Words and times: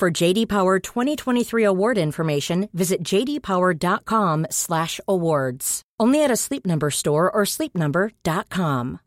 For 0.00 0.22
JD 0.22 0.48
Power 0.48 0.78
2023 0.78 1.66
award 1.66 1.98
information, 1.98 2.68
visit 2.72 2.98
jdpower.com/awards. 3.04 5.82
Only 6.02 6.24
at 6.24 6.30
a 6.30 6.36
Sleep 6.36 6.66
Number 6.66 6.90
store 6.90 7.30
or 7.34 7.44
sleepnumber.com. 7.44 8.98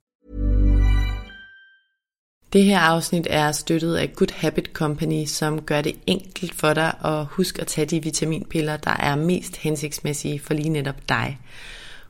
Det 2.54 2.64
her 2.64 2.80
afsnit 2.80 3.28
er 3.30 3.52
støttet 3.52 3.96
af 3.96 4.14
Good 4.16 4.32
Habit 4.32 4.70
Company, 4.74 5.26
som 5.26 5.62
gør 5.62 5.82
det 5.82 5.96
enkelt 6.08 6.56
for 6.56 6.74
dig 6.74 6.94
at 7.06 7.26
huske 7.26 7.62
at 7.62 7.68
tage 7.68 7.86
de 7.86 8.04
vitaminpiller, 8.04 8.78
der 8.78 8.96
er 9.00 9.16
mest 9.16 9.58
hensigtsmæssige 9.58 10.40
for 10.40 10.54
lige 10.54 10.70
netop 10.70 11.10
dig. 11.10 11.40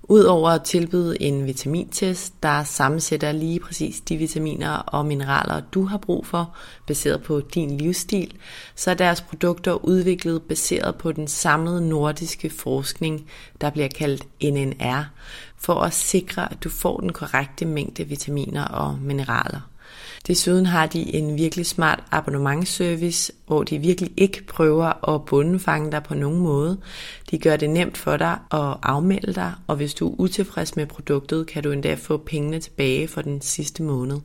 Udover 0.09 0.49
at 0.49 0.63
tilbyde 0.63 1.21
en 1.21 1.45
vitamintest, 1.45 2.43
der 2.43 2.63
sammensætter 2.63 3.31
lige 3.31 3.59
præcis 3.59 4.01
de 4.01 4.17
vitaminer 4.17 4.71
og 4.71 5.05
mineraler, 5.05 5.61
du 5.73 5.85
har 5.85 5.97
brug 5.97 6.25
for, 6.25 6.55
baseret 6.87 7.23
på 7.23 7.39
din 7.39 7.77
livsstil, 7.77 8.33
så 8.75 8.91
er 8.91 8.95
deres 8.95 9.21
produkter 9.21 9.85
udviklet 9.85 10.41
baseret 10.41 10.95
på 10.95 11.11
den 11.11 11.27
samlede 11.27 11.89
nordiske 11.89 12.49
forskning, 12.49 13.29
der 13.61 13.69
bliver 13.69 13.87
kaldt 13.87 14.23
NNR, 14.43 15.03
for 15.57 15.73
at 15.73 15.93
sikre, 15.93 16.51
at 16.51 16.63
du 16.63 16.69
får 16.69 16.99
den 16.99 17.13
korrekte 17.13 17.65
mængde 17.65 18.03
vitaminer 18.03 18.65
og 18.65 18.97
mineraler. 19.01 19.72
Desuden 20.27 20.65
har 20.65 20.85
de 20.85 21.15
en 21.15 21.37
virkelig 21.37 21.65
smart 21.65 22.03
abonnementsservice, 22.11 23.33
hvor 23.47 23.63
de 23.63 23.79
virkelig 23.79 24.11
ikke 24.17 24.43
prøver 24.45 25.09
at 25.15 25.25
bundefange 25.25 25.91
dig 25.91 26.03
på 26.03 26.15
nogen 26.15 26.39
måde. 26.39 26.77
De 27.31 27.37
gør 27.37 27.55
det 27.55 27.69
nemt 27.69 27.97
for 27.97 28.17
dig 28.17 28.37
at 28.51 28.77
afmelde 28.83 29.33
dig, 29.33 29.53
og 29.67 29.75
hvis 29.75 29.93
du 29.93 30.09
er 30.09 30.15
utilfreds 30.17 30.75
med 30.75 30.85
produktet, 30.85 31.47
kan 31.47 31.63
du 31.63 31.71
endda 31.71 31.93
få 31.93 32.17
pengene 32.17 32.59
tilbage 32.59 33.07
for 33.07 33.21
den 33.21 33.41
sidste 33.41 33.83
måned. 33.83 34.19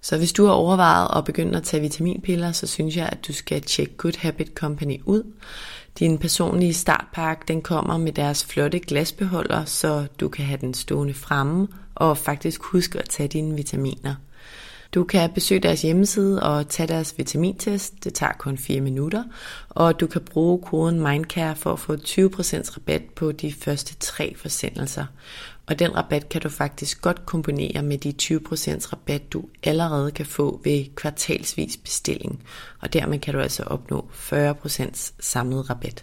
Så 0.00 0.18
hvis 0.18 0.32
du 0.32 0.46
har 0.46 0.52
overvejet 0.52 1.08
at 1.16 1.24
begynde 1.24 1.56
at 1.56 1.62
tage 1.62 1.80
vitaminpiller, 1.80 2.52
så 2.52 2.66
synes 2.66 2.96
jeg, 2.96 3.08
at 3.12 3.26
du 3.26 3.32
skal 3.32 3.62
tjekke 3.62 3.96
Good 3.96 4.18
Habit 4.18 4.52
Company 4.54 5.00
ud. 5.04 5.22
Din 5.98 6.18
personlige 6.18 6.74
startpakke, 6.74 7.44
den 7.48 7.62
kommer 7.62 7.98
med 7.98 8.12
deres 8.12 8.44
flotte 8.44 8.78
glasbeholder, 8.78 9.64
så 9.64 10.06
du 10.20 10.28
kan 10.28 10.44
have 10.44 10.60
den 10.60 10.74
stående 10.74 11.14
fremme 11.14 11.68
og 11.94 12.18
faktisk 12.18 12.62
huske 12.62 12.98
at 12.98 13.08
tage 13.08 13.28
dine 13.28 13.56
vitaminer. 13.56 14.14
Du 14.94 15.04
kan 15.04 15.30
besøge 15.34 15.60
deres 15.60 15.82
hjemmeside 15.82 16.42
og 16.42 16.68
tage 16.68 16.86
deres 16.86 17.18
vitamintest. 17.18 18.04
Det 18.04 18.14
tager 18.14 18.32
kun 18.38 18.58
4 18.58 18.80
minutter. 18.80 19.24
Og 19.68 20.00
du 20.00 20.06
kan 20.06 20.20
bruge 20.20 20.62
koden 20.62 21.00
MindCare 21.00 21.56
for 21.56 21.72
at 21.72 21.78
få 21.78 21.94
20% 21.94 22.76
rabat 22.76 23.02
på 23.16 23.32
de 23.32 23.52
første 23.52 23.94
tre 23.94 24.34
forsendelser. 24.36 25.06
Og 25.66 25.78
den 25.78 25.96
rabat 25.96 26.28
kan 26.28 26.40
du 26.40 26.48
faktisk 26.48 27.02
godt 27.02 27.26
kombinere 27.26 27.82
med 27.82 27.98
de 27.98 28.14
20% 28.22 28.92
rabat, 28.92 29.32
du 29.32 29.44
allerede 29.62 30.10
kan 30.10 30.26
få 30.26 30.60
ved 30.64 30.94
kvartalsvis 30.94 31.76
bestilling. 31.76 32.42
Og 32.80 32.92
dermed 32.92 33.18
kan 33.18 33.34
du 33.34 33.40
altså 33.40 33.62
opnå 33.62 34.10
40% 34.12 35.12
samlet 35.20 35.70
rabat. 35.70 36.02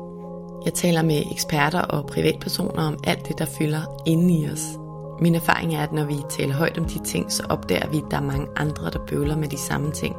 Jeg 0.65 0.73
taler 0.73 1.01
med 1.01 1.23
eksperter 1.31 1.81
og 1.81 2.05
privatpersoner 2.05 2.83
om 2.83 2.97
alt 3.03 3.27
det, 3.27 3.39
der 3.39 3.45
fylder 3.45 4.01
inde 4.05 4.33
i 4.33 4.49
os. 4.49 4.79
Min 5.19 5.35
erfaring 5.35 5.75
er, 5.75 5.83
at 5.83 5.91
når 5.91 6.03
vi 6.03 6.15
taler 6.29 6.53
højt 6.53 6.77
om 6.77 6.85
de 6.85 6.99
ting, 7.03 7.31
så 7.31 7.43
opdager 7.49 7.89
vi, 7.89 7.97
at 7.97 8.11
der 8.11 8.17
er 8.17 8.21
mange 8.21 8.47
andre, 8.55 8.89
der 8.89 8.99
bøvler 9.07 9.35
med 9.35 9.47
de 9.47 9.57
samme 9.57 9.91
ting. 9.91 10.15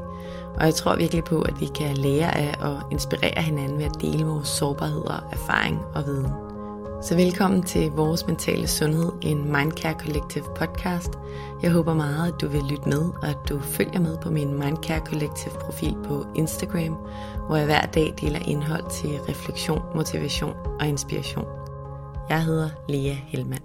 Og 0.54 0.64
jeg 0.64 0.74
tror 0.74 0.96
virkelig 0.96 1.24
på, 1.24 1.42
at 1.42 1.60
vi 1.60 1.66
kan 1.74 1.96
lære 1.96 2.36
af 2.36 2.54
og 2.60 2.80
inspirere 2.90 3.42
hinanden 3.42 3.78
ved 3.78 3.84
at 3.84 4.00
dele 4.00 4.24
vores 4.24 4.48
sårbarheder, 4.48 5.28
erfaring 5.32 5.80
og 5.94 6.06
viden. 6.06 6.32
Så 7.02 7.14
velkommen 7.16 7.62
til 7.62 7.90
Vores 7.90 8.26
Mentale 8.26 8.68
Sundhed, 8.68 9.12
en 9.20 9.52
Mindcare 9.52 9.94
Collective 9.98 10.44
podcast. 10.56 11.10
Jeg 11.62 11.70
håber 11.70 11.94
meget, 11.94 12.32
at 12.32 12.40
du 12.40 12.48
vil 12.48 12.62
lytte 12.70 12.88
med, 12.88 13.10
og 13.22 13.28
at 13.28 13.38
du 13.48 13.60
følger 13.60 14.00
med 14.00 14.18
på 14.18 14.30
min 14.30 14.58
Mindcare 14.58 15.00
Collective 15.00 15.54
profil 15.60 15.96
på 16.04 16.26
Instagram, 16.34 16.96
hvor 17.46 17.56
jeg 17.56 17.64
hver 17.64 17.86
dag 17.86 18.14
deler 18.20 18.48
indhold 18.48 18.90
til 18.90 19.08
refleksion, 19.08 19.82
motivation 19.94 20.54
og 20.80 20.86
inspiration. 20.86 21.46
Jeg 22.28 22.44
hedder 22.44 22.70
Lea 22.88 23.14
Helmand. 23.14 23.62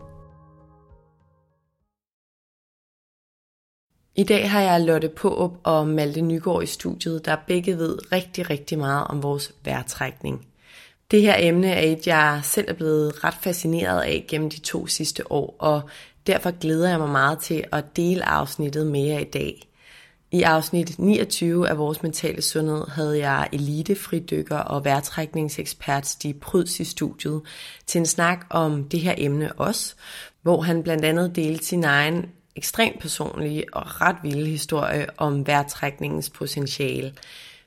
I 4.15 4.23
dag 4.23 4.51
har 4.51 4.61
jeg 4.61 4.81
Lotte 4.81 5.09
Påup 5.09 5.51
og 5.63 5.87
Malte 5.87 6.21
Nygaard 6.21 6.63
i 6.63 6.65
studiet, 6.65 7.25
der 7.25 7.35
begge 7.47 7.77
ved 7.77 8.11
rigtig, 8.11 8.49
rigtig 8.49 8.77
meget 8.77 9.07
om 9.07 9.23
vores 9.23 9.53
vejrtrækning– 9.65 10.45
det 11.11 11.21
her 11.21 11.35
emne 11.39 11.67
er 11.67 11.81
et, 11.81 12.07
jeg 12.07 12.39
selv 12.43 12.69
er 12.69 12.73
blevet 12.73 13.23
ret 13.23 13.33
fascineret 13.41 14.01
af 14.01 14.25
gennem 14.27 14.49
de 14.49 14.59
to 14.59 14.87
sidste 14.87 15.31
år, 15.31 15.55
og 15.59 15.81
derfor 16.27 16.59
glæder 16.59 16.89
jeg 16.89 16.99
mig 16.99 17.09
meget 17.09 17.39
til 17.39 17.63
at 17.71 17.85
dele 17.95 18.25
afsnittet 18.25 18.87
med 18.87 19.01
jer 19.01 19.19
i 19.19 19.23
dag. 19.23 19.69
I 20.31 20.41
afsnit 20.41 20.99
29 20.99 21.69
af 21.69 21.77
vores 21.77 22.03
mentale 22.03 22.41
sundhed 22.41 22.87
havde 22.87 23.19
jeg 23.19 23.49
elitefridykker 23.51 24.57
og 24.57 24.85
værtrækningsekspert 24.85 26.07
Stig 26.07 26.39
Pryds 26.39 26.79
i 26.79 26.83
studiet 26.83 27.41
til 27.85 27.99
en 27.99 28.05
snak 28.05 28.45
om 28.49 28.83
det 28.83 28.99
her 28.99 29.15
emne 29.17 29.53
også, 29.53 29.95
hvor 30.41 30.61
han 30.61 30.83
blandt 30.83 31.05
andet 31.05 31.35
delte 31.35 31.65
sin 31.65 31.83
egen 31.83 32.25
ekstremt 32.55 32.99
personlige 32.99 33.63
og 33.73 34.01
ret 34.01 34.15
vilde 34.23 34.49
historie 34.49 35.07
om 35.17 35.47
værtrækningens 35.47 36.29
potentiale. 36.29 37.13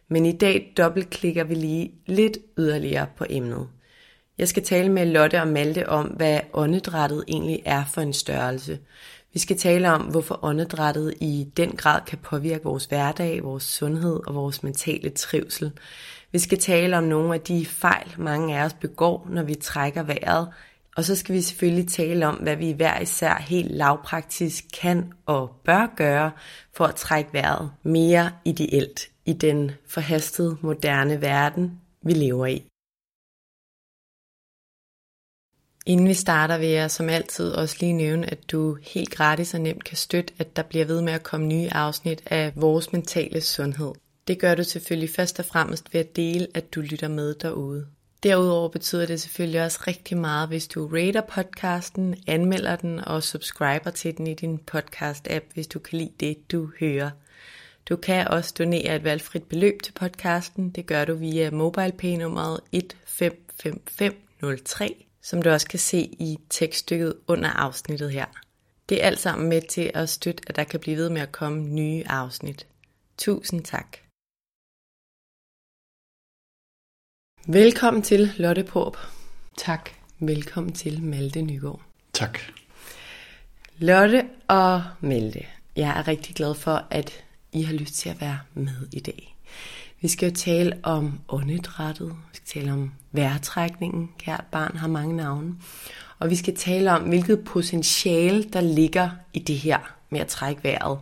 Men 0.08 0.26
i 0.26 0.32
dag 0.32 0.72
dobbeltklikker 0.76 1.44
vi 1.44 1.54
lige 1.54 1.92
lidt 2.06 2.38
yderligere 2.58 3.06
på 3.16 3.24
emnet. 3.30 3.68
Jeg 4.38 4.48
skal 4.48 4.64
tale 4.64 4.88
med 4.88 5.06
Lotte 5.06 5.40
og 5.40 5.48
Malte 5.48 5.88
om, 5.88 6.06
hvad 6.06 6.40
åndedrættet 6.52 7.24
egentlig 7.28 7.62
er 7.64 7.84
for 7.84 8.00
en 8.00 8.12
størrelse. 8.12 8.78
Vi 9.32 9.38
skal 9.38 9.58
tale 9.58 9.92
om, 9.92 10.02
hvorfor 10.02 10.44
åndedrættet 10.44 11.14
i 11.20 11.48
den 11.56 11.70
grad 11.70 12.00
kan 12.06 12.18
påvirke 12.18 12.64
vores 12.64 12.84
hverdag, 12.84 13.42
vores 13.42 13.62
sundhed 13.62 14.20
og 14.26 14.34
vores 14.34 14.62
mentale 14.62 15.10
trivsel. 15.10 15.72
Vi 16.32 16.38
skal 16.38 16.58
tale 16.58 16.98
om 16.98 17.04
nogle 17.04 17.34
af 17.34 17.40
de 17.40 17.66
fejl, 17.66 18.14
mange 18.18 18.58
af 18.58 18.64
os 18.64 18.74
begår, 18.74 19.26
når 19.30 19.42
vi 19.42 19.54
trækker 19.54 20.02
vejret. 20.02 20.48
Og 20.96 21.04
så 21.04 21.16
skal 21.16 21.34
vi 21.34 21.40
selvfølgelig 21.40 21.88
tale 21.88 22.26
om, 22.26 22.34
hvad 22.34 22.56
vi 22.56 22.72
hver 22.72 23.00
især 23.00 23.44
helt 23.48 23.70
lavpraktisk 23.70 24.64
kan 24.80 25.12
og 25.26 25.50
bør 25.64 25.94
gøre 25.96 26.30
for 26.72 26.84
at 26.84 26.94
trække 26.94 27.32
vejret 27.32 27.70
mere 27.82 28.30
ideelt 28.44 29.00
i 29.26 29.32
den 29.32 29.70
forhastede 29.88 30.56
moderne 30.60 31.20
verden, 31.20 31.80
vi 32.02 32.12
lever 32.12 32.46
i. 32.46 32.64
Inden 35.90 36.08
vi 36.08 36.14
starter 36.14 36.58
vil 36.58 36.68
jeg 36.68 36.90
som 36.90 37.08
altid 37.08 37.50
også 37.50 37.76
lige 37.80 37.92
nævne, 37.92 38.30
at 38.30 38.50
du 38.52 38.78
helt 38.82 39.10
gratis 39.10 39.54
og 39.54 39.60
nemt 39.60 39.84
kan 39.84 39.96
støtte, 39.96 40.34
at 40.38 40.56
der 40.56 40.62
bliver 40.62 40.84
ved 40.84 41.02
med 41.02 41.12
at 41.12 41.22
komme 41.22 41.46
nye 41.46 41.68
afsnit 41.72 42.22
af 42.26 42.52
vores 42.56 42.92
mentale 42.92 43.40
sundhed. 43.40 43.92
Det 44.28 44.38
gør 44.38 44.54
du 44.54 44.64
selvfølgelig 44.64 45.10
først 45.10 45.38
og 45.38 45.44
fremmest 45.44 45.94
ved 45.94 46.00
at 46.00 46.16
dele, 46.16 46.46
at 46.54 46.74
du 46.74 46.80
lytter 46.80 47.08
med 47.08 47.34
derude. 47.34 47.86
Derudover 48.22 48.68
betyder 48.68 49.06
det 49.06 49.20
selvfølgelig 49.20 49.62
også 49.62 49.78
rigtig 49.86 50.18
meget, 50.18 50.48
hvis 50.48 50.68
du 50.68 50.86
rater 50.86 51.20
podcasten, 51.20 52.14
anmelder 52.26 52.76
den 52.76 52.98
og 52.98 53.22
subscriber 53.22 53.90
til 53.90 54.18
den 54.18 54.26
i 54.26 54.34
din 54.34 54.60
podcast-app, 54.74 55.44
hvis 55.54 55.66
du 55.66 55.78
kan 55.78 55.98
lide 55.98 56.12
det, 56.20 56.50
du 56.52 56.70
hører. 56.80 57.10
Du 57.88 57.96
kan 57.96 58.28
også 58.28 58.54
donere 58.58 58.96
et 58.96 59.04
valgfrit 59.04 59.44
beløb 59.44 59.82
til 59.82 59.92
podcasten. 59.92 60.70
Det 60.70 60.86
gør 60.86 61.04
du 61.04 61.14
via 61.14 61.50
MobilePay-nummeret 61.50 62.60
155503, 62.72 65.09
som 65.22 65.42
du 65.42 65.50
også 65.50 65.68
kan 65.68 65.78
se 65.78 65.98
i 65.98 66.38
tekststykket 66.50 67.14
under 67.26 67.50
afsnittet 67.50 68.12
her. 68.12 68.26
Det 68.88 69.02
er 69.02 69.06
alt 69.06 69.20
sammen 69.20 69.48
med 69.48 69.62
til 69.62 69.90
at 69.94 70.08
støtte, 70.08 70.42
at 70.46 70.56
der 70.56 70.64
kan 70.64 70.80
blive 70.80 70.96
ved 70.96 71.10
med 71.10 71.20
at 71.20 71.32
komme 71.32 71.62
nye 71.62 72.04
afsnit. 72.06 72.66
Tusind 73.18 73.64
tak. 73.64 73.96
Velkommen 77.46 78.02
til 78.02 78.32
Lotte 78.36 78.64
Porp. 78.64 78.96
Tak. 79.56 79.90
Velkommen 80.18 80.72
til 80.72 81.02
Malte 81.02 81.42
Nygaard. 81.42 81.82
Tak. 82.12 82.38
Lotte 83.78 84.28
og 84.48 84.82
Malte, 85.00 85.46
jeg 85.76 85.98
er 85.98 86.08
rigtig 86.08 86.34
glad 86.34 86.54
for, 86.54 86.86
at 86.90 87.24
I 87.52 87.62
har 87.62 87.74
lyst 87.74 87.94
til 87.94 88.08
at 88.08 88.20
være 88.20 88.40
med 88.54 88.88
i 88.92 89.00
dag. 89.00 89.36
Vi 90.00 90.08
skal 90.08 90.28
jo 90.28 90.34
tale 90.34 90.76
om 90.82 91.20
åndedrættet, 91.28 92.08
vi 92.08 92.36
skal 92.36 92.60
tale 92.60 92.72
om 92.72 92.92
vejrtrækningen, 93.12 94.10
kært 94.18 94.44
barn 94.50 94.76
har 94.76 94.88
mange 94.88 95.16
navne, 95.16 95.54
og 96.18 96.30
vi 96.30 96.36
skal 96.36 96.56
tale 96.56 96.92
om, 96.92 97.02
hvilket 97.02 97.44
potentiale 97.44 98.44
der 98.44 98.60
ligger 98.60 99.10
i 99.32 99.38
det 99.38 99.56
her 99.58 99.78
med 100.10 100.20
at 100.20 100.26
trække 100.26 100.64
vejret. 100.64 100.98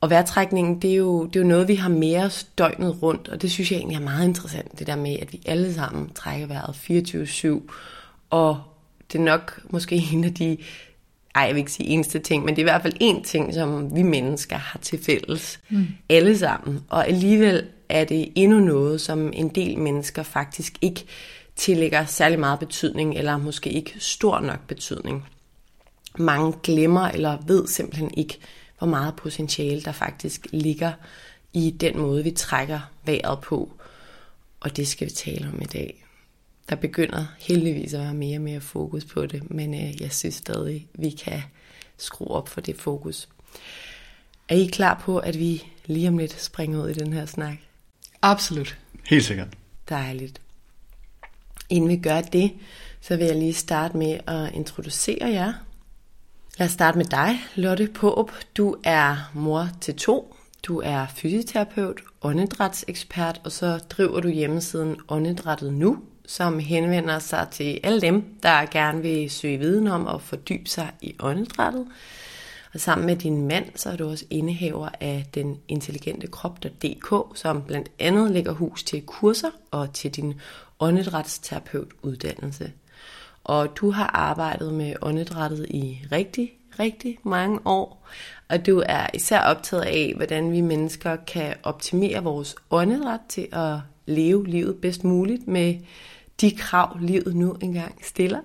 Og 0.00 0.10
vejrtrækningen, 0.10 0.82
det 0.82 0.90
er, 0.90 0.96
jo, 0.96 1.26
det 1.26 1.36
er 1.36 1.40
jo 1.40 1.46
noget, 1.48 1.68
vi 1.68 1.74
har 1.74 1.88
mere 1.88 2.30
døgnet 2.58 3.02
rundt, 3.02 3.28
og 3.28 3.42
det 3.42 3.50
synes 3.50 3.72
jeg 3.72 3.78
egentlig 3.78 3.96
er 3.96 4.04
meget 4.04 4.28
interessant, 4.28 4.78
det 4.78 4.86
der 4.86 4.96
med, 4.96 5.16
at 5.22 5.32
vi 5.32 5.42
alle 5.46 5.74
sammen 5.74 6.10
trækker 6.14 6.46
vejret 6.46 6.74
24-7, 7.68 7.72
og 8.30 8.60
det 9.12 9.18
er 9.18 9.22
nok 9.22 9.60
måske 9.70 9.96
en 10.12 10.24
af 10.24 10.34
de, 10.34 10.56
ej 11.34 11.42
jeg 11.42 11.54
vil 11.54 11.58
ikke 11.60 11.72
sige 11.72 11.88
eneste 11.88 12.18
ting, 12.18 12.44
men 12.44 12.56
det 12.56 12.62
er 12.62 12.66
i 12.66 12.70
hvert 12.70 12.82
fald 12.82 12.96
en 13.00 13.24
ting, 13.24 13.54
som 13.54 13.96
vi 13.96 14.02
mennesker 14.02 14.56
har 14.56 14.78
til 14.78 15.04
fælles, 15.04 15.60
mm. 15.70 15.86
alle 16.08 16.38
sammen. 16.38 16.80
Og 16.88 17.08
alligevel 17.08 17.66
er 17.94 18.04
det 18.04 18.32
endnu 18.34 18.60
noget, 18.60 19.00
som 19.00 19.32
en 19.32 19.48
del 19.48 19.78
mennesker 19.78 20.22
faktisk 20.22 20.78
ikke 20.80 21.06
tillægger 21.56 22.04
særlig 22.04 22.38
meget 22.38 22.58
betydning, 22.58 23.18
eller 23.18 23.36
måske 23.36 23.70
ikke 23.70 23.94
stor 23.98 24.40
nok 24.40 24.66
betydning. 24.66 25.28
Mange 26.18 26.54
glemmer 26.62 27.08
eller 27.08 27.38
ved 27.46 27.66
simpelthen 27.66 28.14
ikke, 28.16 28.38
hvor 28.78 28.86
meget 28.86 29.16
potentiale 29.16 29.82
der 29.82 29.92
faktisk 29.92 30.46
ligger 30.50 30.92
i 31.52 31.70
den 31.70 31.98
måde, 31.98 32.24
vi 32.24 32.30
trækker 32.30 32.80
vejret 33.04 33.40
på. 33.40 33.72
Og 34.60 34.76
det 34.76 34.88
skal 34.88 35.06
vi 35.06 35.12
tale 35.12 35.48
om 35.48 35.62
i 35.62 35.64
dag. 35.64 36.04
Der 36.68 36.76
begynder 36.76 37.26
heldigvis 37.38 37.94
at 37.94 38.00
være 38.00 38.14
mere 38.14 38.38
og 38.38 38.42
mere 38.42 38.60
fokus 38.60 39.04
på 39.04 39.26
det, 39.26 39.50
men 39.50 39.74
øh, 39.74 40.02
jeg 40.02 40.12
synes 40.12 40.34
stadig, 40.34 40.88
vi 40.94 41.10
kan 41.10 41.42
skrue 41.98 42.30
op 42.30 42.48
for 42.48 42.60
det 42.60 42.76
fokus. 42.76 43.28
Er 44.48 44.56
I 44.56 44.66
klar 44.66 45.02
på, 45.04 45.18
at 45.18 45.38
vi 45.38 45.64
lige 45.86 46.08
om 46.08 46.18
lidt 46.18 46.40
springer 46.40 46.82
ud 46.82 46.88
i 46.88 46.92
den 46.94 47.12
her 47.12 47.26
snak? 47.26 47.56
Absolut. 48.24 48.76
Helt 49.06 49.24
sikkert. 49.24 49.48
Dejligt. 49.88 50.40
Inden 51.68 51.90
vi 51.90 51.96
gør 51.96 52.20
det, 52.20 52.52
så 53.00 53.16
vil 53.16 53.26
jeg 53.26 53.36
lige 53.36 53.54
starte 53.54 53.96
med 53.96 54.18
at 54.26 54.54
introducere 54.54 55.28
jer. 55.28 55.52
Lad 56.58 56.66
os 56.66 56.72
starte 56.72 56.98
med 56.98 57.04
dig, 57.04 57.38
Lotte 57.54 57.88
Påb. 57.94 58.30
Du 58.56 58.76
er 58.84 59.30
mor 59.34 59.68
til 59.80 59.96
to. 59.96 60.36
Du 60.62 60.80
er 60.84 61.06
fysioterapeut, 61.16 62.00
åndedrætsekspert, 62.22 63.40
og 63.44 63.52
så 63.52 63.78
driver 63.90 64.20
du 64.20 64.28
hjemmesiden 64.28 64.96
Åndedrættet 65.08 65.72
Nu, 65.72 65.98
som 66.26 66.58
henvender 66.58 67.18
sig 67.18 67.48
til 67.50 67.80
alle 67.82 68.00
dem, 68.00 68.38
der 68.42 68.66
gerne 68.70 69.02
vil 69.02 69.30
søge 69.30 69.58
viden 69.58 69.86
om 69.86 70.06
og 70.06 70.22
fordybe 70.22 70.68
sig 70.68 70.90
i 71.00 71.14
åndedrættet. 71.20 71.86
Og 72.74 72.80
sammen 72.80 73.06
med 73.06 73.16
din 73.16 73.48
mand, 73.48 73.64
så 73.74 73.90
er 73.90 73.96
du 73.96 74.08
også 74.08 74.24
indehaver 74.30 74.88
af 75.00 75.26
den 75.34 75.58
intelligente 75.68 76.26
krop.dk, 76.26 77.38
som 77.38 77.62
blandt 77.62 77.90
andet 77.98 78.30
lægger 78.30 78.52
hus 78.52 78.82
til 78.82 79.02
kurser 79.06 79.50
og 79.70 79.92
til 79.92 80.10
din 80.10 80.34
åndedrætsterapeutuddannelse. 80.80 82.72
Og 83.44 83.76
du 83.76 83.90
har 83.90 84.06
arbejdet 84.06 84.74
med 84.74 84.94
åndedrættet 85.02 85.66
i 85.70 85.98
rigtig, 86.12 86.52
rigtig 86.78 87.18
mange 87.22 87.58
år. 87.64 88.08
Og 88.48 88.66
du 88.66 88.82
er 88.86 89.06
især 89.14 89.40
optaget 89.40 89.82
af, 89.82 90.12
hvordan 90.16 90.52
vi 90.52 90.60
mennesker 90.60 91.16
kan 91.16 91.54
optimere 91.62 92.22
vores 92.22 92.56
åndedræt 92.70 93.20
til 93.28 93.48
at 93.52 93.78
leve 94.06 94.46
livet 94.46 94.80
bedst 94.80 95.04
muligt 95.04 95.48
med 95.48 95.74
de 96.40 96.50
krav, 96.50 96.98
livet 97.00 97.36
nu 97.36 97.56
engang 97.60 98.04
stiller. 98.04 98.40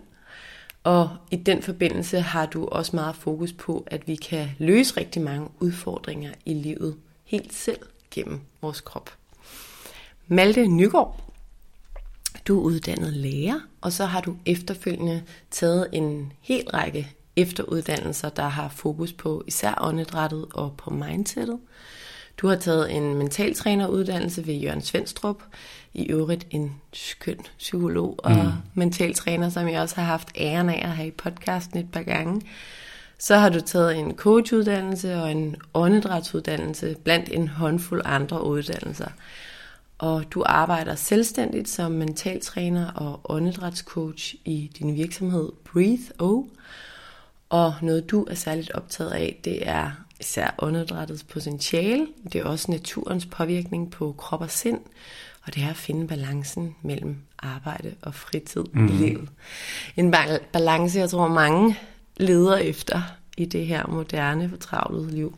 Og 0.83 1.09
i 1.31 1.35
den 1.35 1.61
forbindelse 1.61 2.19
har 2.21 2.45
du 2.45 2.65
også 2.65 2.95
meget 2.95 3.15
fokus 3.15 3.53
på, 3.53 3.83
at 3.87 4.07
vi 4.07 4.15
kan 4.15 4.49
løse 4.57 4.97
rigtig 4.97 5.21
mange 5.21 5.47
udfordringer 5.59 6.31
i 6.45 6.53
livet 6.53 6.97
helt 7.23 7.53
selv 7.53 7.79
gennem 8.11 8.41
vores 8.61 8.81
krop. 8.81 9.09
Malte 10.27 10.67
Nygaard, 10.67 11.23
du 12.47 12.59
er 12.59 12.63
uddannet 12.63 13.13
lærer, 13.13 13.59
og 13.81 13.91
så 13.91 14.05
har 14.05 14.21
du 14.21 14.35
efterfølgende 14.45 15.23
taget 15.51 15.87
en 15.91 16.33
hel 16.41 16.69
række 16.69 17.13
efteruddannelser, 17.35 18.29
der 18.29 18.47
har 18.47 18.69
fokus 18.69 19.13
på 19.13 19.43
især 19.47 19.73
åndedrættet 19.81 20.45
og 20.53 20.73
på 20.77 20.89
mindsetet. 20.89 21.59
Du 22.41 22.47
har 22.47 22.55
taget 22.55 22.95
en 22.95 23.15
mentaltræneruddannelse 23.15 24.47
ved 24.47 24.53
Jørgen 24.53 24.81
Svendstrup, 24.81 25.43
i 25.93 26.03
øvrigt 26.03 26.47
en 26.49 26.75
skøn 26.93 27.39
psykolog 27.57 28.15
og 28.23 28.31
mm. 28.31 28.51
mentaltræner, 28.73 29.49
som 29.49 29.67
jeg 29.67 29.81
også 29.81 29.95
har 29.95 30.03
haft 30.03 30.31
æren 30.37 30.69
af 30.69 30.81
at 30.83 30.89
have 30.89 31.07
i 31.07 31.11
podcasten 31.11 31.79
et 31.79 31.91
par 31.91 32.03
gange. 32.03 32.41
Så 33.17 33.35
har 33.35 33.49
du 33.49 33.59
taget 33.61 33.97
en 33.97 34.15
coachuddannelse 34.15 35.15
og 35.15 35.31
en 35.31 35.55
åndedrætsuddannelse 35.73 36.95
blandt 37.03 37.29
en 37.31 37.47
håndfuld 37.47 38.01
andre 38.05 38.45
uddannelser. 38.45 39.09
Og 39.97 40.23
du 40.31 40.43
arbejder 40.45 40.95
selvstændigt 40.95 41.69
som 41.69 41.91
mentaltræner 41.91 42.91
og 42.91 43.19
åndedrætscoach 43.23 44.35
i 44.45 44.71
din 44.79 44.95
virksomhed 44.95 45.49
Breathe 45.73 46.03
O. 46.19 46.43
Og 47.49 47.73
noget 47.81 48.11
du 48.11 48.23
er 48.29 48.35
særligt 48.35 48.71
optaget 48.71 49.11
af, 49.11 49.39
det 49.43 49.67
er 49.67 49.91
især 50.19 50.55
åndedrættets 50.57 51.23
potentiale. 51.23 52.07
Det 52.33 52.41
er 52.41 52.45
også 52.45 52.71
naturens 52.71 53.25
påvirkning 53.25 53.91
på 53.91 54.15
krop 54.17 54.41
og 54.41 54.51
sind. 54.51 54.79
Og 55.43 55.55
det 55.55 55.63
er 55.63 55.69
at 55.69 55.75
finde 55.75 56.07
balancen 56.07 56.75
mellem 56.81 57.17
arbejde 57.39 57.95
og 58.01 58.15
fritid 58.15 58.63
mm. 58.73 58.87
i 58.87 58.91
mhm. 58.91 59.03
livet. 59.03 59.29
En 59.95 60.15
balance, 60.53 60.99
jeg 60.99 61.09
tror 61.09 61.27
mange 61.27 61.77
leder 62.17 62.57
efter 62.57 63.01
i 63.37 63.45
det 63.45 63.65
her 63.65 63.87
moderne, 63.87 64.49
fortravlede 64.49 65.11
liv. 65.11 65.37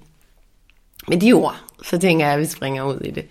Med 1.08 1.22
de 1.22 1.34
ord, 1.34 1.56
så 1.84 1.98
tænker 1.98 2.26
jeg, 2.26 2.34
at 2.34 2.40
vi 2.40 2.46
springer 2.46 2.84
ud 2.84 3.00
i 3.00 3.12
det. 3.12 3.26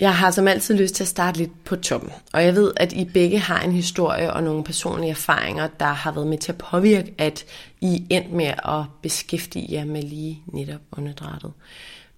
Jeg 0.00 0.16
har 0.16 0.30
som 0.30 0.48
altid 0.48 0.74
lyst 0.74 0.94
til 0.94 1.04
at 1.04 1.08
starte 1.08 1.38
lidt 1.38 1.64
på 1.64 1.76
toppen, 1.76 2.10
og 2.32 2.44
jeg 2.44 2.54
ved, 2.54 2.72
at 2.76 2.92
I 2.92 3.04
begge 3.04 3.38
har 3.38 3.60
en 3.60 3.72
historie 3.72 4.32
og 4.32 4.42
nogle 4.42 4.64
personlige 4.64 5.10
erfaringer, 5.10 5.68
der 5.80 5.86
har 5.86 6.12
været 6.12 6.26
med 6.26 6.38
til 6.38 6.52
at 6.52 6.58
påvirke, 6.58 7.14
at 7.18 7.44
I 7.80 8.06
endt 8.10 8.32
med 8.32 8.46
at 8.46 8.84
beskæftige 9.02 9.66
jer 9.70 9.84
med 9.84 10.02
lige 10.02 10.42
netop 10.46 10.80
åndedrættet. 10.96 11.52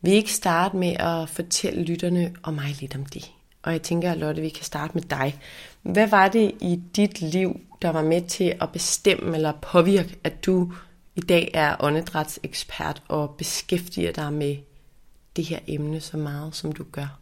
Vi 0.00 0.10
ikke 0.10 0.32
starte 0.32 0.76
med 0.76 0.96
at 0.98 1.28
fortælle 1.28 1.84
lytterne 1.84 2.32
og 2.42 2.54
mig 2.54 2.76
lidt 2.80 2.96
om 2.96 3.06
det. 3.06 3.30
Og 3.62 3.72
jeg 3.72 3.82
tænker, 3.82 4.14
Lotte, 4.14 4.42
vi 4.42 4.48
kan 4.48 4.64
starte 4.64 4.94
med 4.94 5.02
dig. 5.02 5.38
Hvad 5.82 6.06
var 6.06 6.28
det 6.28 6.52
i 6.60 6.80
dit 6.96 7.20
liv, 7.20 7.60
der 7.82 7.90
var 7.90 8.02
med 8.02 8.22
til 8.22 8.54
at 8.60 8.72
bestemme 8.72 9.36
eller 9.36 9.52
påvirke, 9.52 10.16
at 10.24 10.46
du 10.46 10.72
i 11.16 11.20
dag 11.20 11.50
er 11.54 11.76
åndedrætsekspert 11.80 13.02
og 13.08 13.34
beskæftiger 13.38 14.12
dig 14.12 14.32
med 14.32 14.56
det 15.36 15.44
her 15.44 15.58
emne 15.66 16.00
så 16.00 16.16
meget, 16.16 16.54
som 16.54 16.72
du 16.72 16.84
gør? 16.92 17.21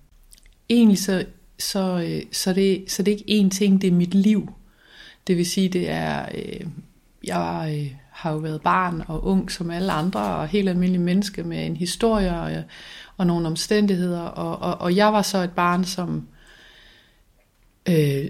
Egentlig 0.71 0.99
så, 0.99 1.25
så, 1.59 2.05
øh, 2.09 2.23
så, 2.33 2.53
det, 2.53 2.85
så 2.91 3.03
det 3.03 3.13
er 3.13 3.17
ikke 3.17 3.47
én 3.47 3.51
ting, 3.51 3.83
det 3.83 3.89
er 3.89 3.93
mit 3.93 4.15
liv. 4.15 4.53
Det 5.27 5.37
vil 5.37 5.47
sige, 5.47 5.69
det 5.69 5.91
er, 5.91 6.27
øh, 6.35 6.67
jeg 7.25 7.75
øh, 7.79 7.97
har 8.11 8.33
jo 8.33 8.39
været 8.39 8.63
barn 8.63 9.03
og 9.09 9.25
ung 9.25 9.51
som 9.51 9.71
alle 9.71 9.93
andre, 9.93 10.21
og 10.21 10.49
helt 10.49 10.69
almindelig 10.69 11.01
menneske 11.01 11.43
med 11.43 11.67
en 11.67 11.77
historie 11.77 12.41
og, 12.41 12.53
øh, 12.53 12.63
og 13.17 13.27
nogle 13.27 13.47
omstændigheder, 13.47 14.21
og, 14.21 14.59
og, 14.71 14.81
og 14.81 14.97
jeg 14.97 15.13
var 15.13 15.23
så 15.23 15.39
et 15.39 15.51
barn, 15.51 15.85
som 15.85 16.29
øh, 17.89 18.27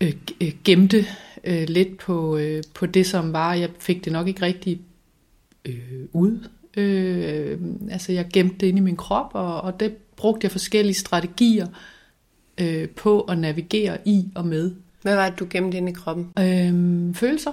øh, 0.00 0.12
øh, 0.40 0.52
gemte 0.64 1.06
øh, 1.44 1.68
lidt 1.68 1.98
på, 1.98 2.36
øh, 2.36 2.62
på 2.74 2.86
det, 2.86 3.06
som 3.06 3.32
var. 3.32 3.54
Jeg 3.54 3.70
fik 3.78 4.04
det 4.04 4.12
nok 4.12 4.28
ikke 4.28 4.42
rigtig 4.42 4.80
øh, 5.64 6.06
ud. 6.12 6.48
Øh, 6.76 7.58
altså 7.90 8.12
jeg 8.12 8.26
gemte 8.32 8.56
det 8.60 8.66
inde 8.66 8.78
i 8.78 8.82
min 8.82 8.96
krop, 8.96 9.30
og, 9.34 9.60
og 9.60 9.80
det 9.80 9.96
brugte 10.22 10.44
jeg 10.44 10.50
forskellige 10.50 10.94
strategier 10.94 11.66
øh, 12.60 12.88
på 12.88 13.20
at 13.20 13.38
navigere 13.38 13.98
i 14.04 14.28
og 14.34 14.46
med. 14.46 14.74
Hvad 15.02 15.14
var 15.14 15.30
det, 15.30 15.38
du 15.38 15.46
gemte 15.50 15.78
ind 15.78 15.88
i 15.88 15.92
kroppen? 15.92 16.32
Øh, 16.38 17.14
følelser, 17.14 17.52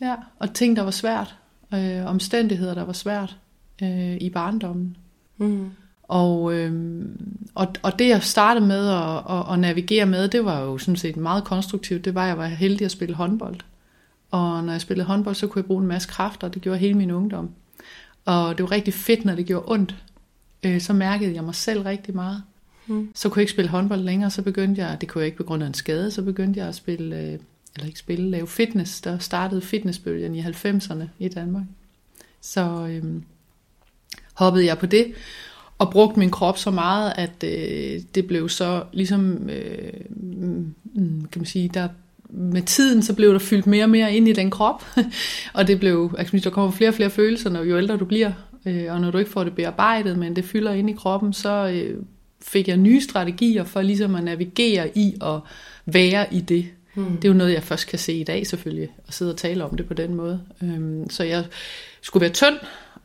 ja. 0.00 0.14
Og 0.38 0.54
ting, 0.54 0.76
der 0.76 0.82
var 0.82 0.90
svært. 0.90 1.34
Øh, 1.74 2.06
omstændigheder, 2.06 2.74
der 2.74 2.84
var 2.84 2.92
svært 2.92 3.36
øh, 3.82 4.16
i 4.20 4.30
barndommen. 4.30 4.96
Mm. 5.36 5.70
Og, 6.02 6.54
øh, 6.54 7.04
og, 7.54 7.66
og 7.82 7.98
det 7.98 8.08
jeg 8.08 8.22
startede 8.22 8.66
med 8.66 8.88
at, 8.88 9.38
at, 9.38 9.52
at 9.52 9.58
navigere 9.58 10.06
med, 10.06 10.28
det 10.28 10.44
var 10.44 10.60
jo 10.60 10.78
sådan 10.78 10.96
set 10.96 11.16
meget 11.16 11.44
konstruktivt. 11.44 12.04
Det 12.04 12.14
var, 12.14 12.22
at 12.22 12.28
jeg 12.28 12.38
var 12.38 12.46
heldig 12.46 12.84
at 12.84 12.90
spille 12.90 13.14
håndbold. 13.14 13.56
Og 14.30 14.64
når 14.64 14.72
jeg 14.72 14.80
spillede 14.80 15.06
håndbold, 15.06 15.34
så 15.34 15.46
kunne 15.46 15.60
jeg 15.60 15.66
bruge 15.66 15.82
en 15.82 15.88
masse 15.88 16.08
kræfter. 16.08 16.48
Det 16.48 16.62
gjorde 16.62 16.78
hele 16.78 16.94
min 16.94 17.10
ungdom. 17.10 17.50
Og 18.24 18.58
det 18.58 18.62
var 18.62 18.70
rigtig 18.70 18.94
fedt, 18.94 19.24
når 19.24 19.34
det 19.34 19.46
gjorde 19.46 19.64
ondt 19.72 20.03
øh, 20.66 20.80
så 20.80 20.92
mærkede 20.92 21.34
jeg 21.34 21.44
mig 21.44 21.54
selv 21.54 21.82
rigtig 21.82 22.14
meget. 22.14 22.42
Mm. 22.86 23.08
Så 23.14 23.28
kunne 23.28 23.40
jeg 23.40 23.42
ikke 23.42 23.52
spille 23.52 23.70
håndbold 23.70 24.00
længere, 24.00 24.30
så 24.30 24.42
begyndte 24.42 24.82
jeg, 24.82 25.00
det 25.00 25.08
kunne 25.08 25.20
jeg 25.20 25.26
ikke 25.26 25.36
på 25.36 25.44
grund 25.44 25.62
af 25.62 25.66
en 25.66 25.74
skade, 25.74 26.10
så 26.10 26.22
begyndte 26.22 26.60
jeg 26.60 26.68
at 26.68 26.74
spille, 26.74 27.16
øh, 27.16 27.38
eller 27.74 27.86
ikke 27.86 27.98
spille, 27.98 28.30
lave 28.30 28.46
fitness. 28.46 29.00
Der 29.00 29.18
startede 29.18 29.60
fitnessbølgen 29.60 30.34
i 30.34 30.42
90'erne 30.42 31.04
i 31.18 31.28
Danmark. 31.28 31.64
Så 32.40 32.86
øh, 32.90 33.22
hoppede 34.34 34.66
jeg 34.66 34.78
på 34.78 34.86
det, 34.86 35.12
og 35.78 35.90
brugte 35.90 36.18
min 36.18 36.30
krop 36.30 36.58
så 36.58 36.70
meget, 36.70 37.12
at 37.16 37.44
øh, 37.44 38.00
det 38.14 38.26
blev 38.26 38.48
så 38.48 38.84
ligesom, 38.92 39.48
øh, 39.48 39.92
mm, 40.10 40.74
kan 41.32 41.40
man 41.40 41.46
sige, 41.46 41.70
der 41.74 41.88
med 42.30 42.62
tiden, 42.62 43.02
så 43.02 43.14
blev 43.14 43.32
der 43.32 43.38
fyldt 43.38 43.66
mere 43.66 43.84
og 43.84 43.90
mere 43.90 44.14
ind 44.14 44.28
i 44.28 44.32
den 44.32 44.50
krop, 44.50 44.84
og 45.54 45.66
det 45.66 45.80
blev, 45.80 46.14
altså, 46.18 46.40
der 46.44 46.50
kommer 46.50 46.70
flere 46.70 46.90
og 46.90 46.94
flere 46.94 47.10
følelser, 47.10 47.50
når 47.50 47.62
jo 47.62 47.78
ældre 47.78 47.96
du 47.96 48.04
bliver, 48.04 48.32
øh, 48.66 48.92
og 48.92 49.00
når 49.00 49.10
du 49.10 49.18
ikke 49.18 49.30
får 49.30 49.44
det 49.44 49.54
bearbejdet, 49.54 50.18
men 50.18 50.36
det 50.36 50.44
fylder 50.44 50.72
ind 50.72 50.90
i 50.90 50.92
kroppen, 50.92 51.32
så 51.32 51.70
øh, 51.74 52.02
fik 52.42 52.68
jeg 52.68 52.76
nye 52.76 53.00
strategier 53.00 53.64
for 53.64 53.82
ligesom 53.82 54.14
at 54.14 54.24
navigere 54.24 54.98
i 54.98 55.16
og 55.20 55.40
være 55.86 56.34
i 56.34 56.40
det. 56.40 56.66
Hmm. 56.94 57.16
Det 57.16 57.24
er 57.24 57.28
jo 57.28 57.34
noget, 57.34 57.52
jeg 57.52 57.62
først 57.62 57.86
kan 57.86 57.98
se 57.98 58.12
i 58.12 58.24
dag 58.24 58.46
selvfølgelig, 58.46 58.88
og 59.06 59.14
sidde 59.14 59.32
og 59.32 59.36
tale 59.36 59.64
om 59.64 59.76
det 59.76 59.86
på 59.86 59.94
den 59.94 60.14
måde. 60.14 60.40
Øhm, 60.62 61.10
så 61.10 61.24
jeg 61.24 61.44
skulle 62.00 62.20
være 62.20 62.32
tynd, 62.32 62.56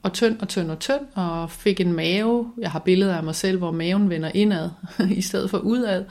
og 0.03 0.13
tynd 0.13 0.39
og 0.39 0.47
tynd 0.47 0.71
og 0.71 0.79
tynd, 0.79 1.01
og 1.13 1.51
fik 1.51 1.79
en 1.79 1.93
mave. 1.93 2.51
Jeg 2.57 2.71
har 2.71 2.79
billeder 2.79 3.15
af 3.15 3.23
mig 3.23 3.35
selv, 3.35 3.57
hvor 3.57 3.71
maven 3.71 4.09
vender 4.09 4.31
indad, 4.33 4.69
i 5.11 5.21
stedet 5.21 5.49
for 5.49 5.57
udad. 5.57 6.05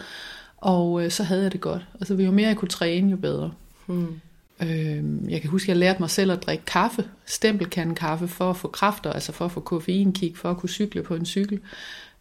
Og 0.57 1.05
øh, 1.05 1.11
så 1.11 1.23
havde 1.23 1.43
jeg 1.43 1.52
det 1.52 1.61
godt. 1.61 1.83
Altså, 1.95 2.14
jo 2.14 2.31
mere 2.31 2.49
jeg 2.49 2.57
kunne 2.57 2.69
træne, 2.69 3.11
jo 3.11 3.17
bedre. 3.17 3.50
Hmm. 3.87 4.21
Øh, 4.62 5.31
jeg 5.31 5.41
kan 5.41 5.50
huske, 5.50 5.65
at 5.65 5.69
jeg 5.69 5.77
lærte 5.77 6.03
mig 6.03 6.11
selv 6.11 6.33
at 6.33 6.43
drikke 6.43 6.65
kaffe, 6.65 7.05
stempelkande 7.27 7.95
kaffe, 7.95 8.29
for 8.29 8.50
at 8.50 8.57
få 8.57 8.69
kræfter, 8.69 9.12
altså 9.12 9.33
for 9.33 9.45
at 9.45 9.53
få 9.53 9.61
koffeinkick, 9.61 10.37
for 10.37 10.50
at 10.50 10.57
kunne 10.57 10.69
cykle 10.69 11.03
på 11.03 11.15
en 11.15 11.27
cykel. 11.27 11.61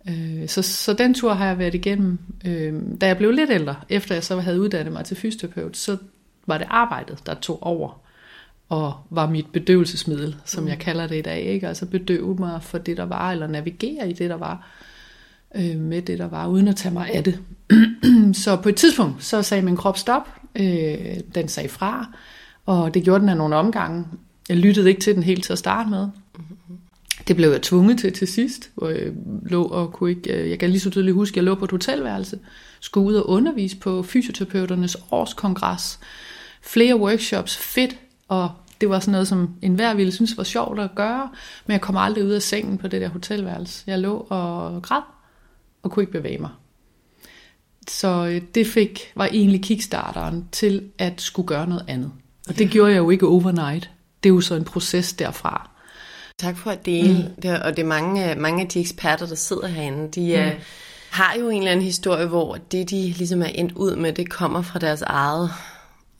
Øh, 0.09 0.47
så, 0.47 0.61
så 0.61 0.93
den 0.93 1.13
tur 1.13 1.33
har 1.33 1.47
jeg 1.47 1.57
været 1.57 1.75
igennem. 1.75 2.19
Øh, 2.45 2.73
da 3.01 3.07
jeg 3.07 3.17
blev 3.17 3.31
lidt 3.31 3.49
ældre, 3.49 3.75
efter 3.89 4.15
jeg 4.15 4.23
så 4.23 4.39
havde 4.39 4.61
uddannet 4.61 4.93
mig 4.93 5.05
til 5.05 5.17
fysioterapeut, 5.17 5.77
så 5.77 5.97
var 6.45 6.57
det 6.57 6.67
arbejdet, 6.69 7.25
der 7.25 7.33
tog 7.33 7.63
over 7.63 8.01
og 8.69 8.93
var 9.09 9.29
mit 9.29 9.45
bedøvelsesmiddel, 9.53 10.35
som 10.45 10.63
mm. 10.63 10.69
jeg 10.69 10.79
kalder 10.79 11.07
det 11.07 11.17
i 11.17 11.21
dag. 11.21 11.41
Ikke? 11.41 11.67
Altså 11.67 11.85
bedøve 11.85 12.35
mig 12.35 12.63
for 12.63 12.77
det, 12.77 12.97
der 12.97 13.05
var, 13.05 13.31
eller 13.31 13.47
navigere 13.47 14.09
i 14.09 14.13
det, 14.13 14.29
der 14.29 14.35
var, 14.35 14.67
øh, 15.55 15.79
med 15.79 16.01
det, 16.01 16.19
der 16.19 16.27
var, 16.27 16.47
uden 16.47 16.67
at 16.67 16.75
tage 16.75 16.93
mig 16.93 17.09
af 17.13 17.23
det. 17.23 17.39
så 18.43 18.55
på 18.55 18.69
et 18.69 18.75
tidspunkt, 18.75 19.23
så 19.23 19.41
sagde 19.41 19.63
min 19.63 19.77
krop 19.77 19.97
stop. 19.97 20.29
Øh, 20.55 20.97
den 21.35 21.47
sagde 21.47 21.69
fra, 21.69 22.05
og 22.65 22.93
det 22.93 23.03
gjorde 23.03 23.19
den 23.19 23.29
af 23.29 23.37
nogle 23.37 23.55
omgange. 23.55 24.05
Jeg 24.49 24.57
lyttede 24.57 24.89
ikke 24.89 25.01
til 25.01 25.15
den 25.15 25.23
helt 25.23 25.43
til 25.43 25.53
at 25.53 25.59
starte 25.59 25.89
med. 25.89 26.07
Det 27.27 27.35
blev 27.35 27.51
jeg 27.51 27.61
tvunget 27.61 27.99
til 27.99 28.13
til 28.13 28.27
sidst, 28.27 28.69
hvor 28.75 28.89
jeg 28.89 29.11
lå 29.45 29.63
og 29.63 29.93
kunne 29.93 30.09
ikke... 30.09 30.33
Øh, 30.33 30.49
jeg 30.49 30.59
kan 30.59 30.69
lige 30.69 30.79
så 30.79 30.89
tydeligt 30.89 31.15
huske, 31.15 31.33
at 31.33 31.35
jeg 31.35 31.43
lå 31.43 31.55
på 31.55 31.65
et 31.65 31.71
hotelværelse, 31.71 32.39
skulle 32.79 33.07
ud 33.07 33.15
og 33.15 33.29
undervise 33.29 33.77
på 33.77 34.03
fysioterapeuternes 34.03 34.97
årskongres. 35.11 35.99
Flere 36.61 36.95
workshops, 36.95 37.57
fedt, 37.57 37.97
og 38.27 38.51
det 38.81 38.89
var 38.89 38.99
sådan 38.99 39.11
noget, 39.11 39.27
som 39.27 39.49
enhver 39.61 39.93
ville 39.93 40.11
synes 40.11 40.37
var 40.37 40.43
sjovt 40.43 40.79
at 40.79 40.95
gøre, 40.95 41.29
men 41.65 41.71
jeg 41.71 41.81
kom 41.81 41.97
aldrig 41.97 42.23
ud 42.23 42.31
af 42.31 42.41
sengen 42.41 42.77
på 42.77 42.87
det 42.87 43.01
der 43.01 43.09
hotelværelse. 43.09 43.83
Jeg 43.87 43.99
lå 43.99 44.27
og 44.29 44.81
græd, 44.81 45.01
og 45.83 45.91
kunne 45.91 46.03
ikke 46.03 46.11
bevæge 46.11 46.37
mig. 46.37 46.49
Så 47.87 48.25
øh, 48.25 48.41
det 48.55 48.67
fik, 48.67 49.11
var 49.15 49.25
egentlig 49.25 49.63
kickstarteren 49.63 50.49
til 50.51 50.89
at 50.97 51.21
skulle 51.21 51.47
gøre 51.47 51.67
noget 51.67 51.85
andet. 51.87 52.11
Og 52.47 52.57
det 52.57 52.69
gjorde 52.69 52.91
jeg 52.91 52.97
jo 52.97 53.09
ikke 53.09 53.27
overnight. 53.27 53.89
Det 54.23 54.29
er 54.29 54.33
jo 54.33 54.41
så 54.41 54.55
en 54.55 54.63
proces 54.63 55.13
derfra. 55.13 55.69
Tak 56.39 56.57
for 56.57 56.71
at 56.71 56.85
dele. 56.85 57.33
Mm. 57.35 57.41
Det, 57.41 57.63
og 57.63 57.77
det 57.77 57.83
er 57.83 57.87
mange, 57.87 58.35
mange 58.35 58.61
af 58.61 58.67
de 58.67 58.79
eksperter, 58.79 59.25
der 59.25 59.35
sidder 59.35 59.67
herinde, 59.67 60.11
de 60.11 60.37
mm. 60.37 60.47
uh, 60.47 60.63
har 61.09 61.35
jo 61.39 61.49
en 61.49 61.57
eller 61.57 61.71
anden 61.71 61.85
historie, 61.85 62.25
hvor 62.25 62.57
det, 62.71 62.89
de 62.89 63.01
ligesom 63.01 63.41
er 63.41 63.45
endt 63.45 63.71
ud 63.71 63.95
med, 63.95 64.13
det 64.13 64.29
kommer 64.29 64.61
fra 64.61 64.79
deres 64.79 65.01
eget, 65.01 65.49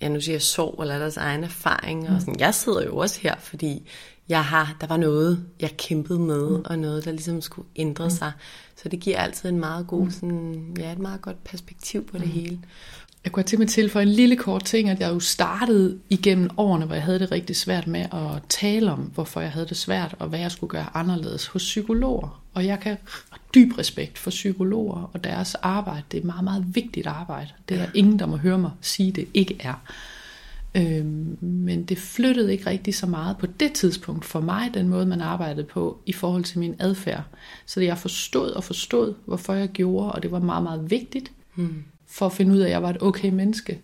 ja 0.02 0.08
nu 0.08 0.22
siger 0.22 0.34
jeg 0.34 0.42
sorg, 0.42 0.82
eller 0.82 1.00
deres 1.00 1.18
egen 1.18 1.44
erfaring. 1.44 2.10
Mm. 2.10 2.16
Og 2.16 2.22
sådan. 2.22 2.40
Jeg 2.40 2.54
sidder 2.54 2.84
jo 2.84 2.98
også 2.98 3.20
her, 3.22 3.36
fordi 3.40 3.90
jeg 4.30 4.46
har, 4.46 4.78
der 4.82 4.88
var 4.88 4.98
noget, 4.98 5.46
jeg 5.60 5.78
kæmpede 5.78 6.20
med, 6.20 6.50
mm. 6.50 6.64
og 6.66 6.80
noget, 6.80 7.06
der 7.06 7.12
ligesom 7.12 7.42
skulle 7.42 7.68
ændre 7.76 8.04
mm. 8.04 8.10
sig. 8.10 8.32
Så 8.76 8.90
det 8.90 9.00
giver 9.00 9.18
altid 9.18 9.50
en 9.50 9.60
meget 9.60 9.88
god, 9.88 10.04
mm. 10.04 10.12
sådan, 10.12 10.76
ja, 10.80 10.92
et 10.92 11.00
meget 11.00 11.22
godt 11.22 11.44
perspektiv 11.44 12.08
på 12.08 12.18
det 12.18 12.26
mm. 12.26 12.32
hele. 12.32 12.60
Jeg 13.24 13.32
kunne 13.32 13.44
til 13.44 13.60
med 13.60 13.68
til 13.68 13.90
for 13.90 14.00
en 14.00 14.08
lille 14.08 14.36
kort 14.36 14.64
ting, 14.64 14.90
at 14.90 15.00
jeg 15.00 15.14
jo 15.14 15.20
startede 15.20 16.00
igennem 16.10 16.50
årene, 16.58 16.86
hvor 16.86 16.96
jeg 16.96 17.04
havde 17.04 17.20
det 17.20 17.32
rigtig 17.32 17.56
svært 17.56 17.88
med 17.88 18.02
at 18.02 18.42
tale 18.50 18.92
om, 18.92 19.00
hvorfor 19.00 19.42
jeg 19.42 19.52
havde 19.52 19.68
det 19.68 19.78
svært, 19.78 20.16
og 20.20 20.28
hvad 20.28 20.40
jeg 20.40 20.52
skulle 20.52 20.70
gøre 20.70 20.90
anderledes 20.94 21.48
hos 21.48 21.64
psykologer. 21.64 22.44
Og 22.54 22.66
jeg 22.66 22.80
kan 22.80 22.98
dyb 23.56 23.78
respekt 23.78 24.18
for 24.18 24.30
psykologer 24.30 25.10
og 25.14 25.24
deres 25.24 25.56
arbejde. 25.56 26.04
Det 26.12 26.18
er 26.18 26.22
et 26.22 26.26
meget, 26.26 26.44
meget 26.44 26.66
vigtigt 26.76 27.08
arbejde. 27.08 27.50
Det 27.70 27.80
er 27.80 27.88
ingen, 27.94 28.20
der 28.20 28.26
må 28.26 28.38
høre 28.38 28.58
mig 28.58 28.72
sige, 28.82 29.12
det 29.12 29.28
ikke 29.34 29.58
er. 29.60 29.84
Øhm, 30.78 31.38
men 31.42 31.84
det 31.84 31.98
flyttede 31.98 32.52
ikke 32.52 32.70
rigtig 32.70 32.96
så 32.96 33.06
meget 33.06 33.38
på 33.38 33.46
det 33.46 33.74
tidspunkt 33.74 34.26
for 34.26 34.40
mig, 34.40 34.70
den 34.74 34.88
måde 34.88 35.06
man 35.06 35.22
arbejdede 35.22 35.64
på 35.66 35.98
i 36.06 36.14
forhold 36.14 36.44
til 36.44 36.60
min 36.60 36.76
adfærd. 36.80 37.24
Så 37.66 37.82
jeg 37.82 37.98
forstod 37.98 38.52
og 38.52 38.64
forstod, 38.64 39.14
hvorfor 39.26 39.54
jeg 39.54 39.68
gjorde, 39.68 40.12
og 40.12 40.24
det 40.24 40.32
var 40.32 40.40
meget, 40.40 40.64
meget 40.64 40.92
vigtigt. 40.92 41.32
Hmm 41.56 41.84
for 42.08 42.26
at 42.26 42.34
finde 42.34 42.54
ud 42.54 42.60
af, 42.60 42.66
at 42.66 42.72
jeg 42.72 42.84
var 42.84 42.90
et 42.90 43.02
okay 43.02 43.30
menneske. 43.30 43.80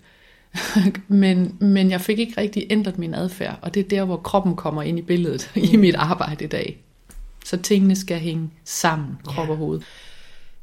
men, 1.07 1.57
men 1.59 1.91
jeg 1.91 2.01
fik 2.01 2.19
ikke 2.19 2.41
rigtig 2.41 2.67
ændret 2.69 2.97
min 2.97 3.13
adfærd, 3.13 3.59
og 3.61 3.73
det 3.73 3.79
er 3.79 3.89
der, 3.89 4.05
hvor 4.05 4.17
kroppen 4.17 4.55
kommer 4.55 4.81
ind 4.81 4.99
i 4.99 5.01
billedet 5.01 5.51
i 5.73 5.77
mit 5.77 5.95
arbejde 5.95 6.45
i 6.45 6.47
dag. 6.47 6.77
Så 7.45 7.57
tingene 7.57 7.95
skal 7.95 8.19
hænge 8.19 8.49
sammen, 8.63 9.17
krop 9.25 9.49
og 9.49 9.57
hoved. 9.57 9.81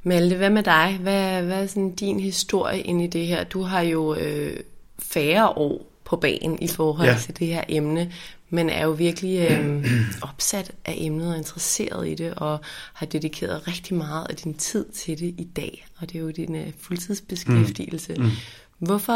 Malte, 0.02 0.36
hvad 0.36 0.50
med 0.50 0.62
dig? 0.62 0.98
Hvad, 1.00 1.42
hvad 1.42 1.62
er 1.62 1.66
sådan 1.66 1.94
din 1.94 2.20
historie 2.20 2.80
ind 2.80 3.02
i 3.02 3.06
det 3.06 3.26
her? 3.26 3.44
Du 3.44 3.62
har 3.62 3.80
jo 3.80 4.14
øh, 4.14 4.56
færre 4.98 5.48
år 5.48 5.89
på 6.10 6.16
banen 6.16 6.58
i 6.62 6.68
forhold 6.68 7.08
ja. 7.08 7.16
til 7.20 7.38
det 7.38 7.46
her 7.46 7.64
emne, 7.68 8.12
men 8.50 8.70
er 8.70 8.84
jo 8.84 8.90
virkelig 8.90 9.50
øh, 9.50 9.84
opsat 10.30 10.72
af 10.84 10.94
emnet 10.96 11.30
og 11.30 11.36
interesseret 11.36 12.08
i 12.08 12.14
det, 12.14 12.34
og 12.34 12.60
har 12.92 13.06
dedikeret 13.06 13.68
rigtig 13.68 13.96
meget 13.96 14.26
af 14.30 14.36
din 14.36 14.54
tid 14.54 14.84
til 14.84 15.18
det 15.18 15.34
i 15.38 15.48
dag. 15.56 15.86
Og 15.98 16.12
det 16.12 16.18
er 16.18 16.22
jo 16.22 16.30
din 16.30 16.56
øh, 16.56 16.66
fuldtidsbeskæftigelse. 16.80 18.14
Mm. 18.18 18.24
Mm. 18.24 18.30
Hvorfor 18.78 19.12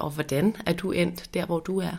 og 0.00 0.10
hvordan 0.10 0.56
er 0.66 0.72
du 0.72 0.90
endt 0.90 1.34
der, 1.34 1.46
hvor 1.46 1.58
du 1.58 1.80
er? 1.80 1.96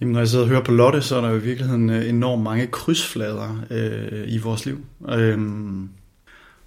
Jamen, 0.00 0.12
når 0.12 0.20
jeg 0.20 0.28
sidder 0.28 0.44
og 0.44 0.48
hører 0.48 0.64
på 0.64 0.72
Lotte, 0.72 1.02
så 1.02 1.16
er 1.16 1.20
der 1.20 1.28
jo 1.28 1.36
i 1.36 1.42
virkeligheden 1.42 1.90
øh, 1.90 2.08
enormt 2.08 2.42
mange 2.42 2.66
krydsflader 2.66 3.64
øh, 3.70 4.24
i 4.26 4.38
vores 4.38 4.66
liv. 4.66 4.84
Øhm, 5.08 5.88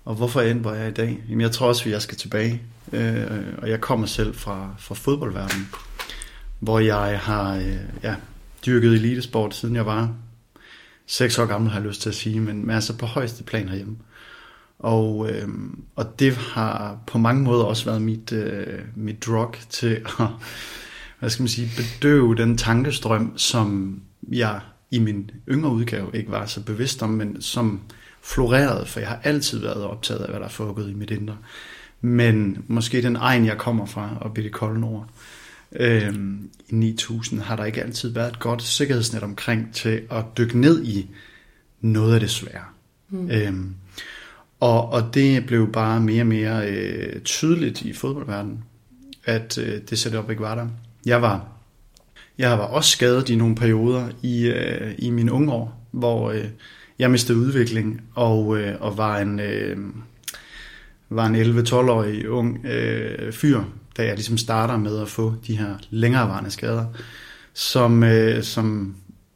og 0.05 0.15
hvorfor 0.15 0.41
end 0.41 0.59
hvor 0.59 0.73
jeg 0.73 0.83
er 0.83 0.87
i 0.87 0.91
dag? 0.93 1.19
Jamen, 1.29 1.41
jeg 1.41 1.51
tror 1.51 1.67
også, 1.67 1.85
at 1.85 1.91
jeg 1.91 2.01
skal 2.01 2.17
tilbage. 2.17 2.61
Øh, 2.91 3.23
og 3.57 3.69
jeg 3.69 3.81
kommer 3.81 4.07
selv 4.07 4.35
fra, 4.35 4.69
fra 4.77 4.95
fodboldverdenen, 4.95 5.67
hvor 6.59 6.79
jeg 6.79 7.19
har 7.19 7.55
øh, 7.55 7.77
ja, 8.03 8.15
dyrket 8.65 8.93
elitesport, 8.93 9.55
siden 9.55 9.75
jeg 9.75 9.85
var 9.85 10.13
6 11.05 11.39
år 11.39 11.45
gammel, 11.45 11.71
har 11.71 11.79
jeg 11.79 11.87
lyst 11.87 12.01
til 12.01 12.09
at 12.09 12.15
sige, 12.15 12.39
men, 12.39 12.65
men 12.65 12.75
altså 12.75 12.97
på 12.97 13.05
højeste 13.05 13.43
plan 13.43 13.69
herhjemme. 13.69 13.97
Og, 14.79 15.29
øh, 15.31 15.47
og 15.95 16.19
det 16.19 16.35
har 16.35 16.97
på 17.07 17.17
mange 17.17 17.43
måder 17.43 17.63
også 17.63 17.85
været 17.85 18.01
mit, 18.01 18.31
øh, 18.31 18.79
mit 18.95 19.25
drug 19.25 19.55
til 19.69 20.01
at 20.19 20.25
hvad 21.19 21.29
skal 21.29 21.43
man 21.43 21.47
sige, 21.49 21.71
bedøve 21.77 22.35
den 22.35 22.57
tankestrøm, 22.57 23.37
som 23.37 23.99
jeg 24.31 24.59
i 24.91 24.99
min 24.99 25.31
yngre 25.49 25.71
udgave 25.71 26.09
ikke 26.13 26.31
var 26.31 26.45
så 26.45 26.63
bevidst 26.63 27.03
om, 27.03 27.09
men 27.09 27.41
som 27.41 27.81
florerede, 28.21 28.85
for 28.85 28.99
jeg 28.99 29.09
har 29.09 29.19
altid 29.23 29.59
været 29.59 29.83
optaget 29.83 30.21
af, 30.21 30.29
hvad 30.29 30.39
der 30.39 30.45
er 30.45 30.49
foregået 30.49 30.89
i 30.89 30.93
mit 30.93 31.11
indre. 31.11 31.37
Men 32.01 32.63
måske 32.67 33.01
den 33.01 33.15
egen, 33.15 33.45
jeg 33.45 33.57
kommer 33.57 33.85
fra, 33.85 34.09
og 34.21 34.37
i 34.37 34.41
det 34.41 34.51
kolde 34.51 34.79
nord, 34.79 35.05
øh, 35.07 35.38
i 36.69 36.75
9000, 36.75 37.41
har 37.41 37.55
der 37.55 37.65
ikke 37.65 37.83
altid 37.83 38.09
været 38.09 38.31
et 38.31 38.39
godt 38.39 38.63
sikkerhedsnet 38.63 39.23
omkring 39.23 39.73
til 39.73 40.01
at 40.11 40.25
dykke 40.37 40.59
ned 40.59 40.83
i 40.83 41.09
noget 41.81 42.13
af 42.13 42.19
det 42.19 42.29
svære. 42.29 42.63
Mm. 43.09 43.31
Øh, 43.31 43.53
og, 44.59 44.89
og 44.89 45.13
det 45.13 45.45
blev 45.45 45.71
bare 45.71 46.01
mere 46.01 46.21
og 46.21 46.27
mere 46.27 46.69
øh, 46.69 47.21
tydeligt 47.21 47.81
i 47.81 47.93
fodboldverdenen, 47.93 48.63
at 49.25 49.57
øh, 49.57 49.81
det 49.89 49.99
setup 49.99 50.29
ikke 50.29 50.41
var 50.41 50.55
der. 50.55 50.67
Jeg 51.05 51.21
var, 51.21 51.47
jeg 52.37 52.51
var 52.51 52.65
også 52.65 52.89
skadet 52.89 53.29
i 53.29 53.35
nogle 53.35 53.55
perioder 53.55 54.09
i, 54.21 54.47
øh, 54.47 54.95
i 54.97 55.09
mine 55.09 55.31
unge 55.31 55.51
år, 55.51 55.87
hvor 55.91 56.31
øh, 56.31 56.45
jeg 56.99 57.11
mistede 57.11 57.37
udvikling 57.37 58.01
og, 58.15 58.57
øh, 58.57 58.75
og 58.81 58.97
var 58.97 59.19
en, 59.19 59.39
øh, 59.39 59.77
var 61.09 61.25
en 61.25 61.35
11-12-årig 61.35 62.29
ung 62.29 62.65
øh, 62.65 63.33
fyr, 63.33 63.63
da 63.99 64.05
jeg 64.05 64.15
ligesom 64.15 64.37
starter 64.37 64.77
med 64.77 65.01
at 65.01 65.07
få 65.07 65.33
de 65.47 65.57
her 65.57 65.75
længerevarende 65.89 66.51
skader, 66.51 66.85
som, 67.53 68.03
øh, 68.03 68.43
som 68.43 68.95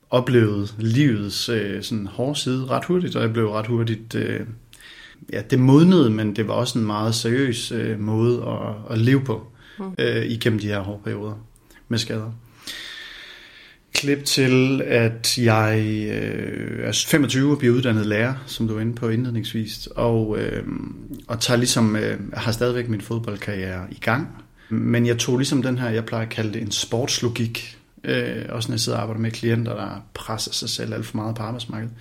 oplevede 0.10 0.68
livets 0.78 1.50
øh, 1.50 1.84
sådan 1.84 2.08
hårde 2.08 2.40
side 2.40 2.66
ret 2.66 2.86
hurtigt, 2.86 3.16
og 3.16 3.22
jeg 3.22 3.34
blev 3.34 3.52
ret 3.52 3.68
hurtigt... 3.68 4.16
Øh, 4.16 4.40
ja, 5.34 5.42
det 5.42 5.60
modnede, 5.60 6.10
men 6.10 6.36
det 6.36 6.48
var 6.48 6.54
også 6.54 6.80
en 6.80 6.86
meget 6.86 7.16
seriøs 7.16 7.72
øh, 7.72 8.00
måde 8.00 8.44
at, 8.48 8.94
at 8.94 8.98
leve 8.98 9.22
på 9.22 9.48
mm. 9.80 9.86
øh, 9.98 10.26
igennem 10.26 10.60
de 10.60 10.68
her 10.68 10.80
hårde 10.80 11.04
perioder 11.04 11.46
med 11.88 11.98
skader. 11.98 12.32
Klip 13.94 14.24
til, 14.24 14.82
at 14.86 15.38
jeg 15.38 15.80
øh, 16.12 16.88
er 16.88 17.06
25 17.08 17.52
og 17.52 17.58
bliver 17.58 17.76
uddannet 17.76 18.06
lærer, 18.06 18.34
som 18.46 18.68
du 18.68 18.74
var 18.74 18.82
inde 18.82 18.96
på 18.96 19.10
indledningsvis, 19.10 19.88
og, 19.88 20.38
øh, 20.40 20.64
og 21.28 21.40
tager 21.40 21.58
ligesom, 21.58 21.96
øh, 21.96 22.20
har 22.34 22.52
stadigvæk 22.52 22.90
min 22.90 23.02
fodboldkarriere 23.02 23.88
i 23.92 24.00
gang, 24.02 24.43
men 24.74 25.06
jeg 25.06 25.18
tog 25.18 25.38
ligesom 25.38 25.62
den 25.62 25.78
her, 25.78 25.90
jeg 25.90 26.06
plejer 26.06 26.26
at 26.26 26.32
kalde 26.32 26.54
det 26.54 26.62
en 26.62 26.72
sportslogik, 26.72 27.78
øh, 28.04 28.46
også 28.50 28.70
når 28.70 28.74
jeg 28.74 28.80
sidder 28.80 28.98
og 28.98 29.02
arbejder 29.02 29.22
med 29.22 29.32
klienter, 29.32 29.76
der 29.76 30.06
presser 30.14 30.52
sig 30.52 30.70
selv 30.70 30.94
alt 30.94 31.06
for 31.06 31.18
meget 31.18 31.36
på 31.36 31.44
arbejdsmarkedet, 31.44 31.94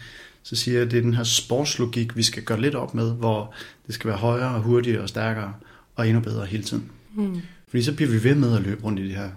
så 0.43 0.57
siger 0.57 0.75
jeg, 0.75 0.87
at 0.87 0.91
det 0.91 0.99
er 0.99 1.03
den 1.03 1.15
her 1.15 1.25
sportslogik, 1.25 2.17
vi 2.17 2.23
skal 2.23 2.43
gøre 2.43 2.61
lidt 2.61 2.75
op 2.75 2.95
med, 2.95 3.13
hvor 3.13 3.55
det 3.87 3.95
skal 3.95 4.09
være 4.09 4.19
højere, 4.19 4.61
hurtigere 4.61 5.03
og 5.03 5.09
stærkere 5.09 5.55
og 5.95 6.09
endnu 6.09 6.21
bedre 6.23 6.47
hele 6.47 6.63
tiden. 6.63 6.91
Mm. 7.15 7.41
Fordi 7.69 7.83
så 7.83 7.95
bliver 7.95 8.11
vi 8.11 8.25
ved 8.25 8.35
med 8.35 8.57
at 8.57 8.63
løbe 8.63 8.85
rundt 8.85 9.01
i 9.01 9.05
det 9.05 9.17
her, 9.17 9.31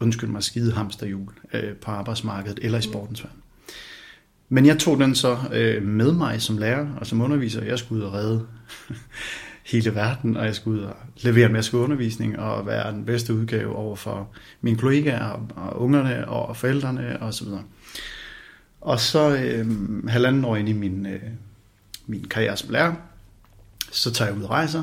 undskyld 0.00 0.30
mig, 0.30 0.42
skide 0.42 0.72
hamsterhjul 0.72 1.32
øh, 1.52 1.74
på 1.74 1.90
arbejdsmarkedet 1.90 2.58
eller 2.62 2.78
i 2.78 2.82
sportens 2.82 3.24
verden. 3.24 3.40
Men 4.48 4.66
jeg 4.66 4.78
tog 4.78 5.00
den 5.00 5.14
så 5.14 5.38
øh, 5.52 5.82
med 5.82 6.12
mig 6.12 6.42
som 6.42 6.58
lærer 6.58 6.86
og 6.96 7.06
som 7.06 7.20
underviser. 7.20 7.64
Jeg 7.64 7.78
skulle 7.78 8.02
ud 8.02 8.06
og 8.06 8.14
redde 8.14 8.46
hele 9.64 9.94
verden, 9.94 10.36
og 10.36 10.44
jeg 10.44 10.54
skulle 10.54 10.80
ud 10.80 10.84
og 10.84 10.96
levere 11.16 11.46
en 11.46 11.52
masse 11.52 11.76
undervisning 11.76 12.38
og 12.38 12.66
være 12.66 12.92
den 12.92 13.04
bedste 13.04 13.34
udgave 13.34 13.76
over 13.76 13.96
for 13.96 14.28
mine 14.60 14.78
kollegaer 14.78 15.46
og, 15.56 15.82
ungerne 15.82 16.28
og 16.28 16.56
forældrene 16.56 17.22
og 17.22 17.34
så 17.34 17.44
videre. 17.44 17.62
Og 18.80 19.00
så 19.00 19.36
øh, 19.36 19.66
halvanden 20.08 20.44
år 20.44 20.56
ind 20.56 20.68
i 20.68 20.72
min, 20.72 21.06
øh, 21.06 21.20
min 22.06 22.24
karriere 22.24 22.56
som 22.56 22.70
lærer, 22.70 22.94
så 23.92 24.12
tager 24.12 24.30
jeg 24.30 24.38
ud 24.38 24.42
og 24.42 24.50
rejser 24.50 24.82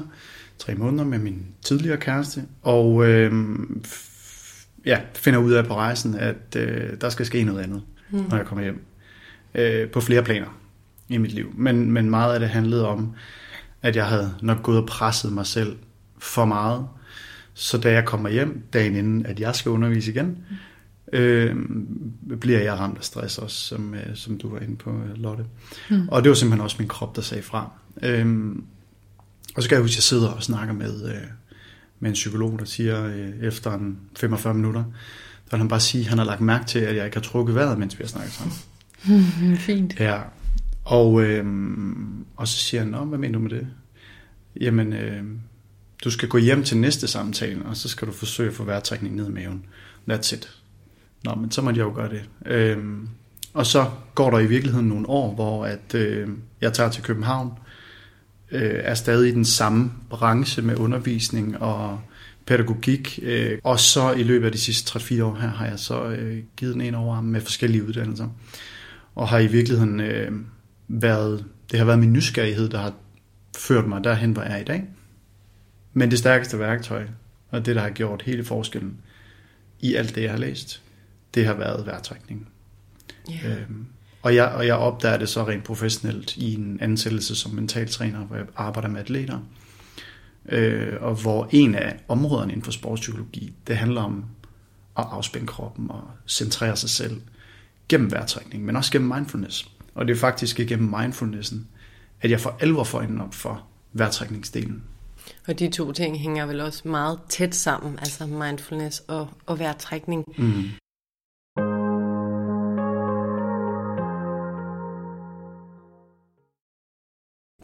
tre 0.57 0.75
måneder 0.75 1.03
med 1.03 1.19
min 1.19 1.45
tidligere 1.61 1.97
kæreste, 1.97 2.43
og 2.61 3.07
øh, 3.07 3.33
ja, 4.85 4.99
finder 5.15 5.39
ud 5.39 5.51
af 5.51 5.65
på 5.65 5.75
rejsen, 5.75 6.15
at 6.15 6.55
øh, 6.55 7.01
der 7.01 7.09
skal 7.09 7.25
ske 7.25 7.43
noget 7.43 7.59
andet, 7.59 7.81
mm. 8.09 8.23
når 8.29 8.37
jeg 8.37 8.45
kommer 8.45 8.63
hjem. 8.63 8.83
Øh, 9.55 9.89
på 9.89 10.01
flere 10.01 10.23
planer 10.23 10.57
i 11.09 11.17
mit 11.17 11.31
liv. 11.31 11.53
Men, 11.57 11.91
men 11.91 12.09
meget 12.09 12.33
af 12.33 12.39
det 12.39 12.49
handlede 12.49 12.87
om, 12.87 13.15
at 13.81 13.95
jeg 13.95 14.05
havde 14.05 14.35
nok 14.41 14.63
gået 14.63 14.77
og 14.77 14.85
presset 14.85 15.33
mig 15.33 15.45
selv 15.45 15.77
for 16.17 16.45
meget. 16.45 16.87
Så 17.53 17.77
da 17.77 17.91
jeg 17.91 18.05
kommer 18.05 18.29
hjem, 18.29 18.63
dagen 18.73 18.95
inden, 18.95 19.25
at 19.25 19.39
jeg 19.39 19.55
skal 19.55 19.71
undervise 19.71 20.11
igen, 20.11 20.37
øh, 21.13 21.55
bliver 22.39 22.59
jeg 22.59 22.73
ramt 22.73 22.97
af 22.97 23.03
stress 23.03 23.37
også, 23.37 23.57
som, 23.57 23.93
øh, 23.93 24.15
som 24.15 24.37
du 24.37 24.49
var 24.49 24.59
inde 24.59 24.75
på, 24.75 24.99
Lotte. 25.15 25.45
Mm. 25.89 26.07
Og 26.07 26.23
det 26.23 26.29
var 26.29 26.35
simpelthen 26.35 26.63
også 26.63 26.75
min 26.79 26.87
krop, 26.87 27.15
der 27.15 27.21
sagde 27.21 27.43
fra. 27.43 27.71
Øh, 28.03 28.55
og 29.55 29.63
så 29.63 29.69
kan 29.69 29.75
jeg 29.75 29.81
huske, 29.81 29.93
at 29.93 29.97
jeg 29.97 30.03
sidder 30.03 30.29
og 30.29 30.43
snakker 30.43 30.73
med, 30.73 31.05
øh, 31.09 31.21
med 31.99 32.09
en 32.09 32.13
psykolog, 32.13 32.59
der 32.59 32.65
siger 32.65 33.05
øh, 33.05 33.29
efter 33.41 33.73
en 33.73 33.97
45 34.17 34.53
minutter, 34.53 34.83
der 35.45 35.51
vil 35.51 35.57
han 35.57 35.67
bare 35.67 35.79
sige, 35.79 36.01
at 36.01 36.07
han 36.07 36.17
har 36.17 36.25
lagt 36.25 36.41
mærke 36.41 36.65
til, 36.65 36.79
at 36.79 36.95
jeg 36.95 37.05
ikke 37.05 37.17
har 37.17 37.21
trukket 37.21 37.55
vejret, 37.55 37.79
mens 37.79 37.99
vi 37.99 38.03
har 38.03 38.09
snakket 38.09 38.33
sammen. 38.33 39.57
Fint. 39.67 39.99
Ja, 39.99 40.19
og, 40.85 41.21
øh, 41.21 41.45
og 42.35 42.47
så 42.47 42.57
siger 42.57 42.81
han, 42.83 43.07
hvad 43.07 43.17
mener 43.17 43.33
du 43.33 43.43
med 43.43 43.49
det? 43.49 43.67
Jamen, 44.61 44.93
øh, 44.93 45.23
du 46.03 46.11
skal 46.11 46.29
gå 46.29 46.37
hjem 46.37 46.63
til 46.63 46.77
næste 46.77 47.07
samtale, 47.07 47.65
og 47.65 47.77
så 47.77 47.89
skal 47.89 48.07
du 48.07 48.13
forsøge 48.13 48.49
at 48.49 48.55
få 48.55 48.63
vejrtrækning 48.63 49.15
ned 49.15 49.27
i 49.27 49.31
maven. 49.31 49.65
That's 50.09 50.35
it. 50.35 50.49
Nå, 51.23 51.35
men 51.35 51.51
så 51.51 51.61
må 51.61 51.69
jeg 51.69 51.77
jo 51.77 51.93
gøre 51.95 52.09
det. 52.09 52.29
Øh, 52.45 52.77
og 53.53 53.65
så 53.65 53.89
går 54.15 54.29
der 54.29 54.39
i 54.39 54.47
virkeligheden 54.47 54.87
nogle 54.87 55.09
år, 55.09 55.35
hvor 55.35 55.65
at, 55.65 55.95
øh, 55.95 56.29
jeg 56.61 56.73
tager 56.73 56.89
til 56.89 57.03
København, 57.03 57.51
øh, 58.51 58.79
er 58.83 58.93
stadig 58.93 59.29
i 59.29 59.35
den 59.35 59.45
samme 59.45 59.91
branche 60.09 60.61
med 60.61 60.75
undervisning 60.75 61.61
og 61.61 61.99
pædagogik. 62.45 63.19
Øh, 63.23 63.59
og 63.63 63.79
så 63.79 64.11
i 64.11 64.23
løbet 64.23 64.45
af 64.45 64.51
de 64.51 64.57
sidste 64.57 64.99
3-4 64.99 65.23
år 65.23 65.35
her 65.35 65.49
har 65.49 65.65
jeg 65.65 65.79
så 65.79 66.05
øh, 66.05 66.43
givet 66.57 66.73
den 66.73 66.81
en 66.81 66.95
over 66.95 67.21
med 67.21 67.41
forskellige 67.41 67.87
uddannelser. 67.87 68.27
Og 69.15 69.27
har 69.27 69.39
i 69.39 69.47
virkeligheden 69.47 69.99
øh, 69.99 70.31
været, 70.91 71.45
det 71.71 71.79
har 71.79 71.85
været 71.85 71.99
min 71.99 72.13
nysgerrighed, 72.13 72.69
der 72.69 72.77
har 72.77 72.93
ført 73.57 73.87
mig 73.87 74.03
derhen, 74.03 74.31
hvor 74.31 74.41
jeg 74.41 74.51
er 74.51 74.57
i 74.57 74.63
dag. 74.63 74.83
Men 75.93 76.11
det 76.11 76.19
stærkeste 76.19 76.59
værktøj, 76.59 77.07
og 77.49 77.65
det, 77.65 77.75
der 77.75 77.81
har 77.81 77.89
gjort 77.89 78.21
hele 78.21 78.43
forskellen 78.43 78.97
i 79.79 79.95
alt 79.95 80.15
det, 80.15 80.23
jeg 80.23 80.31
har 80.31 80.37
læst, 80.37 80.81
det 81.33 81.45
har 81.45 81.53
været 81.53 81.85
vejrtrækning. 81.85 82.47
Yeah. 83.31 83.61
Øhm, 83.61 83.85
og, 84.21 84.35
jeg, 84.35 84.47
og 84.47 84.67
jeg 84.67 84.75
opdager 84.75 85.17
det 85.17 85.29
så 85.29 85.47
rent 85.47 85.63
professionelt 85.63 86.37
i 86.37 86.53
en 86.53 86.77
ansættelse 86.81 87.35
som 87.35 87.51
mentaltræner, 87.51 88.19
hvor 88.19 88.35
jeg 88.35 88.45
arbejder 88.55 88.89
med 88.89 88.99
atleter. 88.99 89.39
Øh, 90.49 90.93
og 91.01 91.15
hvor 91.15 91.49
en 91.51 91.75
af 91.75 91.99
områderne 92.07 92.51
inden 92.51 92.63
for 92.63 92.71
sportspsykologi, 92.71 93.53
det 93.67 93.77
handler 93.77 94.01
om 94.01 94.25
at 94.97 95.05
afspænde 95.11 95.47
kroppen 95.47 95.91
og 95.91 96.03
centrere 96.27 96.75
sig 96.75 96.89
selv 96.89 97.21
gennem 97.89 98.11
vejrtrækning, 98.11 98.65
men 98.65 98.75
også 98.75 98.91
gennem 98.91 99.13
mindfulness. 99.15 99.69
Og 99.93 100.07
det 100.07 100.15
er 100.15 100.19
faktisk 100.19 100.59
igennem 100.59 100.93
mindfulnessen, 100.99 101.67
at 102.21 102.31
jeg 102.31 102.39
for 102.39 102.57
alvor 102.59 102.83
får 102.83 102.97
øjnene 102.97 103.23
op 103.23 103.33
for 103.33 103.67
vejrtrækningsdelen. 103.93 104.83
Og 105.47 105.59
de 105.59 105.69
to 105.69 105.91
ting 105.91 106.19
hænger 106.19 106.45
vel 106.45 106.61
også 106.61 106.87
meget 106.87 107.19
tæt 107.29 107.55
sammen, 107.55 107.99
altså 107.99 108.25
mindfulness 108.25 108.99
og, 109.07 109.29
og 109.45 109.59
vejrtrækning. 109.59 110.25
Mm. 110.37 110.63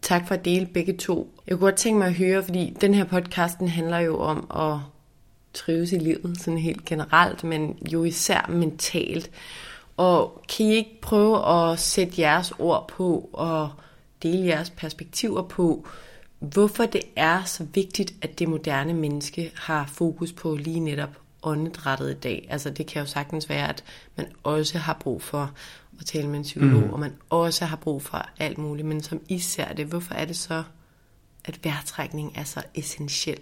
Tak 0.02 0.28
for 0.28 0.36
at 0.36 0.46
dele 0.46 0.66
begge 0.74 0.98
to. 0.98 1.42
Jeg 1.48 1.58
kunne 1.58 1.66
godt 1.66 1.76
tænke 1.76 1.98
mig 1.98 2.08
at 2.08 2.14
høre, 2.14 2.44
fordi 2.44 2.78
den 2.82 2.94
her 2.94 3.04
podcasten 3.04 3.68
handler 3.68 4.00
jo 4.00 4.20
om 4.20 4.48
at 4.56 4.80
trives 5.54 5.92
i 5.92 5.98
livet, 5.98 6.38
sådan 6.40 6.58
helt 6.58 6.86
generelt, 6.86 7.44
men 7.44 7.78
jo 7.94 8.04
især 8.04 8.50
mentalt. 8.50 9.32
Og 9.98 10.44
kan 10.50 10.66
I 10.66 10.76
ikke 10.76 11.02
prøve 11.02 11.46
at 11.46 11.80
sætte 11.80 12.22
jeres 12.22 12.54
ord 12.60 12.88
på 12.88 13.30
og 13.34 13.70
dele 14.24 14.46
jeres 14.46 14.70
perspektiver 14.70 15.42
på, 15.42 15.88
hvorfor 16.40 16.86
det 16.86 17.02
er 17.16 17.44
så 17.44 17.66
vigtigt, 17.74 18.14
at 18.22 18.40
det 18.40 18.50
moderne 18.50 18.94
menneske 18.94 19.52
har 19.56 19.86
fokus 19.86 20.34
på 20.34 20.56
lige 20.56 20.80
netop 20.80 21.18
åndedrættet 21.44 22.12
i 22.12 22.20
dag. 22.20 22.48
Altså 22.50 22.70
det 22.70 22.88
kan 22.88 23.00
jo 23.00 23.06
sagtens 23.06 23.50
være, 23.50 23.70
at 23.70 23.84
man 24.16 24.28
også 24.44 24.78
har 24.78 24.98
brug 25.00 25.22
for 25.22 25.52
at 26.00 26.06
tale 26.06 26.28
med 26.28 26.38
en 26.38 26.44
psykolog, 26.44 26.84
mm. 26.84 26.94
og 26.94 27.00
man 27.00 27.14
også 27.30 27.66
har 27.66 27.76
brug 27.76 28.02
for 28.02 28.26
alt 28.40 28.58
muligt. 28.58 28.88
Men 28.88 29.04
som 29.04 29.22
I 29.30 29.40
ser 29.40 29.74
det, 29.74 29.86
hvorfor 29.86 30.14
er 30.14 30.26
det 30.26 30.38
så, 30.38 30.64
at 31.46 31.60
vejrtrækning 31.64 32.34
er 32.36 32.44
så 32.44 32.64
essentiel? 32.76 33.40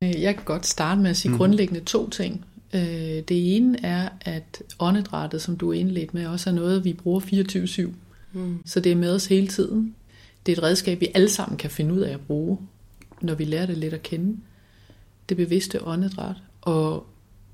Jeg 0.00 0.34
kan 0.34 0.44
godt 0.44 0.66
starte 0.66 1.00
med 1.00 1.10
at 1.10 1.16
sige 1.16 1.32
mm. 1.32 1.38
grundlæggende 1.38 1.84
to 1.84 2.10
ting. 2.10 2.44
Øh, 2.74 3.22
det 3.28 3.56
ene 3.56 3.84
er, 3.84 4.08
at 4.20 4.62
åndedrættet, 4.78 5.42
som 5.42 5.56
du 5.56 5.70
er 5.70 5.74
indledt 5.74 6.14
med, 6.14 6.26
også 6.26 6.50
er 6.50 6.54
noget, 6.54 6.84
vi 6.84 6.92
bruger 6.92 7.20
24-7. 7.20 7.92
Mm. 8.32 8.58
Så 8.64 8.80
det 8.80 8.92
er 8.92 8.96
med 8.96 9.14
os 9.14 9.26
hele 9.26 9.48
tiden. 9.48 9.94
Det 10.46 10.52
er 10.52 10.56
et 10.56 10.62
redskab, 10.62 11.00
vi 11.00 11.08
alle 11.14 11.28
sammen 11.28 11.58
kan 11.58 11.70
finde 11.70 11.94
ud 11.94 12.00
af 12.00 12.14
at 12.14 12.20
bruge, 12.20 12.58
når 13.20 13.34
vi 13.34 13.44
lærer 13.44 13.66
det 13.66 13.78
lidt 13.78 13.94
at 13.94 14.02
kende. 14.02 14.36
Det 15.28 15.36
bevidste 15.36 15.86
åndedræt. 15.86 16.36
Og, 16.60 17.06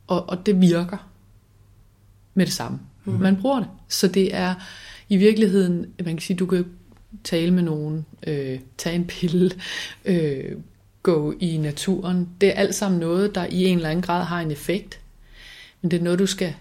og, 0.07 0.29
og 0.29 0.47
det 0.47 0.61
virker 0.61 1.11
med 2.35 2.47
det 2.47 2.55
samme. 2.55 2.79
Mm. 3.05 3.13
Man 3.13 3.37
bruger 3.41 3.59
det. 3.59 3.69
Så 3.89 4.09
det 4.09 4.35
er 4.35 4.55
i 5.09 5.17
virkeligheden, 5.17 5.87
man 6.05 6.17
kan 6.17 6.21
sige, 6.21 6.37
du 6.37 6.47
kan 6.47 6.65
tale 7.25 7.51
med 7.51 7.63
nogen, 7.63 8.07
øh, 8.27 8.61
tage 8.79 8.97
en 8.97 9.07
pille, 9.07 9.51
øh, 10.05 10.57
gå 11.03 11.35
i 11.41 11.57
naturen. 11.57 12.29
Det 12.41 12.49
er 12.49 12.53
alt 12.53 12.75
sammen 12.75 13.01
noget, 13.01 13.35
der 13.35 13.47
i 13.47 13.65
en 13.65 13.77
eller 13.77 13.91
anden 13.91 14.03
grad 14.03 14.25
har 14.25 14.41
en 14.41 14.51
effekt. 14.51 15.01
Men 15.83 15.91
det 15.91 15.99
er 15.99 16.03
noget, 16.03 16.19
du 16.19 16.27
skal 16.27 16.55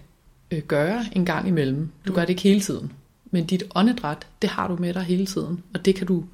øh, 0.50 0.62
gøre 0.62 1.04
en 1.12 1.24
gang 1.24 1.48
imellem. 1.48 1.90
Du 2.06 2.12
mm. 2.12 2.14
gør 2.14 2.20
det 2.22 2.30
ikke 2.30 2.42
hele 2.42 2.60
tiden. 2.60 2.92
Men 3.30 3.46
dit 3.46 3.62
åndedræt, 3.74 4.26
det 4.42 4.50
har 4.50 4.68
du 4.68 4.76
med 4.76 4.94
dig 4.94 5.02
hele 5.02 5.26
tiden. 5.26 5.62
Og 5.74 5.84
det 5.84 5.94
kan 5.94 6.06
du 6.06 6.24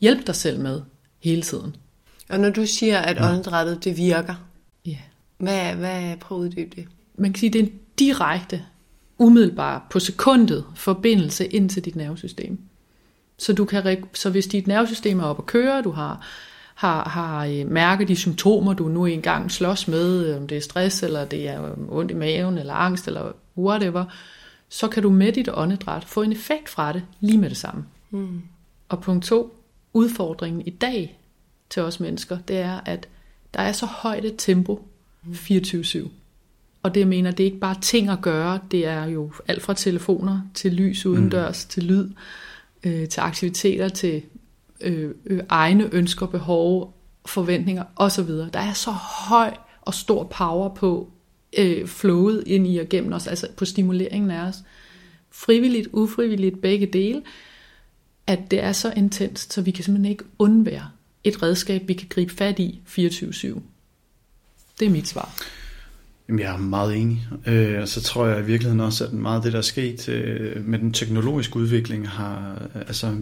hjælpe 0.00 0.22
dig 0.26 0.34
selv 0.34 0.60
med 0.60 0.82
hele 1.22 1.42
tiden. 1.42 1.76
Og 2.28 2.40
når 2.40 2.50
du 2.50 2.66
siger, 2.66 2.98
at 2.98 3.20
åndedrættet 3.20 3.84
det 3.84 3.96
virker, 3.96 4.34
ja. 4.86 4.98
hvad, 5.38 5.74
hvad 5.74 6.16
prøv 6.16 6.38
at 6.38 6.42
uddybe 6.42 6.76
det? 6.76 6.88
Man 7.18 7.32
kan 7.32 7.40
sige, 7.40 7.50
det 7.50 7.60
er 7.60 7.64
en 7.64 7.72
direkte 7.98 8.62
umiddelbar 9.18 9.86
på 9.90 10.00
sekundet 10.00 10.64
forbindelse 10.74 11.46
ind 11.46 11.70
til 11.70 11.84
dit 11.84 11.96
nervesystem. 11.96 12.58
Så, 13.38 13.52
du 13.52 13.64
kan, 13.64 14.04
så 14.14 14.30
hvis 14.30 14.46
dit 14.46 14.66
nervesystem 14.66 15.20
er 15.20 15.24
oppe 15.24 15.42
at 15.42 15.46
køre, 15.46 15.82
du 15.82 15.90
har, 15.90 16.26
har, 16.76 17.08
har 17.08 17.46
øh, 17.46 17.70
mærket 17.70 18.08
de 18.08 18.16
symptomer, 18.16 18.74
du 18.74 18.88
nu 18.88 19.04
engang 19.04 19.50
slås 19.50 19.88
med, 19.88 20.34
om 20.34 20.46
det 20.46 20.56
er 20.56 20.60
stress, 20.60 21.02
eller 21.02 21.24
det 21.24 21.48
er 21.48 21.74
ondt 21.88 22.10
i 22.10 22.14
maven, 22.14 22.58
eller 22.58 22.74
angst, 22.74 23.06
eller 23.06 23.32
whatever, 23.58 24.04
så 24.68 24.88
kan 24.88 25.02
du 25.02 25.10
med 25.10 25.32
dit 25.32 25.48
åndedræt 25.52 26.04
få 26.04 26.22
en 26.22 26.32
effekt 26.32 26.68
fra 26.68 26.92
det 26.92 27.02
lige 27.20 27.38
med 27.38 27.48
det 27.48 27.56
samme. 27.56 27.84
Mm. 28.10 28.42
Og 28.88 29.00
punkt 29.00 29.24
to, 29.24 29.62
udfordringen 29.92 30.62
i 30.66 30.70
dag 30.70 31.18
til 31.70 31.82
os 31.82 32.00
mennesker, 32.00 32.38
det 32.48 32.56
er, 32.56 32.80
at 32.84 33.08
der 33.54 33.60
er 33.60 33.72
så 33.72 33.86
højt 33.86 34.24
et 34.24 34.34
tempo 34.38 34.88
24-7. 35.26 36.08
Og 36.82 36.94
det 36.94 37.00
jeg 37.00 37.08
mener, 37.08 37.30
det 37.30 37.44
er 37.44 37.48
ikke 37.48 37.60
bare 37.60 37.80
ting 37.80 38.08
at 38.08 38.20
gøre, 38.22 38.60
det 38.70 38.86
er 38.86 39.04
jo 39.04 39.32
alt 39.48 39.62
fra 39.62 39.74
telefoner 39.74 40.40
til 40.54 40.72
lys 40.72 41.06
udendørs, 41.06 41.66
mm. 41.66 41.70
til 41.70 41.84
lyd, 41.84 42.10
øh, 42.84 43.08
til 43.08 43.20
aktiviteter, 43.20 43.88
til 43.88 44.22
øh, 44.80 45.14
øh, 45.26 45.40
egne 45.48 45.94
ønsker, 45.94 46.26
behov, 46.26 46.96
forventninger 47.26 47.84
osv. 47.96 48.28
Der 48.28 48.60
er 48.60 48.72
så 48.72 48.90
høj 49.28 49.54
og 49.82 49.94
stor 49.94 50.24
power 50.24 50.74
på 50.74 51.10
øh, 51.58 51.86
flowet 51.86 52.44
ind 52.46 52.66
i 52.66 52.78
og 52.78 52.88
gennem 52.88 53.12
os, 53.12 53.26
altså 53.26 53.48
på 53.56 53.64
stimuleringen 53.64 54.30
af 54.30 54.40
os. 54.40 54.56
Frivilligt, 55.30 55.88
ufrivilligt, 55.92 56.60
begge 56.60 56.86
dele, 56.86 57.22
at 58.26 58.50
det 58.50 58.62
er 58.62 58.72
så 58.72 58.92
intenst, 58.96 59.52
så 59.52 59.62
vi 59.62 59.70
kan 59.70 59.84
simpelthen 59.84 60.12
ikke 60.12 60.24
undvære 60.38 60.90
et 61.24 61.42
redskab, 61.42 61.88
vi 61.88 61.94
kan 61.94 62.08
gribe 62.08 62.34
fat 62.34 62.58
i 62.58 62.80
24-7. 62.88 63.60
Det 64.80 64.86
er 64.86 64.90
mit 64.90 65.08
svar. 65.08 65.34
Jamen, 66.28 66.40
jeg 66.40 66.54
er 66.54 66.58
meget 66.58 66.96
enig. 66.96 67.28
Øh, 67.46 67.80
og 67.80 67.88
så 67.88 68.02
tror 68.02 68.26
jeg 68.26 68.40
i 68.40 68.44
virkeligheden 68.44 68.80
også, 68.80 69.04
at 69.04 69.12
meget 69.12 69.36
af 69.36 69.42
det, 69.42 69.52
der 69.52 69.58
er 69.58 69.62
sket 69.62 70.08
øh, 70.08 70.66
med 70.66 70.78
den 70.78 70.92
teknologiske 70.92 71.56
udvikling, 71.56 72.08
har, 72.08 72.62
altså, 72.74 73.16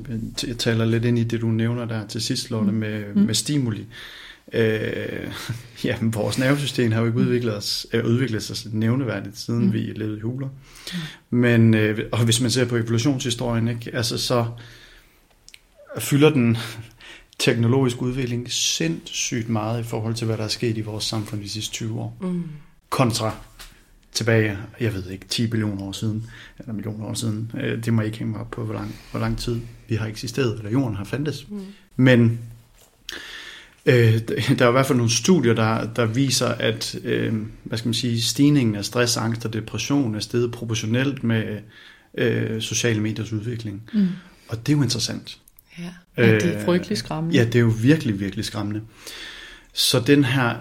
jeg 0.47 0.59
taler 0.59 0.85
lidt 0.85 1.05
ind 1.05 1.19
i 1.19 1.25
det, 1.25 1.40
du 1.40 1.47
nævner 1.47 1.85
der 1.85 2.07
til 2.07 2.23
sidst, 2.23 2.51
Lotte, 2.51 2.73
mm. 2.73 2.79
med, 2.79 3.05
mm. 3.14 3.23
med 3.23 3.35
stimuli. 3.35 3.87
Øh, 4.53 5.33
ja, 5.85 5.97
vores 6.03 6.38
nervesystem 6.38 6.93
har 6.93 7.01
jo 7.01 7.07
ikke 7.07 7.19
udviklet, 7.19 7.57
os, 7.57 7.87
øh, 7.93 8.05
udviklet 8.05 8.43
sig 8.43 8.75
nævneværdigt, 8.75 9.38
siden 9.38 9.64
mm. 9.64 9.73
vi 9.73 9.79
levede 9.79 10.19
i 10.19 10.21
huler. 10.21 10.49
Mm. 11.31 11.38
Men, 11.38 11.75
øh, 11.75 11.99
og 12.12 12.25
hvis 12.25 12.40
man 12.40 12.51
ser 12.51 12.64
på 12.64 12.77
evolutionshistorien, 12.77 13.69
ikke, 13.69 13.90
altså 13.95 14.19
så 14.19 14.47
fylder 15.99 16.31
den 16.31 16.57
teknologisk 17.38 18.03
udvikling 18.03 18.53
sindssygt 18.53 19.49
meget 19.49 19.81
i 19.81 19.83
forhold 19.83 20.14
til, 20.14 20.27
hvad 20.27 20.37
der 20.37 20.45
er 20.45 20.49
sket 20.49 20.79
i 20.79 20.81
vores 20.81 21.05
samfund 21.05 21.43
de 21.43 21.49
sidste 21.49 21.73
20 21.73 22.01
år. 22.01 22.17
Mm. 22.21 22.45
Kontra 22.94 23.37
tilbage, 24.12 24.59
jeg 24.80 24.94
ved 24.94 25.11
ikke, 25.11 25.26
10 25.28 25.50
millioner 25.50 25.83
år 25.83 25.92
siden, 25.92 26.30
eller 26.59 26.72
millioner 26.72 27.07
år 27.07 27.14
siden. 27.14 27.52
Øh, 27.61 27.85
det 27.85 27.92
må 27.92 28.02
ikke 28.02 28.18
hænge 28.18 28.33
mig 28.33 28.40
op 28.40 28.50
på, 28.50 28.64
hvor 28.64 28.74
lang, 28.74 28.94
hvor 29.11 29.20
lang 29.20 29.38
tid 29.38 29.61
vi 29.88 29.94
har 29.94 30.07
eksisteret, 30.07 30.59
eller 30.59 30.70
jorden 30.70 30.96
har 30.96 31.04
fandtes. 31.04 31.46
Mm. 31.50 31.62
Men 31.96 32.38
øh, 33.87 34.20
der 34.59 34.64
er 34.64 34.68
i 34.68 34.72
hvert 34.72 34.87
fald 34.87 34.96
nogle 34.96 35.12
studier, 35.12 35.54
der, 35.54 35.92
der 35.92 36.07
viser, 36.07 36.46
at 36.46 36.96
øh, 37.04 37.35
hvad 37.64 37.78
skal 37.78 37.88
man 37.88 37.94
sige, 37.94 38.22
stigningen 38.22 38.76
af 38.76 38.85
stress, 38.85 39.16
angst 39.16 39.44
og 39.44 39.52
depression 39.52 40.14
er 40.14 40.20
steget 40.20 40.52
proportionelt 40.52 41.24
med 41.24 41.59
øh, 42.18 42.61
sociale 42.61 43.00
mediers 43.00 43.33
udvikling. 43.33 43.83
Mm. 43.94 44.09
Og 44.48 44.66
det 44.66 44.72
er 44.72 44.76
jo 44.76 44.83
interessant. 44.83 45.38
Ja, 45.78 45.92
ja 46.16 46.35
det 46.35 46.44
er 46.44 46.64
frygtelig 46.64 46.98
skræmmende. 46.98 47.38
Ja, 47.38 47.44
det 47.44 47.54
er 47.54 47.61
jo 47.61 47.72
virkelig, 47.80 48.20
virkelig 48.20 48.44
skræmmende. 48.44 48.80
Så 49.72 50.00
den 50.00 50.24
her 50.24 50.54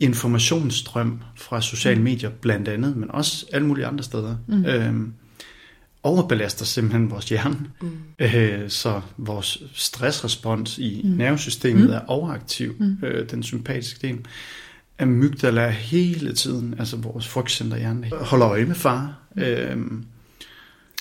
informationsstrøm 0.00 1.20
fra 1.36 1.60
sociale 1.60 1.98
mm. 1.98 2.04
medier 2.04 2.30
blandt 2.30 2.68
andet, 2.68 2.96
men 2.96 3.10
også 3.10 3.46
alle 3.52 3.66
mulige 3.66 3.86
andre 3.86 4.04
steder, 4.04 4.36
mm. 4.46 4.64
øh, 4.64 4.94
overbelaster 6.02 6.64
simpelthen 6.64 7.10
vores 7.10 7.28
hjerne, 7.28 7.58
mm. 7.82 7.90
øh, 8.18 8.70
så 8.70 9.00
vores 9.16 9.62
stressrespons 9.74 10.78
i 10.78 11.00
mm. 11.04 11.10
nervesystemet 11.10 11.84
mm. 11.84 11.90
er 11.90 12.00
overaktiv, 12.06 12.74
mm. 12.78 12.98
øh, 13.02 13.30
den 13.30 13.42
sympatiske 13.42 14.08
del. 14.08 14.18
Amygdala 14.98 15.68
hele 15.68 16.32
tiden, 16.32 16.74
altså 16.78 16.96
vores 16.96 17.28
frygtcenterhjerne, 17.28 18.10
holder 18.20 18.48
øje 18.48 18.64
med 18.64 18.74
far. 18.74 19.18
Mm. 19.36 19.42
Øh, 19.42 19.76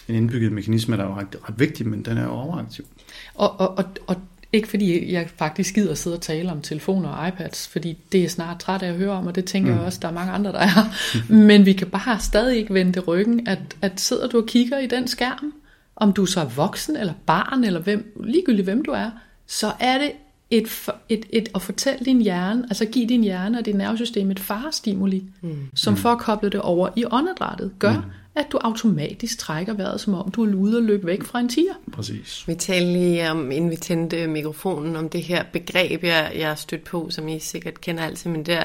en 0.07 0.15
indbygget 0.15 0.51
mekanisme, 0.51 0.97
der 0.97 1.03
er 1.03 1.07
jo 1.07 1.15
ret, 1.15 1.35
ret 1.49 1.59
vigtig, 1.59 1.87
men 1.87 2.05
den 2.05 2.17
er 2.17 2.27
overaktiv. 2.27 2.85
Og, 3.33 3.59
og, 3.59 3.77
og, 3.77 3.85
og 4.07 4.15
ikke 4.55 4.67
fordi 4.67 5.13
jeg 5.13 5.29
faktisk 5.37 5.75
gider 5.75 5.93
sidde 5.93 6.15
og 6.15 6.21
tale 6.21 6.51
om 6.51 6.61
telefoner 6.61 7.09
og 7.09 7.27
iPads, 7.27 7.67
fordi 7.67 7.97
det 8.11 8.23
er 8.23 8.29
snart 8.29 8.59
træt 8.59 8.83
af 8.83 8.87
at 8.87 8.95
høre 8.95 9.11
om, 9.11 9.27
og 9.27 9.35
det 9.35 9.45
tænker 9.45 9.71
mm. 9.71 9.77
jeg 9.77 9.85
også, 9.85 9.99
der 10.01 10.07
er 10.07 10.13
mange 10.13 10.31
andre, 10.31 10.51
der 10.51 10.59
er. 10.69 10.95
Men 11.29 11.65
vi 11.65 11.73
kan 11.73 11.87
bare 11.87 12.19
stadig 12.19 12.57
ikke 12.57 12.73
vende 12.73 12.99
ryggen, 12.99 13.47
at, 13.47 13.59
at 13.81 14.01
sidder 14.01 14.27
du 14.27 14.37
og 14.37 14.45
kigger 14.45 14.79
i 14.79 14.87
den 14.87 15.07
skærm, 15.07 15.53
om 15.95 16.13
du 16.13 16.25
så 16.25 16.39
er 16.39 16.45
voksen 16.45 16.95
eller 16.95 17.13
barn, 17.25 17.63
eller 17.63 17.79
hvem, 17.79 18.21
ligegyldigt 18.23 18.65
hvem 18.65 18.85
du 18.85 18.91
er, 18.91 19.09
så 19.47 19.71
er 19.79 19.97
det 19.97 20.11
et, 20.49 20.89
et, 21.09 21.25
et, 21.29 21.49
at 21.55 21.61
fortælle 21.61 22.05
din 22.05 22.21
hjerne, 22.21 22.63
altså 22.63 22.85
give 22.85 23.07
din 23.07 23.23
hjerne 23.23 23.59
og 23.59 23.65
dit 23.65 23.75
nervesystem 23.75 24.31
et 24.31 24.39
farestimuli, 24.39 25.23
mm. 25.41 25.57
som 25.75 25.93
mm. 25.93 25.97
for 25.97 26.09
at 26.09 26.19
koble 26.19 26.49
det 26.49 26.61
over 26.61 26.89
i 26.95 27.05
åndedrættet, 27.11 27.71
gør, 27.79 27.91
mm 27.91 28.11
at 28.35 28.47
du 28.51 28.57
automatisk 28.57 29.37
trækker 29.39 29.73
vejret, 29.73 30.01
som 30.01 30.13
om 30.13 30.31
du 30.31 30.45
er 30.45 30.55
ude 30.55 30.77
og 30.77 30.83
løbe 30.83 31.07
væk 31.07 31.23
fra 31.23 31.39
en 31.39 31.49
tiger. 31.49 31.73
Præcis. 31.91 32.47
Vi 32.47 32.55
talte 32.55 32.93
lige 32.93 33.31
om, 33.31 33.51
inden 33.51 33.71
vi 33.71 33.75
tændte 33.75 34.27
mikrofonen, 34.27 34.95
om 34.95 35.09
det 35.09 35.23
her 35.23 35.43
begreb, 35.53 36.03
jeg, 36.03 36.31
jeg 36.35 36.47
har 36.47 36.55
stødt 36.55 36.83
på, 36.83 37.07
som 37.09 37.27
I 37.27 37.39
sikkert 37.39 37.81
kender 37.81 38.03
altid, 38.03 38.29
men 38.29 38.45
der 38.45 38.63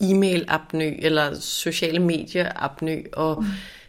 e-mail-apnø, 0.00 0.94
eller 0.98 1.40
sociale 1.40 1.98
medier-apnø, 1.98 3.02
og 3.12 3.42
mm. 3.42 3.48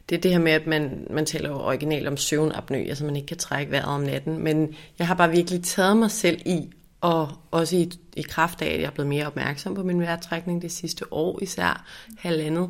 det 0.09 0.17
er 0.17 0.21
det 0.21 0.31
her 0.31 0.39
med, 0.39 0.51
at 0.51 0.67
man, 0.67 1.07
man 1.09 1.25
taler 1.25 1.49
jo 1.49 1.55
originalt 1.55 2.07
om 2.07 2.17
søvnapnø, 2.17 2.77
altså 2.77 3.05
man 3.05 3.15
ikke 3.15 3.27
kan 3.27 3.37
trække 3.37 3.71
vejret 3.71 3.85
om 3.85 4.01
natten, 4.01 4.43
men 4.43 4.75
jeg 4.99 5.07
har 5.07 5.15
bare 5.15 5.31
virkelig 5.31 5.63
taget 5.63 5.97
mig 5.97 6.11
selv 6.11 6.41
i, 6.45 6.69
og 7.01 7.31
også 7.51 7.75
i, 7.75 7.91
i 8.17 8.21
kraft 8.21 8.61
af, 8.61 8.73
at 8.73 8.79
jeg 8.79 8.87
er 8.87 8.91
blevet 8.91 9.09
mere 9.09 9.27
opmærksom 9.27 9.75
på 9.75 9.83
min 9.83 10.01
vejrtrækning 10.01 10.61
det 10.61 10.71
sidste 10.71 11.13
år, 11.13 11.39
især 11.41 11.85
halvandet, 12.17 12.69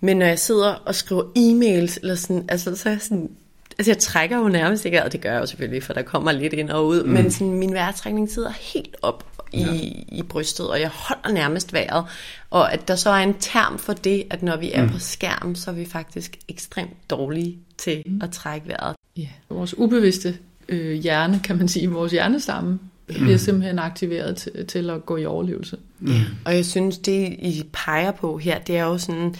men 0.00 0.16
når 0.16 0.26
jeg 0.26 0.38
sidder 0.38 0.74
og 0.74 0.94
skriver 0.94 1.22
e-mails, 1.22 1.98
eller 2.02 2.14
sådan, 2.14 2.44
altså, 2.48 2.76
så 2.76 2.88
er 2.88 2.92
jeg 2.92 3.02
sådan, 3.02 3.30
altså 3.78 3.90
jeg 3.90 3.98
trækker 3.98 4.38
jo 4.38 4.48
nærmest 4.48 4.84
ikke, 4.84 5.04
og 5.04 5.12
det 5.12 5.20
gør 5.20 5.32
jeg 5.32 5.40
jo 5.40 5.46
selvfølgelig, 5.46 5.82
for 5.82 5.92
der 5.92 6.02
kommer 6.02 6.32
lidt 6.32 6.52
ind 6.52 6.70
og 6.70 6.86
ud, 6.86 7.02
mm. 7.02 7.10
men 7.10 7.30
sådan, 7.30 7.52
min 7.52 7.72
vejrtrækning 7.72 8.30
sidder 8.30 8.50
helt 8.50 8.96
op 9.02 9.24
i, 9.52 9.60
ja. 9.60 10.18
i 10.18 10.22
brystet, 10.22 10.70
og 10.70 10.80
jeg 10.80 10.88
holder 10.88 11.32
nærmest 11.32 11.72
vejret. 11.72 12.04
Og 12.50 12.72
at 12.72 12.88
der 12.88 12.96
så 12.96 13.10
er 13.10 13.22
en 13.22 13.34
term 13.40 13.78
for 13.78 13.92
det, 13.92 14.24
at 14.30 14.42
når 14.42 14.56
vi 14.56 14.72
er 14.72 14.82
mm. 14.82 14.90
på 14.90 14.98
skærm, 14.98 15.54
så 15.54 15.70
er 15.70 15.74
vi 15.74 15.84
faktisk 15.84 16.38
ekstremt 16.48 17.10
dårlige 17.10 17.58
til 17.78 18.02
mm. 18.06 18.20
at 18.22 18.30
trække 18.30 18.68
vejret. 18.68 18.96
Ja, 19.16 19.28
vores 19.50 19.78
ubevidste 19.78 20.36
øh, 20.68 20.92
hjerne, 20.92 21.40
kan 21.44 21.56
man 21.56 21.68
sige, 21.68 21.90
vores 21.90 22.12
hjernestamme, 22.12 22.70
mm. 22.70 23.14
bliver 23.14 23.36
simpelthen 23.36 23.78
aktiveret 23.78 24.36
til, 24.36 24.66
til 24.66 24.90
at 24.90 25.06
gå 25.06 25.16
i 25.16 25.24
overlevelse. 25.24 25.76
Mm. 26.00 26.12
Og 26.44 26.54
jeg 26.54 26.66
synes, 26.66 26.98
det 26.98 27.26
I 27.38 27.64
peger 27.72 28.10
på 28.10 28.38
her, 28.38 28.58
det 28.58 28.76
er 28.76 28.84
jo 28.84 28.98
sådan, 28.98 29.34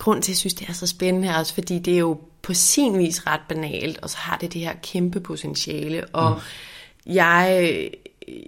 grund 0.00 0.22
til, 0.22 0.32
at 0.32 0.34
jeg 0.34 0.36
synes, 0.36 0.54
det 0.54 0.68
er 0.68 0.72
så 0.72 0.86
spændende 0.86 1.28
her, 1.28 1.38
også 1.38 1.54
fordi 1.54 1.78
det 1.78 1.94
er 1.94 1.98
jo 1.98 2.20
på 2.42 2.54
sin 2.54 2.98
vis 2.98 3.26
ret 3.26 3.40
banalt, 3.48 3.98
og 3.98 4.10
så 4.10 4.16
har 4.16 4.36
det 4.36 4.52
det 4.52 4.60
her 4.60 4.74
kæmpe 4.82 5.20
potentiale, 5.20 6.04
og 6.12 6.30
mm. 6.34 6.40
jeg, 7.14 7.90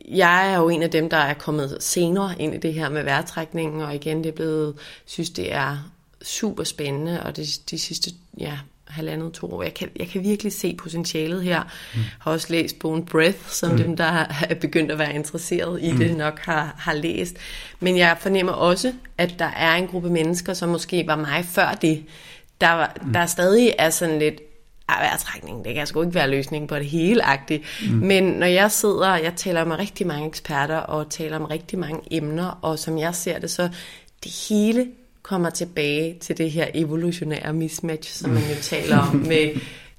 jeg 0.08 0.52
er 0.52 0.58
jo 0.58 0.68
en 0.68 0.82
af 0.82 0.90
dem, 0.90 1.10
der 1.10 1.16
er 1.16 1.34
kommet 1.34 1.76
senere 1.80 2.34
ind 2.38 2.54
i 2.54 2.58
det 2.58 2.74
her 2.74 2.88
med 2.88 3.04
vejrtrækningen, 3.04 3.80
og 3.80 3.94
igen, 3.94 4.18
det 4.18 4.26
er 4.26 4.36
blevet, 4.36 4.74
synes 5.04 5.30
det 5.30 5.52
er 5.52 5.78
super 6.22 6.64
spændende, 6.64 7.22
og 7.22 7.36
de, 7.36 7.46
de 7.70 7.78
sidste 7.78 8.10
ja, 8.38 8.58
halvandet, 8.92 9.32
to 9.32 9.54
år. 9.54 9.62
Jeg 9.62 9.74
kan, 9.74 9.88
jeg 9.96 10.08
kan 10.08 10.22
virkelig 10.22 10.52
se 10.52 10.76
potentialet 10.78 11.42
her. 11.42 11.62
Mm. 11.94 12.00
har 12.20 12.32
også 12.32 12.46
læst 12.50 12.78
bogen 12.78 13.04
Breath, 13.04 13.48
som 13.48 13.70
mm. 13.70 13.76
dem, 13.76 13.96
der 13.96 14.26
er 14.48 14.54
begyndt 14.54 14.92
at 14.92 14.98
være 14.98 15.14
interesseret 15.14 15.82
i 15.82 15.92
mm. 15.92 15.98
det, 15.98 16.16
nok 16.16 16.38
har, 16.38 16.74
har 16.78 16.94
læst. 16.94 17.36
Men 17.80 17.98
jeg 17.98 18.16
fornemmer 18.20 18.52
også, 18.52 18.92
at 19.18 19.34
der 19.38 19.50
er 19.56 19.74
en 19.74 19.86
gruppe 19.86 20.10
mennesker, 20.10 20.54
som 20.54 20.68
måske 20.68 21.06
var 21.06 21.16
mig 21.16 21.44
før 21.44 21.72
det, 21.82 22.04
der, 22.60 22.86
mm. 23.02 23.12
der 23.12 23.26
stadig 23.26 23.74
er 23.78 23.90
sådan 23.90 24.18
lidt, 24.18 24.40
vejrtrækning, 25.00 25.64
det 25.64 25.74
kan 25.74 25.86
sgu 25.86 26.02
ikke 26.02 26.14
være 26.14 26.30
løsningen 26.30 26.68
på 26.68 26.76
det 26.76 26.86
hele 26.86 27.24
agtigt. 27.24 27.62
Mm. 27.82 27.94
Men 27.94 28.24
når 28.24 28.46
jeg 28.46 28.70
sidder, 28.70 29.16
jeg 29.16 29.32
taler 29.36 29.64
med 29.64 29.78
rigtig 29.78 30.06
mange 30.06 30.26
eksperter, 30.26 30.76
og 30.76 31.10
taler 31.10 31.36
om 31.36 31.44
rigtig 31.44 31.78
mange 31.78 32.00
emner, 32.10 32.58
og 32.62 32.78
som 32.78 32.98
jeg 32.98 33.14
ser 33.14 33.38
det, 33.38 33.50
så 33.50 33.68
det 34.24 34.32
hele 34.48 34.86
kommer 35.22 35.50
tilbage 35.50 36.16
til 36.20 36.38
det 36.38 36.50
her 36.50 36.66
evolutionære 36.74 37.52
mismatch, 37.52 38.16
som 38.16 38.30
man 38.30 38.42
jo 38.42 38.56
taler 38.62 38.98
om 38.98 39.16
med 39.28 39.50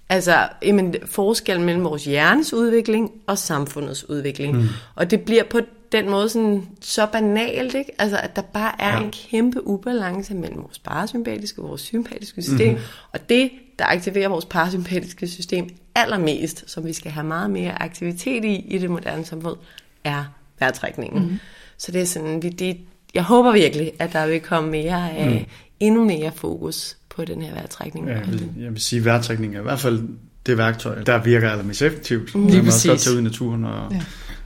altså 0.09 0.49
jamen, 0.61 0.95
forskellen 1.05 1.65
mellem 1.65 1.83
vores 1.83 2.05
hjernes 2.05 2.53
udvikling 2.53 3.11
og 3.27 3.37
samfundets 3.37 4.09
udvikling. 4.09 4.57
Mm. 4.57 4.67
Og 4.95 5.11
det 5.11 5.21
bliver 5.21 5.43
på 5.43 5.59
den 5.91 6.09
måde 6.09 6.29
sådan, 6.29 6.67
så 6.81 7.05
banalt, 7.05 7.75
ikke? 7.75 7.91
Altså, 8.01 8.17
at 8.17 8.35
der 8.35 8.41
bare 8.41 8.81
er 8.81 8.97
ja. 8.97 9.03
en 9.03 9.11
kæmpe 9.11 9.67
ubalance 9.67 10.33
mellem 10.33 10.61
vores 10.61 10.79
parasympatiske 10.79 11.61
og 11.61 11.69
vores 11.69 11.81
sympatiske 11.81 12.41
system, 12.41 12.73
mm. 12.73 12.79
og 13.11 13.29
det, 13.29 13.51
der 13.79 13.85
aktiverer 13.85 14.29
vores 14.29 14.45
parasympatiske 14.45 15.27
system 15.27 15.69
allermest, 15.95 16.63
som 16.67 16.85
vi 16.85 16.93
skal 16.93 17.11
have 17.11 17.27
meget 17.27 17.49
mere 17.49 17.81
aktivitet 17.81 18.45
i 18.45 18.55
i 18.55 18.77
det 18.77 18.89
moderne 18.89 19.25
samfund, 19.25 19.57
er 20.03 20.25
vejrtrækningen. 20.59 21.23
Mm. 21.23 21.39
Så 21.77 21.91
det 21.91 22.01
er 22.01 22.05
sådan, 22.05 22.43
vi, 22.43 22.49
det, 22.49 22.77
jeg 23.13 23.23
håber 23.23 23.51
virkelig, 23.51 23.91
at 23.99 24.13
der 24.13 24.27
vil 24.27 24.39
komme 24.39 24.71
mere 24.71 25.11
af, 25.11 25.39
mm. 25.39 25.45
endnu 25.79 26.05
mere 26.05 26.31
fokus 26.35 26.97
på 27.09 27.25
den 27.25 27.41
her 27.41 27.53
vejrtrækning. 27.53 28.07
Ja, 28.07 28.17
jeg, 28.17 28.27
vil, 28.27 28.49
jeg 28.59 28.71
vil 28.71 28.81
sige, 28.81 28.99
at 28.99 29.05
vejrtrækning 29.05 29.55
er 29.55 29.59
i 29.59 29.63
hvert 29.63 29.79
fald 29.79 30.07
det 30.45 30.57
værktøj, 30.57 31.03
der 31.03 31.23
virker 31.23 31.49
allermest 31.49 31.81
effektivt. 31.81 32.35
Mm. 32.35 32.41
Man 32.41 32.51
kan 32.51 32.65
også 32.65 32.87
godt 32.87 32.99
tage 32.99 33.13
ud 33.13 33.19
i 33.19 33.23
naturen, 33.23 33.65
og, 33.65 33.91
ja. 33.91 34.01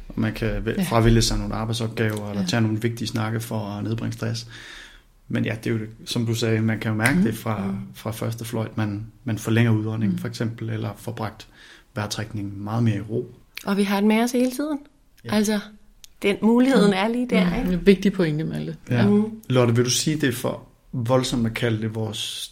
og 0.08 0.20
man 0.20 0.34
kan 0.34 0.76
fravælge 0.90 1.22
sig 1.22 1.38
nogle 1.38 1.54
arbejdsopgaver, 1.54 2.30
eller 2.30 2.42
ja. 2.42 2.48
tage 2.48 2.62
nogle 2.62 2.82
vigtige 2.82 3.08
snakke 3.08 3.40
for 3.40 3.60
at 3.60 3.84
nedbringe 3.84 4.14
stress. 4.14 4.48
Men 5.28 5.46
ja, 5.46 5.56
det 5.64 5.70
er 5.70 5.74
jo, 5.74 5.80
som 6.06 6.26
du 6.26 6.34
sagde, 6.34 6.62
man 6.62 6.80
kan 6.80 6.92
jo 6.92 6.98
mærke 6.98 7.18
mm. 7.18 7.24
det 7.24 7.36
fra, 7.36 7.76
fra 7.94 8.12
første 8.12 8.46
fløjt. 8.46 8.78
Man, 8.78 9.08
man 9.24 9.38
forlænger 9.38 9.72
udåndingen 9.72 10.16
mm. 10.16 10.22
for 10.22 10.28
eksempel, 10.28 10.70
eller 10.70 10.90
får 10.98 11.12
bragt 11.12 11.48
vejrtrækningen 11.96 12.64
meget 12.64 12.84
mere 12.84 12.98
i 12.98 13.02
ro. 13.02 13.36
Og 13.66 13.78
vi 13.78 13.84
har 13.84 13.96
det 13.96 14.08
med 14.08 14.24
os 14.24 14.32
hele 14.32 14.52
tiden. 14.52 14.80
Ja. 15.26 15.36
Altså, 15.36 15.60
den 16.22 16.38
muligheden 16.42 16.94
er 16.94 17.08
lige 17.08 17.28
der. 17.30 17.58
Ikke? 17.58 17.70
Det 17.70 17.76
er 17.76 17.82
vigtig 17.84 18.14
pointe, 18.14 18.44
Malte. 18.44 18.76
Ja. 18.90 19.08
Mm. 19.08 19.32
Lotte, 19.50 19.76
vil 19.76 19.86
du 19.86 19.90
sige, 19.90 20.16
det 20.16 20.30
er 20.30 20.34
for 20.34 20.64
voldsomt 20.92 21.46
at 21.46 21.54
kalde 21.54 21.82
det 21.82 21.96
vores 21.96 22.52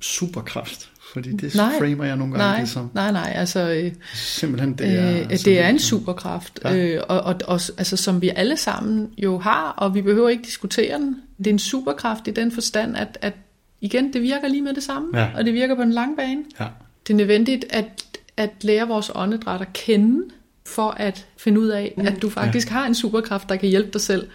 superkraft? 0.00 0.90
Fordi 1.12 1.32
det 1.32 1.54
nej, 1.54 1.72
framer 1.78 2.04
jeg 2.04 2.16
nogle 2.16 2.32
gange 2.32 2.46
nej, 2.46 2.58
ligesom. 2.58 2.90
Nej, 2.94 3.12
nej, 3.12 3.32
altså... 3.34 3.70
Øh, 3.70 3.92
Simpelthen 4.14 4.74
det 4.74 4.86
er... 4.86 5.20
Øh, 5.20 5.30
det 5.30 5.60
er 5.60 5.68
en 5.68 5.78
superkraft, 5.78 6.60
ja. 6.64 6.76
øh, 6.76 7.02
og, 7.08 7.20
og, 7.20 7.34
og 7.46 7.60
altså, 7.78 7.96
som 7.96 8.22
vi 8.22 8.28
alle 8.28 8.56
sammen 8.56 9.10
jo 9.18 9.38
har, 9.38 9.68
og 9.70 9.94
vi 9.94 10.02
behøver 10.02 10.28
ikke 10.28 10.42
diskutere 10.42 10.98
den. 10.98 11.16
Det 11.38 11.46
er 11.46 11.50
en 11.50 11.58
superkraft 11.58 12.28
i 12.28 12.30
den 12.30 12.52
forstand, 12.52 12.96
at, 12.96 13.18
at 13.20 13.32
igen, 13.80 14.12
det 14.12 14.22
virker 14.22 14.48
lige 14.48 14.62
med 14.62 14.74
det 14.74 14.82
samme, 14.82 15.18
ja. 15.18 15.28
og 15.36 15.44
det 15.44 15.54
virker 15.54 15.74
på 15.74 15.82
en 15.82 15.92
lang 15.92 16.16
bane. 16.16 16.44
Ja. 16.60 16.66
Det 17.06 17.12
er 17.12 17.16
nødvendigt 17.16 17.64
at, 17.70 18.04
at 18.36 18.50
lære 18.60 18.88
vores 18.88 19.10
åndedræt 19.14 19.60
at 19.60 19.72
kende, 19.72 20.22
for 20.66 20.90
at 20.90 21.26
finde 21.36 21.60
ud 21.60 21.68
af, 21.68 21.94
mm. 21.96 22.06
at 22.06 22.22
du 22.22 22.30
faktisk 22.30 22.68
ja. 22.68 22.72
har 22.72 22.86
en 22.86 22.94
superkraft, 22.94 23.48
der 23.48 23.56
kan 23.56 23.68
hjælpe 23.68 23.90
dig 23.90 24.00
selv. 24.00 24.28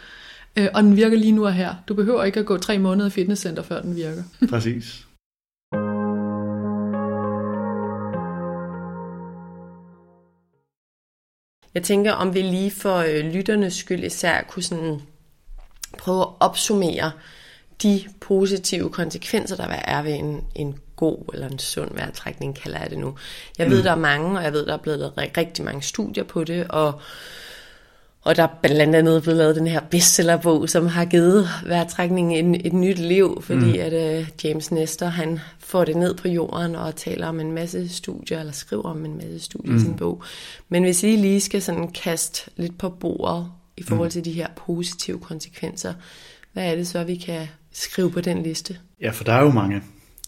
Øh, 0.55 0.67
og 0.73 0.83
den 0.83 0.95
virker 0.95 1.17
lige 1.17 1.31
nu 1.31 1.45
og 1.45 1.53
her. 1.53 1.75
Du 1.87 1.93
behøver 1.93 2.23
ikke 2.23 2.39
at 2.39 2.45
gå 2.45 2.57
tre 2.57 2.77
måneder 2.77 3.07
i 3.07 3.11
fitnesscenter, 3.11 3.63
før 3.63 3.81
den 3.81 3.95
virker. 3.95 4.23
Præcis. 4.49 5.07
Jeg 11.73 11.83
tænker, 11.83 12.11
om 12.11 12.33
vi 12.33 12.41
lige 12.41 12.71
for 12.71 12.97
øh, 12.97 13.33
lytternes 13.33 13.73
skyld 13.73 14.03
især 14.03 14.41
kunne 14.41 14.63
sådan 14.63 15.01
prøve 15.97 16.21
at 16.21 16.27
opsummere 16.39 17.11
de 17.83 18.03
positive 18.19 18.89
konsekvenser, 18.89 19.55
der 19.55 19.67
er 19.67 20.01
ved 20.01 20.13
en, 20.13 20.41
en 20.55 20.75
god 21.01 21.29
eller 21.33 21.49
en 21.49 21.59
sund 21.59 21.89
vejrtrækning, 21.93 22.55
kalder 22.55 22.79
jeg 22.79 22.89
det 22.89 22.97
nu. 22.97 23.15
Jeg 23.57 23.69
ved, 23.69 23.77
mm. 23.77 23.83
der 23.83 23.91
er 23.91 23.95
mange, 23.95 24.37
og 24.37 24.43
jeg 24.43 24.53
ved, 24.53 24.65
der 24.65 24.73
er 24.73 24.77
blevet 24.77 24.99
lavet 24.99 25.13
rigtig 25.37 25.65
mange 25.65 25.81
studier 25.81 26.23
på 26.23 26.43
det, 26.43 26.67
og 26.69 27.01
og 28.23 28.35
der 28.35 28.43
er 28.43 28.47
blandt 28.61 28.95
andet 28.95 29.23
blevet 29.23 29.37
lavet 29.37 29.55
den 29.55 29.67
her 29.67 29.79
bestsellerbog, 29.79 30.69
som 30.69 30.87
har 30.87 31.05
givet 31.05 31.49
vejrtrækningen 31.65 32.45
en, 32.45 32.61
et 32.65 32.73
nyt 32.73 32.99
liv, 32.99 33.41
fordi 33.41 33.71
mm. 33.71 33.79
at 33.79 34.19
uh, 34.19 34.27
James 34.43 34.71
Nestor, 34.71 35.05
han 35.05 35.39
får 35.59 35.85
det 35.85 35.95
ned 35.95 36.15
på 36.15 36.27
jorden 36.27 36.75
og 36.75 36.95
taler 36.95 37.27
om 37.27 37.39
en 37.39 37.51
masse 37.51 37.89
studier, 37.89 38.39
eller 38.39 38.53
skriver 38.53 38.83
om 38.83 39.05
en 39.05 39.17
masse 39.17 39.39
studier 39.39 39.71
mm. 39.71 39.77
i 39.77 39.79
sin 39.79 39.95
bog. 39.95 40.23
Men 40.69 40.83
hvis 40.83 41.03
I 41.03 41.15
lige 41.15 41.41
skal 41.41 41.61
sådan 41.61 41.87
kaste 41.87 42.51
lidt 42.55 42.77
på 42.77 42.89
bordet 42.89 43.47
i 43.77 43.83
forhold 43.83 44.07
mm. 44.07 44.11
til 44.11 44.25
de 44.25 44.31
her 44.31 44.47
positive 44.55 45.19
konsekvenser, 45.19 45.93
hvad 46.53 46.71
er 46.71 46.75
det 46.75 46.87
så, 46.87 47.03
vi 47.03 47.15
kan 47.15 47.47
skrive 47.71 48.11
på 48.11 48.21
den 48.21 48.43
liste? 48.43 48.77
Ja, 49.01 49.09
for 49.09 49.23
der 49.23 49.33
er 49.33 49.41
jo 49.41 49.51
mange. 49.51 49.81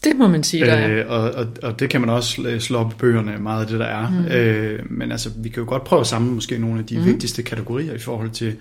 Det 0.04 0.16
må 0.16 0.28
man 0.28 0.44
sige, 0.44 0.66
der 0.66 0.72
er. 0.72 0.90
Øh, 0.90 1.04
og, 1.08 1.30
og, 1.30 1.46
og 1.62 1.80
det 1.80 1.90
kan 1.90 2.00
man 2.00 2.10
også 2.10 2.56
slå 2.60 2.78
op 2.78 2.92
i 2.92 2.94
bøgerne, 2.98 3.38
meget 3.38 3.60
af 3.60 3.66
det, 3.66 3.80
der 3.80 3.86
er. 3.86 4.10
Mm. 4.10 4.26
Øh, 4.26 4.80
men 4.90 5.12
altså, 5.12 5.30
vi 5.36 5.48
kan 5.48 5.62
jo 5.62 5.68
godt 5.68 5.84
prøve 5.84 6.00
at 6.00 6.06
samle 6.06 6.32
måske 6.32 6.58
nogle 6.58 6.78
af 6.78 6.86
de 6.86 6.98
mm. 6.98 7.04
vigtigste 7.04 7.42
kategorier 7.42 7.94
i 7.94 7.98
forhold 7.98 8.30
til 8.30 8.56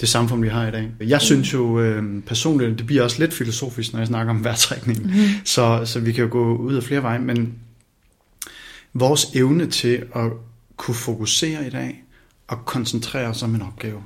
det 0.00 0.08
samfund, 0.08 0.42
vi 0.42 0.48
har 0.48 0.68
i 0.68 0.70
dag. 0.70 0.90
Jeg 1.00 1.20
synes 1.20 1.52
jo 1.52 1.80
øh, 1.80 2.22
personligt, 2.22 2.78
det 2.78 2.86
bliver 2.86 3.02
også 3.02 3.18
lidt 3.18 3.34
filosofisk, 3.34 3.92
når 3.92 4.00
jeg 4.00 4.06
snakker 4.06 4.30
om 4.30 4.44
vejrtrækning. 4.44 5.06
Mm. 5.06 5.12
Så, 5.44 5.80
så 5.84 6.00
vi 6.00 6.12
kan 6.12 6.24
jo 6.24 6.30
gå 6.30 6.56
ud 6.56 6.74
af 6.74 6.82
flere 6.82 7.02
veje, 7.02 7.18
men 7.18 7.54
vores 8.94 9.26
evne 9.34 9.66
til 9.66 10.02
at 10.14 10.30
kunne 10.76 10.94
fokusere 10.94 11.66
i 11.66 11.70
dag 11.70 12.04
og 12.48 12.64
koncentrere 12.64 13.26
os 13.26 13.42
om 13.42 13.54
en 13.54 13.62
opgave, 13.62 14.02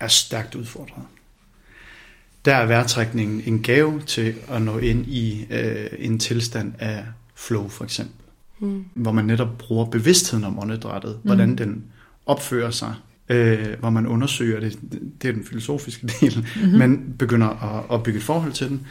er 0.00 0.08
stærkt 0.08 0.54
udfordret 0.54 1.02
der 2.48 2.54
er 2.54 2.66
vejrtrækningen 2.66 3.42
en 3.46 3.62
gave 3.62 4.02
til 4.06 4.34
at 4.50 4.62
nå 4.62 4.78
ind 4.78 5.06
i 5.06 5.46
øh, 5.50 5.86
en 5.98 6.18
tilstand 6.18 6.72
af 6.78 7.04
flow 7.34 7.68
for 7.68 7.84
eksempel. 7.84 8.14
Mm. 8.60 8.84
Hvor 8.94 9.12
man 9.12 9.24
netop 9.24 9.58
bruger 9.58 9.84
bevidstheden 9.84 10.44
om 10.44 10.58
åndedrættet, 10.58 11.18
mm. 11.22 11.28
hvordan 11.28 11.58
den 11.58 11.84
opfører 12.26 12.70
sig, 12.70 12.94
øh, 13.28 13.78
hvor 13.80 13.90
man 13.90 14.06
undersøger 14.06 14.60
det, 14.60 14.78
det 15.22 15.28
er 15.28 15.32
den 15.32 15.44
filosofiske 15.44 16.06
del, 16.20 16.46
mm-hmm. 16.56 16.78
men 16.78 17.14
begynder 17.18 17.48
at 17.48 17.90
opbygge 17.90 18.16
et 18.16 18.22
forhold 18.22 18.52
til 18.52 18.68
den. 18.68 18.86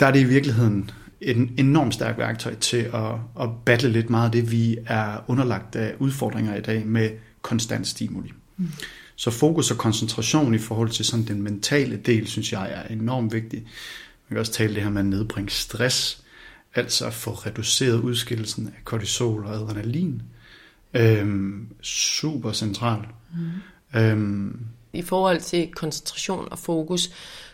Der 0.00 0.06
er 0.06 0.10
det 0.10 0.20
i 0.20 0.24
virkeligheden 0.24 0.90
en 1.20 1.54
enormt 1.58 1.94
stærk 1.94 2.18
værktøj 2.18 2.54
til 2.54 2.90
at, 2.94 3.12
at 3.40 3.48
battle 3.64 3.90
lidt 3.90 4.10
meget 4.10 4.24
af 4.24 4.32
det, 4.32 4.52
vi 4.52 4.78
er 4.86 5.24
underlagt 5.26 5.76
af 5.76 5.94
udfordringer 5.98 6.56
i 6.56 6.60
dag 6.60 6.86
med 6.86 7.10
konstant 7.42 7.86
stimuli. 7.86 8.32
Mm. 8.56 8.68
Så 9.20 9.30
fokus 9.30 9.70
og 9.70 9.78
koncentration 9.78 10.54
i 10.54 10.58
forhold 10.58 10.88
til 10.88 11.04
sådan 11.04 11.24
den 11.24 11.42
mentale 11.42 11.96
del, 11.96 12.26
synes 12.26 12.52
jeg 12.52 12.72
er 12.72 12.94
enormt 12.94 13.32
vigtig. 13.32 13.58
Man 13.58 14.34
kan 14.34 14.38
også 14.38 14.52
tale 14.52 14.74
det 14.74 14.82
her 14.82 14.90
med 14.90 15.00
at 15.00 15.06
nedbringe 15.06 15.50
stress, 15.50 16.22
altså 16.74 17.06
at 17.06 17.12
få 17.12 17.30
reduceret 17.30 18.00
udskillelsen 18.00 18.66
af 18.66 18.84
kortisol 18.84 19.44
og 19.44 19.54
adrenalin. 19.54 20.22
Øhm, 20.94 21.68
super 21.82 22.52
central. 22.52 22.98
Mm. 23.92 24.00
Øhm, 24.00 24.60
I 24.92 25.02
forhold 25.02 25.40
til 25.40 25.68
koncentration 25.72 26.48
og 26.50 26.58
fokus, 26.58 27.10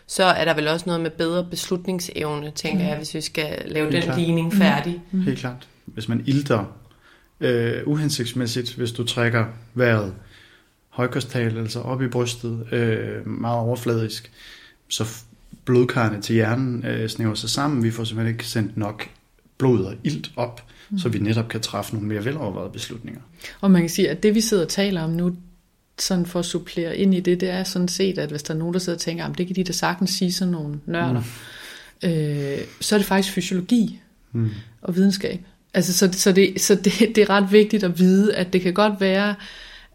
så 0.07 0.23
er 0.23 0.45
der 0.45 0.53
vel 0.53 0.67
også 0.67 0.85
noget 0.85 1.01
med 1.01 1.11
bedre 1.11 1.47
beslutningsevne, 1.49 2.51
tænker 2.55 2.83
mm. 2.83 2.89
jeg, 2.89 2.97
hvis 2.97 3.13
vi 3.13 3.21
skal 3.21 3.61
lave 3.65 3.85
Helt 3.85 3.95
den 3.95 4.03
klart. 4.03 4.19
ligning 4.19 4.53
færdig. 4.53 5.01
Mm. 5.11 5.21
Helt 5.21 5.39
klart. 5.39 5.67
Hvis 5.85 6.09
man 6.09 6.23
ilter 6.25 6.65
øh, 7.39 7.81
uhensigtsmæssigt, 7.85 8.73
hvis 8.73 8.91
du 8.91 9.03
trækker 9.03 9.45
vejret 9.73 10.13
højkostal, 10.97 11.57
altså 11.57 11.79
op 11.79 12.01
i 12.01 12.07
brystet, 12.07 12.73
øh, 12.73 13.27
meget 13.27 13.59
overfladisk, 13.59 14.31
så 14.87 15.05
blodkarrene 15.65 16.21
til 16.21 16.35
hjernen 16.35 16.85
øh, 16.85 17.09
snæver 17.09 17.33
sig 17.33 17.49
sammen. 17.49 17.83
Vi 17.83 17.91
får 17.91 18.03
simpelthen 18.03 18.35
ikke 18.35 18.47
sendt 18.47 18.77
nok 18.77 19.09
blod 19.57 19.85
og 19.85 19.93
ilt 20.03 20.31
op, 20.35 20.63
mm. 20.89 20.99
så 20.99 21.09
vi 21.09 21.19
netop 21.19 21.47
kan 21.47 21.61
træffe 21.61 21.93
nogle 21.93 22.07
mere 22.07 22.25
velovervejede 22.25 22.71
beslutninger. 22.71 23.21
Og 23.61 23.71
man 23.71 23.81
kan 23.81 23.89
sige, 23.89 24.09
at 24.09 24.23
det 24.23 24.35
vi 24.35 24.41
sidder 24.41 24.63
og 24.63 24.69
taler 24.69 25.01
om 25.01 25.09
nu, 25.09 25.35
sådan 25.99 26.25
for 26.25 26.39
at 26.39 26.45
supplere 26.45 26.97
ind 26.97 27.15
i 27.15 27.19
det, 27.19 27.41
det 27.41 27.49
er 27.49 27.63
sådan 27.63 27.87
set, 27.87 28.17
at 28.17 28.29
hvis 28.29 28.43
der 28.43 28.53
er 28.53 28.57
nogen, 28.57 28.73
der 28.73 28.79
sidder 28.79 28.97
og 28.97 29.01
tænker, 29.01 29.25
at 29.25 29.37
det 29.37 29.47
kan 29.47 29.55
de 29.55 29.63
da 29.63 29.71
sagtens 29.71 30.09
sige 30.09 30.33
sådan 30.33 30.51
nogle 30.51 30.79
nørder, 30.85 31.23
mm. 32.03 32.09
øh, 32.09 32.57
så 32.81 32.95
er 32.95 32.99
det 32.99 33.07
faktisk 33.07 33.33
fysiologi 33.33 33.99
mm. 34.31 34.49
og 34.81 34.95
videnskab. 34.95 35.39
Altså, 35.73 35.93
så 35.93 36.09
så, 36.11 36.31
det, 36.31 36.61
så 36.61 36.75
det, 36.75 36.93
det 36.99 37.17
er 37.17 37.29
ret 37.29 37.51
vigtigt 37.51 37.83
at 37.83 37.99
vide, 37.99 38.35
at 38.35 38.53
det 38.53 38.61
kan 38.61 38.73
godt 38.73 38.93
være, 38.99 39.35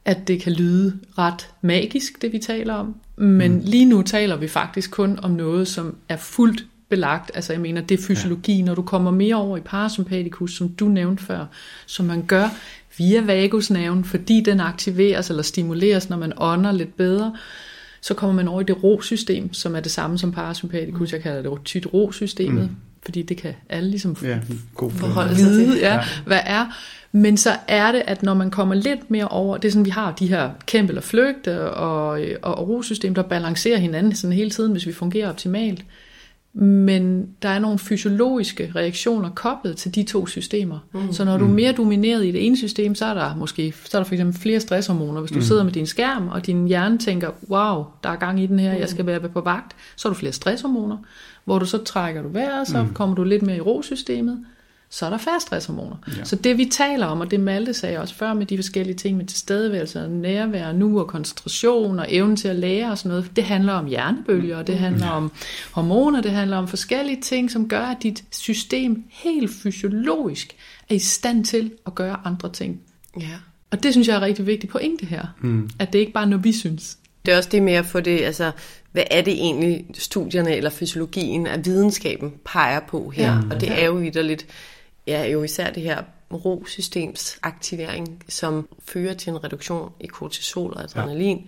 at 0.05 0.29
det 0.29 0.41
kan 0.41 0.53
lyde 0.53 0.99
ret 1.19 1.49
magisk, 1.61 2.23
det 2.23 2.33
vi 2.33 2.39
taler 2.39 2.75
om. 2.75 2.95
Men 3.17 3.53
mm. 3.53 3.63
lige 3.65 3.85
nu 3.85 4.03
taler 4.03 4.37
vi 4.37 4.49
faktisk 4.49 4.91
kun 4.91 5.19
om 5.23 5.31
noget, 5.31 5.69
som 5.69 5.97
er 6.09 6.17
fuldt 6.17 6.65
belagt. 6.89 7.31
Altså 7.35 7.53
jeg 7.53 7.61
mener, 7.61 7.81
det 7.81 8.01
er 8.01 8.03
fysiologi, 8.03 8.57
ja. 8.57 8.65
når 8.65 8.75
du 8.75 8.83
kommer 8.83 9.11
mere 9.11 9.37
over 9.37 9.57
i 9.57 9.61
parasympatikus, 9.61 10.57
som 10.57 10.69
du 10.69 10.89
nævnte 10.89 11.25
før, 11.25 11.47
som 11.87 12.07
man 12.07 12.23
gør 12.27 12.49
via 12.99 13.21
vagusnerven, 13.21 14.05
fordi 14.05 14.41
den 14.41 14.61
aktiveres 14.61 15.31
eller 15.31 15.43
stimuleres, 15.43 16.11
når 16.11 16.17
man 16.17 16.33
ånder 16.37 16.73
lidt 16.73 16.97
bedre, 16.97 17.37
så 18.01 18.15
kommer 18.15 18.37
man 18.37 18.49
over 18.49 18.61
i 18.61 18.65
det 18.65 18.85
ro-system, 18.85 19.53
som 19.53 19.77
er 19.77 19.81
det 19.81 19.93
samme 19.93 20.19
som 20.19 20.33
parasympatikus. 20.33 21.13
Jeg 21.13 21.23
kalder 21.23 21.51
det 21.51 21.65
tyt 21.65 21.87
ro-systemet, 21.95 22.63
mm. 22.63 22.77
fordi 23.03 23.23
det 23.23 23.37
kan 23.37 23.55
alle 23.69 23.91
ligesom 23.91 24.17
ja, 24.23 24.39
god 24.75 24.91
forholde 24.91 25.37
sig 25.37 25.53
til, 25.53 25.79
ja, 25.81 25.95
ja. 25.95 26.05
hvad 26.27 26.41
er. 26.45 26.67
Men 27.13 27.37
så 27.37 27.51
er 27.69 27.93
det, 27.93 28.03
at 28.07 28.23
når 28.23 28.35
man 28.35 28.51
kommer 28.51 28.75
lidt 28.75 29.11
mere 29.11 29.29
over, 29.29 29.57
det 29.57 29.69
er 29.69 29.73
sådan, 29.73 29.85
vi 29.85 29.91
har 29.91 30.13
de 30.13 30.27
her 30.27 30.51
kæmpe 30.67 30.91
eller 30.91 31.03
flygte 31.03 31.71
og, 31.71 32.21
og, 32.43 32.55
og 32.55 32.69
rosystem, 32.69 33.15
der 33.15 33.23
balancerer 33.23 33.79
hinanden 33.79 34.15
sådan 34.15 34.37
hele 34.37 34.51
tiden, 34.51 34.73
hvis 34.73 34.87
vi 34.87 34.93
fungerer 34.93 35.29
optimalt. 35.29 35.85
Men 36.55 37.29
der 37.43 37.49
er 37.49 37.59
nogle 37.59 37.79
fysiologiske 37.79 38.73
reaktioner 38.77 39.31
koblet 39.31 39.77
til 39.77 39.95
de 39.95 40.03
to 40.03 40.27
systemer. 40.27 40.79
Mm. 40.95 41.13
Så 41.13 41.25
når 41.25 41.37
du 41.37 41.45
er 41.45 41.49
mm. 41.49 41.55
mere 41.55 41.73
domineret 41.73 42.25
i 42.25 42.31
det 42.31 42.47
ene 42.47 42.57
system, 42.57 42.95
så 42.95 43.07
er 43.07 43.15
der 43.15 43.37
måske 43.37 43.75
så 43.85 43.97
er 43.97 44.01
der 44.01 44.05
for 44.05 44.15
eksempel 44.15 44.41
flere 44.41 44.61
stresshormoner. 44.61 45.21
Hvis 45.21 45.31
du 45.31 45.39
mm. 45.39 45.43
sidder 45.43 45.65
med 45.65 45.73
din 45.73 45.87
skærm, 45.87 46.29
og 46.29 46.47
din 46.47 46.67
hjerne 46.69 46.99
tænker, 46.99 47.31
wow, 47.49 47.85
der 48.03 48.11
er 48.11 48.17
gang 48.17 48.43
i 48.43 48.47
den 48.47 48.59
her, 48.59 48.73
jeg 48.73 48.89
skal 48.89 49.07
være 49.07 49.21
på 49.21 49.41
vagt, 49.41 49.77
så 49.97 50.09
er 50.09 50.13
du 50.13 50.19
flere 50.19 50.33
stresshormoner. 50.33 50.97
Hvor 51.45 51.59
du 51.59 51.67
så 51.67 51.85
trækker 51.85 52.23
du 52.23 52.29
vejret, 52.29 52.69
så 52.69 52.83
mm. 52.83 52.95
kommer 52.95 53.17
du 53.17 53.25
lidt 53.25 53.43
mere 53.43 53.57
i 53.57 53.61
rosystemet 53.61 54.39
så 54.93 55.07
er 55.07 55.11
der 55.11 55.19
færre 55.19 55.41
stresshormoner. 55.41 55.97
Ja. 56.17 56.25
Så 56.25 56.37
det 56.37 56.59
vi 56.59 56.65
taler 56.65 57.07
om, 57.07 57.21
og 57.21 57.31
det 57.31 57.41
Malte 57.41 57.75
sagde 57.75 57.99
også 57.99 58.15
før 58.15 58.35
med 58.35 58.47
de 58.47 58.59
forskellige 58.59 58.97
ting 58.97 59.17
med 59.17 59.27
tilstedeværelse 59.27 60.05
og 60.05 60.11
nærvær 60.11 60.73
nu 60.73 61.01
og 61.01 61.07
koncentration 61.07 61.99
og 61.99 62.07
evnen 62.09 62.37
til 62.37 62.49
at 62.49 62.57
lære 62.57 62.91
og 62.91 62.99
sådan 62.99 63.09
noget, 63.09 63.37
det 63.37 63.45
handler 63.45 63.73
om 63.73 63.87
hjernebølger, 63.87 64.63
det 64.63 64.79
handler 64.79 65.07
ja. 65.07 65.13
om 65.13 65.33
hormoner, 65.73 66.21
det 66.21 66.31
handler 66.31 66.57
om 66.57 66.69
forskellige 66.69 67.21
ting, 67.21 67.51
som 67.51 67.69
gør, 67.69 67.81
at 67.81 67.97
dit 68.03 68.25
system 68.31 69.05
helt 69.11 69.51
fysiologisk 69.63 70.57
er 70.89 70.95
i 70.95 70.99
stand 70.99 71.45
til 71.45 71.71
at 71.87 71.95
gøre 71.95 72.17
andre 72.25 72.53
ting. 72.53 72.81
Ja. 73.21 73.37
Og 73.71 73.83
det 73.83 73.93
synes 73.93 74.09
jeg 74.09 74.17
er 74.17 74.21
rigtig 74.21 74.47
vigtigt 74.47 74.73
pointe 74.73 75.07
her, 75.07 75.25
mm. 75.41 75.71
at 75.79 75.93
det 75.93 75.99
ikke 75.99 76.13
bare 76.13 76.25
er 76.25 76.29
noget, 76.29 76.45
vi 76.45 76.53
synes. 76.53 76.99
Det 77.27 77.35
er 77.35 77.37
også 77.37 77.49
det 77.53 77.63
med 77.63 77.73
at 77.73 77.87
få 77.87 78.01
det, 78.01 78.21
altså, 78.21 78.51
hvad 78.93 79.05
er 79.11 79.23
det 79.23 79.33
egentlig 79.33 79.85
studierne 79.95 80.57
eller 80.57 80.71
fysiologien 80.71 81.47
af 81.47 81.65
videnskaben 81.65 82.33
peger 82.45 82.81
på 82.81 83.11
her? 83.11 83.33
Ja. 83.33 83.39
Og 83.51 83.61
det 83.61 83.83
er 83.83 83.87
jo 83.87 83.99
lidt 84.23 84.47
ja, 85.07 85.27
jo 85.27 85.43
især 85.43 85.71
det 85.71 85.83
her 85.83 86.03
ro-systems 86.33 87.39
aktivering, 87.43 88.23
som 88.29 88.69
fører 88.89 89.15
til 89.15 89.31
en 89.31 89.45
reduktion 89.45 89.93
i 90.01 90.07
kortisol 90.07 90.73
og 90.73 90.83
adrenalin, 90.83 91.37
ja. 91.37 91.45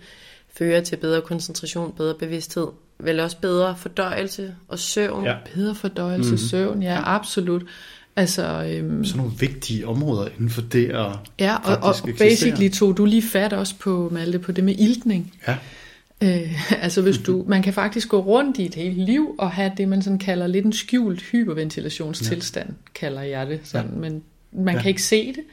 fører 0.53 0.81
til 0.81 0.95
bedre 0.95 1.21
koncentration, 1.21 1.93
bedre 1.97 2.15
bevidsthed, 2.19 2.67
vel 2.99 3.19
også 3.19 3.37
bedre 3.41 3.75
fordøjelse 3.77 4.55
og 4.67 4.79
søvn. 4.79 5.25
Ja. 5.25 5.35
Bedre 5.55 5.75
fordøjelse, 5.75 6.29
mm-hmm. 6.29 6.47
søvn, 6.47 6.83
ja, 6.83 7.01
absolut. 7.05 7.63
Altså, 8.15 8.43
øhm, 8.43 9.05
Sådan 9.05 9.17
nogle 9.17 9.33
vigtige 9.39 9.87
områder 9.87 10.27
inden 10.27 10.49
for 10.49 10.61
det 10.61 10.89
at 10.89 11.11
Ja, 11.39 11.55
og, 11.55 11.77
og 11.77 11.95
basically 12.17 12.69
tog 12.69 12.97
du 12.97 13.05
lige 13.05 13.21
fat 13.21 13.53
også 13.53 13.75
på, 13.79 14.09
Malte, 14.13 14.39
på 14.39 14.51
det 14.51 14.63
med 14.63 14.75
iltning. 14.77 15.33
Ja. 15.47 15.57
Øh, 16.25 16.71
altså 16.83 17.01
hvis 17.01 17.17
du, 17.17 17.45
man 17.47 17.61
kan 17.61 17.73
faktisk 17.73 18.09
gå 18.09 18.19
rundt 18.19 18.57
i 18.57 18.65
et 18.65 18.75
helt 18.75 18.97
liv 18.97 19.35
og 19.37 19.51
have 19.51 19.71
det, 19.77 19.87
man 19.87 20.01
sådan 20.01 20.19
kalder 20.19 20.47
lidt 20.47 20.65
en 20.65 20.73
skjult 20.73 21.21
hyperventilationstilstand, 21.21 22.69
ja. 22.69 22.73
kalder 22.95 23.21
jeg 23.21 23.47
det. 23.47 23.59
Sådan, 23.63 23.91
ja. 23.93 23.99
Men 23.99 24.23
man 24.51 24.75
ja. 24.75 24.81
kan 24.81 24.89
ikke 24.89 25.03
se 25.03 25.27
det. 25.27 25.43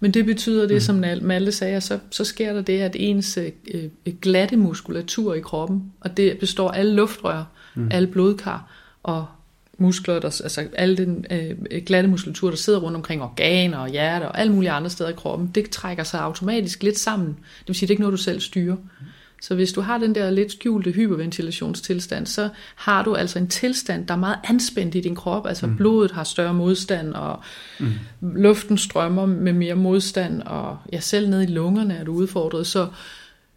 Men 0.00 0.14
det 0.14 0.26
betyder 0.26 0.66
det, 0.66 0.74
mm. 0.74 0.80
som 0.80 1.04
Malte 1.22 1.52
sagde, 1.52 1.80
så, 1.80 1.98
så 2.10 2.24
sker 2.24 2.52
der 2.52 2.62
det, 2.62 2.80
at 2.80 2.96
ens 2.98 3.36
øh, 3.38 3.50
øh, 3.74 4.14
glatte 4.22 4.56
muskulatur 4.56 5.34
i 5.34 5.40
kroppen, 5.40 5.92
og 6.00 6.16
det 6.16 6.38
består 6.38 6.70
af 6.70 6.78
alle 6.78 6.94
luftrør, 6.94 7.44
mm. 7.74 7.88
alle 7.90 8.08
blodkar 8.08 8.72
og 9.02 9.26
muskler, 9.78 10.18
der, 10.18 10.40
altså 10.42 10.68
alle 10.72 10.96
den 10.96 11.26
øh, 11.30 11.82
glatte 11.86 12.08
muskulatur, 12.08 12.50
der 12.50 12.56
sidder 12.56 12.78
rundt 12.78 12.96
omkring 12.96 13.22
organer 13.22 13.78
og 13.78 13.88
hjerte 13.88 14.28
og 14.28 14.40
alle 14.40 14.52
mulige 14.52 14.70
andre 14.70 14.90
steder 14.90 15.10
i 15.10 15.12
kroppen, 15.12 15.50
det 15.54 15.70
trækker 15.70 16.04
sig 16.04 16.20
automatisk 16.20 16.82
lidt 16.82 16.98
sammen. 16.98 17.28
Det 17.28 17.68
vil 17.68 17.76
sige, 17.76 17.86
det 17.86 17.90
er 17.90 17.94
ikke 17.94 18.02
noget, 18.02 18.12
du 18.12 18.22
selv 18.22 18.40
styrer. 18.40 18.76
Så 19.40 19.54
hvis 19.54 19.72
du 19.72 19.80
har 19.80 19.98
den 19.98 20.14
der 20.14 20.30
lidt 20.30 20.52
skjulte 20.52 20.90
hyperventilationstilstand, 20.90 22.26
så 22.26 22.48
har 22.74 23.04
du 23.04 23.14
altså 23.14 23.38
en 23.38 23.48
tilstand, 23.48 24.06
der 24.06 24.14
er 24.14 24.18
meget 24.18 24.38
anspændt 24.44 24.94
i 24.94 25.00
din 25.00 25.14
krop. 25.14 25.46
Altså 25.46 25.66
mm. 25.66 25.76
blodet 25.76 26.10
har 26.10 26.24
større 26.24 26.54
modstand, 26.54 27.14
og 27.14 27.42
mm. 27.80 27.92
luften 28.22 28.78
strømmer 28.78 29.26
med 29.26 29.52
mere 29.52 29.74
modstand, 29.74 30.42
og 30.42 30.78
ja, 30.92 31.00
selv 31.00 31.30
nede 31.30 31.44
i 31.44 31.46
lungerne 31.46 31.96
er 31.96 32.04
du 32.04 32.12
udfordret. 32.12 32.66
Så, 32.66 32.88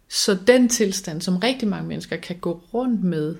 så 0.08 0.38
den 0.46 0.68
tilstand, 0.68 1.20
som 1.20 1.36
rigtig 1.36 1.68
mange 1.68 1.88
mennesker 1.88 2.16
kan 2.16 2.36
gå 2.36 2.64
rundt 2.74 3.04
med, 3.04 3.34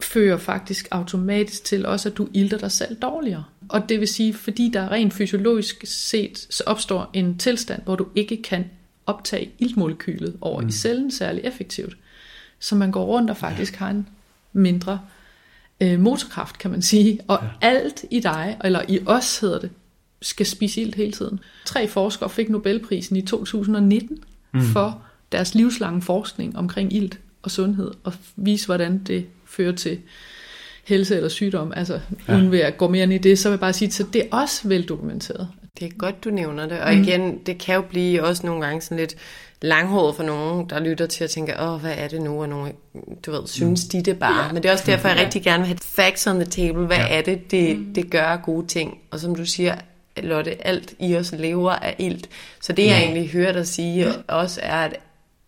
fører 0.00 0.36
faktisk 0.36 0.88
automatisk 0.90 1.64
til 1.64 1.86
også, 1.86 2.08
at 2.08 2.16
du 2.16 2.28
ilter 2.34 2.58
dig 2.58 2.72
selv 2.72 2.96
dårligere. 2.96 3.44
Og 3.68 3.88
det 3.88 4.00
vil 4.00 4.08
sige, 4.08 4.34
fordi 4.34 4.70
der 4.72 4.92
rent 4.92 5.14
fysiologisk 5.14 5.84
set 5.84 6.46
så 6.50 6.62
opstår 6.66 7.10
en 7.12 7.38
tilstand, 7.38 7.82
hvor 7.82 7.96
du 7.96 8.06
ikke 8.14 8.42
kan 8.42 8.64
optage 9.08 9.50
iltmolekylet 9.58 10.36
over 10.40 10.60
mm. 10.60 10.68
i 10.68 10.72
cellen 10.72 11.10
særlig 11.10 11.44
effektivt. 11.44 11.96
Så 12.58 12.74
man 12.74 12.90
går 12.90 13.04
rundt 13.04 13.30
og 13.30 13.36
faktisk 13.36 13.72
ja. 13.72 13.78
har 13.78 13.90
en 13.90 14.08
mindre 14.52 15.00
øh, 15.80 16.00
motorkraft, 16.00 16.58
kan 16.58 16.70
man 16.70 16.82
sige. 16.82 17.20
Og 17.28 17.38
ja. 17.42 17.68
alt 17.68 18.04
i 18.10 18.20
dig, 18.20 18.56
eller 18.64 18.82
i 18.88 19.00
os 19.06 19.38
hedder 19.38 19.58
det, 19.58 19.70
skal 20.22 20.46
spise 20.46 20.80
ilt 20.80 20.94
hele 20.94 21.12
tiden. 21.12 21.40
Tre 21.64 21.88
forskere 21.88 22.30
fik 22.30 22.48
Nobelprisen 22.48 23.16
i 23.16 23.22
2019 23.22 24.18
mm. 24.54 24.62
for 24.62 25.02
deres 25.32 25.54
livslange 25.54 26.02
forskning 26.02 26.58
omkring 26.58 26.92
ilt 26.92 27.18
og 27.42 27.50
sundhed, 27.50 27.90
og 28.04 28.12
vise, 28.36 28.66
hvordan 28.66 28.98
det 28.98 29.26
fører 29.46 29.72
til 29.72 29.98
helse 30.84 31.16
eller 31.16 31.28
sygdom. 31.28 31.72
Altså, 31.76 32.00
ja. 32.28 32.36
uden 32.36 32.52
ved 32.52 32.58
at 32.58 32.76
gå 32.76 32.88
mere 32.88 33.02
ind 33.02 33.12
i 33.12 33.18
det, 33.18 33.38
så 33.38 33.48
vil 33.48 33.52
jeg 33.52 33.60
bare 33.60 33.72
sige, 33.72 34.04
at 34.04 34.12
det 34.12 34.22
er 34.22 34.36
også 34.36 34.68
veldokumenteret. 34.68 35.48
Det 35.78 35.86
er 35.86 35.96
godt, 35.98 36.24
du 36.24 36.30
nævner 36.30 36.66
det. 36.66 36.80
Og 36.80 36.94
mm. 36.94 37.02
igen, 37.02 37.38
det 37.38 37.58
kan 37.58 37.74
jo 37.74 37.82
blive 37.82 38.22
også 38.22 38.46
nogle 38.46 38.66
gange 38.66 38.80
sådan 38.80 38.98
lidt 38.98 39.16
langhåret 39.62 40.16
for 40.16 40.22
nogen, 40.22 40.70
der 40.70 40.80
lytter 40.80 41.06
til 41.06 41.24
at 41.24 41.30
tænke, 41.30 41.60
åh, 41.60 41.80
hvad 41.80 41.94
er 41.96 42.08
det 42.08 42.22
nu? 42.22 42.42
Og 42.42 42.48
nogen, 42.48 42.72
du 43.26 43.30
ved, 43.30 43.46
synes 43.46 43.84
de 43.84 44.02
det 44.02 44.18
bare? 44.18 44.44
Ja. 44.44 44.52
Men 44.52 44.62
det 44.62 44.68
er 44.68 44.72
også 44.72 44.84
derfor, 44.86 45.08
jeg 45.08 45.18
rigtig 45.18 45.42
gerne 45.42 45.58
vil 45.58 45.66
have 45.66 45.78
facts 45.82 46.26
on 46.26 46.34
the 46.34 46.44
table. 46.44 46.86
Hvad 46.86 46.96
ja. 46.96 47.18
er 47.18 47.22
det, 47.22 47.50
det, 47.50 47.78
mm. 47.78 47.94
det 47.94 48.10
gør 48.10 48.36
gode 48.36 48.66
ting? 48.66 48.98
Og 49.10 49.20
som 49.20 49.34
du 49.34 49.44
siger, 49.44 49.74
Lotte, 50.22 50.66
alt 50.66 50.94
i 50.98 51.16
os 51.16 51.32
lever 51.38 51.70
af 51.70 51.96
ilt. 51.98 52.28
Så 52.60 52.72
det, 52.72 52.82
jeg 52.82 52.90
ja. 52.90 53.02
egentlig 53.02 53.30
hører 53.30 53.52
dig 53.52 53.66
sige 53.66 54.06
ja. 54.06 54.12
også, 54.28 54.60
er, 54.62 54.84
at 54.84 54.96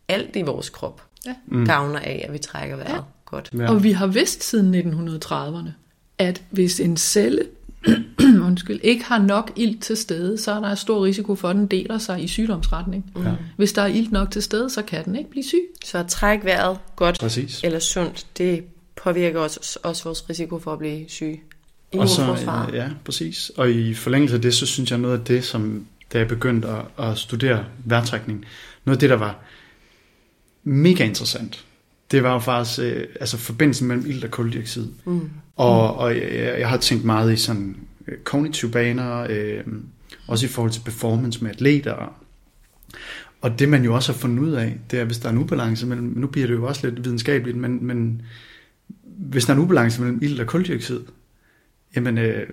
alt 0.09 0.37
i 0.37 0.43
vores 0.43 0.71
krop 0.71 1.03
ja. 1.27 1.35
gavner 1.67 1.99
af, 1.99 2.25
at 2.29 2.33
vi 2.33 2.39
trækker 2.39 2.77
vejret. 2.77 2.95
Ja. 2.95 3.01
Godt. 3.25 3.51
Ja. 3.59 3.71
Og 3.71 3.83
vi 3.83 3.93
har 3.93 4.07
vidst 4.07 4.43
siden 4.43 4.95
1930'erne, 5.25 5.71
at 6.19 6.43
hvis 6.51 6.81
en 6.81 6.97
celle 6.97 7.43
undskyld, 8.51 8.81
ikke 8.83 9.05
har 9.05 9.19
nok 9.19 9.53
ilt 9.57 9.83
til 9.83 9.97
stede, 9.97 10.39
så 10.39 10.53
er 10.53 10.61
der 10.61 10.75
stor 10.75 11.05
risiko 11.05 11.35
for, 11.35 11.49
at 11.49 11.57
den 11.57 11.67
deler 11.67 11.99
sig 11.99 12.25
i 12.25 12.29
sygdomsretning. 12.29 13.13
Ja. 13.25 13.33
Hvis 13.57 13.73
der 13.73 13.83
er 13.83 13.87
ilt 13.87 14.13
nok 14.13 14.31
til 14.31 14.43
stede, 14.43 14.71
så 14.71 14.83
kan 14.83 15.05
den 15.05 15.17
ikke 15.17 15.31
blive 15.31 15.45
syg. 15.45 15.63
Så 15.85 15.99
at 15.99 16.07
trække 16.07 16.45
vejret 16.45 16.79
godt 16.97 17.19
Præcis. 17.21 17.61
eller 17.65 17.79
sundt, 17.79 18.27
det 18.39 18.65
påvirker 19.03 19.41
også, 19.41 19.79
også 19.83 20.05
vores 20.05 20.31
risiko 20.31 20.59
for 20.59 20.73
at 20.73 20.79
blive 20.79 21.05
syg. 21.09 21.41
I 21.93 21.99
og 21.99 22.09
så, 22.09 22.37
ja, 22.73 22.89
præcis. 23.05 23.51
Og 23.57 23.71
i 23.71 23.95
forlængelse 23.95 24.37
af 24.37 24.43
det, 24.43 24.55
så 24.55 24.67
synes 24.67 24.91
jeg 24.91 24.99
noget 24.99 25.19
af 25.19 25.25
det, 25.25 25.45
som 25.45 25.87
da 26.13 26.19
jeg 26.19 26.29
begyndte 26.29 26.69
at, 26.69 27.05
at 27.05 27.19
studere 27.19 27.65
vejrtrækning, 27.85 28.45
noget 28.85 28.97
af 28.97 29.01
det, 29.01 29.11
der 29.11 29.17
var 29.17 29.39
mega 30.65 31.05
interessant, 31.05 31.65
det 32.11 32.23
var 32.23 32.33
jo 32.33 32.39
faktisk 32.39 32.79
øh, 32.79 33.07
altså 33.21 33.37
forbindelsen 33.37 33.89
mellem 33.89 34.07
ilt 34.07 34.25
og 34.25 34.31
koldioxid. 34.31 34.87
Mm. 35.05 35.31
Og, 35.57 35.97
og 35.97 36.17
jeg, 36.17 36.57
jeg 36.59 36.69
har 36.69 36.77
tænkt 36.77 37.05
meget 37.05 37.33
i 37.33 37.37
sådan 37.37 37.77
kognitive 38.25 38.71
baner, 38.71 39.27
øh, 39.31 39.65
også 40.27 40.47
i 40.47 40.49
forhold 40.49 40.73
til 40.73 40.81
performance 40.81 41.45
med 41.45 41.51
atleter. 41.51 42.15
Og 43.41 43.59
det 43.59 43.69
man 43.69 43.85
jo 43.85 43.95
også 43.95 44.13
har 44.13 44.19
fundet 44.19 44.39
ud 44.39 44.53
af, 44.53 44.79
det 44.91 45.01
er, 45.01 45.05
hvis 45.05 45.19
der 45.19 45.29
er 45.29 45.33
en 45.33 45.39
ubalance 45.39 45.87
mellem, 45.87 46.13
nu 46.17 46.27
bliver 46.27 46.47
det 46.47 46.55
jo 46.55 46.67
også 46.67 46.91
lidt 46.91 47.05
videnskabeligt, 47.05 47.57
men, 47.57 47.87
men 47.87 48.23
hvis 49.03 49.45
der 49.45 49.53
er 49.53 49.57
en 49.57 49.63
ubalance 49.63 50.01
mellem 50.01 50.19
ilt 50.23 50.41
og 50.41 50.47
koldioxid, 50.47 51.01
jamen 51.97 52.19
øh, 52.19 52.47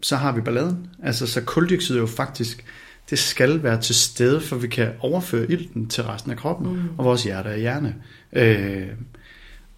så 0.00 0.16
har 0.16 0.32
vi 0.32 0.40
balladen. 0.40 0.86
Altså 1.02 1.26
så 1.26 1.40
koldioxid 1.40 1.94
er 1.94 2.00
jo 2.00 2.06
faktisk, 2.06 2.64
det 3.10 3.18
skal 3.18 3.62
være 3.62 3.80
til 3.80 3.94
stede, 3.94 4.40
for 4.40 4.56
vi 4.56 4.68
kan 4.68 4.92
overføre 5.00 5.50
ilten 5.50 5.88
til 5.88 6.04
resten 6.04 6.30
af 6.30 6.36
kroppen, 6.36 6.72
mm. 6.72 6.88
og 6.98 7.04
vores 7.04 7.24
hjerte 7.24 7.48
og 7.48 7.58
hjerne. 7.58 7.94
Øh, 8.32 8.88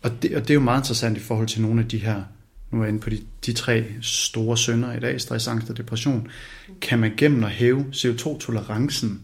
og, 0.03 0.23
det, 0.23 0.35
og 0.37 0.43
det 0.43 0.51
er 0.51 0.55
jo 0.55 0.61
meget 0.61 0.81
interessant 0.81 1.17
i 1.17 1.21
forhold 1.21 1.49
til 1.49 1.63
nogle 1.63 1.81
af 1.81 1.89
de 1.89 1.99
her, 1.99 2.23
nu 2.71 2.79
er 2.79 2.85
jeg 2.85 2.89
inde 2.89 3.01
på 3.01 3.11
de, 3.11 3.21
de 3.47 3.53
tre 3.53 3.85
store 4.03 4.59
sønder 4.59 4.97
i 4.97 5.01
dag, 5.01 5.21
stress, 5.21 5.49
angst 5.49 5.71
og 5.71 5.77
depression, 5.77 6.29
kan 6.81 6.99
man 6.99 7.13
gennem 7.17 7.45
at 7.45 7.51
hæve 7.51 7.87
CO2-tolerancen 7.93 9.23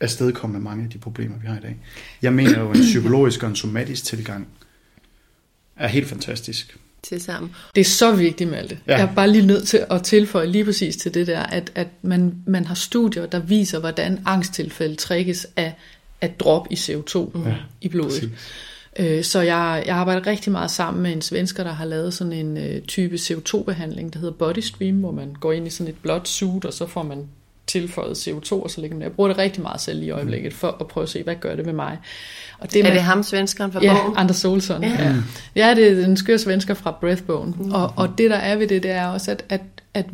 afstedkomme 0.00 0.60
mange 0.60 0.84
af 0.84 0.90
de 0.90 0.98
problemer, 0.98 1.38
vi 1.38 1.46
har 1.46 1.56
i 1.56 1.60
dag. 1.60 1.76
Jeg 2.22 2.32
mener 2.32 2.60
jo, 2.60 2.70
en 2.70 2.80
psykologisk 2.80 3.42
og 3.42 3.48
en 3.48 3.56
somatisk 3.56 4.04
tilgang 4.04 4.48
er 5.76 5.88
helt 5.88 6.08
fantastisk 6.08 6.78
til 7.02 7.20
sammen. 7.20 7.54
Det 7.74 7.80
er 7.80 7.84
så 7.84 8.16
vigtigt, 8.16 8.50
Malte. 8.50 8.78
Ja. 8.86 8.96
Jeg 8.96 9.10
er 9.10 9.14
bare 9.14 9.30
lige 9.30 9.46
nødt 9.46 9.68
til 9.68 9.86
at 9.90 10.02
tilføje 10.02 10.46
lige 10.46 10.64
præcis 10.64 10.96
til 10.96 11.14
det 11.14 11.26
der, 11.26 11.40
at, 11.40 11.72
at 11.74 11.88
man, 12.02 12.34
man 12.46 12.64
har 12.64 12.74
studier, 12.74 13.26
der 13.26 13.38
viser, 13.38 13.78
hvordan 13.78 14.20
angsttilfælde 14.26 14.94
trækkes 14.94 15.46
af 15.56 15.74
at 16.20 16.40
drop 16.40 16.66
i 16.70 16.74
CO2 16.74 17.48
ja, 17.48 17.56
i 17.80 17.88
blodet. 17.88 18.12
Præcis. 18.12 18.30
Øh, 18.98 19.24
så 19.24 19.40
jeg, 19.40 19.82
jeg 19.86 19.96
arbejder 19.96 20.26
rigtig 20.26 20.52
meget 20.52 20.70
sammen 20.70 21.02
med 21.02 21.12
en 21.12 21.22
svensker, 21.22 21.64
der 21.64 21.72
har 21.72 21.84
lavet 21.84 22.14
sådan 22.14 22.32
en 22.32 22.56
uh, 22.56 22.82
type 22.88 23.14
CO2-behandling, 23.14 24.12
der 24.12 24.18
hedder 24.18 24.34
Body 24.34 24.58
Stream, 24.58 24.96
hvor 24.96 25.10
man 25.10 25.36
går 25.40 25.52
ind 25.52 25.66
i 25.66 25.70
sådan 25.70 25.92
et 25.92 25.98
blåt 26.02 26.28
suit, 26.28 26.64
og 26.64 26.72
så 26.72 26.86
får 26.86 27.02
man 27.02 27.28
tilføjet 27.66 28.28
CO2, 28.28 28.52
og 28.52 28.70
så 28.70 28.80
ligger 28.80 28.96
man 28.96 29.02
Jeg 29.02 29.12
bruger 29.12 29.28
det 29.28 29.38
rigtig 29.38 29.62
meget 29.62 29.80
selv 29.80 30.02
i 30.02 30.10
øjeblikket, 30.10 30.52
for 30.52 30.76
at 30.80 30.86
prøve 30.86 31.02
at 31.02 31.08
se, 31.08 31.22
hvad 31.22 31.34
gør 31.34 31.56
det 31.56 31.66
med 31.66 31.72
mig. 31.72 31.98
Og 32.58 32.72
det 32.72 32.78
er 32.78 32.82
man, 32.82 32.92
det 32.92 33.02
ham, 33.02 33.22
svenskeren 33.22 33.72
fra 33.72 33.80
ja, 33.82 33.96
bogen? 34.02 34.16
Anders 34.16 34.36
Solson. 34.36 34.82
Ja. 34.82 34.88
Ja. 34.88 35.14
ja, 35.56 35.74
det 35.74 35.88
er 35.88 35.94
den 35.94 36.16
skøre 36.16 36.38
svensker 36.38 36.74
fra 36.74 36.90
Breathbone. 37.00 37.54
Mm. 37.58 37.72
Og, 37.72 37.92
og 37.96 38.18
det, 38.18 38.30
der 38.30 38.36
er 38.36 38.56
ved 38.56 38.68
det, 38.68 38.82
det 38.82 38.90
er 38.90 39.06
også, 39.06 39.30
at, 39.30 39.44
at, 39.48 39.62
at 39.94 40.06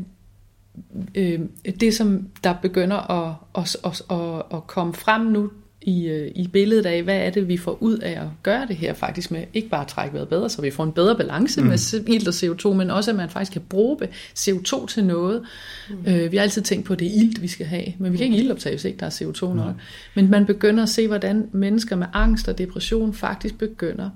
øh, 1.15 1.41
det, 1.81 1.95
som 1.95 2.27
der 2.45 2.55
begynder 2.63 2.97
at, 2.97 3.35
at, 3.55 3.77
at, 3.85 4.03
at, 4.11 4.43
at 4.55 4.67
komme 4.67 4.95
frem 4.95 5.21
nu 5.21 5.51
i, 5.89 6.07
øh, 6.07 6.31
i 6.35 6.49
billedet 6.49 6.87
af, 6.87 7.03
hvad 7.03 7.17
er 7.17 7.31
det, 7.31 7.49
vi 7.49 7.57
får 7.57 7.83
ud 7.83 7.99
af 7.99 8.11
at 8.11 8.27
gøre 8.43 8.67
det 8.67 8.77
her 8.77 8.95
faktisk 8.95 9.31
med, 9.31 9.45
ikke 9.55 9.69
bare 9.69 9.81
at 9.81 9.87
trække 9.87 10.15
vejret 10.15 10.29
bedre, 10.29 10.51
så 10.51 10.63
vi 10.63 10.71
får 10.71 10.85
en 10.85 10.93
bedre 10.93 11.17
balance 11.17 11.61
mm. 11.61 11.67
med 11.67 12.05
ilt 12.07 12.29
og 12.29 12.35
CO2, 12.35 12.75
men 12.75 12.91
også 12.91 13.11
at 13.11 13.17
man 13.17 13.31
faktisk 13.31 13.53
kan 13.53 13.63
bruge 13.69 13.99
CO2 14.39 14.87
til 14.87 15.05
noget. 15.05 15.43
Mm. 15.91 16.13
Øh, 16.13 16.33
vi 16.33 16.37
har 16.37 16.43
altid 16.43 16.63
tænkt 16.63 16.87
på, 16.87 16.93
at 16.93 16.99
det 16.99 17.07
er 17.07 17.21
ilt, 17.23 17.43
vi 17.43 17.49
skal 17.49 17.67
have, 17.67 17.85
men 17.99 18.13
vi 18.13 18.17
kan 18.17 18.25
ikke 18.25 18.39
iltoptage, 18.39 18.75
hvis 18.75 18.85
ikke 18.85 18.99
der 18.99 19.07
er 19.07 19.11
CO2 19.11 19.55
nok. 19.55 19.75
Mm. 19.75 19.81
Men 20.15 20.31
man 20.31 20.47
begynder 20.47 20.83
at 20.83 20.89
se, 20.89 21.07
hvordan 21.07 21.49
mennesker 21.53 21.97
med 21.97 22.07
angst 22.13 22.49
og 22.49 22.59
depression 22.59 23.15
faktisk 23.15 23.59
begynder 23.59 24.11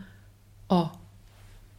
at 0.71 0.87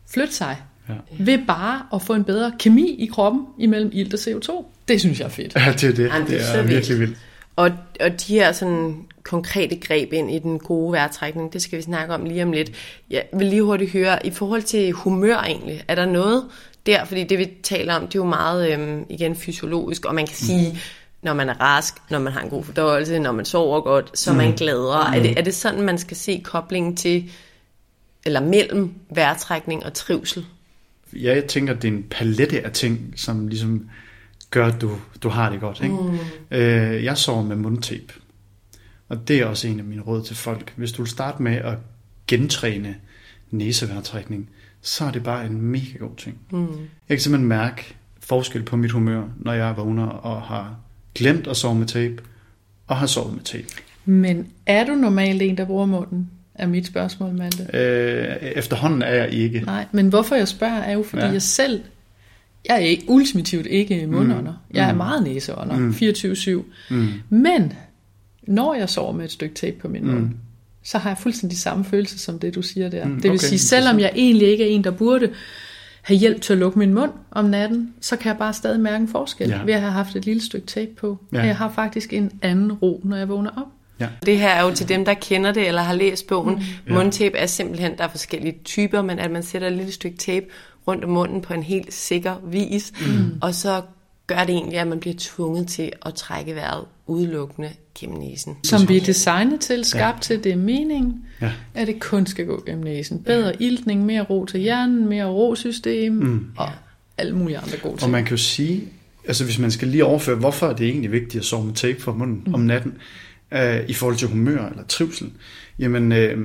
flytte 0.08 0.34
sig 0.34 0.58
Ja. 0.90 0.94
Ved 1.20 1.40
bare 1.48 1.82
at 1.94 2.02
få 2.02 2.14
en 2.14 2.24
bedre 2.24 2.52
kemi 2.60 2.96
i 3.00 3.06
kroppen 3.06 3.46
imellem 3.60 3.90
ilt 3.94 4.14
og 4.14 4.20
CO2. 4.20 4.66
Det 4.88 5.00
synes 5.00 5.20
jeg 5.20 5.26
er 5.26 5.30
fedt. 5.30 5.56
Ja, 5.56 5.72
det 5.72 5.84
er 5.84 5.88
det. 5.88 6.28
det 6.28 6.42
er, 6.42 6.58
er 6.58 6.64
virkelig 6.64 7.00
vildt. 7.00 7.18
Og, 7.56 7.72
og 8.00 8.22
de 8.28 8.34
her 8.34 8.52
sådan 8.52 9.06
konkrete 9.24 9.76
greb 9.76 10.14
ind 10.14 10.32
i 10.32 10.40
den 10.40 10.60
gode 10.60 10.92
vejrtrækning, 10.92 11.54
det 11.54 11.62
skal 11.62 11.78
vi 11.78 11.84
snakke 11.84 12.14
om 12.14 12.26
lige 12.26 12.44
om 12.44 12.52
lidt. 12.52 12.72
Jeg 13.10 13.24
vil 13.34 13.48
lige 13.48 13.64
hurtigt 13.64 13.92
høre, 13.92 14.26
i 14.26 14.32
forhold 14.32 14.62
til 14.62 14.92
humør 14.92 15.38
egentlig, 15.38 15.84
er 15.88 15.96
der 15.96 16.06
noget 16.06 16.46
der, 16.86 17.06
fordi 17.06 17.24
det 17.24 17.40
vi 17.40 17.52
taler 17.64 17.94
om, 17.94 18.02
det 18.02 18.16
er 18.16 18.20
jo 18.20 18.26
meget 18.26 18.74
øhm, 18.74 19.06
igen 19.10 19.36
fysiologisk, 19.36 20.06
og 20.06 20.16
man 20.16 20.28
kan 20.28 20.36
sige, 20.36 20.72
mm. 20.72 20.78
når 21.22 21.34
man 21.34 21.50
er 21.50 21.54
rask, 21.62 21.94
når 22.10 22.20
man 22.20 22.34
har 22.34 22.42
en 22.42 22.50
god 22.50 22.64
fordøjelse, 22.64 23.20
når 23.20 23.32
man 23.32 23.46
sover 23.46 23.82
godt, 23.82 24.20
så 24.20 24.32
er 24.32 24.36
man 24.36 24.50
mm. 24.50 24.56
gladere. 24.56 25.08
Mm. 25.08 25.14
Er, 25.14 25.22
det, 25.22 25.40
er 25.40 25.42
det 25.42 25.54
sådan, 25.54 25.82
man 25.82 25.98
skal 25.98 26.18
se 26.18 26.42
koblingen 26.44 26.96
til, 26.96 27.32
eller 28.26 28.40
mellem 28.42 28.94
vejrtrækning 29.10 29.86
og 29.86 29.94
trivsel? 29.94 30.46
Ja, 31.14 31.36
jeg 31.36 31.46
tænker, 31.46 31.74
det 31.74 31.88
er 31.88 31.92
en 31.92 32.06
palette 32.12 32.66
af 32.66 32.72
ting, 32.72 33.14
som 33.16 33.48
ligesom 33.48 33.90
gør, 34.54 34.68
at 34.68 34.82
du, 34.82 34.92
du 35.24 35.30
har 35.30 35.50
det 35.50 35.60
godt. 35.60 35.82
Ikke? 35.84 35.96
Mm. 35.96 36.18
Øh, 36.52 37.04
jeg 37.04 37.18
sover 37.18 37.44
med 37.44 37.56
mundtape. 37.56 38.14
Og 39.10 39.28
det 39.28 39.40
er 39.40 39.46
også 39.46 39.68
en 39.68 39.80
af 39.80 39.86
mine 39.86 40.02
råd 40.02 40.24
til 40.24 40.36
folk. 40.36 40.74
Hvis 40.76 40.92
du 40.92 41.02
vil 41.02 41.10
starte 41.10 41.44
med 41.44 41.56
at 41.56 41.78
gentræne 42.28 42.96
næseværtrækning, 43.52 44.50
så 44.82 45.06
er 45.06 45.12
det 45.12 45.24
bare 45.24 45.46
en 45.46 45.62
mega 45.62 45.98
god 46.00 46.16
ting. 46.18 46.38
Mm. 46.52 46.68
Jeg 47.10 47.18
kan 47.18 47.20
simpelthen 47.20 47.48
mærke 47.48 47.96
forskel 48.20 48.64
på 48.64 48.76
mit 48.76 48.92
humør, 48.92 49.24
når 49.40 49.54
jeg 49.54 49.78
vågner 49.78 50.08
og 50.08 50.42
har 50.42 50.76
glemt 51.16 51.48
at 51.48 51.58
sove 51.58 51.76
med 51.76 51.88
tape, 51.88 52.24
og 52.88 52.98
har 52.98 53.08
sovet 53.08 53.34
med 53.34 53.44
tape. 53.44 53.68
Men 54.06 54.48
er 54.66 54.86
du 54.86 54.96
normalt 54.96 55.42
en, 55.42 55.58
der 55.58 55.66
bruger 55.66 55.86
munden? 55.86 56.30
Er 56.56 56.68
mit 56.68 56.88
spørgsmål, 56.88 57.34
Malte. 57.34 57.68
Øh, 57.74 58.36
efterhånden 58.42 59.02
er 59.02 59.14
jeg 59.14 59.30
ikke. 59.30 59.60
Nej, 59.60 59.86
men 59.92 60.08
hvorfor 60.08 60.36
jeg 60.36 60.48
spørger, 60.48 60.80
er 60.80 60.94
jo, 60.94 61.04
fordi 61.04 61.26
ja. 61.26 61.32
jeg 61.32 61.42
selv 61.42 61.84
jeg 62.66 62.76
er 62.76 62.80
ikke, 62.80 63.04
ultimativt 63.08 63.66
ikke 63.66 64.08
mundånder. 64.08 64.52
Mm. 64.52 64.76
Jeg 64.76 64.88
er 64.88 64.92
mm. 64.92 64.98
meget 64.98 65.24
næseånder, 65.24 65.78
mm. 65.78 65.90
24-7. 65.90 66.96
Mm. 66.96 67.08
Men 67.30 67.74
når 68.48 68.74
jeg 68.74 68.90
sover 68.90 69.14
med 69.14 69.26
et 69.26 69.32
stykke 69.32 69.56
tape 69.56 69.78
på 69.80 69.88
min 69.88 70.06
mund, 70.06 70.24
mm. 70.24 70.38
så 70.84 70.98
har 70.98 71.10
jeg 71.10 71.18
fuldstændig 71.18 71.58
samme 71.58 71.86
følelse 71.86 72.20
som 72.20 72.40
det, 72.40 72.56
du 72.56 72.62
siger 72.62 72.90
der. 72.90 73.06
Mm, 73.06 73.16
det 73.16 73.24
vil 73.24 73.32
okay, 73.32 73.48
sige, 73.48 73.60
selvom 73.60 74.00
jeg 74.00 74.12
egentlig 74.16 74.48
ikke 74.48 74.64
er 74.64 74.68
en, 74.68 74.84
der 74.84 74.92
burde 74.92 75.30
have 76.02 76.18
hjælp 76.18 76.42
til 76.42 76.54
at 76.54 76.60
lukke 76.60 76.80
min 76.80 76.94
mund 76.94 77.12
om 77.32 77.46
natten, 77.46 77.94
så 78.02 78.16
kan 78.16 78.30
jeg 78.30 78.38
bare 78.38 78.54
stadig 78.54 78.80
mærke 78.80 79.02
en 79.02 79.08
forskel 79.08 79.50
ja. 79.50 79.64
ved 79.64 79.74
at 79.74 79.82
have 79.82 79.92
haft 79.92 80.16
et 80.16 80.26
lille 80.26 80.42
stykke 80.42 80.68
tape 80.68 80.92
på. 80.98 81.18
Ja. 81.34 81.42
Jeg 81.42 81.58
har 81.58 81.72
faktisk 81.72 82.14
en 82.14 82.32
anden 82.42 82.72
ro, 82.72 83.02
når 83.04 83.18
jeg 83.18 83.30
vågner 83.30 83.50
op. 83.50 83.68
Ja. 84.00 84.08
Det 84.26 84.38
her 84.38 84.50
er 84.50 84.64
jo 84.64 84.76
til 84.76 84.90
dem, 84.90 85.06
der 85.06 85.14
kender 85.14 85.52
det 85.52 85.68
eller 85.68 85.82
har 85.82 85.94
læst 85.94 86.28
bogen. 86.28 86.56
Mm. 86.88 86.94
Mundtape 86.94 87.38
er 87.38 87.46
simpelthen, 87.46 87.98
der 87.98 88.04
er 88.04 88.08
forskellige 88.08 88.60
typer, 88.64 89.02
men 89.02 89.20
at 89.20 89.32
man 89.32 89.44
sætter 89.44 89.68
et 89.68 89.74
lille 89.74 89.92
stykke 89.92 90.18
tape 90.18 90.46
rundt 90.88 91.04
om 91.04 91.10
munden 91.10 91.42
på 91.42 91.54
en 91.54 91.64
helt 91.64 91.94
sikker 91.94 92.36
vis, 92.52 92.94
mm. 93.08 93.38
og 93.42 93.56
så 93.56 93.82
gør 94.28 94.40
det 94.40 94.50
egentlig, 94.50 94.80
at 94.80 94.88
man 94.88 95.00
bliver 95.00 95.16
tvunget 95.20 95.68
til 95.68 95.92
at 96.06 96.14
trække 96.14 96.56
vejret 96.56 96.84
udelukkende 97.08 97.70
gennem 98.00 98.20
næsen. 98.20 98.58
Som 98.64 98.90
vi 98.90 98.98
er 98.98 99.02
designet 99.02 99.60
til, 99.60 99.86
skabt 99.86 100.18
ja. 100.18 100.22
til, 100.36 100.44
det 100.44 100.52
er 100.52 100.56
meningen, 100.58 101.26
Ja. 101.42 101.52
at 101.74 101.88
det 101.88 102.00
kun 102.00 102.26
skal 102.26 102.46
gå 102.46 102.64
gennem 102.66 102.84
næsen. 102.84 103.20
Bedre 103.24 103.62
iltning, 103.64 104.06
mere 104.06 104.22
ro 104.22 104.46
til 104.46 104.60
hjernen, 104.60 105.10
mere 105.10 105.26
ro-system, 105.26 106.14
mm. 106.14 106.46
og 106.58 106.70
alle 107.18 107.36
mulige 107.36 107.58
andre 107.58 107.78
gode 107.84 107.94
Og 107.94 108.00
ting. 108.00 108.12
man 108.12 108.24
kan 108.26 108.32
jo 108.32 108.44
sige, 108.44 108.84
altså 109.28 109.44
hvis 109.46 109.60
man 109.60 109.72
skal 109.72 109.88
lige 109.88 110.06
overføre, 110.06 110.36
hvorfor 110.36 110.68
er 110.68 110.74
det 110.74 110.88
egentlig 110.88 111.12
vigtigt 111.12 111.42
at 111.42 111.46
sove 111.46 111.66
med 111.66 111.74
tape 111.74 112.02
for 112.02 112.14
munden 112.14 112.44
mm. 112.48 112.54
om 112.54 112.60
natten, 112.60 112.94
øh, 113.52 113.80
i 113.88 113.94
forhold 113.94 114.16
til 114.18 114.28
humør 114.28 114.70
eller 114.70 114.84
trivsel, 114.84 115.32
jamen, 115.80 116.12
øh, 116.12 116.38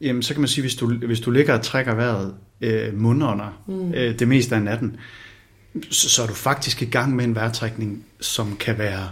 jamen 0.00 0.22
så 0.22 0.34
kan 0.34 0.40
man 0.40 0.48
sige, 0.48 0.62
hvis 0.62 0.74
du, 0.74 0.94
hvis 0.94 1.20
du 1.20 1.30
ligger 1.30 1.54
og 1.54 1.62
trækker 1.62 1.94
vejret 1.94 2.34
øh, 2.62 3.00
mundunder 3.00 3.62
mm. 3.66 3.94
øh, 3.94 4.18
det 4.18 4.28
meste 4.28 4.54
af 4.54 4.62
natten, 4.62 4.96
så, 5.90 6.10
så 6.10 6.22
er 6.22 6.26
du 6.26 6.34
faktisk 6.34 6.82
i 6.82 6.84
gang 6.84 7.16
med 7.16 7.24
en 7.24 7.34
vejrtrækning, 7.34 8.04
som 8.20 8.56
kan 8.56 8.78
være 8.78 9.10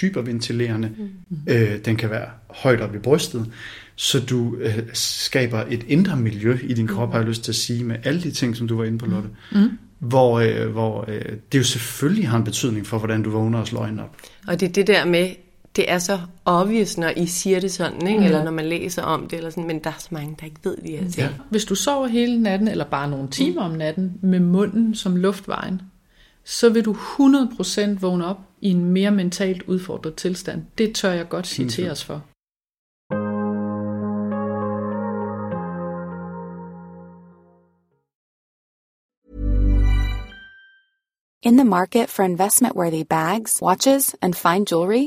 hyperventilerende, 0.00 0.90
mm. 0.98 1.36
øh, 1.46 1.78
den 1.84 1.96
kan 1.96 2.10
være 2.10 2.26
højt 2.50 2.80
op 2.80 2.94
i 2.94 2.98
brystet, 2.98 3.52
så 3.96 4.20
du 4.20 4.56
øh, 4.56 4.78
skaber 4.92 5.64
et 5.70 5.84
indre 5.88 6.16
miljø 6.16 6.58
i 6.62 6.74
din 6.74 6.86
krop, 6.86 7.12
har 7.12 7.18
jeg 7.18 7.28
lyst 7.28 7.44
til 7.44 7.52
at 7.52 7.56
sige, 7.56 7.84
med 7.84 7.96
alle 8.04 8.22
de 8.22 8.30
ting, 8.30 8.56
som 8.56 8.68
du 8.68 8.76
var 8.76 8.84
inde 8.84 8.98
på, 8.98 9.06
Lotte. 9.06 9.28
Mm. 9.52 9.78
Hvor, 9.98 10.38
øh, 10.38 10.70
hvor 10.70 11.04
øh, 11.08 11.22
det 11.52 11.58
jo 11.58 11.64
selvfølgelig 11.64 12.28
har 12.28 12.38
en 12.38 12.44
betydning 12.44 12.86
for, 12.86 12.98
hvordan 12.98 13.22
du 13.22 13.30
vågner 13.30 13.58
og 13.58 13.66
slår 13.66 13.80
op. 13.80 14.16
Og 14.46 14.60
det 14.60 14.68
er 14.68 14.72
det 14.72 14.86
der 14.86 15.04
med, 15.04 15.28
det 15.76 15.90
er 15.90 15.98
så 15.98 16.18
obvious, 16.44 16.98
når 16.98 17.12
I 17.16 17.26
siger 17.26 17.60
det 17.60 17.72
sådan, 17.72 18.06
ikke? 18.06 18.20
Mm. 18.20 18.24
eller 18.24 18.44
når 18.44 18.50
man 18.50 18.64
læser 18.64 19.02
om 19.02 19.28
det, 19.28 19.36
eller 19.36 19.50
sådan, 19.50 19.66
men 19.66 19.78
der 19.78 19.90
er 19.90 19.98
så 19.98 20.08
mange, 20.10 20.36
der 20.40 20.46
ikke 20.46 20.60
ved 20.64 20.76
de 20.76 20.90
her 20.90 20.98
ting. 20.98 21.16
Ja. 21.16 21.28
Hvis 21.50 21.64
du 21.64 21.74
sover 21.74 22.06
hele 22.06 22.42
natten, 22.42 22.68
eller 22.68 22.84
bare 22.84 23.10
nogle 23.10 23.28
timer 23.28 23.62
om 23.62 23.70
natten, 23.70 24.18
med 24.22 24.40
munden 24.40 24.94
som 24.94 25.16
luftvejen, 25.16 25.82
så 26.44 26.70
vil 26.70 26.84
du 26.84 26.92
100% 26.92 27.98
vågne 28.00 28.26
op 28.26 28.38
i 28.60 28.70
en 28.70 28.84
mere 28.84 29.10
mentalt 29.10 29.62
udfordret 29.62 30.14
tilstand. 30.14 30.62
Det 30.78 30.94
tør 30.94 31.12
jeg 31.12 31.28
godt 31.28 31.60
os 31.90 32.04
for. 32.04 32.22
In 41.44 41.56
the 41.56 41.64
market 41.64 42.08
for 42.08 42.22
investment 42.22 42.76
worthy 42.76 43.04
bags, 43.04 43.60
watches, 43.62 44.14
and 44.22 44.34
fine 44.34 44.64
jewelry, 44.70 45.06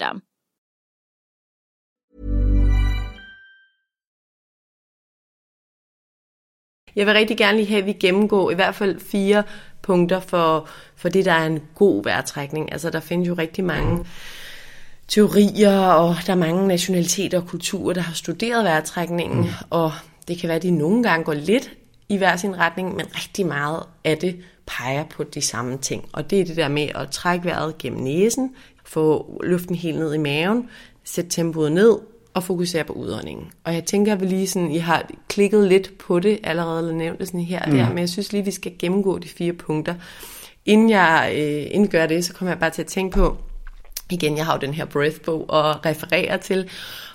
Jeg 6.95 7.05
vil 7.05 7.13
rigtig 7.13 7.37
gerne 7.37 7.57
lige 7.57 7.67
have, 7.67 7.79
at 7.79 7.85
vi 7.85 7.93
gennemgår 7.93 8.51
i 8.51 8.55
hvert 8.55 8.75
fald 8.75 8.99
fire 8.99 9.43
punkter 9.81 10.19
for, 10.19 10.69
for 10.95 11.09
det, 11.09 11.25
der 11.25 11.31
er 11.31 11.45
en 11.45 11.59
god 11.75 12.03
vejrtrækning. 12.03 12.71
Altså, 12.71 12.89
der 12.89 12.99
findes 12.99 13.27
jo 13.27 13.33
rigtig 13.33 13.63
mange 13.63 14.05
teorier, 15.07 15.79
og 15.79 16.15
der 16.25 16.33
er 16.33 16.37
mange 16.37 16.67
nationaliteter 16.67 17.41
og 17.41 17.47
kulturer, 17.47 17.93
der 17.93 18.01
har 18.01 18.13
studeret 18.13 18.63
vejrtrækningen, 18.63 19.41
mm. 19.41 19.49
og 19.69 19.91
det 20.27 20.37
kan 20.37 20.47
være, 20.47 20.55
at 20.55 20.63
de 20.63 20.71
nogle 20.71 21.03
gange 21.03 21.25
går 21.25 21.33
lidt 21.33 21.71
i 22.09 22.17
hver 22.17 22.35
sin 22.35 22.57
retning, 22.57 22.95
men 22.95 23.05
rigtig 23.15 23.45
meget 23.45 23.83
af 24.03 24.17
det 24.17 24.43
peger 24.65 25.03
på 25.03 25.23
de 25.23 25.41
samme 25.41 25.77
ting. 25.77 26.09
Og 26.13 26.29
det 26.29 26.41
er 26.41 26.45
det 26.45 26.57
der 26.57 26.67
med 26.67 26.87
at 26.95 27.11
trække 27.11 27.45
vejret 27.45 27.77
gennem 27.77 28.01
næsen, 28.01 28.55
få 28.91 29.39
luften 29.43 29.75
helt 29.75 29.99
ned 29.99 30.13
i 30.13 30.17
maven, 30.17 30.69
sætte 31.03 31.29
tempoet 31.29 31.71
ned 31.71 31.97
og 32.33 32.43
fokusere 32.43 32.83
på 32.83 32.93
udåndingen. 32.93 33.51
Og 33.63 33.73
jeg 33.73 33.85
tænker, 33.85 34.13
at 34.13 34.21
vi 34.21 34.25
lige 34.25 34.47
sådan, 34.47 34.71
I 34.71 34.77
har 34.77 35.09
klikket 35.29 35.67
lidt 35.67 35.97
på 35.97 36.19
det 36.19 36.39
allerede, 36.43 36.79
eller 36.79 36.93
nævnt 36.93 37.19
det 37.19 37.27
sådan 37.27 37.41
her 37.41 37.61
og 37.61 37.71
der, 37.71 37.89
men 37.89 37.97
jeg 37.97 38.09
synes 38.09 38.33
lige, 38.33 38.45
vi 38.45 38.51
skal 38.51 38.71
gennemgå 38.79 39.17
de 39.17 39.27
fire 39.27 39.53
punkter. 39.53 39.95
Inden 40.65 40.89
jeg 40.89 41.33
øh, 41.35 41.75
inden 41.75 41.89
gør 41.89 42.05
det, 42.05 42.25
så 42.25 42.33
kommer 42.33 42.51
jeg 42.51 42.59
bare 42.59 42.69
til 42.69 42.81
at 42.81 42.87
tænke 42.87 43.15
på, 43.17 43.37
igen, 44.09 44.37
jeg 44.37 44.45
har 44.45 44.53
jo 44.53 44.59
den 44.59 44.73
her 44.73 44.85
breath-bog 44.85 45.49
og 45.49 45.85
refererer 45.85 46.37
til, 46.37 46.69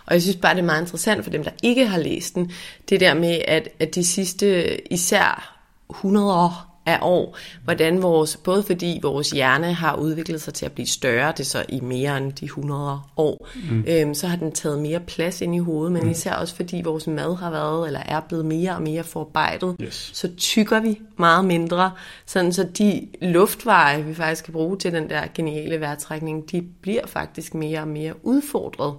og 0.06 0.14
jeg 0.14 0.22
synes 0.22 0.36
bare, 0.36 0.54
det 0.54 0.60
er 0.60 0.66
meget 0.66 0.80
interessant 0.80 1.24
for 1.24 1.30
dem, 1.30 1.44
der 1.44 1.50
ikke 1.62 1.86
har 1.86 1.98
læst 1.98 2.34
den, 2.34 2.52
det 2.88 3.00
der 3.00 3.14
med, 3.14 3.40
at, 3.48 3.68
at 3.78 3.94
de 3.94 4.04
sidste 4.04 4.92
især 4.92 5.56
100 5.90 6.34
år 6.34 6.65
af 6.86 6.98
år, 7.02 7.36
hvordan 7.64 8.02
vores, 8.02 8.36
både 8.36 8.62
fordi 8.62 8.98
vores 9.02 9.30
hjerne 9.30 9.72
har 9.74 9.96
udviklet 9.96 10.42
sig 10.42 10.54
til 10.54 10.66
at 10.66 10.72
blive 10.72 10.86
større, 10.86 11.32
det 11.32 11.40
er 11.40 11.44
så 11.44 11.64
i 11.68 11.80
mere 11.80 12.18
end 12.18 12.32
de 12.32 12.44
100 12.44 13.00
år, 13.16 13.48
mm. 13.70 13.84
øhm, 13.88 14.14
så 14.14 14.26
har 14.26 14.36
den 14.36 14.52
taget 14.52 14.78
mere 14.78 15.00
plads 15.00 15.40
ind 15.40 15.54
i 15.54 15.58
hovedet, 15.58 15.92
men 15.92 16.10
især 16.10 16.32
også 16.32 16.54
fordi 16.54 16.82
vores 16.84 17.06
mad 17.06 17.36
har 17.36 17.50
været, 17.50 17.86
eller 17.86 18.00
er 18.00 18.20
blevet 18.20 18.44
mere 18.44 18.74
og 18.74 18.82
mere 18.82 19.04
forarbejdet, 19.04 19.76
Yes. 19.82 20.10
så 20.14 20.28
tykker 20.36 20.80
vi 20.80 21.00
meget 21.16 21.44
mindre, 21.44 21.92
sådan 22.26 22.52
så 22.52 22.68
de 22.78 23.08
luftveje, 23.22 24.04
vi 24.04 24.14
faktisk 24.14 24.44
kan 24.44 24.52
bruge 24.52 24.78
til 24.78 24.92
den 24.92 25.10
der 25.10 25.22
geniale 25.34 25.80
vejrtrækning, 25.80 26.50
de 26.50 26.62
bliver 26.82 27.06
faktisk 27.06 27.54
mere 27.54 27.80
og 27.80 27.88
mere 27.88 28.26
udfordret. 28.26 28.94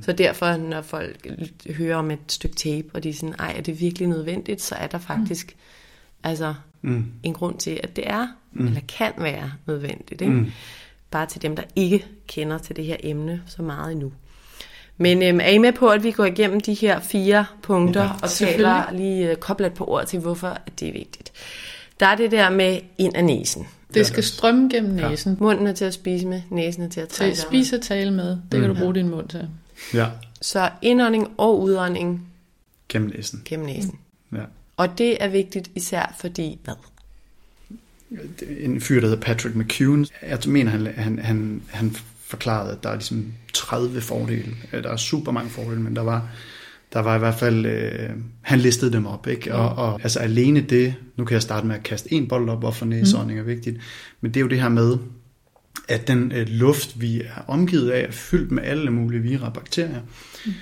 Så 0.00 0.12
derfor, 0.12 0.56
når 0.56 0.82
folk 0.82 1.26
hører 1.76 1.96
om 1.96 2.10
et 2.10 2.18
stykke 2.28 2.56
tape, 2.56 2.88
og 2.94 3.02
de 3.02 3.08
er 3.08 3.14
sådan, 3.14 3.34
ej, 3.38 3.54
er 3.56 3.62
det 3.62 3.80
virkelig 3.80 4.08
nødvendigt, 4.08 4.62
så 4.62 4.74
er 4.74 4.86
der 4.86 4.98
faktisk 4.98 5.56
altså, 6.24 6.54
mm. 6.82 7.04
en 7.22 7.32
grund 7.34 7.58
til, 7.58 7.80
at 7.82 7.96
det 7.96 8.04
er, 8.10 8.26
mm. 8.52 8.66
eller 8.66 8.80
kan 8.88 9.12
være 9.18 9.52
nødvendigt. 9.66 10.20
Ikke? 10.20 10.32
Mm. 10.34 10.50
Bare 11.10 11.26
til 11.26 11.42
dem, 11.42 11.56
der 11.56 11.62
ikke 11.76 12.06
kender 12.26 12.58
til 12.58 12.76
det 12.76 12.84
her 12.84 12.96
emne 13.00 13.42
så 13.46 13.62
meget 13.62 13.92
endnu. 13.92 14.12
Men 14.96 15.22
øhm, 15.22 15.40
er 15.40 15.48
I 15.48 15.58
med 15.58 15.72
på, 15.72 15.88
at 15.88 16.02
vi 16.02 16.10
går 16.10 16.24
igennem 16.24 16.60
de 16.60 16.74
her 16.74 17.00
fire 17.00 17.46
punkter, 17.62 18.02
ja, 18.02 18.10
og 18.22 18.30
taler 18.30 18.92
lige 18.92 19.30
øh, 19.30 19.36
kobler 19.36 19.66
et 19.66 19.74
par 19.74 19.88
ord 19.90 20.06
til, 20.06 20.18
hvorfor 20.20 20.58
det 20.80 20.88
er 20.88 20.92
vigtigt. 20.92 21.32
Der 22.00 22.06
er 22.06 22.14
det 22.16 22.30
der 22.30 22.50
med 22.50 22.78
ind 22.98 23.16
af 23.16 23.24
næsen. 23.24 23.66
Det 23.94 24.06
skal 24.06 24.22
strømme 24.22 24.68
gennem 24.72 24.92
næsen. 24.92 25.36
Munden 25.40 25.66
er 25.66 25.72
til 25.72 25.84
at 25.84 25.94
spise 25.94 26.26
med, 26.26 26.42
næsen 26.50 26.82
er 26.82 26.88
til 26.88 27.00
at 27.00 27.08
Til 27.08 27.18
trække. 27.18 27.36
spise 27.38 27.76
og 27.76 27.82
tale 27.82 28.10
med, 28.10 28.38
det 28.52 28.60
kan 28.60 28.68
du 28.68 28.74
bruge 28.74 28.94
din 28.94 29.08
mund 29.08 29.28
til. 29.28 29.48
Ja, 29.94 30.06
Så 30.40 30.70
indånding 30.82 31.28
og 31.38 31.60
udånding 31.62 32.26
gennem 32.88 33.10
næsen. 33.16 33.42
gennem 33.44 33.66
næsen. 33.66 33.98
Ja. 34.32 34.38
Og 34.76 34.98
det 34.98 35.22
er 35.24 35.28
vigtigt 35.28 35.70
især 35.74 36.16
fordi, 36.20 36.58
hvad? 36.64 36.74
en 38.60 38.80
fyr, 38.80 39.00
der 39.00 39.08
hedder 39.08 39.22
Patrick 39.22 39.56
McCune, 39.56 40.06
jeg 40.22 40.38
mener, 40.46 40.70
han, 40.70 40.86
han, 40.86 41.18
han, 41.18 41.62
han 41.68 41.96
forklarede, 42.26 42.72
at 42.72 42.82
der 42.82 42.88
er 42.90 42.94
ligesom 42.94 43.32
30 43.52 44.00
fordele. 44.00 44.54
Øh, 44.72 44.82
Der 44.82 44.90
er 44.90 44.96
super 44.96 45.32
mange 45.32 45.50
fordele, 45.50 45.80
men 45.80 45.96
der 45.96 46.02
var, 46.02 46.28
der 46.92 47.00
var 47.00 47.16
i 47.16 47.18
hvert 47.18 47.34
fald, 47.34 47.66
øh, 47.66 48.10
han 48.40 48.58
listede 48.58 48.92
dem 48.92 49.06
op, 49.06 49.26
ikke? 49.26 49.54
Og, 49.54 49.68
og 49.68 50.00
altså 50.02 50.18
alene 50.18 50.60
det, 50.60 50.94
nu 51.16 51.24
kan 51.24 51.34
jeg 51.34 51.42
starte 51.42 51.66
med 51.66 51.74
at 51.76 51.82
kaste 51.82 52.12
en 52.12 52.28
bold 52.28 52.48
op, 52.48 52.58
hvorfor 52.58 52.84
næseånding 52.84 53.38
er 53.38 53.44
vigtigt, 53.44 53.80
men 54.20 54.34
det 54.34 54.40
er 54.40 54.44
jo 54.44 54.48
det 54.48 54.60
her 54.60 54.68
med, 54.68 54.98
at 55.88 56.08
den 56.08 56.32
øh, 56.32 56.48
luft, 56.48 57.00
vi 57.00 57.20
er 57.20 57.44
omgivet 57.46 57.90
af, 57.90 58.06
er 58.08 58.12
fyldt 58.12 58.50
med 58.50 58.62
alle 58.62 58.90
mulige 58.90 59.22
vira 59.22 59.46
og 59.46 59.52
bakterier. 59.52 60.00
Mm. 60.46 60.52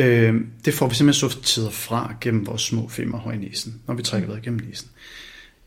Øh, 0.00 0.34
det 0.64 0.74
får 0.74 0.88
vi 0.88 0.94
simpelthen 0.94 1.30
sorteret 1.30 1.72
fra 1.72 2.14
gennem 2.20 2.46
vores 2.46 2.62
små 2.62 2.88
femmerhøj 2.88 3.32
i 3.32 3.38
næsen, 3.38 3.80
når 3.86 3.94
vi 3.94 4.02
trækker 4.02 4.28
vejret 4.28 4.42
gennem 4.42 4.60
næsen. 4.68 4.90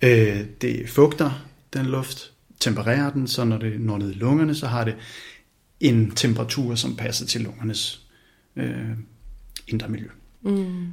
Øh, 0.01 0.45
det 0.61 0.89
fugter 0.89 1.45
den 1.73 1.85
luft, 1.85 2.31
tempererer 2.59 3.11
den, 3.11 3.27
så 3.27 3.43
når 3.43 3.57
det 3.57 3.81
når 3.81 3.97
ned 3.97 4.11
i 4.11 4.13
lungerne, 4.13 4.55
så 4.55 4.67
har 4.67 4.83
det 4.83 4.95
en 5.79 6.11
temperatur, 6.11 6.75
som 6.75 6.95
passer 6.95 7.25
til 7.25 7.41
lungernes 7.41 8.01
øh, 8.55 8.89
indre 9.67 9.89
miljø. 9.89 10.07
Mm. 10.41 10.87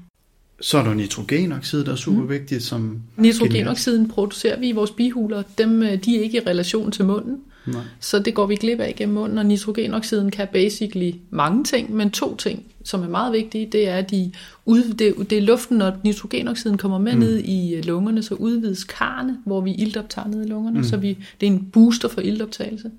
Så 0.61 0.78
er 0.78 0.84
der 0.84 0.95
nitrogenoxid, 0.95 1.84
der 1.84 1.93
er 1.93 1.97
super 1.97 2.22
vigtigt. 2.22 2.62
Som 2.62 3.03
Nitrogenoxiden 3.16 4.09
producerer 4.09 4.61
vi 4.61 4.68
i 4.68 4.72
vores 4.72 4.91
bihuler. 4.91 5.43
Dem, 5.59 5.82
øh, 5.82 6.05
de 6.05 6.18
er 6.18 6.22
ikke 6.22 6.38
i 6.38 6.47
relation 6.47 6.93
til 6.93 7.05
munden. 7.05 7.41
Nej. 7.67 7.83
Så 8.01 8.19
det 8.19 8.35
går 8.35 8.47
vi 8.47 8.57
glip 8.57 8.81
af 8.81 8.95
gennem 8.97 9.15
munden, 9.15 9.39
og 9.39 9.47
nitrogenoxiden 9.47 10.31
kan 10.31 10.49
basically 10.53 11.13
mange 11.31 11.65
ting, 11.65 11.95
men 11.95 12.11
to 12.11 12.37
ting, 12.37 12.65
som 12.85 13.03
er 13.03 13.09
meget 13.09 13.33
vigtige, 13.33 13.69
det 13.73 13.89
er, 13.89 13.97
at 13.97 14.11
de 14.11 14.33
ud, 14.67 14.83
det, 14.83 15.31
det 15.31 15.39
er 15.39 15.43
luften, 15.43 15.79
når 15.79 15.93
nitrogenoxiden 16.05 16.79
kommer 16.79 16.99
med 16.99 17.13
mm. 17.13 17.19
ned 17.19 17.39
i 17.39 17.75
øh, 17.75 17.85
lungerne, 17.85 18.23
så 18.23 18.35
udvides 18.35 18.85
karne, 18.85 19.39
hvor 19.45 19.61
vi 19.61 19.75
iltoptager 19.75 20.29
ned 20.29 20.45
i 20.45 20.49
lungerne, 20.49 20.79
mm. 20.79 20.85
så 20.85 20.97
vi, 20.97 21.19
det 21.41 21.47
er 21.47 21.51
en 21.51 21.71
booster 21.73 22.09
for 22.09 22.21
iltoptagelse. 22.21 22.91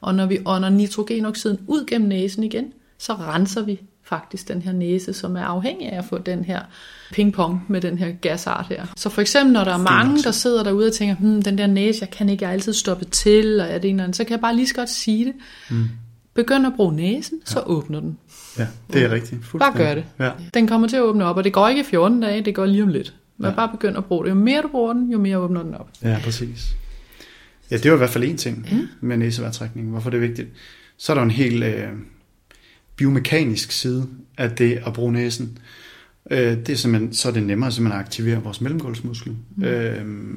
Og 0.00 0.14
når 0.14 0.26
vi 0.26 0.38
ånder 0.46 0.68
nitrogenoxiden 0.68 1.58
ud 1.66 1.84
gennem 1.86 2.08
næsen 2.08 2.42
igen, 2.44 2.72
så 2.98 3.12
renser 3.14 3.62
vi 3.62 3.80
faktisk 4.04 4.48
den 4.48 4.62
her 4.62 4.72
næse, 4.72 5.12
som 5.12 5.36
er 5.36 5.44
afhængig 5.44 5.92
af 5.92 5.98
at 5.98 6.04
få 6.04 6.18
den 6.18 6.44
her 6.44 6.60
pingpong 7.12 7.64
med 7.68 7.80
den 7.80 7.98
her 7.98 8.12
gasart 8.12 8.66
her. 8.68 8.86
Så 8.96 9.08
for 9.08 9.20
eksempel, 9.20 9.52
når 9.52 9.64
der 9.64 9.72
er 9.72 9.78
mange, 9.78 10.22
der 10.22 10.30
sidder 10.30 10.62
derude 10.62 10.86
og 10.86 10.92
tænker, 10.92 11.14
hmm, 11.14 11.42
den 11.42 11.58
der 11.58 11.66
næse, 11.66 11.98
jeg 12.00 12.10
kan 12.10 12.28
ikke 12.28 12.46
altid 12.46 12.72
stoppe 12.72 13.04
til, 13.04 13.60
og 13.60 13.66
er 13.66 13.78
det 13.78 13.88
en 13.88 13.94
eller 13.94 14.04
anden, 14.04 14.14
så 14.14 14.24
kan 14.24 14.30
jeg 14.30 14.40
bare 14.40 14.56
lige 14.56 14.66
så 14.66 14.74
godt 14.74 14.90
sige 14.90 15.24
det. 15.24 15.32
Mm. 15.70 15.88
Begynd 16.34 16.66
at 16.66 16.72
bruge 16.76 16.96
næsen, 16.96 17.38
så 17.44 17.58
ja. 17.58 17.70
åbner 17.70 18.00
den. 18.00 18.18
Ja, 18.58 18.66
det 18.92 19.02
er 19.04 19.10
rigtigt. 19.10 19.40
Bare 19.58 19.76
gør 19.76 19.94
det. 19.94 20.04
Ja. 20.20 20.30
Den 20.54 20.66
kommer 20.66 20.88
til 20.88 20.96
at 20.96 21.02
åbne 21.02 21.24
op, 21.24 21.36
og 21.36 21.44
det 21.44 21.52
går 21.52 21.68
ikke 21.68 21.80
i 21.80 21.84
14 21.84 22.20
dage, 22.20 22.44
det 22.44 22.54
går 22.54 22.66
lige 22.66 22.82
om 22.82 22.88
lidt. 22.88 23.14
Men 23.38 23.50
ja. 23.50 23.56
bare 23.56 23.68
begynd 23.68 23.96
at 23.96 24.04
bruge 24.04 24.24
det. 24.24 24.30
Jo 24.30 24.34
mere 24.34 24.62
du 24.62 24.68
bruger 24.68 24.92
den, 24.92 25.12
jo 25.12 25.18
mere 25.18 25.38
åbner 25.38 25.62
den 25.62 25.74
op. 25.74 25.88
Ja, 26.02 26.18
præcis. 26.24 26.76
Ja, 27.70 27.76
det 27.76 27.90
var 27.90 27.96
i 27.96 27.98
hvert 27.98 28.10
fald 28.10 28.24
en 28.24 28.36
ting 28.36 28.68
ja. 28.70 28.76
med 29.00 29.16
næseværtrækning, 29.16 29.90
hvorfor 29.90 30.10
det 30.10 30.16
er 30.16 30.20
vigtigt. 30.20 30.48
Så 30.96 31.12
er 31.12 31.14
der 31.14 31.22
en 31.22 31.30
helt 31.30 31.64
øh, 31.64 31.88
biomekanisk 32.96 33.72
side 33.72 34.06
af 34.38 34.50
det 34.50 34.82
at 34.86 34.92
bruge 34.92 35.12
næsen. 35.12 35.58
Øh, 36.30 36.56
det 36.56 36.68
er 36.68 36.76
simpelthen, 36.76 37.14
så 37.14 37.28
er 37.28 37.32
det 37.32 37.42
nemmere 37.42 37.72
simpelthen 37.72 38.00
at 38.00 38.06
aktivere 38.06 38.42
vores 38.42 38.60
mellemgulvsmuskel. 38.60 39.36
Mm. 39.56 39.64
Øh, 39.64 40.36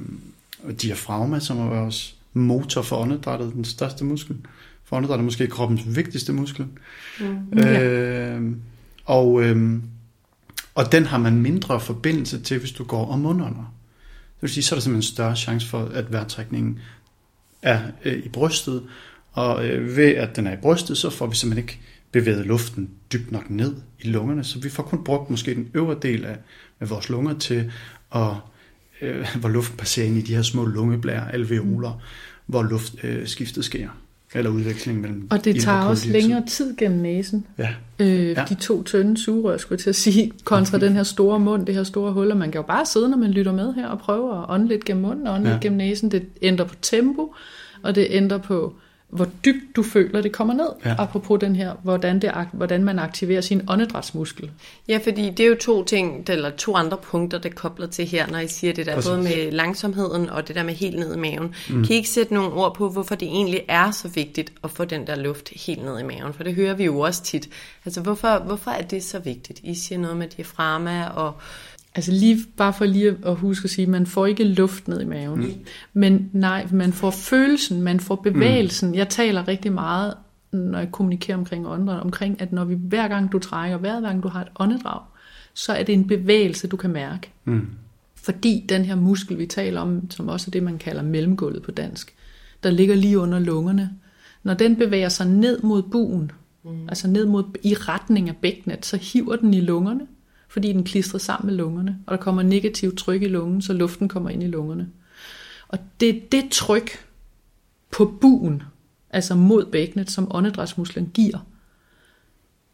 og 0.63 0.81
diafragma, 0.81 1.39
som 1.39 1.57
er 1.57 1.65
vores 1.65 2.15
motor 2.33 2.81
for 2.81 2.97
åndedrættet, 2.97 3.53
den 3.53 3.65
største 3.65 4.05
muskel. 4.05 4.35
For 4.83 4.95
åndedrættet 4.95 5.21
er 5.21 5.25
måske 5.25 5.47
kroppens 5.47 5.95
vigtigste 5.95 6.33
muskel. 6.33 6.65
Mm. 7.19 7.59
Øh, 7.59 8.41
og, 9.05 9.43
øh, 9.43 9.79
og 10.75 10.91
den 10.91 11.05
har 11.05 11.17
man 11.17 11.41
mindre 11.41 11.79
forbindelse 11.79 12.39
til, 12.39 12.59
hvis 12.59 12.71
du 12.71 12.83
går 12.83 13.05
om 13.11 13.25
under. 13.25 13.45
Det 13.45 14.41
vil 14.41 14.49
sige, 14.49 14.63
så 14.63 14.75
er 14.75 14.77
der 14.77 14.81
simpelthen 14.81 15.09
en 15.09 15.13
større 15.15 15.35
chance 15.35 15.67
for, 15.67 15.85
at 15.85 16.11
vejrtrækningen 16.11 16.79
er 17.61 17.81
øh, 18.05 18.25
i 18.25 18.29
brystet, 18.29 18.83
og 19.31 19.67
øh, 19.67 19.97
ved 19.97 20.09
at 20.09 20.35
den 20.35 20.47
er 20.47 20.53
i 20.53 20.61
brystet, 20.61 20.97
så 20.97 21.09
får 21.09 21.27
vi 21.27 21.35
simpelthen 21.35 21.63
ikke 21.63 21.79
bevæget 22.11 22.45
luften 22.45 22.89
dybt 23.13 23.31
nok 23.31 23.49
ned 23.49 23.75
i 23.99 24.07
lungerne, 24.07 24.43
så 24.43 24.59
vi 24.59 24.69
får 24.69 24.83
kun 24.83 25.03
brugt 25.03 25.29
måske 25.29 25.55
den 25.55 25.69
øvre 25.73 25.95
del 26.01 26.25
af, 26.25 26.37
af 26.79 26.89
vores 26.89 27.09
lunger 27.09 27.37
til, 27.37 27.71
at, 28.15 28.31
øh, 29.01 29.27
hvor 29.39 29.49
luften 29.49 29.77
passerer 29.77 30.07
ind 30.07 30.17
i 30.17 30.21
de 30.21 30.35
her 30.35 30.41
små 30.41 30.65
lungeblære, 30.65 31.33
alveoler, 31.33 31.93
mm. 31.93 31.99
hvor 32.45 32.63
luftskiftet 32.63 33.57
øh, 33.57 33.63
sker 33.63 33.89
eller 34.35 34.51
udveksling 34.51 35.01
mellem 35.01 35.27
Og 35.31 35.45
det 35.45 35.61
tager 35.61 35.81
også 35.81 36.09
længere 36.09 36.45
tid 36.47 36.75
gennem 36.77 36.99
næsen. 36.99 37.45
Ja. 37.57 37.69
Øh, 37.99 38.29
ja. 38.29 38.45
De 38.49 38.55
to 38.55 38.83
tynde 38.83 39.17
sugerør, 39.17 39.57
skulle 39.57 39.75
jeg 39.75 39.79
til 39.79 39.89
at 39.89 39.95
sige, 39.95 40.31
kontra 40.43 40.77
den 40.85 40.93
her 40.93 41.03
store 41.03 41.39
mund, 41.39 41.65
det 41.65 41.75
her 41.75 41.83
store 41.83 42.13
hul, 42.13 42.31
og 42.31 42.37
man 42.37 42.51
kan 42.51 42.59
jo 42.59 42.67
bare 42.67 42.85
sidde, 42.85 43.09
når 43.09 43.17
man 43.17 43.31
lytter 43.31 43.53
med 43.53 43.73
her, 43.73 43.87
og 43.87 43.99
prøve 43.99 44.37
at 44.37 44.45
ånde 44.49 44.67
lidt 44.67 44.85
gennem 44.85 45.03
munden 45.03 45.27
og 45.27 45.35
ånde 45.35 45.47
ja. 45.47 45.53
lidt 45.53 45.63
gennem 45.63 45.77
næsen. 45.77 46.11
Det 46.11 46.25
ændrer 46.41 46.65
på 46.65 46.75
tempo, 46.81 47.33
og 47.81 47.95
det 47.95 48.07
ændrer 48.09 48.37
på 48.37 48.73
hvor 49.09 49.27
dybt 49.45 49.75
du 49.75 49.83
føler, 49.83 50.21
det 50.21 50.31
kommer 50.31 50.53
ned. 50.53 50.67
Ja. 50.85 50.95
Apropos 50.97 51.39
den 51.39 51.55
her, 51.55 51.73
hvordan, 51.83 52.21
det, 52.21 52.31
hvordan 52.53 52.83
man 52.83 52.99
aktiverer 52.99 53.41
sin 53.41 53.61
åndedrætsmuskel. 53.67 54.51
Ja, 54.87 54.99
fordi 55.03 55.29
det 55.29 55.39
er 55.39 55.47
jo 55.47 55.55
to 55.55 55.83
ting, 55.83 56.29
eller 56.29 56.49
to 56.49 56.75
andre 56.75 56.97
punkter, 56.97 57.37
det 57.37 57.55
kobler 57.55 57.87
til 57.87 58.05
her, 58.05 58.27
når 58.27 58.39
I 58.39 58.47
siger 58.47 58.73
det 58.73 58.85
der, 58.85 58.95
Præcis. 58.95 59.09
både 59.09 59.21
med 59.21 59.51
langsomheden 59.51 60.29
og 60.29 60.47
det 60.47 60.55
der 60.55 60.63
med 60.63 60.73
helt 60.73 60.99
ned 60.99 61.15
i 61.15 61.17
maven. 61.17 61.55
Mm. 61.69 61.85
Kan 61.85 61.93
I 61.93 61.95
ikke 61.95 62.09
sætte 62.09 62.33
nogle 62.33 62.53
ord 62.53 62.75
på, 62.75 62.89
hvorfor 62.89 63.15
det 63.15 63.27
egentlig 63.27 63.61
er 63.67 63.91
så 63.91 64.07
vigtigt 64.07 64.53
at 64.63 64.71
få 64.71 64.85
den 64.85 65.07
der 65.07 65.15
luft 65.15 65.49
helt 65.65 65.83
ned 65.83 65.99
i 65.99 66.03
maven? 66.03 66.33
For 66.33 66.43
det 66.43 66.55
hører 66.55 66.73
vi 66.73 66.83
jo 66.83 66.99
også 66.99 67.23
tit. 67.23 67.49
Altså, 67.85 68.01
hvorfor, 68.01 68.39
hvorfor 68.45 68.71
er 68.71 68.81
det 68.81 69.03
så 69.03 69.19
vigtigt? 69.19 69.59
I 69.63 69.75
siger 69.75 69.99
noget 69.99 70.17
med 70.17 70.27
diafragma 70.27 71.07
og 71.07 71.33
Altså 71.97 72.11
lige 72.11 72.39
bare 72.57 72.73
for 72.73 72.85
lige 72.85 73.17
at 73.25 73.35
huske 73.35 73.65
at 73.65 73.69
sige, 73.69 73.87
man 73.87 74.05
får 74.05 74.25
ikke 74.25 74.43
luft 74.43 74.87
ned 74.87 75.01
i 75.01 75.05
maven. 75.05 75.39
Mm. 75.39 75.53
Men 75.93 76.29
nej, 76.33 76.67
man 76.71 76.93
får 76.93 77.09
følelsen, 77.11 77.81
man 77.81 77.99
får 77.99 78.15
bevægelsen. 78.15 78.89
Mm. 78.89 78.95
Jeg 78.95 79.09
taler 79.09 79.47
rigtig 79.47 79.71
meget, 79.71 80.13
når 80.51 80.79
jeg 80.79 80.91
kommunikerer 80.91 81.37
omkring 81.37 81.67
åndedræt, 81.67 82.01
omkring, 82.01 82.41
at 82.41 82.51
når 82.51 82.65
vi 82.65 82.75
hver 82.75 83.07
gang 83.07 83.31
du 83.31 83.39
trækker 83.39 83.77
hver 83.77 84.01
gang 84.01 84.23
du 84.23 84.27
har 84.27 84.41
et 84.41 84.47
åndedrag, 84.59 85.01
så 85.53 85.73
er 85.73 85.83
det 85.83 85.93
en 85.93 86.07
bevægelse, 86.07 86.67
du 86.67 86.77
kan 86.77 86.89
mærke. 86.89 87.31
Mm. 87.45 87.67
Fordi 88.15 88.65
den 88.69 88.85
her 88.85 88.95
muskel, 88.95 89.37
vi 89.37 89.45
taler 89.45 89.81
om, 89.81 90.11
som 90.11 90.27
også 90.27 90.49
er 90.49 90.51
det, 90.51 90.63
man 90.63 90.77
kalder 90.77 91.01
mellemgulvet 91.01 91.61
på 91.61 91.71
dansk, 91.71 92.13
der 92.63 92.69
ligger 92.69 92.95
lige 92.95 93.19
under 93.19 93.39
lungerne, 93.39 93.89
når 94.43 94.53
den 94.53 94.75
bevæger 94.75 95.09
sig 95.09 95.27
ned 95.27 95.61
mod 95.61 95.83
buen, 95.83 96.31
mm. 96.63 96.89
altså 96.89 97.07
ned 97.07 97.25
mod 97.25 97.43
i 97.63 97.73
retning 97.73 98.29
af 98.29 98.35
bækkenet, 98.35 98.85
så 98.85 98.97
hiver 98.97 99.35
den 99.35 99.53
i 99.53 99.61
lungerne, 99.61 100.01
fordi 100.47 100.73
den 100.73 100.83
klistrer 100.83 101.19
sammen 101.19 101.47
med 101.47 101.57
lungerne, 101.57 101.97
og 102.05 102.17
der 102.17 102.23
kommer 102.23 102.43
negativt 102.43 102.97
tryk 102.97 103.21
i 103.21 103.27
lungen, 103.27 103.61
så 103.61 103.73
luften 103.73 104.07
kommer 104.07 104.29
ind 104.29 104.43
i 104.43 104.47
lungerne. 104.47 104.87
Og 105.67 105.79
det 105.99 106.09
er 106.09 106.19
det 106.31 106.43
tryk 106.51 107.05
på 107.91 108.17
buen, 108.21 108.63
altså 109.09 109.35
mod 109.35 109.65
bækkenet, 109.65 110.11
som 110.11 110.27
åndedrætsmusklen 110.35 111.11
giver, 111.13 111.37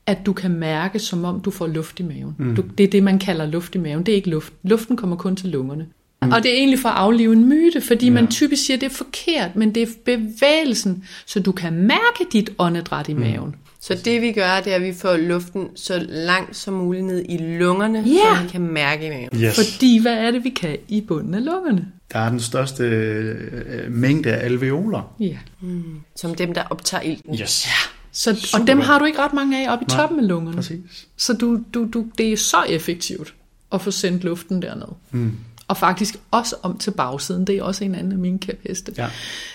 at 0.06 0.26
du 0.26 0.34
kan 0.34 0.52
mærke, 0.52 1.00
som 1.00 1.26
om 1.26 1.42
du 1.42 1.52
får 1.52 1.68
luft 1.68 2.00
i 2.00 2.04
maven. 2.04 2.36
Mm. 2.38 2.56
Du, 2.56 2.64
det 2.78 2.84
er 2.84 2.88
det, 2.88 3.04
man 3.04 3.20
kalder 3.20 3.46
luft 3.46 3.76
i 3.76 3.78
maven. 3.78 4.06
Det 4.06 4.12
er 4.12 4.16
ikke 4.16 4.30
luft. 4.30 4.54
Luften 4.64 4.98
kommer 4.98 5.16
kun 5.16 5.36
til 5.36 5.50
lungerne. 5.50 5.88
Mm. 6.22 6.32
Og 6.32 6.44
det 6.44 6.52
er 6.52 6.58
egentlig 6.58 6.80
for 6.80 6.90
at 6.90 6.96
aflive 6.96 7.34
en 7.34 7.50
myte, 7.50 7.82
fordi 7.82 8.06
ja. 8.06 8.12
man 8.12 8.28
typisk 8.28 8.66
siger, 8.66 8.78
at 8.78 8.82
det 8.82 8.92
er 8.92 8.96
forkert, 8.96 9.56
men 9.56 9.76
det 9.76 9.84
er 9.84 9.88
bevægelsen, 10.06 11.04
så 11.26 11.40
du 11.40 11.52
kan 11.52 11.74
mærke 11.74 12.26
dit 12.32 12.54
åndedræt 12.58 13.10
i 13.10 13.14
mm. 13.14 13.20
maven. 13.20 13.56
Så 13.84 13.96
det 14.06 14.22
vi 14.22 14.32
gør, 14.32 14.62
det 14.64 14.72
er, 14.72 14.76
at 14.76 14.82
vi 14.82 14.94
får 14.94 15.18
luften 15.18 15.68
så 15.76 16.06
langt 16.10 16.56
som 16.56 16.74
muligt 16.74 17.06
ned 17.06 17.26
i 17.30 17.38
lungerne, 17.38 17.98
yeah. 17.98 18.38
så 18.38 18.44
vi 18.44 18.50
kan 18.50 18.62
mærke 18.62 19.06
i 19.06 19.10
maven. 19.10 19.30
Yes. 19.36 19.56
Fordi 19.56 20.02
hvad 20.02 20.14
er 20.14 20.32
det, 20.32 20.44
vi 20.44 20.50
kan 20.50 20.78
i 20.88 21.02
bunden 21.02 21.34
af 21.34 21.46
lungerne? 21.46 21.92
Der 22.14 22.20
er 22.20 22.30
den 22.30 22.40
største 22.40 22.84
øh, 22.84 23.92
mængde 23.92 24.34
af 24.34 24.46
alveoler. 24.46 25.16
Ja. 25.20 25.38
Mm. 25.62 25.84
Som 26.16 26.36
dem, 26.36 26.54
der 26.54 26.64
optager 26.70 27.02
ilten. 27.02 27.40
Yes. 27.40 27.66
Ja. 27.68 27.72
Så, 28.12 28.58
og 28.60 28.68
dem 28.68 28.80
har 28.80 29.00
du 29.00 29.06
ikke 29.06 29.20
ret 29.20 29.34
mange 29.34 29.68
af 29.68 29.74
oppe 29.74 29.86
i 29.86 29.88
Nej, 29.90 29.98
toppen 29.98 30.20
af 30.20 30.28
lungerne. 30.28 30.56
Præcis. 30.56 31.08
Så 31.18 31.34
du, 31.34 31.60
du, 31.74 31.90
du, 31.94 32.06
det 32.18 32.34
er 32.34 32.38
så 32.38 32.64
effektivt 32.70 33.34
at 33.72 33.82
få 33.82 33.92
sendt 33.92 34.24
luften 34.24 34.62
derned. 34.62 34.88
Mm 35.12 35.32
og 35.68 35.78
faktisk 35.78 36.16
også 36.32 36.56
om 36.62 36.78
til 36.78 36.92
bagsiden. 36.92 37.48
Det 37.48 37.58
er 37.58 37.64
også 37.64 37.84
en 37.84 37.96
anden 37.96 38.12
af 38.12 38.18
mine 38.18 38.40
kæpheste. 38.40 38.94
Ja. 38.98 39.10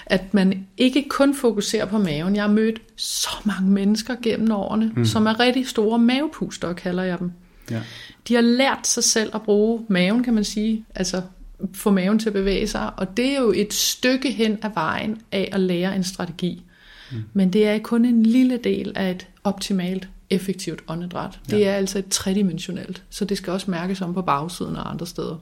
At 0.06 0.34
man 0.34 0.66
ikke 0.76 1.06
kun 1.08 1.34
fokuserer 1.34 1.84
på 1.84 1.98
maven. 1.98 2.36
Jeg 2.36 2.44
har 2.44 2.50
mødt 2.50 2.80
så 2.96 3.28
mange 3.44 3.70
mennesker 3.70 4.14
gennem 4.22 4.52
årene, 4.52 4.92
mm. 4.96 5.04
som 5.04 5.26
er 5.26 5.40
rigtig 5.40 5.68
store 5.68 5.98
mavepuster, 5.98 6.72
kalder 6.72 7.02
jeg 7.02 7.18
dem. 7.18 7.32
Ja. 7.70 7.80
De 8.28 8.34
har 8.34 8.40
lært 8.40 8.86
sig 8.86 9.04
selv 9.04 9.30
at 9.34 9.42
bruge 9.42 9.84
maven, 9.88 10.24
kan 10.24 10.34
man 10.34 10.44
sige. 10.44 10.84
Altså 10.94 11.22
få 11.74 11.90
maven 11.90 12.18
til 12.18 12.28
at 12.28 12.32
bevæge 12.32 12.66
sig. 12.66 12.90
Og 12.96 13.16
det 13.16 13.26
er 13.26 13.40
jo 13.40 13.52
et 13.56 13.74
stykke 13.74 14.30
hen 14.30 14.58
af 14.62 14.70
vejen 14.74 15.20
af 15.32 15.48
at 15.52 15.60
lære 15.60 15.96
en 15.96 16.04
strategi. 16.04 16.62
Mm. 17.12 17.24
Men 17.32 17.52
det 17.52 17.68
er 17.68 17.78
kun 17.78 18.04
en 18.04 18.22
lille 18.22 18.56
del 18.56 18.92
af 18.96 19.10
et 19.10 19.26
optimalt 19.44 20.08
effektivt 20.30 20.80
åndedræt. 20.88 21.38
Ja. 21.50 21.56
Det 21.56 21.68
er 21.68 21.74
altså 21.74 21.98
et 21.98 22.08
tredimensionelt, 22.10 23.02
så 23.10 23.24
det 23.24 23.36
skal 23.36 23.52
også 23.52 23.70
mærkes 23.70 24.00
om 24.00 24.14
på 24.14 24.22
bagsiden 24.22 24.76
og 24.76 24.90
andre 24.90 25.06
steder. 25.06 25.36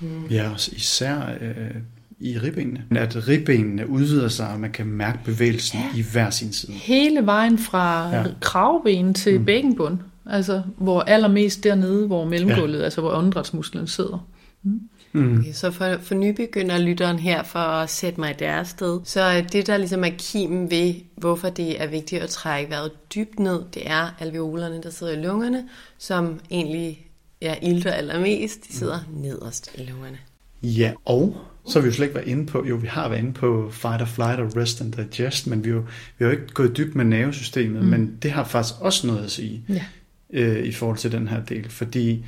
Mm. 0.00 0.26
Ja, 0.30 0.50
især 0.72 1.20
øh, 1.40 1.74
i 2.20 2.38
ribbenene. 2.38 2.84
At 2.90 3.28
ribbenene 3.28 3.88
udvider 3.88 4.28
sig, 4.28 4.48
og 4.48 4.60
man 4.60 4.72
kan 4.72 4.86
mærke 4.86 5.18
bevægelsen 5.24 5.78
ja. 5.78 5.98
i 5.98 6.04
hver 6.12 6.30
sin 6.30 6.52
side. 6.52 6.72
Hele 6.72 7.26
vejen 7.26 7.58
fra 7.58 8.16
ja. 8.16 8.24
kravben 8.40 9.14
til 9.14 9.38
mm. 9.38 9.44
bækkenbund. 9.44 9.98
Altså, 10.26 10.62
hvor 10.76 11.00
allermest 11.00 11.64
dernede, 11.64 12.06
hvor 12.06 12.24
mellemgulvet, 12.24 12.78
ja. 12.78 12.84
altså 12.84 13.00
hvor 13.00 13.10
åndedrætsmusklen 13.10 13.86
sidder. 13.86 14.26
Mm. 14.62 14.80
Mm. 15.12 15.38
Okay, 15.38 15.52
så 15.52 15.70
for, 15.70 15.96
for 16.00 16.14
nybegynder 16.14 16.78
lytteren 16.78 17.18
her, 17.18 17.42
for 17.42 17.58
at 17.58 17.90
sætte 17.90 18.20
mig 18.20 18.30
i 18.30 18.34
deres 18.38 18.68
sted, 18.68 19.00
så 19.04 19.44
det 19.52 19.66
der 19.66 19.76
ligesom 19.76 20.04
er 20.04 20.10
kimen 20.18 20.70
ved, 20.70 20.94
hvorfor 21.16 21.48
det 21.48 21.82
er 21.82 21.86
vigtigt 21.86 22.22
at 22.22 22.28
trække 22.28 22.70
vejret 22.70 22.90
dybt 23.14 23.38
ned, 23.38 23.62
det 23.74 23.82
er 23.90 24.16
alveolerne, 24.20 24.82
der 24.82 24.90
sidder 24.90 25.12
i 25.12 25.22
lungerne, 25.22 25.64
som 25.98 26.40
egentlig 26.50 27.05
ja, 27.42 27.54
ilter 27.62 27.90
allermest, 27.92 28.68
de 28.68 28.72
sidder 28.72 28.98
mm. 29.10 29.20
nederst 29.20 29.70
i 29.74 29.82
lungerne. 29.82 30.18
Ja, 30.62 30.92
og 31.04 31.36
så 31.66 31.78
har 31.78 31.80
vi 31.82 31.86
jo 31.86 31.92
slet 31.94 32.06
ikke 32.06 32.14
været 32.14 32.28
inde 32.28 32.46
på, 32.46 32.66
jo 32.68 32.76
vi 32.76 32.86
har 32.86 33.08
været 33.08 33.20
inde 33.20 33.32
på 33.32 33.70
fight 33.72 34.02
or 34.02 34.06
flight 34.06 34.40
og 34.40 34.56
rest 34.56 34.80
and 34.80 34.92
digest, 34.92 35.46
men 35.46 35.64
vi 35.64 35.70
har 35.70 35.76
jo, 35.76 35.82
vi 36.18 36.24
har 36.24 36.26
jo 36.26 36.30
ikke 36.30 36.54
gået 36.54 36.76
dybt 36.76 36.94
med 36.94 37.04
nervesystemet, 37.04 37.82
mm. 37.82 37.88
men 37.88 38.18
det 38.22 38.30
har 38.30 38.44
faktisk 38.44 38.74
også 38.80 39.06
noget 39.06 39.24
at 39.24 39.30
sige 39.30 39.64
Ja. 39.68 39.84
øh, 40.30 40.66
i 40.66 40.72
forhold 40.72 40.98
til 40.98 41.12
den 41.12 41.28
her 41.28 41.44
del, 41.44 41.70
fordi 41.70 42.24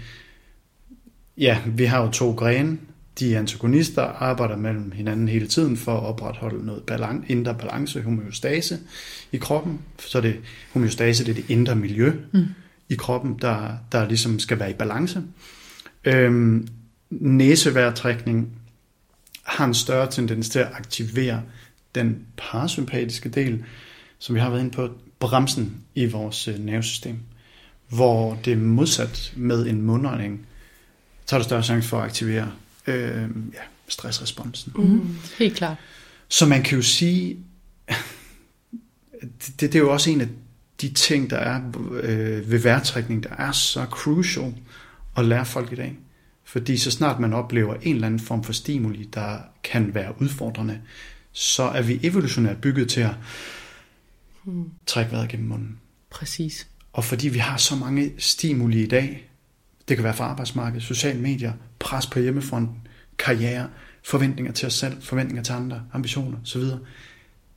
ja, 1.38 1.58
vi 1.66 1.84
har 1.84 2.02
jo 2.02 2.10
to 2.10 2.32
grene, 2.32 2.78
de 3.18 3.38
antagonister 3.38 4.02
arbejder 4.02 4.56
mellem 4.56 4.92
hinanden 4.92 5.28
hele 5.28 5.46
tiden 5.46 5.76
for 5.76 5.96
at 5.96 6.04
opretholde 6.04 6.66
noget 6.66 6.82
balan- 6.90 7.24
indre 7.28 7.54
balance, 7.54 8.02
homeostase 8.02 8.78
i 9.32 9.36
kroppen. 9.36 9.78
Så 9.98 10.20
det 10.20 10.36
homeostase 10.72 11.24
det 11.24 11.30
er 11.30 11.34
det 11.34 11.44
indre 11.50 11.74
miljø 11.76 12.12
mm. 12.32 12.44
I 12.88 12.94
kroppen, 12.94 13.38
der, 13.40 13.76
der 13.92 14.08
ligesom 14.08 14.38
skal 14.38 14.58
være 14.58 14.70
i 14.70 14.74
balance. 14.74 15.22
Øhm, 16.04 16.68
næsevejrtrækning 17.10 18.48
har 19.42 19.64
en 19.64 19.74
større 19.74 20.10
tendens 20.10 20.48
til 20.48 20.58
at 20.58 20.68
aktivere 20.72 21.42
den 21.94 22.26
parasympatiske 22.36 23.28
del, 23.28 23.64
som 24.18 24.34
vi 24.34 24.40
har 24.40 24.50
været 24.50 24.60
inde 24.60 24.70
på, 24.70 24.90
bremsen 25.18 25.84
i 25.94 26.06
vores 26.06 26.48
øh, 26.48 26.58
nervesystem. 26.58 27.18
Hvor 27.88 28.38
det 28.44 28.52
er 28.52 28.56
modsat 28.56 29.32
med 29.36 29.66
en 29.66 29.82
mundånding, 29.82 30.46
så 31.26 31.36
er 31.36 31.38
der 31.40 31.44
større 31.44 31.62
chance 31.62 31.88
for 31.88 31.98
at 31.98 32.04
aktivere 32.04 32.52
øh, 32.86 33.28
ja, 33.54 33.60
stressresponsen. 33.88 34.72
Mm. 34.76 35.16
Helt 35.38 35.56
klart. 35.56 35.76
Så 36.28 36.46
man 36.46 36.62
kan 36.62 36.76
jo 36.76 36.82
sige, 36.82 37.36
det, 39.20 39.60
det 39.60 39.74
er 39.74 39.78
jo 39.78 39.92
også 39.92 40.10
en 40.10 40.20
af 40.20 40.28
de 40.80 40.88
ting, 40.88 41.30
der 41.30 41.36
er 41.36 41.60
øh, 42.02 42.50
ved 42.50 42.58
vejrtrækning, 42.58 43.22
der 43.22 43.34
er 43.38 43.52
så 43.52 43.84
crucial 43.84 44.54
at 45.16 45.24
lære 45.24 45.46
folk 45.46 45.72
i 45.72 45.74
dag. 45.74 45.98
Fordi 46.44 46.76
så 46.76 46.90
snart 46.90 47.20
man 47.20 47.32
oplever 47.32 47.74
en 47.74 47.94
eller 47.94 48.06
anden 48.06 48.20
form 48.20 48.44
for 48.44 48.52
stimuli, 48.52 49.04
der 49.14 49.38
kan 49.64 49.94
være 49.94 50.22
udfordrende, 50.22 50.80
så 51.32 51.62
er 51.62 51.82
vi 51.82 52.00
evolutionært 52.02 52.60
bygget 52.60 52.88
til 52.88 53.00
at 53.00 53.14
trække 54.86 55.12
vejret 55.12 55.28
gennem 55.28 55.48
munden. 55.48 55.78
Præcis. 56.10 56.68
Og 56.92 57.04
fordi 57.04 57.28
vi 57.28 57.38
har 57.38 57.56
så 57.56 57.76
mange 57.76 58.12
stimuli 58.18 58.82
i 58.82 58.86
dag, 58.86 59.30
det 59.88 59.96
kan 59.96 60.04
være 60.04 60.14
fra 60.14 60.24
arbejdsmarkedet, 60.24 60.82
sociale 60.82 61.20
medier, 61.20 61.52
pres 61.78 62.06
på 62.06 62.18
hjemmefronten, 62.18 62.76
karriere, 63.18 63.68
forventninger 64.04 64.52
til 64.52 64.66
os 64.66 64.74
selv, 64.74 65.02
forventninger 65.02 65.42
til 65.42 65.52
andre, 65.52 65.82
ambitioner 65.92 66.38
osv., 66.42 66.62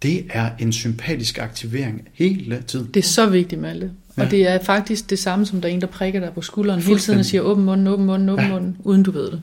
det 0.01 0.25
er 0.29 0.49
en 0.59 0.73
sympatisk 0.73 1.37
aktivering 1.37 2.07
hele 2.13 2.63
tiden. 2.67 2.87
Det 2.93 2.97
er 2.99 3.07
så 3.07 3.25
vigtigt, 3.25 3.61
Malte. 3.61 3.91
Ja. 4.17 4.23
Og 4.23 4.31
det 4.31 4.47
er 4.47 4.59
faktisk 4.63 5.09
det 5.09 5.19
samme, 5.19 5.45
som 5.45 5.61
der 5.61 5.69
er 5.69 5.73
en, 5.73 5.81
der 5.81 5.87
prikker 5.87 6.19
dig 6.19 6.33
på 6.33 6.41
skulderen 6.41 6.79
hele 6.79 6.85
tiden 6.85 6.93
og 6.93 6.99
Fuldstændig. 6.99 7.25
siger, 7.25 7.41
åben 7.41 7.65
munden, 7.65 7.87
åben 7.87 8.05
munden, 8.05 8.29
åben 8.29 8.45
Ja. 8.45 8.51
munden, 8.51 8.77
uden 8.79 9.03
du 9.03 9.11
ved 9.11 9.31
det. 9.31 9.41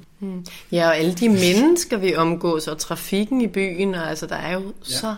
Ja, 0.72 0.86
og 0.86 0.96
alle 0.96 1.12
de 1.14 1.28
mennesker, 1.28 1.96
vi 1.96 2.14
omgås, 2.14 2.68
og 2.68 2.78
trafikken 2.78 3.40
i 3.40 3.46
byen, 3.46 3.94
og 3.94 4.08
altså, 4.08 4.26
der 4.26 4.36
er 4.36 4.52
jo 4.54 4.60
ja. 4.60 4.72
så 4.82 5.14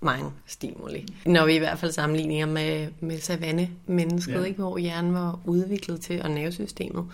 mange 0.00 0.30
stimuli. 0.46 1.06
Når 1.26 1.46
vi 1.46 1.54
i 1.54 1.58
hvert 1.58 1.78
fald 1.78 1.92
sammenligner 1.92 2.46
med, 2.46 2.86
med 3.00 3.18
savanne-mennesket, 3.20 4.32
ja. 4.34 4.42
ikke, 4.42 4.58
hvor 4.60 4.78
hjernen 4.78 5.14
var 5.14 5.38
udviklet 5.44 6.00
til, 6.00 6.22
og 6.22 6.30
nervesystemet. 6.30 7.04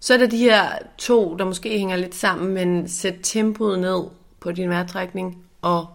Så 0.00 0.14
er 0.14 0.18
der 0.18 0.26
de 0.26 0.36
her 0.38 0.62
to, 0.98 1.36
der 1.36 1.44
måske 1.44 1.78
hænger 1.78 1.96
lidt 1.96 2.14
sammen, 2.14 2.54
men 2.54 2.88
sæt 2.88 3.14
tempoet 3.22 3.78
ned 3.78 4.02
på 4.40 4.52
din 4.52 4.68
vejrtrækning, 4.70 5.38
og 5.62 5.86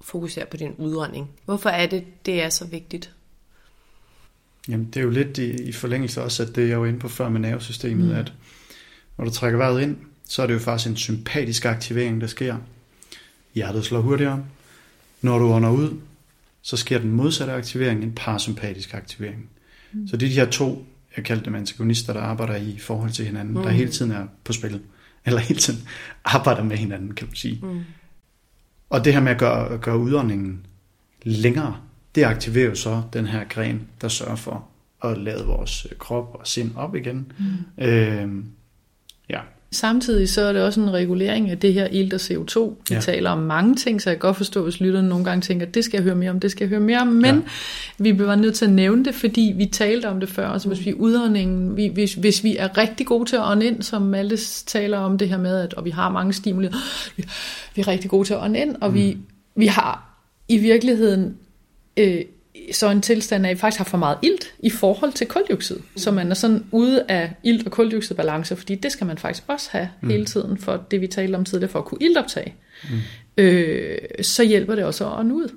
fokuser 0.00 0.44
på 0.44 0.56
din 0.56 0.74
udånding. 0.78 1.30
Hvorfor 1.44 1.68
er 1.68 1.86
det, 1.86 2.04
det 2.26 2.42
er 2.42 2.48
så 2.48 2.66
vigtigt? 2.66 3.14
Jamen, 4.68 4.86
det 4.86 4.96
er 4.96 5.04
jo 5.04 5.10
lidt 5.10 5.38
i, 5.38 5.62
i 5.62 5.72
forlængelse 5.72 6.22
også, 6.22 6.42
at 6.42 6.56
det 6.56 6.68
jeg 6.68 6.80
var 6.80 6.86
inde 6.86 6.98
på 6.98 7.08
før 7.08 7.28
med 7.28 7.40
nervesystemet, 7.40 8.06
mm. 8.06 8.14
at 8.14 8.32
når 9.18 9.24
du 9.24 9.30
trækker 9.30 9.58
vejret 9.58 9.82
ind, 9.82 9.96
så 10.28 10.42
er 10.42 10.46
det 10.46 10.54
jo 10.54 10.58
faktisk 10.58 10.90
en 10.90 10.96
sympatisk 10.96 11.64
aktivering, 11.64 12.20
der 12.20 12.26
sker. 12.26 12.56
Hjertet 13.54 13.84
slår 13.84 14.00
hurtigere. 14.00 14.44
Når 15.22 15.38
du 15.38 15.44
ånder 15.44 15.70
ud, 15.70 16.00
så 16.62 16.76
sker 16.76 16.98
den 16.98 17.10
modsatte 17.10 17.52
aktivering, 17.52 18.02
en 18.02 18.12
parasympatisk 18.12 18.94
aktivering. 18.94 19.50
Mm. 19.92 20.08
Så 20.08 20.16
det 20.16 20.26
er 20.26 20.30
de 20.30 20.34
her 20.34 20.50
to, 20.50 20.86
jeg 21.16 21.24
kalder 21.24 21.42
dem 21.42 21.54
antagonister, 21.54 22.12
der 22.12 22.20
arbejder 22.20 22.56
i 22.56 22.78
forhold 22.78 23.10
til 23.10 23.24
hinanden, 23.24 23.54
mm. 23.54 23.62
der 23.62 23.70
hele 23.70 23.90
tiden 23.90 24.10
er 24.10 24.26
på 24.44 24.52
spil. 24.52 24.80
Eller 25.26 25.40
hele 25.40 25.60
tiden 25.60 25.88
arbejder 26.24 26.64
med 26.64 26.76
hinanden, 26.76 27.14
kan 27.14 27.26
man 27.26 27.36
sige. 27.36 27.60
Mm. 27.62 27.80
Og 28.90 29.04
det 29.04 29.12
her 29.12 29.20
med 29.20 29.32
at 29.32 29.38
gøre, 29.38 29.78
gøre 29.78 29.98
udåndingen 29.98 30.66
længere, 31.22 31.76
det 32.14 32.24
aktiverer 32.24 32.68
jo 32.68 32.74
så 32.74 33.02
den 33.12 33.26
her 33.26 33.44
gren, 33.48 33.88
der 34.00 34.08
sørger 34.08 34.36
for 34.36 34.68
at 35.04 35.18
lade 35.18 35.46
vores 35.46 35.86
øh, 35.90 35.98
krop 35.98 36.36
og 36.40 36.46
sind 36.46 36.76
op 36.76 36.94
igen. 36.94 37.32
Mm. 37.38 37.44
Ja, 37.78 38.26
Samtidig 39.72 40.28
så 40.28 40.40
er 40.42 40.52
det 40.52 40.62
også 40.62 40.80
en 40.80 40.92
regulering 40.92 41.50
af 41.50 41.58
det 41.58 41.74
her 41.74 41.86
ilt 41.90 42.12
og 42.14 42.20
CO2. 42.20 42.60
Vi 42.88 42.94
Ja. 42.94 43.00
taler 43.00 43.30
om 43.30 43.38
mange 43.38 43.74
ting, 43.76 44.02
så 44.02 44.10
jeg 44.10 44.16
kan 44.16 44.20
godt 44.28 44.36
forstå, 44.36 44.62
hvis 44.62 44.80
lytterne 44.80 45.08
nogle 45.08 45.24
gange 45.24 45.42
tænker, 45.42 45.66
det 45.66 45.84
skal 45.84 45.98
jeg 45.98 46.04
høre 46.04 46.14
mere 46.14 46.30
om, 46.30 46.40
det 46.40 46.50
skal 46.50 46.64
jeg 46.64 46.68
høre 46.68 46.80
mere 46.80 47.00
om. 47.00 47.06
Men 47.06 47.24
Ja. 47.34 47.40
vi 47.98 48.12
bliver 48.12 48.34
nødt 48.34 48.54
til 48.54 48.64
at 48.64 48.70
nævne 48.72 49.04
det, 49.04 49.14
fordi 49.14 49.54
vi 49.56 49.66
talte 49.66 50.06
om 50.08 50.20
det 50.20 50.28
før. 50.28 50.48
Altså 50.48 50.68
hvis 50.68 50.84
vi 50.84 50.90
er 50.90 50.94
udåndingen, 50.94 51.76
vi, 51.76 51.86
hvis, 51.86 52.14
hvis 52.14 52.44
vi 52.44 52.56
er 52.56 52.78
rigtig 52.78 53.06
gode 53.06 53.28
til 53.28 53.36
at 53.36 53.42
ånde 53.50 53.66
ind, 53.66 53.82
som 53.82 54.02
Malte 54.02 54.36
taler 54.66 54.98
om 54.98 55.18
det 55.18 55.28
her 55.28 55.38
med, 55.38 55.60
at 55.60 55.74
og 55.74 55.84
vi 55.84 55.90
har 55.90 56.10
mange 56.10 56.32
stimuli, 56.32 56.68
vi, 57.16 57.24
vi 57.74 57.80
er 57.80 57.88
rigtig 57.88 58.10
gode 58.10 58.28
til 58.28 58.34
at 58.34 58.42
ånde 58.42 58.58
ind, 58.60 58.76
og 58.80 58.94
vi, 58.94 59.16
vi 59.56 59.66
har 59.66 60.18
i 60.48 60.58
virkeligheden 60.58 61.36
øh, 61.96 62.20
så 62.72 62.90
en 62.90 63.00
tilstand 63.00 63.46
af, 63.46 63.50
at 63.50 63.56
vi 63.56 63.60
faktisk 63.60 63.78
har 63.78 63.84
for 63.84 63.98
meget 63.98 64.18
ilt 64.22 64.54
i 64.58 64.70
forhold 64.70 65.12
til 65.12 65.26
koldioxid. 65.26 65.76
Så 65.96 66.10
man 66.10 66.30
er 66.30 66.34
sådan 66.34 66.64
ude 66.72 67.04
af 67.08 67.32
ilt- 67.42 67.66
og 67.66 67.72
koldioxidbalance, 67.72 68.56
fordi 68.56 68.74
det 68.74 68.92
skal 68.92 69.06
man 69.06 69.18
faktisk 69.18 69.44
også 69.46 69.68
have 69.70 69.88
mm. 70.00 70.08
hele 70.08 70.24
tiden, 70.24 70.58
for 70.58 70.84
det 70.90 71.00
vi 71.00 71.06
talte 71.06 71.36
om 71.36 71.44
tidligere, 71.44 71.70
for 71.70 71.78
at 71.78 71.84
kunne 71.84 71.98
iltoptage. 72.00 72.54
Mm. 72.90 72.96
Øh, 73.36 73.98
så 74.22 74.44
hjælper 74.44 74.74
det 74.74 74.84
også 74.84 75.06
at 75.06 75.18
ånde 75.18 75.34
ud. 75.34 75.48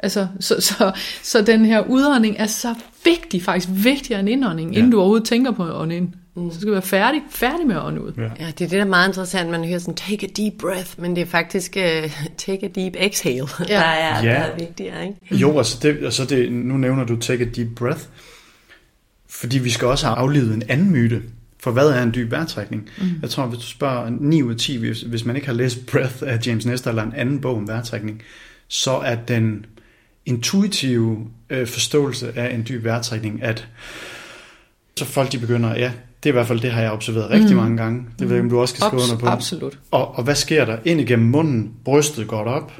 Altså, 0.00 0.26
så, 0.40 0.56
så, 0.60 0.92
så 1.22 1.42
den 1.42 1.64
her 1.64 1.80
udånding 1.80 2.36
er 2.38 2.46
så 2.46 2.74
vigtig, 3.04 3.42
faktisk 3.42 3.68
vigtigere 3.84 4.20
end 4.20 4.28
indånding, 4.28 4.72
ja. 4.72 4.78
inden 4.78 4.92
du 4.92 4.98
overhovedet 4.98 5.28
tænker 5.28 5.50
på 5.50 5.64
at 5.64 5.74
ånde 5.74 5.96
ind. 5.96 6.08
Mm. 6.36 6.50
Så 6.50 6.56
skal 6.56 6.68
du 6.68 6.72
være 6.72 6.82
færdig, 6.82 7.22
færdig 7.30 7.66
med 7.66 7.76
at 7.76 7.82
ånde 7.82 8.00
ud. 8.02 8.12
Ja. 8.16 8.22
Ja, 8.22 8.28
det 8.28 8.46
er 8.46 8.50
det, 8.52 8.70
der 8.70 8.80
er 8.80 8.84
meget 8.84 9.08
interessant. 9.08 9.50
Man 9.50 9.64
hører 9.64 9.78
sådan, 9.78 9.94
take 9.94 10.26
a 10.26 10.42
deep 10.42 10.52
breath, 10.58 10.90
men 11.00 11.16
det 11.16 11.22
er 11.22 11.26
faktisk 11.26 11.76
uh, 11.76 12.10
take 12.38 12.66
a 12.66 12.68
deep 12.68 12.92
exhale, 12.98 13.46
ja. 13.68 13.74
der, 13.74 13.80
er, 13.80 14.24
Ja. 14.24 14.30
der 14.30 14.36
er 14.38 14.56
vigtigere. 14.58 15.06
Ikke? 15.06 15.34
Jo, 15.36 15.58
altså 15.58 15.78
det, 15.82 15.98
altså 16.04 16.24
det, 16.24 16.52
nu 16.52 16.76
nævner 16.76 17.04
du 17.04 17.16
take 17.16 17.44
a 17.44 17.48
deep 17.56 17.68
breath, 17.76 18.00
fordi 19.28 19.58
vi 19.58 19.70
skal 19.70 19.88
også 19.88 20.06
have 20.06 20.16
aflivet 20.18 20.54
en 20.54 20.62
anden 20.68 20.90
myte. 20.90 21.22
For 21.60 21.70
hvad 21.70 21.88
er 21.88 22.02
en 22.02 22.14
dyb 22.14 22.30
vejrtrækning? 22.30 22.88
Mm. 22.98 23.04
Jeg 23.22 23.30
tror, 23.30 23.46
hvis 23.46 23.58
du 23.58 23.66
spørger 23.66 24.10
9 24.20 24.42
ud 24.42 24.52
af 24.52 24.58
10, 24.58 24.76
hvis, 24.76 25.00
hvis 25.00 25.24
man 25.24 25.36
ikke 25.36 25.46
har 25.48 25.54
læst 25.54 25.86
Breath 25.86 26.14
af 26.22 26.38
James 26.46 26.66
Nestor 26.66 26.90
eller 26.90 27.02
en 27.02 27.12
anden 27.16 27.40
bog 27.40 27.56
om 27.56 27.68
vejrtrækning, 27.68 28.22
så 28.68 28.90
er 28.90 29.14
den 29.14 29.66
intuitive 30.26 31.26
øh, 31.50 31.66
forståelse 31.66 32.38
af 32.38 32.54
en 32.54 32.64
dyb 32.68 32.84
vejrtrækning, 32.84 33.42
at 33.42 33.68
så 34.96 35.04
folk 35.04 35.32
de 35.32 35.38
begynder, 35.38 35.74
ja, 35.74 35.92
det 36.22 36.28
er 36.28 36.32
i 36.32 36.36
hvert 36.36 36.46
fald 36.46 36.60
det, 36.60 36.72
har 36.72 36.82
jeg 36.82 36.92
observeret 36.92 37.30
rigtig 37.30 37.50
mm. 37.50 37.62
mange 37.62 37.76
gange. 37.76 38.06
Det 38.18 38.28
ved 38.28 38.36
jeg, 38.36 38.44
om 38.44 38.50
du 38.50 38.60
også 38.60 38.74
skal 38.74 38.86
skrive 38.86 39.02
Abs- 39.02 39.12
under 39.12 39.18
på. 39.18 39.26
absolut. 39.26 39.78
Og, 39.90 40.14
og 40.14 40.24
hvad 40.24 40.34
sker 40.34 40.64
der? 40.64 40.78
Ind 40.84 41.00
igennem 41.00 41.28
munden, 41.28 41.72
brystet 41.84 42.28
går 42.28 42.44
op. 42.44 42.72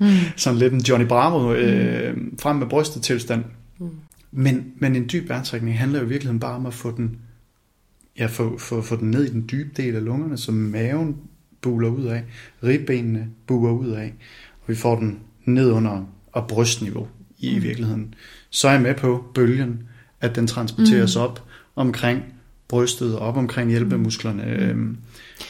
Mm. 0.00 0.06
Sådan 0.36 0.58
lidt 0.58 0.72
en 0.72 0.80
Johnny 0.80 1.06
Bravo 1.06 1.52
øh, 1.52 2.16
frem 2.40 2.56
med 2.56 2.66
brystet 2.66 3.02
tilstand. 3.02 3.44
Mm. 3.78 3.90
Men, 4.32 4.64
men 4.78 4.96
en 4.96 5.08
dyb 5.12 5.28
vejrtrækning 5.28 5.78
handler 5.78 5.98
jo 5.98 6.04
i 6.04 6.08
virkeligheden 6.08 6.40
bare 6.40 6.54
om 6.54 6.66
at 6.66 6.74
få 6.74 6.96
den, 6.96 7.18
ja, 8.18 8.26
få, 8.26 8.58
få, 8.58 8.82
få 8.82 8.96
den 8.96 9.10
ned 9.10 9.24
i 9.24 9.30
den 9.30 9.48
dybe 9.52 9.70
del 9.76 9.96
af 9.96 10.04
lungerne, 10.04 10.38
som 10.38 10.54
maven 10.54 11.16
buler 11.60 11.88
ud 11.88 12.04
af, 12.04 12.22
ribbenene 12.64 13.28
buer 13.46 13.70
ud 13.70 13.88
af, 13.88 14.14
og 14.62 14.68
vi 14.68 14.74
får 14.74 14.96
den 14.98 15.20
ned 15.44 15.70
under 15.70 16.04
og 16.32 16.46
brystniveau 16.48 17.08
i 17.38 17.54
mm. 17.54 17.62
virkeligheden. 17.62 18.14
Så 18.50 18.68
er 18.68 18.72
jeg 18.72 18.82
med 18.82 18.94
på 18.94 19.24
bølgen, 19.34 19.82
at 20.20 20.36
den 20.36 20.46
transporteres 20.46 21.16
mm. 21.16 21.22
op 21.22 21.42
omkring 21.76 22.22
brystet, 22.72 23.18
op 23.18 23.36
omkring 23.36 23.70
hjælpemusklerne, 23.70 24.44
øhm, 24.44 24.96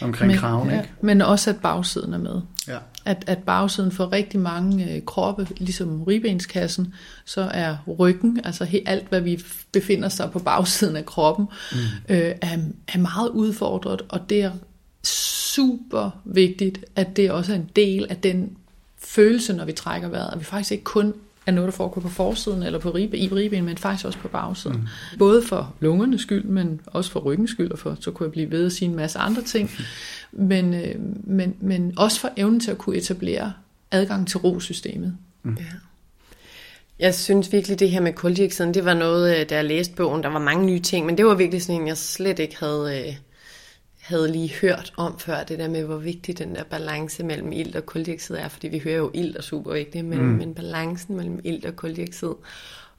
omkring 0.01 0.31
men, 0.31 0.39
kraven. 0.39 0.71
ja, 0.71 0.81
Ikke? 0.81 0.93
men 1.01 1.21
også 1.21 1.51
at 1.51 1.57
bagsiden 1.57 2.15
er 2.15 2.19
med. 2.19 2.41
Ja. 2.69 2.79
At, 3.05 3.25
at 3.27 3.39
bagsiden 3.39 3.93
for 3.93 4.13
rigtig 4.13 4.41
mange 4.41 4.95
øh, 4.95 5.03
kroppe, 5.05 5.49
ligesom 5.57 6.03
ribbenskassen, 6.03 6.95
så 7.25 7.41
er 7.41 7.77
ryggen, 7.99 8.41
altså 8.45 8.65
he, 8.65 8.81
alt 8.87 9.09
hvad 9.09 9.21
vi 9.21 9.45
befinder 9.73 10.09
sig 10.09 10.31
på 10.31 10.39
bagsiden 10.39 10.97
af 10.97 11.07
kroppen, 11.07 11.47
mm. 11.73 11.79
øh, 12.09 12.35
er, 12.41 12.59
er 12.89 12.99
meget 12.99 13.29
udfordret, 13.29 14.03
og 14.09 14.31
det 14.31 14.43
er 14.43 14.53
super 15.05 16.21
vigtigt, 16.25 16.85
at 16.97 17.17
det 17.17 17.31
også 17.31 17.53
er 17.53 17.57
en 17.57 17.71
del 17.77 18.07
af 18.11 18.17
den 18.17 18.57
følelse, 19.05 19.53
når 19.53 19.65
vi 19.65 19.73
trækker 19.73 20.09
vejret, 20.09 20.33
at 20.33 20.39
vi 20.39 20.45
faktisk 20.45 20.73
ikke 20.73 20.85
kun 20.85 21.15
er 21.47 21.53
noget, 21.53 21.69
der 21.69 21.77
foregår 21.77 22.01
på 22.01 22.09
forsiden 22.09 22.63
eller 22.63 22.79
på 22.79 22.91
ribben, 22.91 23.21
i 23.21 23.29
ribben, 23.29 23.65
men 23.65 23.79
faktisk 23.79 24.07
også 24.07 24.19
på 24.19 24.29
bagsiden. 24.29 24.77
Mm. 24.77 25.19
Både 25.19 25.43
for 25.43 25.75
lungernes 25.81 26.21
skyld, 26.21 26.45
men 26.45 26.81
også 26.87 27.11
for 27.11 27.21
ryggens 27.21 27.51
skyld, 27.51 27.71
og 27.71 27.79
for, 27.79 27.97
så 28.01 28.11
kunne 28.11 28.25
jeg 28.25 28.33
blive 28.33 28.51
ved 28.51 28.67
at 28.67 28.73
sige 28.73 28.89
en 28.89 28.97
masse 28.97 29.19
andre 29.19 29.43
ting. 29.43 29.71
Men, 30.35 30.75
øh, 30.75 30.95
men, 31.25 31.55
men 31.61 31.93
også 31.97 32.21
for 32.21 32.31
evnen 32.37 32.61
til 32.61 32.71
at 32.71 32.79
kunne 32.79 32.97
etablere 32.97 33.53
adgang 33.91 34.29
til 34.29 34.39
rosystemet. 34.39 35.17
Ja. 35.45 35.51
Jeg 36.99 37.15
synes 37.15 37.53
virkelig, 37.53 37.79
det 37.79 37.91
her 37.91 38.01
med 38.01 38.13
koldioxiden, 38.13 38.75
det 38.75 38.85
var 38.85 38.95
noget, 38.95 39.41
øh, 39.41 39.51
da 39.51 39.55
jeg 39.55 39.65
læste 39.65 39.95
bogen, 39.95 40.23
der 40.23 40.29
var 40.29 40.39
mange 40.39 40.67
nye 40.67 40.81
ting, 40.81 41.07
men 41.07 41.19
det 41.19 41.27
var 41.27 41.35
virkelig 41.35 41.63
sådan 41.63 41.81
en, 41.81 41.87
jeg 41.87 41.97
slet 41.97 42.39
ikke 42.39 42.57
havde, 42.61 43.05
øh, 43.09 43.15
havde 44.03 44.33
lige 44.33 44.55
hørt 44.55 44.93
om 44.97 45.19
før, 45.19 45.45
det 45.45 45.59
der 45.59 45.69
med, 45.69 45.85
hvor 45.85 45.97
vigtig 45.97 46.39
den 46.39 46.55
der 46.55 46.65
balance 46.65 47.25
mellem 47.25 47.53
ilt 47.53 47.77
og 47.77 47.87
koldioxid 47.87 48.37
er, 48.37 48.49
fordi 48.49 48.69
vi 48.69 48.79
hører 48.79 48.97
jo, 48.97 49.11
ilt 49.15 49.37
er 49.37 49.43
super 49.43 49.73
vigtigt, 49.73 50.05
men, 50.05 50.19
mm. 50.19 50.25
men 50.25 50.55
balancen 50.55 51.17
mellem 51.17 51.41
ilt 51.45 51.65
og 51.65 51.77
koldioxid. 51.77 52.33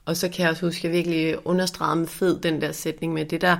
Og 0.04 0.16
så 0.16 0.28
kan 0.28 0.42
jeg 0.42 0.50
også 0.50 0.66
huske, 0.66 0.78
at 0.78 0.84
jeg 0.84 0.92
virkelig 0.92 1.46
understregede 1.46 1.96
med 1.96 2.06
fed 2.06 2.40
den 2.40 2.60
der 2.60 2.72
sætning 2.72 3.12
med 3.12 3.24
det 3.24 3.40
der, 3.40 3.56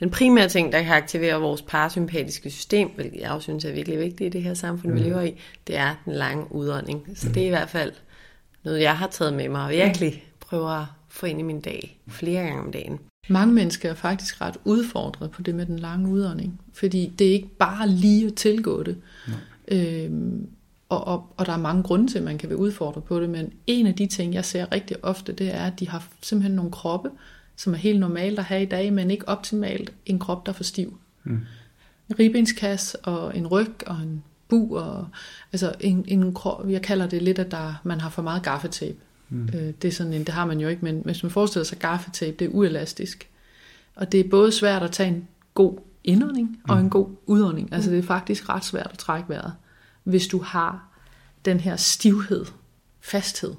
den 0.00 0.10
primære 0.10 0.48
ting, 0.48 0.72
der 0.72 0.82
kan 0.82 0.92
aktivere 0.92 1.40
vores 1.40 1.62
parasympatiske 1.62 2.50
system, 2.50 2.90
hvilket 2.94 3.20
jeg 3.20 3.30
også 3.30 3.44
synes 3.44 3.64
er 3.64 3.72
virkelig 3.72 3.98
vigtigt 3.98 4.34
i 4.34 4.38
det 4.38 4.42
her 4.42 4.54
samfund, 4.54 4.92
mm. 4.92 4.98
vi 4.98 5.04
lever 5.04 5.20
i, 5.20 5.40
det 5.66 5.76
er 5.76 5.94
den 6.04 6.12
lange 6.12 6.52
udånding. 6.54 7.08
Så 7.14 7.28
mm. 7.28 7.34
det 7.34 7.42
er 7.42 7.46
i 7.46 7.50
hvert 7.50 7.70
fald 7.70 7.92
noget, 8.64 8.80
jeg 8.80 8.98
har 8.98 9.06
taget 9.06 9.34
med 9.34 9.48
mig, 9.48 9.64
og 9.64 9.70
virkelig 9.70 10.24
prøver 10.40 10.70
at 10.70 10.86
få 11.08 11.26
ind 11.26 11.40
i 11.40 11.42
min 11.42 11.60
dag 11.60 12.00
flere 12.08 12.42
gange 12.42 12.60
om 12.60 12.72
dagen. 12.72 13.00
Mange 13.28 13.54
mennesker 13.54 13.90
er 13.90 13.94
faktisk 13.94 14.40
ret 14.40 14.56
udfordret 14.64 15.30
på 15.30 15.42
det 15.42 15.54
med 15.54 15.66
den 15.66 15.78
lange 15.78 16.08
udånding, 16.08 16.60
fordi 16.72 17.12
det 17.18 17.28
er 17.28 17.32
ikke 17.32 17.48
bare 17.58 17.88
lige 17.88 18.26
at 18.26 18.34
tilgå 18.34 18.82
det. 18.82 18.96
Øhm, 19.68 20.48
og, 20.88 21.06
og, 21.06 21.34
og 21.36 21.46
der 21.46 21.52
er 21.52 21.56
mange 21.58 21.82
grunde 21.82 22.06
til, 22.06 22.18
at 22.18 22.24
man 22.24 22.38
kan 22.38 22.48
være 22.48 22.58
udfordret 22.58 23.04
på 23.04 23.20
det, 23.20 23.30
men 23.30 23.52
en 23.66 23.86
af 23.86 23.94
de 23.94 24.06
ting, 24.06 24.34
jeg 24.34 24.44
ser 24.44 24.72
rigtig 24.72 25.04
ofte, 25.04 25.32
det 25.32 25.54
er, 25.54 25.64
at 25.64 25.80
de 25.80 25.88
har 25.88 26.08
simpelthen 26.22 26.56
nogle 26.56 26.70
kroppe, 26.70 27.10
som 27.56 27.72
er 27.72 27.78
helt 27.78 28.00
normalt 28.00 28.38
at 28.38 28.44
have 28.44 28.62
i 28.62 28.66
dag, 28.66 28.92
men 28.92 29.10
ikke 29.10 29.28
optimalt 29.28 29.92
en 30.06 30.18
krop, 30.18 30.46
der 30.46 30.52
er 30.52 30.56
for 30.56 30.64
stiv. 30.64 30.98
Mm. 31.24 31.40
En 32.08 32.18
ribbenskasse 32.18 32.98
og 32.98 33.36
en 33.36 33.46
ryg 33.46 33.86
og 33.86 33.96
en 33.96 34.24
bu, 34.48 34.78
og, 34.78 35.06
altså 35.52 35.74
en, 35.80 36.04
en 36.08 36.34
krop, 36.34 36.70
jeg 36.70 36.82
kalder 36.82 37.06
det 37.06 37.22
lidt, 37.22 37.38
at 37.38 37.50
der, 37.50 37.74
man 37.84 38.00
har 38.00 38.10
for 38.10 38.22
meget 38.22 38.42
gaffetape. 38.42 38.98
Mm. 39.32 39.48
Øh, 39.54 39.72
det 39.82 39.88
er 39.88 39.92
sådan 39.92 40.12
en, 40.12 40.24
det 40.24 40.34
har 40.34 40.46
man 40.46 40.60
jo 40.60 40.68
ikke, 40.68 40.84
men 40.84 41.02
hvis 41.04 41.22
man 41.22 41.30
forestiller 41.30 41.64
sig 41.64 41.78
gaffetape, 41.78 42.36
det 42.38 42.44
er 42.44 42.50
uelastisk. 42.50 43.28
Og 43.94 44.12
det 44.12 44.20
er 44.20 44.28
både 44.30 44.52
svært 44.52 44.82
at 44.82 44.90
tage 44.90 45.08
en 45.08 45.28
god 45.54 45.78
indånding 46.04 46.48
mm. 46.48 46.70
og 46.70 46.80
en 46.80 46.90
god 46.90 47.08
udånding. 47.26 47.72
Altså 47.72 47.90
det 47.90 47.98
er 47.98 48.02
faktisk 48.02 48.48
ret 48.48 48.64
svært 48.64 48.90
at 48.92 48.98
trække 48.98 49.28
vejret, 49.28 49.52
hvis 50.04 50.26
du 50.26 50.38
har 50.38 50.88
den 51.44 51.60
her 51.60 51.76
stivhed, 51.76 52.46
fasthed. 53.00 53.54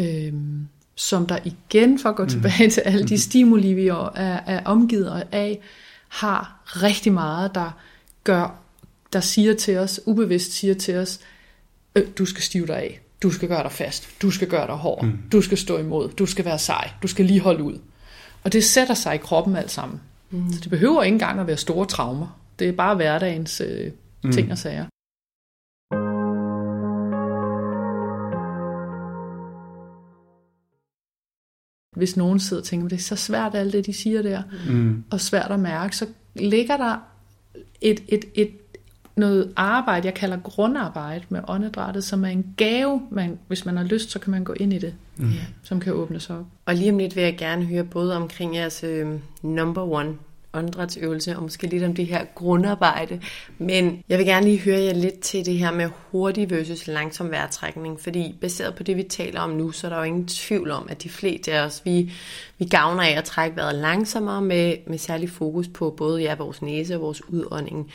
Øhm, 0.00 0.68
som 0.94 1.26
der 1.26 1.38
igen, 1.44 1.98
for 1.98 2.08
at 2.08 2.16
gå 2.16 2.22
mm. 2.22 2.28
tilbage 2.28 2.70
til 2.70 2.80
alle 2.80 3.04
de 3.08 3.14
mm. 3.14 3.18
stimuli, 3.18 3.72
vi 3.72 3.86
er, 3.86 4.12
er 4.46 4.64
omgivet 4.64 5.24
af, 5.32 5.60
har 6.08 6.62
rigtig 6.66 7.12
meget, 7.12 7.54
der 7.54 7.70
gør, 8.24 8.60
der 9.12 9.20
siger 9.20 9.54
til 9.54 9.78
os, 9.78 10.00
ubevidst 10.06 10.52
siger 10.52 10.74
til 10.74 10.96
os, 10.96 11.20
øh, 11.94 12.02
du 12.18 12.24
skal 12.24 12.42
stive 12.42 12.66
dig 12.66 12.76
af, 12.76 13.00
du 13.22 13.30
skal 13.30 13.48
gøre 13.48 13.62
dig 13.62 13.72
fast, 13.72 14.22
du 14.22 14.30
skal 14.30 14.48
gøre 14.48 14.66
dig 14.66 14.74
hård, 14.74 15.04
mm. 15.04 15.18
du 15.32 15.42
skal 15.42 15.58
stå 15.58 15.78
imod, 15.78 16.08
du 16.08 16.26
skal 16.26 16.44
være 16.44 16.58
sej, 16.58 16.90
du 17.02 17.08
skal 17.08 17.24
lige 17.24 17.40
holde 17.40 17.62
ud. 17.62 17.78
Og 18.44 18.52
det 18.52 18.64
sætter 18.64 18.94
sig 18.94 19.14
i 19.14 19.18
kroppen 19.18 19.56
alt 19.56 19.70
sammen. 19.70 20.00
Mm. 20.30 20.52
Så 20.52 20.60
det 20.60 20.70
behøver 20.70 21.02
ikke 21.02 21.14
engang 21.14 21.40
at 21.40 21.46
være 21.46 21.56
store 21.56 21.86
traumer. 21.86 22.40
Det 22.58 22.68
er 22.68 22.72
bare 22.72 22.94
hverdagens 22.94 23.60
øh, 23.60 23.92
mm. 24.24 24.32
ting 24.32 24.52
og 24.52 24.58
sager. 24.58 24.86
Hvis 31.96 32.16
nogen 32.16 32.40
sidder 32.40 32.62
og 32.62 32.66
tænker, 32.66 32.88
det 32.88 32.96
er 32.96 33.02
så 33.02 33.16
svært 33.16 33.54
alt 33.54 33.72
det, 33.72 33.86
de 33.86 33.92
siger 33.92 34.22
der, 34.22 34.42
mm. 34.68 35.04
og 35.10 35.20
svært 35.20 35.50
at 35.50 35.60
mærke, 35.60 35.96
så 35.96 36.06
ligger 36.34 36.76
der 36.76 36.96
et, 37.80 38.02
et, 38.08 38.24
et 38.34 38.50
noget 39.18 39.52
arbejde, 39.56 40.06
jeg 40.06 40.14
kalder 40.14 40.36
grundarbejde 40.36 41.24
med 41.28 41.40
åndedrættet, 41.48 42.04
som 42.04 42.24
er 42.24 42.28
en 42.28 42.54
gave, 42.56 43.02
man, 43.10 43.38
hvis 43.48 43.64
man 43.64 43.76
har 43.76 43.84
lyst, 43.84 44.10
så 44.10 44.18
kan 44.18 44.30
man 44.30 44.44
gå 44.44 44.52
ind 44.52 44.72
i 44.72 44.78
det, 44.78 44.94
mm. 45.16 45.32
som 45.62 45.80
kan 45.80 45.92
åbnes 45.92 46.30
op. 46.30 46.44
Og 46.66 46.74
lige 46.74 46.90
om 46.90 46.98
lidt 46.98 47.16
vil 47.16 47.24
jeg 47.24 47.36
gerne 47.38 47.64
høre 47.64 47.84
både 47.84 48.16
omkring 48.16 48.56
jeres 48.56 48.84
øh, 48.84 49.06
number 49.42 49.82
one 49.82 50.14
åndedrætsøvelse, 50.52 51.36
og 51.36 51.42
måske 51.42 51.66
lidt 51.66 51.84
om 51.84 51.94
det 51.94 52.06
her 52.06 52.24
grundarbejde. 52.34 53.20
Men 53.58 54.02
jeg 54.08 54.18
vil 54.18 54.26
gerne 54.26 54.46
lige 54.46 54.60
høre 54.60 54.80
jer 54.80 54.94
lidt 54.94 55.20
til 55.20 55.46
det 55.46 55.58
her 55.58 55.72
med 55.72 55.88
hurtig 56.10 56.50
versus 56.50 56.86
langsom 56.86 57.30
vejrtrækning, 57.30 58.00
fordi 58.00 58.38
baseret 58.40 58.74
på 58.74 58.82
det, 58.82 58.96
vi 58.96 59.02
taler 59.02 59.40
om 59.40 59.50
nu, 59.50 59.70
så 59.70 59.86
er 59.86 59.90
der 59.90 59.98
jo 59.98 60.02
ingen 60.02 60.26
tvivl 60.26 60.70
om, 60.70 60.86
at 60.90 61.02
de 61.02 61.08
fleste 61.08 61.52
af 61.52 61.66
os, 61.66 61.82
vi, 61.84 62.12
vi 62.58 62.64
gavner 62.64 63.02
af 63.02 63.18
at 63.18 63.24
trække 63.24 63.56
vejret 63.56 63.74
langsommere 63.74 64.42
med, 64.42 64.76
med 64.86 64.98
særlig 64.98 65.30
fokus 65.30 65.68
på 65.68 65.94
både 65.96 66.22
ja, 66.22 66.34
vores 66.34 66.62
næse 66.62 66.94
og 66.94 67.00
vores 67.00 67.28
udånding. 67.28 67.90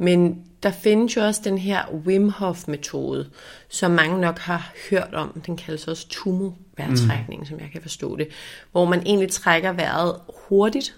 Men 0.00 0.44
der 0.62 0.70
findes 0.70 1.16
jo 1.16 1.20
også 1.20 1.40
den 1.44 1.58
her 1.58 1.84
Wim 2.06 2.28
Hof-metode, 2.28 3.30
som 3.68 3.90
mange 3.90 4.20
nok 4.20 4.38
har 4.38 4.72
hørt 4.90 5.14
om. 5.14 5.40
Den 5.46 5.56
kaldes 5.56 5.88
også 5.88 6.08
tumo-vejrtrækning, 6.08 7.40
mm. 7.40 7.46
som 7.46 7.60
jeg 7.60 7.68
kan 7.72 7.82
forstå 7.82 8.16
det. 8.16 8.28
Hvor 8.72 8.84
man 8.84 9.02
egentlig 9.06 9.30
trækker 9.30 9.72
vejret 9.72 10.14
hurtigt, 10.48 10.96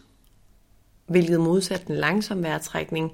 hvilket 1.07 1.41
modsat 1.41 1.87
den 1.87 1.97
langsomme 1.97 2.43
vejrtrækning, 2.43 3.13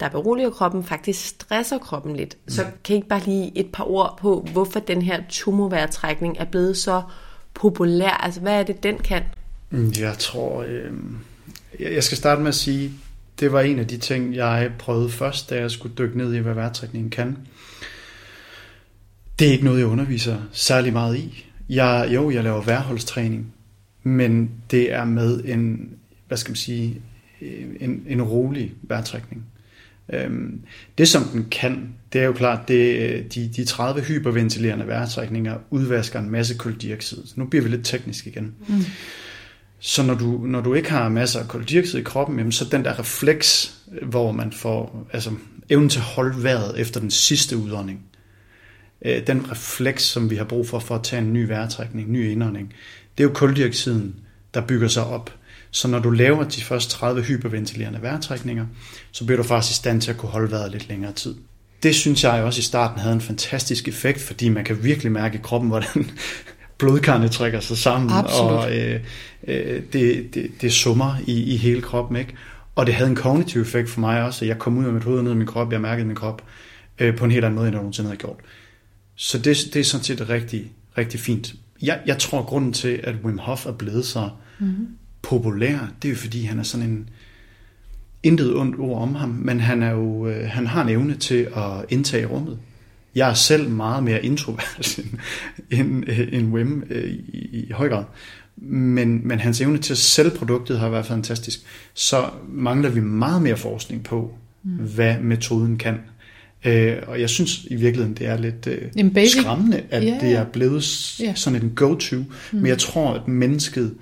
der 0.00 0.08
beroliger 0.08 0.50
kroppen, 0.50 0.84
faktisk 0.84 1.26
stresser 1.26 1.78
kroppen 1.78 2.16
lidt. 2.16 2.36
Mm. 2.44 2.50
Så 2.50 2.64
kan 2.84 2.94
I 2.94 2.96
ikke 2.96 3.08
bare 3.08 3.22
lige 3.24 3.52
et 3.54 3.72
par 3.72 3.84
ord 3.84 4.18
på, 4.20 4.46
hvorfor 4.52 4.80
den 4.80 5.02
her 5.02 5.22
tumo-vejrtrækning 5.28 6.36
er 6.38 6.44
blevet 6.44 6.76
så 6.76 7.02
populær? 7.54 8.10
Altså, 8.10 8.40
hvad 8.40 8.60
er 8.60 8.62
det, 8.62 8.82
den 8.82 8.98
kan? 8.98 9.22
Mm, 9.70 9.92
jeg 9.98 10.18
tror... 10.18 10.62
Øh... 10.62 10.92
Jeg 11.80 12.04
skal 12.04 12.18
starte 12.18 12.40
med 12.40 12.48
at 12.48 12.54
sige, 12.54 12.92
det 13.40 13.52
var 13.52 13.60
en 13.60 13.78
af 13.78 13.86
de 13.86 13.96
ting, 13.96 14.34
jeg 14.34 14.70
prøvede 14.78 15.10
først, 15.10 15.50
da 15.50 15.60
jeg 15.60 15.70
skulle 15.70 15.94
dykke 15.98 16.18
ned 16.18 16.34
i, 16.34 16.38
hvad 16.38 16.54
vejrtrækningen 16.54 17.10
kan. 17.10 17.36
Det 19.38 19.48
er 19.48 19.52
ikke 19.52 19.64
noget, 19.64 19.78
jeg 19.78 19.86
underviser 19.86 20.38
særlig 20.52 20.92
meget 20.92 21.16
i. 21.16 21.46
Jeg, 21.68 22.08
jo, 22.14 22.30
jeg 22.30 22.44
laver 22.44 22.62
værholdstræning, 22.62 23.52
men 24.02 24.50
det 24.70 24.92
er 24.92 25.04
med 25.04 25.44
en, 25.44 25.90
hvad 26.28 26.38
skal 26.38 26.50
man 26.50 26.56
sige, 26.56 27.02
en, 27.80 28.04
en 28.08 28.22
rolig 28.22 28.74
vejrtrækning. 28.82 29.46
Øhm, 30.12 30.60
det 30.98 31.08
som 31.08 31.24
den 31.24 31.46
kan, 31.50 31.94
det 32.12 32.20
er 32.20 32.24
jo 32.24 32.32
klart, 32.32 32.68
det, 32.68 32.96
øh, 32.96 33.24
de, 33.34 33.50
de 33.56 33.64
30 33.64 34.02
hyperventilerende 34.02 34.86
vejrtrækninger 34.86 35.58
udvasker 35.70 36.18
en 36.20 36.30
masse 36.30 36.54
koldioxid. 36.54 37.26
Så 37.26 37.34
nu 37.36 37.44
bliver 37.44 37.62
vi 37.62 37.68
lidt 37.68 37.86
teknisk 37.86 38.26
igen. 38.26 38.54
Mm. 38.68 38.74
Så 39.78 40.02
når 40.02 40.14
du, 40.14 40.40
når 40.46 40.60
du 40.60 40.74
ikke 40.74 40.90
har 40.90 41.08
masser 41.08 41.40
af 41.40 41.48
koldioxid 41.48 41.98
i 41.98 42.02
kroppen, 42.02 42.38
jamen, 42.38 42.52
så 42.52 42.64
den 42.64 42.84
der 42.84 42.98
refleks, 42.98 43.74
hvor 44.02 44.32
man 44.32 44.52
får 44.52 45.06
altså, 45.12 45.30
evnen 45.70 45.88
til 45.88 45.98
at 45.98 46.04
holde 46.04 46.42
vejret 46.42 46.80
efter 46.80 47.00
den 47.00 47.10
sidste 47.10 47.56
udånding, 47.56 48.00
øh, 49.04 49.26
den 49.26 49.50
refleks, 49.50 50.02
som 50.02 50.30
vi 50.30 50.36
har 50.36 50.44
brug 50.44 50.68
for 50.68 50.78
for 50.78 50.94
at 50.94 51.02
tage 51.02 51.22
en 51.22 51.32
ny 51.32 51.46
vejrtrækning, 51.46 52.10
ny 52.10 52.30
indånding, 52.30 52.74
det 53.18 53.24
er 53.24 53.28
jo 53.28 53.34
koldioxiden, 53.34 54.14
der 54.54 54.60
bygger 54.60 54.88
sig 54.88 55.04
op. 55.04 55.34
Så 55.70 55.88
når 55.88 55.98
du 55.98 56.10
laver 56.10 56.44
de 56.44 56.62
første 56.62 56.90
30 56.90 57.22
hyperventilerende 57.22 58.02
vejrtrækninger, 58.02 58.66
så 59.12 59.24
bliver 59.24 59.36
du 59.36 59.42
faktisk 59.42 59.72
i 59.72 59.74
stand 59.74 60.00
til 60.00 60.10
at 60.10 60.16
kunne 60.16 60.30
holde 60.30 60.50
vejret 60.50 60.72
lidt 60.72 60.88
længere 60.88 61.12
tid. 61.12 61.34
Det 61.82 61.94
synes 61.94 62.24
jeg 62.24 62.42
også 62.42 62.58
i 62.58 62.62
starten 62.62 63.00
havde 63.00 63.14
en 63.14 63.20
fantastisk 63.20 63.88
effekt, 63.88 64.20
fordi 64.20 64.48
man 64.48 64.64
kan 64.64 64.84
virkelig 64.84 65.12
mærke 65.12 65.38
i 65.38 65.40
kroppen, 65.42 65.68
hvordan 65.72 66.10
blodkarne 66.78 67.28
trækker 67.28 67.60
sig 67.60 67.78
sammen, 67.78 68.10
Absolut. 68.10 68.50
og 68.50 68.76
øh, 68.76 69.00
øh, 69.48 69.82
det, 69.92 70.34
det, 70.34 70.50
det 70.60 70.72
summer 70.72 71.16
i, 71.26 71.54
i 71.54 71.56
hele 71.56 71.82
kroppen. 71.82 72.16
Ikke? 72.16 72.34
Og 72.74 72.86
det 72.86 72.94
havde 72.94 73.10
en 73.10 73.16
kognitiv 73.16 73.62
effekt 73.62 73.88
for 73.88 74.00
mig 74.00 74.22
også, 74.22 74.44
at 74.44 74.48
jeg 74.48 74.58
kom 74.58 74.78
ud 74.78 74.84
af 74.84 74.92
mit 74.92 75.04
hoved 75.04 75.22
ned 75.22 75.32
i 75.32 75.34
min 75.34 75.46
krop, 75.46 75.72
jeg 75.72 75.80
mærkede 75.80 76.06
min 76.06 76.16
krop 76.16 76.42
øh, 76.98 77.16
på 77.16 77.24
en 77.24 77.30
helt 77.30 77.44
anden 77.44 77.56
måde, 77.56 77.66
end 77.66 77.74
jeg 77.74 77.80
nogensinde 77.80 78.08
havde 78.08 78.18
gjort. 78.18 78.36
Så 79.14 79.38
det, 79.38 79.56
det 79.72 79.76
er 79.76 79.84
sådan 79.84 80.04
set 80.04 80.28
rigtig, 80.28 80.72
rigtig 80.98 81.20
fint. 81.20 81.54
Jeg, 81.82 82.00
jeg 82.06 82.18
tror, 82.18 82.38
at 82.38 82.46
grunden 82.46 82.72
til, 82.72 83.00
at 83.04 83.14
Wim 83.24 83.38
Hof 83.38 83.66
er 83.66 83.72
blevet 83.72 84.06
så 84.06 84.30
mm-hmm. 84.58 84.88
populær, 85.22 85.78
det 86.02 86.08
er 86.08 86.12
jo 86.12 86.18
fordi, 86.18 86.42
han 86.44 86.58
er 86.58 86.62
sådan 86.62 86.86
en 86.86 87.08
intet 88.22 88.56
ondt 88.56 88.78
ord 88.78 89.02
om 89.02 89.14
ham, 89.14 89.28
men 89.28 89.60
han, 89.60 89.82
er 89.82 89.90
jo, 89.90 90.26
øh, 90.26 90.48
han 90.48 90.66
har 90.66 90.82
en 90.82 90.88
evne 90.88 91.14
til 91.14 91.48
at 91.56 91.84
indtage 91.88 92.26
rummet. 92.26 92.58
Jeg 93.16 93.30
er 93.30 93.34
selv 93.34 93.68
meget 93.68 94.02
mere 94.02 94.24
introvert 94.24 94.98
end, 94.98 95.06
end, 95.70 96.04
end 96.32 96.52
Wim 96.52 96.84
øh, 96.90 97.10
i, 97.10 97.48
i 97.52 97.72
høj 97.72 97.88
grad. 97.88 98.04
Men, 98.56 99.28
men 99.28 99.38
hans 99.38 99.60
evne 99.60 99.78
til 99.78 99.92
at 99.92 99.98
sælge 99.98 100.30
produktet 100.30 100.78
har 100.78 100.88
været 100.88 101.06
fantastisk. 101.06 101.60
Så 101.94 102.30
mangler 102.48 102.90
vi 102.90 103.00
meget 103.00 103.42
mere 103.42 103.56
forskning 103.56 104.04
på, 104.04 104.34
mm. 104.62 104.70
hvad 104.70 105.18
metoden 105.18 105.76
kan. 105.78 105.98
Øh, 106.64 106.96
og 107.06 107.20
jeg 107.20 107.30
synes 107.30 107.64
i 107.64 107.74
virkeligheden, 107.74 108.16
det 108.16 108.26
er 108.26 108.36
lidt 108.36 108.66
øh, 108.66 109.28
skræmmende, 109.28 109.82
at 109.90 110.02
yeah. 110.06 110.20
det 110.20 110.32
er 110.32 110.44
blevet 110.44 110.84
yeah. 111.22 111.36
sådan 111.36 111.62
en 111.62 111.72
go-to. 111.76 112.16
Mm. 112.16 112.26
Men 112.52 112.66
jeg 112.66 112.78
tror, 112.78 113.14
at 113.14 113.28
mennesket 113.28 113.94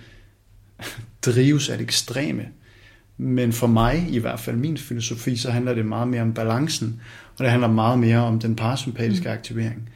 drives 1.27 1.69
af 1.69 1.79
det 1.79 1.85
ekstreme. 1.85 2.43
Men 3.19 3.53
for 3.53 3.67
mig, 3.67 4.07
i 4.11 4.19
hvert 4.19 4.41
fald 4.41 4.57
min 4.57 4.77
filosofi, 4.77 5.37
så 5.37 5.51
handler 5.51 5.75
det 5.75 5.87
meget 5.87 6.09
mere 6.09 6.23
om 6.23 6.35
balancen, 6.35 7.01
og 7.39 7.45
det 7.45 7.51
handler 7.51 7.69
meget 7.69 7.99
mere 7.99 8.19
om 8.19 8.39
den 8.39 8.57
parasympatiske 8.57 9.29
mm. 9.29 9.33
aktivering. 9.33 9.89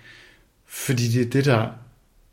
Fordi 0.66 1.08
det 1.08 1.26
er 1.26 1.30
det, 1.30 1.44
der 1.44 1.66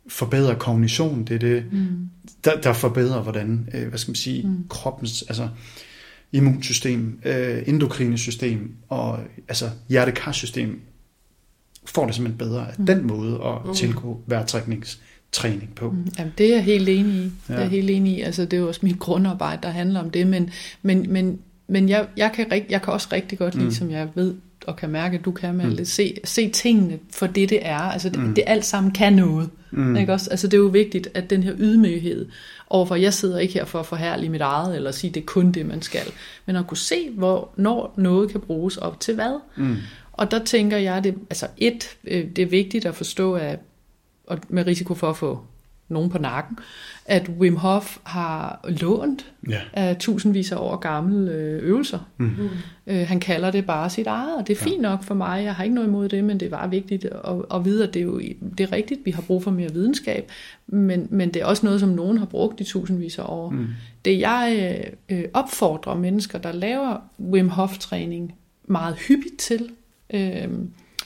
forbedrer 0.08 0.56
kognition, 0.56 1.24
det 1.24 1.36
er 1.36 1.39
det, 1.39 1.66
mm. 1.72 2.10
der, 2.43 2.62
der 2.62 2.74
forbedrer, 2.74 3.22
hvordan, 3.22 3.70
øh, 3.74 3.88
hvad 3.88 3.99
skal 3.99 4.10
man 4.10 4.16
sige, 4.16 4.47
mm. 4.47 4.66
kroppens, 4.70 5.22
altså 5.22 5.49
immunsystem, 6.32 7.20
øh, 7.26 7.64
endokrine 7.66 8.18
system 8.18 8.72
og 8.89 9.20
altså 9.47 9.70
hjertekarsystem 9.89 10.82
får 11.86 12.06
det 12.06 12.16
simpelthen 12.16 12.38
bedre 12.38 12.68
af 12.68 12.74
mm. 12.78 12.86
den 12.86 13.08
måde 13.08 13.39
at 13.45 13.66
mm. 13.66 13.74
tilgå 13.74 14.22
vejrtrækningstræning 14.28 15.76
på. 15.76 15.91
Mm. 15.91 16.08
Jamen, 16.18 16.34
det 16.38 16.45
er 16.45 16.56
jeg 16.56 16.64
helt 16.64 16.89
enig 16.89 17.14
i. 17.14 17.32
Ja. 17.49 17.53
Det 17.53 17.56
er 17.56 17.60
jeg 17.60 17.70
helt 17.70 17.89
enig 17.89 18.18
i. 18.18 18.22
Altså, 18.22 18.41
det 18.41 18.53
er 18.53 18.58
jo 18.58 18.68
også 18.68 18.82
mit 18.84 18.99
grundarbejde, 18.99 19.62
der 19.64 19.70
handler 19.70 19.99
om 19.99 20.10
det, 20.10 20.28
men, 20.28 20.49
men, 20.82 21.14
men 21.14 21.39
men 21.68 21.89
jeg, 21.89 22.08
jeg, 22.18 22.32
kan, 22.36 22.45
rigt- 22.51 22.70
jeg 22.70 22.82
kan 22.82 22.93
også 22.93 23.08
rigtig 23.12 23.38
godt 23.38 23.56
lide, 23.56 23.66
mm. 23.66 23.72
som 23.72 23.91
jeg 23.91 24.08
ved 24.16 24.36
og 24.68 24.76
kan 24.76 24.89
mærke, 24.89 25.18
at 25.18 25.26
du 25.26 25.32
kan 25.32 25.55
med 25.55 25.66
mm. 25.66 25.86
se, 25.86 26.18
se 26.24 26.49
tingene 26.49 26.99
for 27.13 27.28
det, 27.28 27.49
det 27.49 27.59
er. 27.61 27.78
Altså, 27.78 28.09
det, 28.09 28.20
mm. 28.20 28.34
det 28.34 28.43
alt 28.47 28.66
sammen 28.66 28.91
kan 28.91 29.13
noget. 29.13 29.49
Mm. 29.72 29.95
Ikke 29.95 30.13
også? 30.13 30.30
Altså, 30.30 30.47
det 30.47 30.53
er 30.53 30.61
jo 30.61 30.68
vigtigt, 30.68 31.07
at 31.13 31.30
den 31.30 31.43
her 31.43 31.53
ydmyghed 31.57 32.28
overfor, 32.70 32.95
jeg 32.95 33.13
sidder 33.13 33.39
ikke 33.39 33.53
her 33.53 33.66
for 33.66 33.80
at 33.80 33.86
forhærlige 33.86 34.30
mit 34.30 34.41
eget, 34.41 34.76
eller 34.76 34.91
sige, 34.91 35.11
det 35.11 35.22
er 35.22 35.26
kun 35.26 35.51
det, 35.51 35.66
man 35.66 35.82
skal. 35.82 36.07
Men 36.45 36.55
at 36.55 36.68
kunne 36.68 36.78
se, 36.78 37.09
hvor, 37.09 37.49
når 37.55 37.93
noget 37.97 38.32
kan 38.32 38.41
bruges 38.41 38.78
op 38.78 38.99
til 38.99 39.16
hvad. 39.16 39.39
Mm. 39.55 39.78
Og 40.11 40.32
der 40.32 40.43
tænker 40.43 40.78
jeg, 40.78 41.03
det, 41.03 41.16
altså 41.30 41.47
et, 41.57 41.97
øh, 42.03 42.28
det 42.36 42.39
er 42.39 42.45
vigtigt 42.45 42.86
at 42.86 42.95
forstå, 42.95 43.34
at, 43.34 43.59
og 44.28 44.39
med 44.49 44.66
risiko 44.68 44.93
for 44.93 45.09
at 45.09 45.18
få 45.18 45.39
nogen 45.89 46.09
på 46.09 46.18
nakken, 46.18 46.57
at 47.08 47.30
Wim 47.39 47.56
Hof 47.56 47.97
har 48.03 48.60
lånt 48.82 49.32
Ja. 49.49 49.60
af 49.74 49.97
tusindvis 49.97 50.51
af 50.51 50.58
år 50.58 50.76
gamle 50.76 51.32
øh, 51.32 51.64
øvelser. 51.64 51.99
Mm. 52.18 52.49
Øh, 52.88 53.08
han 53.08 53.20
kalder 53.20 53.51
det 53.51 53.66
bare 53.66 53.89
sit 53.89 54.08
eget, 54.08 54.36
og 54.38 54.47
det 54.47 54.53
er 54.58 54.64
fint 54.64 54.82
nok 54.82 55.03
for 55.03 55.14
mig. 55.14 55.43
Jeg 55.43 55.56
har 55.56 55.64
ikke 55.64 55.76
noget 55.76 55.88
imod 55.88 56.10
det, 56.10 56.24
men 56.24 56.39
det 56.39 56.51
bare 56.51 56.70
vigtigt 56.70 57.06
at, 57.06 57.36
at 57.53 57.66
vide, 57.66 57.88
at 57.88 57.93
det 57.93 57.99
er 57.99 58.03
jo 58.03 58.20
det 58.58 58.60
er 58.60 58.72
rigtigt, 58.72 58.99
vi 59.06 59.12
har 59.12 59.22
brug 59.22 59.43
for 59.43 59.51
mere 59.51 59.74
videnskab, 59.74 60.32
men, 60.68 61.08
men 61.10 61.30
det 61.34 61.41
er 61.41 61.45
også 61.45 61.66
noget, 61.66 61.80
som 61.80 61.89
nogen 61.89 62.18
har 62.18 62.26
brugt 62.26 62.62
i 62.62 62.64
tusindvis 62.64 63.20
af 63.20 63.24
år. 63.28 63.49
Mm. 63.49 63.68
Det 64.06 64.20
jeg 64.20 64.80
øh, 65.10 65.24
opfordrer 65.34 65.95
mennesker, 65.95 66.38
der 66.39 66.51
laver 66.51 66.97
Wim 67.20 67.49
Hof-træning 67.49 68.36
meget 68.68 68.95
hyppigt 68.95 69.38
til, 69.39 69.70
øh, 70.14 70.47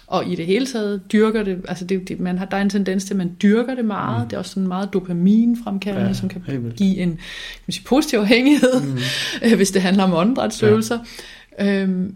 og 0.09 0.27
i 0.27 0.35
det 0.35 0.45
hele 0.45 0.65
taget 0.65 1.01
dyrker 1.11 1.43
det, 1.43 1.61
altså 1.67 1.85
det, 1.85 2.07
det, 2.07 2.19
man 2.19 2.37
har, 2.37 2.45
der 2.45 2.57
er 2.57 2.61
en 2.61 2.69
tendens 2.69 3.05
til, 3.05 3.13
at 3.13 3.17
man 3.17 3.35
dyrker 3.41 3.75
det 3.75 3.85
meget. 3.85 4.21
Mm. 4.21 4.27
Det 4.29 4.35
er 4.35 4.37
også 4.37 4.51
sådan 4.51 4.67
meget 4.67 4.93
dopaminfremkaldende, 4.93 6.07
Ja, 6.07 6.13
som 6.13 6.29
kan 6.29 6.41
helt 6.47 6.75
give 6.75 6.97
en 6.97 7.09
kan 7.09 7.17
man 7.67 7.71
sige, 7.71 7.85
positiv 7.85 8.19
afhængighed, 8.19 8.81
mm. 9.41 9.55
hvis 9.57 9.71
det 9.71 9.81
handler 9.81 10.03
om 10.03 10.13
åndedrætsøvelser. 10.13 10.99
Ja. 11.59 11.81
Øhm, 11.81 12.15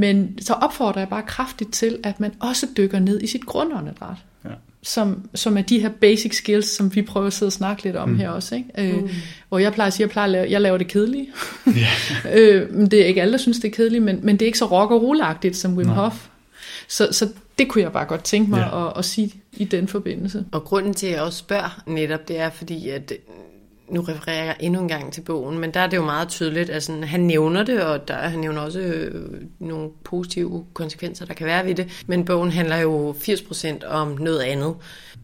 men 0.00 0.38
så 0.40 0.52
opfordrer 0.52 1.00
jeg 1.00 1.08
bare 1.08 1.22
kraftigt 1.22 1.72
til, 1.72 1.98
at 2.02 2.20
man 2.20 2.32
også 2.40 2.66
dykker 2.76 2.98
ned 2.98 3.20
i 3.22 3.26
sit 3.26 3.46
grundåndedræt. 3.46 4.16
Ja. 4.44 4.50
Som, 4.82 5.28
som 5.34 5.58
er 5.58 5.62
de 5.62 5.78
her 5.78 5.88
basic 6.00 6.36
skills, 6.36 6.66
som 6.66 6.94
vi 6.94 7.02
prøver 7.02 7.26
at 7.26 7.32
sidde 7.32 7.48
og 7.48 7.52
snakke 7.52 7.84
lidt 7.84 7.96
om 7.96 8.08
mm. 8.08 8.16
her 8.16 8.28
også. 8.28 8.54
Ikke? 8.54 8.68
Øh, 8.78 9.02
mm. 9.02 9.08
Hvor 9.48 9.58
jeg 9.58 9.72
plejer 9.72 9.86
at 9.86 9.92
sige, 9.92 10.04
at 10.04 10.08
jeg, 10.08 10.12
plejer 10.12 10.26
at 10.26 10.30
lave, 10.30 10.50
jeg 10.50 10.60
laver 10.60 10.78
det 10.78 10.86
kedelige. 10.86 11.28
Ja. 11.66 11.88
øh, 12.38 12.74
men 12.74 12.90
det 12.90 13.02
er 13.02 13.06
ikke 13.06 13.22
alle, 13.22 13.32
der 13.32 13.38
synes, 13.38 13.58
det 13.58 13.68
er 13.68 13.74
kedeligt, 13.74 14.02
men, 14.04 14.20
men 14.22 14.36
det 14.36 14.42
er 14.42 14.46
ikke 14.46 14.58
så 14.58 14.66
rock 14.66 14.90
og 14.90 15.02
roll 15.02 15.54
som 15.54 15.76
Wim. 15.76 15.88
Hof. 15.88 16.28
Så, 16.88 17.08
så 17.12 17.28
det 17.58 17.68
kunne 17.68 17.82
jeg 17.82 17.92
bare 17.92 18.04
godt 18.04 18.24
tænke 18.24 18.50
mig 18.50 18.58
Ja. 18.72 18.86
at, 18.88 18.92
at 18.98 19.04
sige 19.04 19.32
i 19.52 19.64
den 19.64 19.88
forbindelse. 19.88 20.44
Og 20.52 20.64
grunden 20.64 20.94
til, 20.94 21.06
at 21.06 21.12
jeg 21.12 21.22
også 21.22 21.38
spørger 21.38 21.82
netop, 21.86 22.28
det 22.28 22.40
er 22.40 22.50
fordi, 22.50 22.88
at 22.88 23.12
nu 23.88 24.00
refererer 24.00 24.44
jeg 24.44 24.56
endnu 24.60 24.80
en 24.80 24.88
gang 24.88 25.12
til 25.12 25.20
bogen, 25.20 25.58
men 25.58 25.70
der 25.74 25.80
er 25.80 25.86
det 25.86 25.96
jo 25.96 26.04
meget 26.04 26.28
tydeligt, 26.28 26.70
at 26.70 26.82
sådan, 26.82 27.04
han 27.04 27.20
nævner 27.20 27.62
det, 27.62 27.82
og 27.82 28.08
der, 28.08 28.14
han 28.14 28.38
nævner 28.38 28.60
også 28.60 28.80
øh, 28.80 29.24
nogle 29.58 29.90
positive 30.04 30.64
konsekvenser, 30.74 31.26
der 31.26 31.34
kan 31.34 31.46
være 31.46 31.66
ved 31.66 31.74
det. 31.74 32.04
Men 32.06 32.24
bogen 32.24 32.50
handler 32.50 32.76
jo 32.76 33.12
80% 33.12 33.86
om 33.86 34.08
noget 34.08 34.40
andet, 34.40 34.74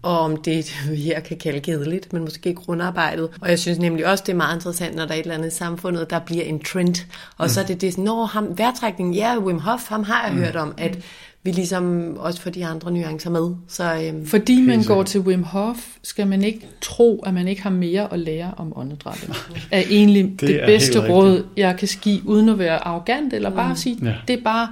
og 0.03 0.19
om 0.19 0.37
det, 0.37 0.77
vi 0.91 0.97
her 0.97 1.21
kan 1.21 1.37
kalde 1.37 1.61
kedeligt, 1.61 2.13
men 2.13 2.23
måske 2.23 2.55
grundarbejdet. 2.55 3.29
Og 3.41 3.51
jeg 3.51 3.59
synes 3.59 3.79
nemlig 3.79 4.07
også, 4.07 4.25
det 4.27 4.33
er 4.33 4.37
meget 4.37 4.57
interessant, 4.57 4.97
når 4.97 5.05
der 5.05 5.15
er 5.15 5.19
et 5.19 5.23
eller 5.23 5.35
andet 5.35 5.53
i 5.53 5.57
samfundet, 5.57 6.11
der 6.11 6.19
bliver 6.19 6.45
en 6.45 6.63
trend. 6.65 7.07
Og 7.39 7.45
mm. 7.45 7.49
så 7.49 7.61
er 7.61 7.65
det 7.65 7.81
det, 7.81 7.99
når 7.99 8.25
ham, 8.25 8.59
vejrtrækning, 8.59 9.15
ja, 9.15 9.39
Wim 9.39 9.59
Hof, 9.59 9.89
ham 9.89 10.03
har 10.03 10.25
jeg 10.27 10.33
mm. 10.33 10.39
hørt 10.39 10.57
om, 10.57 10.75
at 10.79 10.99
vi 11.43 11.51
ligesom 11.53 12.17
også 12.19 12.41
får 12.41 12.51
de 12.51 12.67
andre 12.67 12.93
nuancer 12.93 13.31
med. 13.31 13.51
Så 13.69 13.95
øhm, 14.03 14.27
Fordi 14.27 14.61
man 14.63 14.83
går 14.83 15.03
til 15.03 15.21
Wim 15.21 15.43
Hof, 15.43 15.77
skal 16.03 16.27
man 16.27 16.45
ikke 16.45 16.67
tro, 16.81 17.23
at 17.27 17.35
man 17.35 17.49
ikke 17.49 17.63
har 17.63 17.71
mere 17.71 18.13
at 18.13 18.19
lære 18.19 18.55
om 18.57 18.73
åndedrættet. 18.79 19.35
er 19.71 19.83
egentlig 19.91 20.25
det, 20.25 20.41
Det 20.41 20.63
er 20.63 20.67
bedste 20.67 21.09
råd, 21.09 21.45
jeg 21.57 21.77
kan 21.77 21.89
give, 22.01 22.21
uden 22.29 22.49
at 22.49 22.59
være 22.59 22.79
arrogant, 22.87 23.33
eller 23.33 23.51
bare 23.51 23.77
sige, 23.77 23.99
Ja. 24.03 24.15
det 24.29 24.39
er 24.39 24.43
bare, 24.45 24.69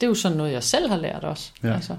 det 0.00 0.06
er 0.06 0.08
jo 0.10 0.14
sådan 0.14 0.36
noget, 0.36 0.52
jeg 0.52 0.62
selv 0.62 0.88
har 0.88 0.96
lært 0.96 1.24
også. 1.24 1.50
Ja. 1.64 1.74
Altså. 1.74 1.96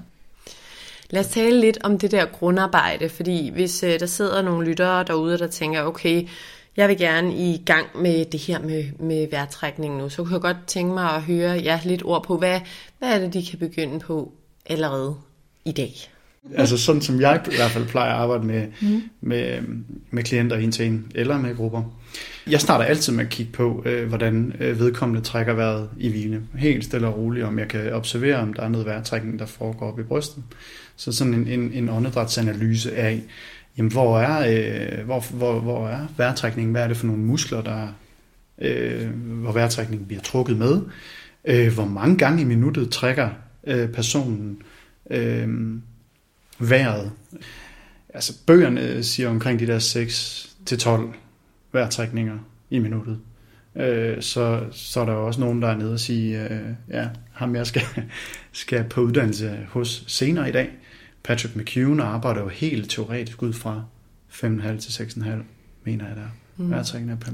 Lad 1.10 1.20
os 1.20 1.26
tale 1.28 1.60
lidt 1.60 1.78
om 1.84 1.98
det 1.98 2.10
der 2.10 2.24
grundarbejde, 2.24 3.08
fordi 3.08 3.50
hvis 3.50 3.82
øh, 3.82 4.00
der 4.00 4.06
sidder 4.06 4.42
nogle 4.42 4.66
lyttere 4.68 5.04
derude, 5.04 5.38
der 5.38 5.46
tænker, 5.46 5.82
okay, 5.82 6.26
jeg 6.76 6.88
vil 6.88 6.98
gerne 6.98 7.34
i 7.34 7.62
gang 7.66 7.86
med 7.94 8.24
det 8.24 8.40
her 8.40 8.60
med, 8.60 8.84
med 8.98 9.28
vejrtrækning 9.30 9.96
nu, 9.96 10.08
så 10.08 10.22
kunne 10.22 10.32
jeg 10.32 10.40
godt 10.40 10.56
tænke 10.66 10.94
mig 10.94 11.10
at 11.10 11.22
høre 11.22 11.62
jer 11.64 11.78
lidt 11.84 12.04
ord 12.04 12.24
på, 12.24 12.38
hvad, 12.38 12.60
hvad 12.98 13.08
er 13.14 13.18
det, 13.18 13.34
de 13.34 13.46
kan 13.46 13.58
begynde 13.58 14.00
på 14.00 14.32
allerede 14.66 15.14
i 15.64 15.72
dag? 15.72 15.92
Altså 16.54 16.78
sådan 16.78 17.02
som 17.02 17.20
jeg 17.20 17.42
i 17.52 17.56
hvert 17.56 17.70
fald 17.70 17.86
plejer 17.86 18.12
at 18.12 18.20
arbejde 18.20 18.44
med, 18.44 18.66
mm. 18.80 19.02
med, 19.20 19.58
med 20.10 20.22
klienter 20.22 20.56
en 20.56 20.72
til 20.72 20.86
en, 20.86 21.12
eller 21.14 21.38
med 21.38 21.56
grupper. 21.56 21.82
Jeg 22.46 22.60
starter 22.60 22.84
altid 22.84 23.12
med 23.12 23.24
at 23.24 23.30
kigge 23.30 23.52
på, 23.52 23.82
øh, 23.86 24.08
hvordan 24.08 24.52
øh, 24.60 24.78
vedkommende 24.78 25.20
trækker 25.22 25.52
vejret 25.52 25.90
i 25.98 26.08
hvile. 26.08 26.42
Helt 26.58 26.84
stille 26.84 27.06
og 27.06 27.16
roligt, 27.16 27.46
om 27.46 27.58
jeg 27.58 27.68
kan 27.68 27.92
observere, 27.92 28.36
om 28.36 28.54
der 28.54 28.62
er 28.62 28.68
noget 28.68 28.86
vejrtrækning, 28.86 29.38
der 29.38 29.46
foregår 29.46 29.92
op 29.92 29.98
i 29.98 30.02
brystet. 30.02 30.42
Så 30.96 31.12
sådan 31.12 31.34
en, 31.34 31.48
en, 31.48 31.72
en 31.72 31.88
åndedrætsanalyse 31.88 32.94
af, 32.96 33.22
jamen, 33.78 33.92
hvor, 33.92 34.18
er, 34.18 34.38
øh, 34.98 35.04
hvor, 35.04 35.20
hvor, 35.30 35.60
hvor 35.60 35.88
er 35.88 36.06
vejrtrækningen? 36.16 36.72
Hvad 36.72 36.82
er 36.82 36.88
det 36.88 36.96
for 36.96 37.06
nogle 37.06 37.22
muskler, 37.22 37.62
der 37.62 37.88
øh, 38.58 39.10
hvor 39.10 39.52
vejrtrækningen 39.52 40.06
bliver 40.06 40.22
trukket 40.22 40.56
med? 40.56 40.80
Øh, 41.44 41.74
hvor 41.74 41.84
mange 41.84 42.16
gange 42.16 42.42
i 42.42 42.44
minuttet 42.44 42.90
trækker 42.90 43.28
øh, 43.66 43.88
personen 43.88 44.62
øh, 45.10 45.48
vejret. 46.58 47.12
Altså 48.14 48.32
bøgerne 48.46 49.02
siger 49.02 49.28
omkring 49.28 49.60
de 49.60 49.66
der 49.66 49.78
6-12 51.12 51.16
vejrtrækninger 51.72 52.38
i 52.70 52.78
minuttet. 52.78 53.18
Øh, 53.76 54.22
så, 54.22 54.64
så 54.70 55.00
er 55.00 55.04
der 55.04 55.12
jo 55.12 55.26
også 55.26 55.40
nogen, 55.40 55.62
der 55.62 55.68
er 55.68 55.76
nede 55.76 55.92
og 55.92 56.00
sige, 56.00 56.44
øh, 56.44 56.60
ja, 56.88 57.08
ham 57.32 57.56
jeg 57.56 57.66
skal, 57.66 57.82
skal 58.52 58.84
på 58.84 59.00
uddannelse 59.00 59.58
hos 59.68 60.04
senere 60.06 60.48
i 60.48 60.52
dag. 60.52 60.70
Patrick 61.24 61.56
McCune 61.56 62.02
arbejder 62.02 62.40
jo 62.40 62.48
helt 62.48 62.90
teoretisk 62.90 63.42
ud 63.42 63.52
fra 63.52 63.82
5,5 64.30 64.78
til 64.78 65.02
6,5, 65.02 65.28
mener 65.84 66.06
jeg 66.06 66.16
der. 66.16 66.28
Mm. 66.56 66.72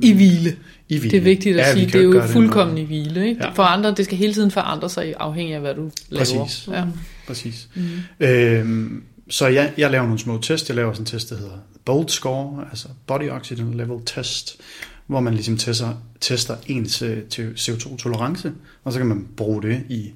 I 0.03 0.12
hvile. 0.12 0.57
I 0.89 0.99
hvile. 0.99 1.11
Det 1.11 1.16
er 1.16 1.20
vigtigt 1.20 1.61
at 1.61 1.66
Ja, 1.66 1.72
sige, 1.72 1.86
det 1.86 1.95
er 1.95 2.01
jo 2.01 2.26
fuldkommen 2.26 2.78
i 2.78 2.84
hvile. 2.84 3.28
Ikke? 3.28 3.45
Ja. 3.45 3.51
For 3.51 3.62
andre, 3.62 3.95
det 3.95 4.05
skal 4.05 4.18
hele 4.18 4.34
tiden 4.34 4.51
forandre 4.51 4.91
sig 4.91 5.14
afhængig 5.20 5.55
af, 5.55 5.61
hvad 5.61 5.74
du 5.74 5.91
laver. 6.09 6.24
Præcis. 6.24 6.68
Ja. 6.68 6.84
Præcis. 7.26 7.68
Mm. 7.74 8.26
Øhm, 8.26 9.03
så 9.30 9.47
jeg, 9.47 9.72
jeg 9.78 9.91
laver 9.91 10.05
nogle 10.05 10.18
små 10.18 10.39
test. 10.39 10.68
Jeg 10.68 10.76
laver 10.76 10.93
sådan 10.93 11.03
en 11.03 11.07
test, 11.07 11.30
der 11.30 11.36
hedder 11.36 11.59
BOLD 11.84 12.09
score, 12.09 12.66
altså 12.70 12.89
Body 13.07 13.30
Oxygen 13.30 13.74
Level 13.74 13.99
Test, 14.07 14.61
hvor 15.07 15.20
man 15.20 15.34
ligesom 15.34 15.57
tester, 15.57 15.95
tester 16.20 16.57
ens 16.66 17.03
øh, 17.03 17.22
til 17.22 17.53
CO2-tolerance, 17.59 18.53
og 18.84 18.93
så 18.93 18.99
kan 18.99 19.07
man 19.07 19.26
bruge 19.36 19.62
det 19.62 19.82
i 19.89 20.11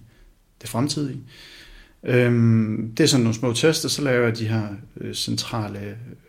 det 0.63 0.69
fremtidige. 0.71 1.19
Øhm, 2.07 2.93
det 2.97 3.05
er 3.05 3.09
sådan 3.09 3.25
nogle 3.25 3.39
små 3.39 3.53
tester, 3.53 3.89
så 3.89 4.03
laver 4.03 4.25
jeg 4.27 4.39
de 4.39 4.49
her 4.49 4.63
øh, 5.01 5.15
centrale, 5.15 5.79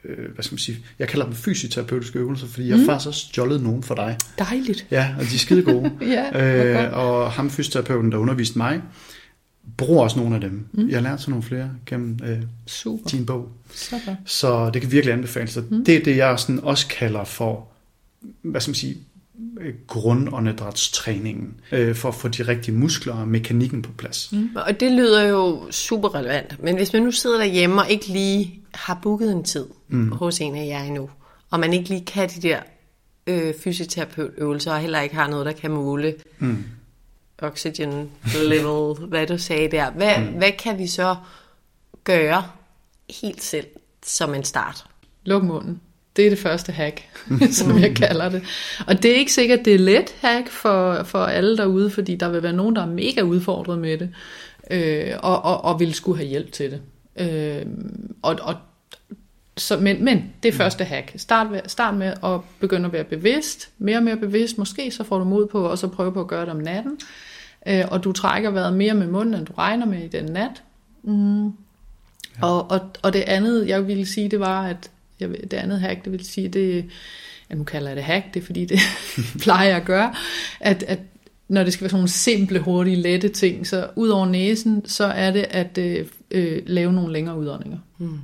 øh, 0.05 0.34
hvad 0.34 0.43
skal 0.43 0.53
man 0.53 0.59
sige, 0.59 0.78
jeg 0.99 1.07
kalder 1.07 1.26
dem 1.26 1.36
fysioterapeutiske 1.36 2.19
øvelser, 2.19 2.47
fordi 2.47 2.69
jeg 2.69 2.78
har 2.80 2.86
faktisk 2.86 3.07
også 3.07 3.19
stjålet 3.19 3.63
nogen 3.63 3.84
for 3.84 3.95
dig. 3.95 4.17
Dejligt. 4.39 4.88
Ja, 4.91 5.15
og 5.19 5.24
de 5.24 5.36
er 5.36 5.39
skide 5.39 5.63
gode. 5.63 5.91
Ja, 6.01 6.86
øh, 6.86 6.97
og 6.97 7.32
ham 7.32 7.49
fysioterapeuten, 7.49 8.11
der 8.11 8.17
underviste 8.17 8.57
mig, 8.57 8.82
bruger 9.78 10.03
også 10.03 10.19
nogle 10.19 10.36
af 10.36 10.41
dem. 10.41 10.65
Mm. 10.71 10.89
Jeg 10.89 10.97
har 10.97 11.03
lært 11.09 11.21
sådan 11.21 11.32
nogle 11.32 11.43
flere 11.43 11.69
gennem 11.86 12.19
øh, 12.24 12.41
Super. 12.65 13.09
din 13.09 13.26
bog. 13.26 13.51
Så 13.74 13.95
godt. 14.05 14.17
Så 14.26 14.69
det 14.69 14.82
kan 14.82 14.91
virkelig 14.91 15.13
anbefales. 15.13 15.51
Så 15.51 15.63
mm. 15.69 15.86
Det 15.86 15.95
er 15.95 16.03
det, 16.03 16.17
jeg 16.17 16.39
sådan 16.39 16.59
også 16.59 16.88
kalder 16.88 17.24
for, 17.24 17.67
hvad 18.41 18.61
skal 18.61 18.69
man 18.69 18.76
sige, 18.76 18.97
grundåndedrætstræningen, 19.88 21.55
øh, 21.71 21.95
for 21.95 22.09
at 22.09 22.15
få 22.15 22.27
de 22.27 22.43
rigtige 22.43 22.75
muskler 22.75 23.13
og 23.13 23.27
mekanikken 23.27 23.81
på 23.81 23.91
plads. 23.97 24.29
Mm. 24.31 24.49
Og 24.55 24.79
det 24.79 24.91
lyder 24.91 25.23
jo 25.23 25.71
super 25.71 26.15
relevant, 26.15 26.63
men 26.63 26.75
hvis 26.75 26.93
man 26.93 27.01
nu 27.01 27.11
sidder 27.11 27.38
derhjemme 27.38 27.81
og 27.81 27.89
ikke 27.89 28.07
lige 28.07 28.59
har 28.73 28.99
booket 29.03 29.31
en 29.31 29.43
tid 29.43 29.65
mm. 29.88 30.11
hos 30.11 30.41
en 30.41 30.55
af 30.55 30.65
jer 30.65 30.84
endnu, 30.84 31.09
og 31.49 31.59
man 31.59 31.73
ikke 31.73 31.89
lige 31.89 32.05
kan 32.05 32.29
de 32.29 32.41
der 32.41 32.59
øh, 33.27 33.53
fysioterapeutøvelser, 33.63 34.73
og 34.73 34.79
heller 34.79 35.01
ikke 35.01 35.15
har 35.15 35.27
noget, 35.27 35.45
der 35.45 35.51
kan 35.51 35.71
måle 35.71 36.15
Mm. 36.39 36.63
oxygen 37.41 38.09
level, 38.36 38.95
hvad 39.09 39.27
du 39.27 39.38
sagde 39.38 39.71
der, 39.71 39.91
hvad, 39.91 40.17
mm. 40.19 40.25
hvad 40.25 40.51
kan 40.59 40.77
vi 40.77 40.88
så 40.88 41.15
gøre 42.03 42.43
helt 43.21 43.43
selv 43.43 43.67
som 44.05 44.34
en 44.34 44.43
start? 44.43 44.86
Luk 45.25 45.43
munden. 45.43 45.81
Det 46.16 46.26
er 46.26 46.30
det 46.30 46.39
første 46.39 46.72
hack, 46.72 47.03
som 47.51 47.80
jeg 47.80 47.95
kalder 47.95 48.30
det. 48.30 48.43
Og 48.88 49.03
det 49.03 49.11
er 49.11 49.16
ikke 49.16 49.34
sikkert, 49.34 49.66
det 49.66 49.76
er 49.76 49.80
let 49.80 50.16
hack 50.22 50.49
for, 50.49 51.03
for 51.03 51.20
alle 51.20 51.57
derude, 51.57 51.89
fordi 51.89 52.16
der 52.16 52.30
vil 52.30 52.43
være 52.43 52.53
nogen, 52.53 52.76
der 52.76 52.82
er 52.82 52.88
mega 52.88 53.22
udfordret 53.22 53.80
med 53.80 53.97
det, 53.97 54.09
øh, 54.72 55.14
og, 55.20 55.45
og, 55.45 55.64
og 55.64 55.80
vil 55.80 55.93
skulle 55.93 56.18
have 56.18 56.30
hjælp 56.30 56.51
til 56.51 56.72
det. 56.72 56.82
Øh, 57.18 57.66
og, 58.22 58.38
og, 58.41 58.55
så, 59.57 59.78
men, 59.78 60.05
men 60.05 60.34
det 60.43 60.49
er 60.49 60.53
første 60.57 60.84
hack. 60.84 61.14
Start, 61.16 61.51
med- 61.51 61.61
start 61.68 61.95
med 61.95 62.14
at 62.24 62.39
begynde 62.59 62.86
at 62.86 62.93
være 62.93 63.03
bevidst, 63.03 63.70
mere 63.78 63.97
og 63.97 64.03
mere 64.03 64.18
bevidst. 64.18 64.57
Måske 64.57 64.91
så 64.91 65.03
får 65.03 65.18
du 65.18 65.24
mod 65.24 65.47
på 65.47 65.66
også 65.70 65.86
at 65.86 65.91
prøve 65.91 66.14
på 66.14 66.20
at 66.22 66.28
gøre 66.28 66.41
det 66.41 66.49
om 66.49 66.57
natten, 66.57 66.97
øh, 67.68 67.84
og 67.91 68.03
du 68.03 68.11
trækker 68.11 68.49
vejret 68.49 68.74
mere 68.74 68.93
med 68.93 69.07
munden, 69.07 69.34
end 69.34 69.45
du 69.45 69.53
regner 69.57 69.86
med 69.86 70.03
i 70.03 70.07
den 70.07 70.26
nat. 70.26 70.64
Mm. 71.03 71.45
Og, 72.41 72.72
og, 72.72 72.80
og 73.01 73.14
det 73.14 73.22
andet, 73.22 73.68
jeg 73.68 73.88
ville 73.88 74.05
sige, 74.05 74.30
det 74.30 74.39
var, 74.39 74.64
at 74.68 74.89
jeg, 75.20 75.30
det 75.30 75.53
andet 75.53 75.80
hack, 75.80 76.03
det 76.03 76.11
vil 76.11 76.26
sige, 76.26 76.47
det, 76.47 76.86
ja, 77.49 77.55
nu 77.55 77.64
kalder 77.64 77.88
jeg 77.88 77.95
det 77.95 78.03
hack, 78.03 78.34
det 78.34 78.41
er 78.41 78.45
fordi, 78.45 78.66
det 78.66 78.80
plejer 79.43 79.68
jeg 79.68 79.78
at 79.78 79.86
gøre, 79.86 80.14
at, 80.59 80.84
at 80.88 80.99
når 81.47 81.64
det 81.64 81.74
skal 81.74 81.82
være 81.82 81.89
sådan 81.89 81.99
nogle 81.99 82.09
simple, 82.09 82.59
hurtige, 82.59 82.95
lette 82.95 83.30
ting, 83.30 83.68
så 83.68 83.88
ud 83.95 84.09
over 84.09 84.26
næsen, 84.26 84.86
så 84.86 85.05
er 85.05 85.32
det 85.32 85.45
at 85.49 85.78
øh, 85.78 86.05
øh, 86.32 86.61
lave 86.66 86.93
nogle 86.93 87.14
længere 87.14 87.38
udåndinger. 87.38 87.78
Mm. 87.97 88.20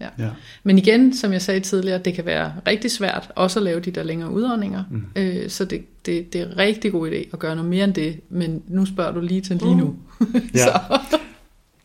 Ja. 0.00 0.08
Ja. 0.18 0.30
Men 0.62 0.78
igen, 0.78 1.14
som 1.14 1.32
jeg 1.32 1.42
sagde 1.42 1.60
tidligere, 1.60 1.98
det 1.98 2.14
kan 2.14 2.26
være 2.26 2.52
rigtig 2.66 2.90
svært 2.90 3.30
også 3.34 3.58
at 3.58 3.62
lave 3.62 3.80
de 3.80 3.90
der 3.90 4.02
længere 4.02 4.30
udåndinger. 4.30 4.84
Mm. 4.90 5.04
Øh, 5.16 5.50
så 5.50 5.64
det, 5.64 5.84
det, 6.06 6.32
det 6.32 6.40
er 6.40 6.46
en 6.46 6.58
rigtig 6.58 6.92
god 6.92 7.10
idé 7.10 7.28
at 7.32 7.38
gøre 7.38 7.56
noget 7.56 7.70
mere 7.70 7.84
end 7.84 7.94
det. 7.94 8.20
Men 8.28 8.62
nu 8.68 8.86
spørger 8.86 9.12
du 9.12 9.20
lige 9.20 9.40
til 9.40 9.56
lige 9.56 9.76
nu. 9.76 9.96
Ja. 10.54 10.58
så, 10.58 10.80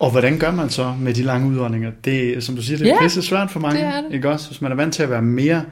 Og 0.02 0.12
hvordan 0.12 0.40
gør 0.40 0.52
man 0.52 0.70
så 0.70 0.94
med 1.00 1.14
de 1.14 1.24
lange 1.24 1.50
udåndinger? 1.50 1.92
Det, 2.06 2.44
som 2.44 2.56
du 2.56 2.62
siger, 2.62 2.78
det 2.78 2.88
er 2.88 2.94
yeah, 2.94 3.04
pisse 3.04 3.22
svært 3.22 3.52
for 3.52 3.60
mange. 3.60 3.80
det 3.80 3.88
er 3.88 4.02
det. 4.02 4.14
Ikke 4.14 4.30
også? 4.30 4.48
Hvis 4.48 4.62
man 4.62 4.72
er 4.72 4.76
vant 4.76 4.94
til 4.94 5.04
at 5.04 5.10
være 5.10 5.22
mere 5.22 5.64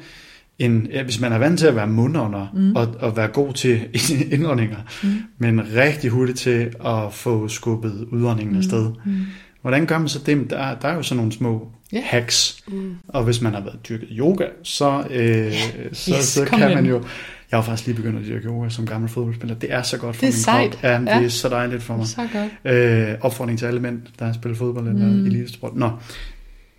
end, 0.59 0.87
ja, 0.87 1.03
hvis 1.03 1.19
man 1.19 1.31
er 1.31 1.37
vant 1.37 1.59
til 1.59 1.67
at 1.67 1.75
være 1.75 1.87
mundånder 1.87 2.47
mm. 2.53 2.75
og, 2.75 2.87
og 2.99 3.17
være 3.17 3.27
god 3.27 3.53
til 3.53 3.81
indåndinger, 4.33 4.77
mm. 5.03 5.09
men 5.37 5.61
rigtig 5.75 6.09
hurtigt 6.09 6.39
til 6.39 6.73
at 6.85 7.13
få 7.13 7.47
skubbet 7.47 8.07
udåndingen 8.11 8.53
mm. 8.53 8.57
afsted. 8.57 8.91
Mm. 9.05 9.17
Hvordan 9.61 9.85
gør 9.85 9.97
man 9.97 10.09
så 10.09 10.19
det? 10.25 10.49
Der, 10.49 10.75
der 10.75 10.87
er 10.87 10.95
jo 10.95 11.03
sådan 11.03 11.17
nogle 11.17 11.31
små 11.31 11.71
yeah. 11.93 12.03
hacks, 12.05 12.63
mm. 12.67 12.95
og 13.07 13.23
hvis 13.23 13.41
man 13.41 13.53
har 13.53 13.61
været 13.61 13.79
dyrket 13.89 14.09
yoga, 14.11 14.45
så, 14.63 15.03
øh, 15.09 15.53
så, 15.93 16.11
Yes, 16.15 16.23
så 16.23 16.45
kan 16.45 16.75
man 16.75 16.85
jo... 16.85 17.03
Jeg 17.51 17.57
har 17.57 17.63
faktisk 17.63 17.87
lige 17.87 17.95
begyndt 17.95 18.19
at 18.19 18.25
dyrke 18.25 18.45
yoga 18.47 18.69
som 18.69 18.85
gammel 18.85 19.09
fodboldspiller. 19.09 19.55
Det 19.55 19.73
er 19.73 19.81
så 19.81 19.97
godt 19.97 20.15
for 20.15 20.21
Det 20.21 20.27
er 20.27 20.31
min 20.31 20.33
sejt. 20.43 20.71
krop. 20.71 20.83
Ja, 20.83 20.99
det 20.99 21.05
Ja. 21.07 21.23
er 21.23 21.27
så 21.29 21.49
dejligt 21.49 21.83
for 21.83 21.97
mig. 21.97 22.07
så 22.07 22.27
godt. 22.63 22.75
Øh, 22.75 23.15
opfordring 23.21 23.59
til 23.59 23.65
alle 23.65 23.79
mænd, 23.79 24.01
der 24.19 24.25
har 24.25 24.33
spillet 24.33 24.57
fodbold 24.57 24.87
eller 24.87 25.07
mm. 25.07 25.25
elitesport. 25.25 25.75
Nå, 25.75 25.91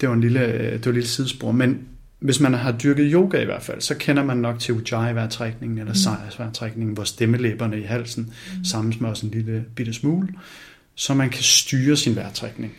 det 0.01 0.09
var 0.09 0.15
en 0.15 0.21
lille, 0.21 0.41
øh, 0.47 0.63
det 0.73 0.87
var 0.87 0.91
et 0.91 0.95
lille 0.95 1.09
sidespor. 1.09 1.53
Men 1.53 1.79
hvis 2.21 2.41
man 2.41 2.55
har 2.55 2.73
dyrket 2.73 3.11
yoga 3.13 3.43
i 3.43 3.45
hvert 3.45 3.63
fald, 3.63 3.81
så 3.81 3.95
kender 3.95 4.25
man 4.25 4.37
nok 4.37 4.59
til 4.59 4.73
ujjayi-vejrtrækningen 4.75 5.79
eller 5.79 5.93
mm. 5.93 5.95
sejrsvejrtrækningen, 5.95 6.95
hvor 6.95 7.05
stemmelæberne 7.05 7.79
i 7.81 7.83
halsen 7.83 8.23
mm. 8.59 8.65
sammensmøres 8.65 9.21
en 9.21 9.31
lille 9.31 9.65
bitte 9.77 9.93
smule, 9.93 10.29
så 10.95 11.15
man 11.15 11.31
kan 11.31 11.43
styre 11.43 11.97
sin 11.97 12.17
vejrtrækning 12.17 12.73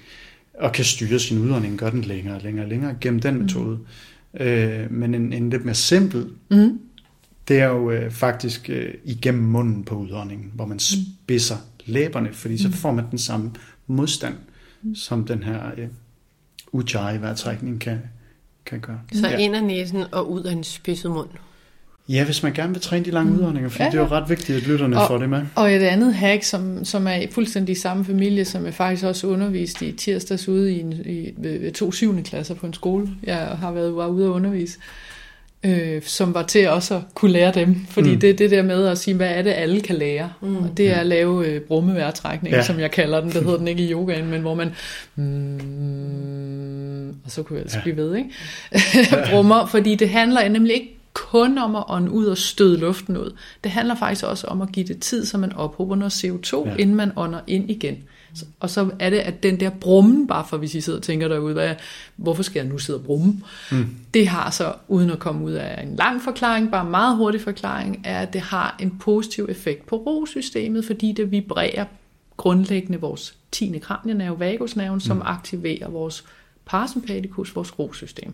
og 0.59 0.71
kan 0.71 0.85
styre 0.85 1.19
sin 1.19 1.37
udånding, 1.39 1.77
gøre 1.77 1.91
den 1.91 2.01
længere 2.01 2.35
og 2.35 2.41
længere 2.43 2.65
og 2.65 2.69
længere 2.69 2.95
gennem 3.01 3.19
den 3.19 3.41
metode. 3.41 3.79
Øh, 4.39 4.91
men 4.91 5.15
en, 5.15 5.33
en 5.33 5.49
lidt 5.49 5.65
mere 5.65 5.75
simpel, 5.75 6.25
Mm. 6.51 6.79
Det 7.47 7.59
er 7.59 7.67
jo 7.67 7.91
øh, 7.91 8.11
faktisk 8.11 8.69
øh, 8.69 8.93
igennem 9.05 9.43
munden 9.43 9.83
på 9.83 9.95
udåndingen, 9.95 10.51
hvor 10.55 10.65
man 10.65 10.79
spidser 10.79 11.55
læberne, 11.85 12.33
fordi 12.33 12.57
så 12.57 12.71
får 12.71 12.91
man 12.91 13.05
den 13.11 13.19
samme 13.19 13.51
modstand, 13.87 14.35
som 14.95 15.25
den 15.25 15.43
her 15.43 15.59
øh, 15.77 15.87
ujjayi-vejrtrækning 16.71 17.79
kan, 17.81 17.99
kan 18.65 18.79
gøre. 18.79 18.99
Så 19.13 19.27
ja. 19.29 19.37
ind 19.37 19.55
af 19.55 19.63
næsen 19.63 20.03
og 20.11 20.31
ud 20.31 20.43
af 20.43 20.51
en 20.51 20.63
spidset 20.63 21.11
mund. 21.11 21.27
ja, 22.09 22.25
hvis 22.25 22.43
man 22.43 22.53
gerne 22.53 22.73
vil 22.73 22.81
træne 22.81 23.05
de 23.05 23.11
lange 23.11 23.33
udåndinger, 23.33 23.69
for 23.69 23.83
Ja, 23.83 23.89
det 23.89 23.97
er 23.97 24.01
jo 24.01 24.07
ja. 24.15 24.21
ret 24.21 24.29
vigtigt, 24.29 24.57
at 24.57 24.67
lytterne 24.67 24.99
Og- 25.01 25.07
får 25.07 25.17
det 25.17 25.29
med. 25.29 25.45
Og 25.55 25.71
et 25.73 25.79
andet 25.81 26.13
hack, 26.15 26.43
som, 26.43 26.85
som 26.85 27.07
er 27.07 27.21
fuldstændig 27.31 27.73
i 27.73 27.79
samme 27.79 28.05
familie, 28.05 28.45
som 28.45 28.65
jeg 28.65 28.73
faktisk 28.73 29.05
også 29.05 29.27
undervist 29.27 29.81
i 29.81 29.91
tirsdags 29.91 30.47
ude 30.47 30.73
i, 30.73 30.79
en, 30.79 30.93
i 30.93 31.33
ved 31.37 31.71
to 31.71 31.91
syvende 31.91 32.23
klasser 32.23 32.55
på 32.55 32.65
en 32.65 32.73
skole. 32.73 33.09
Jeg 33.23 33.37
har 33.37 33.71
været 33.71 33.95
var 33.95 34.07
ude 34.07 34.25
at 34.25 34.29
undervise. 34.29 34.79
Øh, 35.66 36.01
som 36.03 36.34
var 36.34 36.43
til 36.43 36.70
også 36.70 36.95
at 36.95 37.01
kunne 37.16 37.32
lære 37.32 37.51
dem. 37.51 37.76
Fordi 37.89 38.14
Mm. 38.14 38.20
det 38.20 38.30
er 38.30 38.34
det 38.34 38.51
der 38.51 38.62
med 38.64 38.88
at 38.88 38.97
sige, 38.97 39.16
hvad 39.16 39.30
er 39.30 39.41
det, 39.41 39.49
alle 39.51 39.82
kan 39.82 39.95
lære. 39.95 40.34
Mm. 40.41 40.57
Og 40.57 40.70
det 40.78 40.88
er 40.91 40.95
at 40.95 41.05
lave 41.05 41.47
øh, 41.47 41.62
brummevejrtrækning, 41.62 42.55
Ja. 42.55 42.64
som 42.64 42.80
jeg 42.80 42.91
kalder 42.91 43.22
den. 43.22 43.30
Det 43.32 43.43
hedder 43.43 43.57
den 43.57 43.68
ikke 43.68 43.84
i 43.84 43.91
yogaen, 43.91 44.30
men 44.30 44.41
hvor 44.41 44.55
man... 44.55 44.72
Mm, 45.72 47.09
og 47.26 47.32
så 47.32 47.43
kunne 47.43 47.55
jeg 47.57 47.64
altså 47.64 47.78
Ja. 47.78 47.82
blive 47.84 47.97
ved, 47.97 48.16
ikke? 48.16 48.30
Brummer, 49.32 49.66
fordi 49.66 49.95
det 49.95 50.09
handler 50.09 50.49
nemlig 50.49 50.74
ikke 50.74 50.97
kun 51.14 51.57
om 51.57 51.76
at 51.76 51.84
ånde 51.89 52.12
ud 52.12 52.26
og 52.26 52.38
støde 52.38 52.78
luften 52.80 53.18
ud. 53.18 53.36
Det 53.64 53.72
handler 53.72 53.95
faktisk 53.95 54.26
også 54.26 54.47
om 54.47 54.62
at 54.62 54.72
give 54.72 54.86
det 54.88 54.99
tid, 54.99 55.26
så 55.26 55.38
man 55.38 55.53
ophober 55.53 55.95
noget 55.95 56.12
CO2, 56.12 56.66
Ja. 56.66 56.70
ja. 56.72 56.76
inden 56.78 56.95
man 56.95 57.12
ånder 57.16 57.39
ind 57.47 57.70
igen. 57.72 57.97
Og 58.59 58.69
så 58.69 58.89
er 58.99 59.09
det, 59.09 59.17
at 59.17 59.43
den 59.43 59.59
der 59.59 59.69
brummen, 59.69 60.27
bare 60.27 60.45
for 60.49 60.57
hvis 60.57 60.75
I 60.75 60.82
sidder 60.82 60.99
og 60.99 61.03
tænker 61.03 61.27
derude, 61.27 61.53
hvad, 61.53 61.75
hvorfor 62.15 62.43
skal 62.43 62.59
jeg 62.59 62.69
nu 62.69 62.77
sidde 62.77 62.99
og 62.99 63.05
brumme? 63.05 63.41
Mm. 63.71 63.86
Det 64.13 64.27
har 64.27 64.49
så, 64.49 64.73
uden 64.88 65.09
at 65.09 65.19
komme 65.19 65.45
ud 65.45 65.51
af 65.51 65.84
en 65.84 65.95
lang 65.95 66.21
forklaring, 66.21 66.71
bare 66.71 66.86
en 66.86 66.91
meget 66.91 67.17
hurtig 67.17 67.41
forklaring, 67.41 68.01
er, 68.03 68.19
at 68.19 68.34
det 68.34 68.41
har 68.41 68.75
en 68.79 68.97
positiv 68.99 69.45
effekt 69.49 69.86
på 69.86 69.95
rosystemet, 69.95 70.86
fordi 70.86 71.11
det 71.11 71.32
vibrerer 71.32 71.86
grundlæggende 72.38 72.99
vores 72.99 73.36
10. 73.51 73.77
kranienerve, 73.79 74.39
vagusnerven, 74.39 74.99
som 74.99 75.17
Mm. 75.17 75.23
aktiverer 75.25 75.89
vores 75.89 76.23
parasympatikus, 76.65 77.55
vores 77.55 77.79
rosystem. 77.79 78.34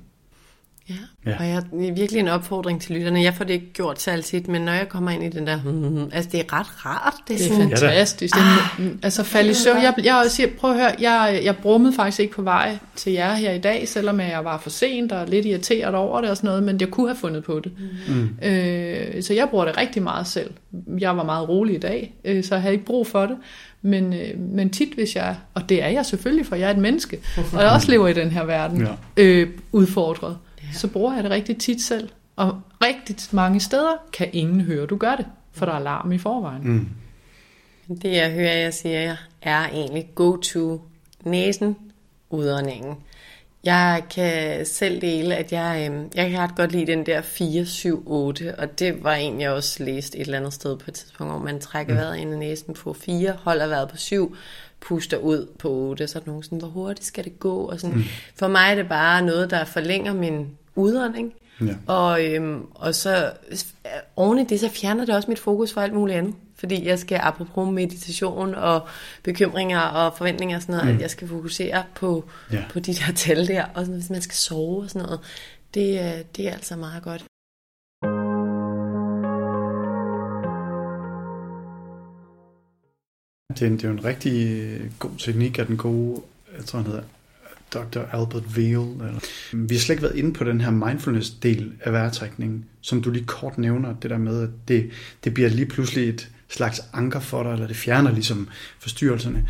Ja. 0.89 0.93
Ja. 1.25 1.31
ja. 1.31 1.37
Og 1.39 1.47
jeg, 1.47 1.55
er 1.87 1.93
virkelig 1.93 2.19
en 2.19 2.27
opfordring 2.27 2.81
til 2.81 2.95
lytterne. 2.95 3.23
Jeg 3.23 3.33
får 3.33 3.43
det 3.43 3.53
ikke 3.53 3.73
gjort 3.73 4.01
så 4.01 4.11
altid, 4.11 4.41
men 4.41 4.61
når 4.61 4.71
jeg 4.71 4.89
kommer 4.89 5.11
ind 5.11 5.23
i 5.23 5.29
den 5.29 5.47
der... 5.47 5.59
Hmm, 5.61 6.09
altså, 6.13 6.29
det 6.31 6.39
er 6.39 6.53
ret 6.53 6.85
rart. 6.85 7.13
Det 7.27 7.33
er, 7.33 7.37
Det 7.37 7.47
er 7.47 7.53
sådan, 7.53 7.69
fantastisk. 7.69 8.35
Det 8.35 8.41
er, 8.41 8.81
ah, 8.85 8.91
altså 9.03 9.23
falde 9.23 9.49
i 9.49 9.53
søvn. 9.53 9.77
Jeg, 9.77 9.93
jeg 10.03 10.25
siger, 10.27 10.49
prøv 10.59 10.71
at 10.71 10.77
høre, 10.77 10.91
jeg, 10.99 11.41
jeg 11.43 11.57
brummede 11.57 11.93
faktisk 11.93 12.19
ikke 12.19 12.33
på 12.33 12.41
vej 12.41 12.77
til 12.95 13.13
jer 13.13 13.33
her 13.33 13.51
i 13.51 13.59
dag, 13.59 13.87
selvom 13.87 14.19
jeg 14.19 14.39
var 14.45 14.57
for 14.57 14.69
sent 14.69 15.11
og 15.11 15.27
lidt 15.27 15.45
irriteret 15.45 15.95
over 15.95 16.21
det 16.21 16.29
og 16.29 16.37
sådan 16.37 16.47
noget, 16.47 16.63
men 16.63 16.77
jeg 16.79 16.87
kunne 16.89 17.07
have 17.07 17.17
fundet 17.17 17.43
på 17.43 17.59
det. 17.59 17.71
Mm. 18.07 18.29
Øh, 18.47 19.23
så 19.23 19.33
jeg 19.33 19.47
bruger 19.49 19.65
det 19.65 19.77
rigtig 19.77 20.03
meget 20.03 20.27
selv. 20.27 20.51
Jeg 20.99 21.17
var 21.17 21.23
meget 21.23 21.49
rolig 21.49 21.75
i 21.75 21.79
dag, 21.79 22.13
øh, 22.25 22.43
så 22.43 22.55
jeg 22.55 22.61
havde 22.61 22.73
ikke 22.73 22.85
brug 22.85 23.07
for 23.07 23.25
det. 23.25 23.35
Men, 23.81 24.13
øh, 24.13 24.39
men 24.39 24.69
tit 24.69 24.93
hvis 24.93 25.15
jeg, 25.15 25.35
og 25.53 25.69
det 25.69 25.83
er 25.83 25.87
jeg 25.87 26.05
selvfølgelig, 26.05 26.45
for 26.45 26.55
jeg 26.55 26.67
er 26.67 26.71
et 26.73 26.77
menneske, 26.77 27.19
og 27.53 27.61
jeg 27.61 27.69
også 27.71 27.91
lever 27.91 28.07
i 28.07 28.13
den 28.13 28.31
her 28.31 28.43
verden, 28.43 28.81
Ja. 29.17 29.23
øh, 29.23 29.49
udfordret, 29.71 30.37
Ja. 30.67 30.77
så 30.77 30.87
bruger 30.87 31.15
jeg 31.15 31.23
det 31.23 31.31
rigtig 31.31 31.57
tit 31.57 31.81
selv. 31.81 32.09
Og 32.35 32.61
rigtig 32.81 33.17
mange 33.31 33.59
steder 33.59 33.93
kan 34.13 34.29
ingen 34.33 34.61
høre, 34.61 34.85
du 34.85 34.97
gør 34.97 35.15
det, 35.15 35.25
for 35.51 35.65
der 35.65 35.73
er 35.73 35.79
larm 35.79 36.11
i 36.11 36.17
forvejen. 36.17 36.61
Mm. 36.67 36.87
Det 37.95 38.11
jeg 38.11 38.31
hører, 38.31 38.53
jeg 38.53 38.73
siger, 38.73 39.15
er 39.41 39.67
egentlig 39.67 40.09
go-to 40.15 40.81
næsen, 41.23 41.75
udåndingen. 42.29 42.95
Jeg 43.63 44.03
kan 44.09 44.65
selv 44.65 45.01
dele, 45.01 45.35
at 45.35 45.51
jeg, 45.51 45.89
øh, 45.91 46.01
jeg 46.15 46.29
kan 46.29 46.39
ret 46.39 46.55
godt 46.55 46.71
lide 46.71 46.91
den 46.91 47.05
der 47.05 47.21
4, 47.21 47.65
7, 47.65 48.03
8, 48.05 48.55
og 48.59 48.79
det 48.79 49.03
var 49.03 49.13
en, 49.13 49.41
jeg 49.41 49.51
også 49.51 49.83
læst 49.83 50.15
et 50.15 50.21
eller 50.21 50.37
andet 50.37 50.53
sted 50.53 50.77
på 50.77 50.85
et 50.87 50.93
tidspunkt, 50.93 51.33
hvor 51.33 51.41
man 51.41 51.59
trækker 51.59 51.93
mm. 51.93 51.99
vejret 51.99 52.17
ind 52.17 52.33
i 52.33 52.37
næsen 52.37 52.73
på 52.73 52.93
4, 52.93 53.31
holder 53.31 53.67
vejret 53.67 53.89
på 53.89 53.97
7, 53.97 54.35
puster 54.79 55.17
ud 55.17 55.47
på 55.59 55.69
8, 55.69 56.07
så 56.07 56.19
er 56.19 56.23
der 56.23 56.27
nogen 56.29 56.43
sådan, 56.43 56.57
hvor 56.59 56.67
hurtigt 56.67 57.05
skal 57.07 57.23
det 57.23 57.39
gå? 57.39 57.55
Og 57.57 57.79
sådan. 57.79 57.95
Mm. 57.95 58.03
For 58.35 58.47
mig 58.47 58.71
er 58.71 58.75
det 58.75 58.89
bare 58.89 59.21
noget, 59.21 59.49
der 59.49 59.65
forlænger 59.65 60.13
min 60.13 60.47
udånding, 60.75 61.33
Ja. 61.61 61.75
og, 61.87 62.25
øhm, 62.25 62.61
og 62.75 62.95
så 62.95 63.31
øh, 63.51 63.57
oven 64.15 64.39
i 64.39 64.43
det, 64.45 64.59
så 64.59 64.69
fjerner 64.69 65.05
det 65.05 65.15
også 65.15 65.29
mit 65.31 65.39
fokus 65.39 65.73
for 65.73 65.81
alt 65.81 65.93
muligt 65.93 66.17
andet. 66.17 66.35
Fordi 66.55 66.85
jeg 66.87 66.99
skal, 66.99 67.19
apropos 67.23 67.73
meditation 67.73 68.55
og 68.55 68.87
bekymringer 69.23 69.79
og 69.79 70.17
forventninger 70.17 70.55
og 70.55 70.61
sådan 70.61 70.75
noget, 70.75 70.87
mm. 70.89 70.95
at 70.95 71.01
jeg 71.01 71.09
skal 71.09 71.27
fokusere 71.27 71.83
på, 71.95 72.25
Ja. 72.51 72.63
på 72.73 72.79
de 72.79 72.93
der 72.93 73.13
tal 73.15 73.47
der. 73.47 73.63
Og 73.73 73.85
sådan, 73.85 73.93
hvis 73.99 74.09
man 74.09 74.21
skal 74.21 74.35
sove 74.35 74.83
og 74.83 74.89
sådan 74.89 75.01
noget, 75.05 75.19
det, 75.73 75.99
øh, 75.99 76.23
det 76.37 76.47
er 76.47 76.53
altså 76.53 76.75
meget 76.75 77.03
godt. 77.03 77.23
Det 83.53 83.61
er, 83.61 83.67
en, 83.67 83.73
det 83.73 83.83
er 83.83 83.87
jo 83.87 83.93
en 83.93 84.05
rigtig 84.05 84.59
øh, 84.59 84.91
god 84.99 85.11
teknik 85.17 85.59
af 85.59 85.65
den 85.65 85.77
gode, 85.77 86.21
jeg 86.57 86.65
tror 86.65 86.79
han 86.79 86.85
hedder 86.85 87.03
Dr. 87.73 87.99
Albert 87.99 88.57
Veal. 88.57 89.07
Eller. 89.07 89.19
Vi 89.53 89.75
har 89.75 89.79
slet 89.79 89.93
ikke 89.93 90.03
været 90.03 90.15
inde 90.15 90.33
på 90.33 90.43
den 90.43 90.61
her 90.61 90.71
mindfulness-del 90.71 91.73
af 91.81 91.93
vejrtrækningen, 91.93 92.65
som 92.81 93.01
du 93.01 93.09
lige 93.09 93.25
kort 93.25 93.57
nævner, 93.57 93.93
det 93.93 94.09
der 94.09 94.17
med, 94.17 94.43
at 94.43 94.49
det, 94.67 94.89
det 95.23 95.33
bliver 95.33 95.49
lige 95.49 95.65
pludselig 95.65 96.09
et 96.09 96.29
slags 96.49 96.81
anker 96.93 97.19
for 97.19 97.43
dig, 97.43 97.51
eller 97.51 97.67
det 97.67 97.75
fjerner 97.75 98.11
ligesom 98.11 98.49
forstyrrelserne. 98.79 99.47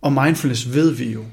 Og 0.00 0.12
mindfulness 0.12 0.74
ved 0.74 0.90
vi 0.90 1.12
jo, 1.12 1.24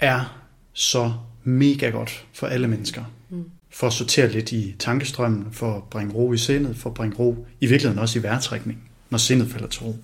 er 0.00 0.44
så 0.72 1.12
mega 1.44 1.90
godt 1.90 2.26
for 2.32 2.46
alle 2.46 2.68
mennesker. 2.68 3.04
Mm. 3.30 3.44
For 3.70 3.86
at 3.86 3.92
sortere 3.92 4.32
lidt 4.32 4.52
i 4.52 4.74
tankestrømmen, 4.78 5.46
for 5.52 5.76
at 5.76 5.82
bringe 5.82 6.14
ro 6.14 6.32
i 6.32 6.38
sindet, 6.38 6.76
for 6.76 6.90
at 6.90 6.94
bringe 6.94 7.16
ro 7.16 7.46
i 7.60 7.66
virkeligheden 7.66 7.98
også 7.98 8.18
i 8.18 8.22
vejrtrækning, 8.22 8.82
når 9.10 9.18
sindet 9.18 9.48
falder 9.48 9.68
til 9.68 9.82
ro. 9.82 9.96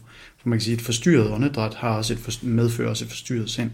Man 0.44 0.58
kan 0.58 0.64
sige, 0.64 0.74
et 0.74 0.82
forstyrret 0.82 1.30
åndedræt 1.30 1.74
har 1.74 1.90
også 1.90 2.12
et 2.12 2.18
forst- 2.18 2.46
medfører 2.46 2.88
også 2.88 3.04
et 3.04 3.10
forstyrret 3.10 3.50
sind. 3.50 3.70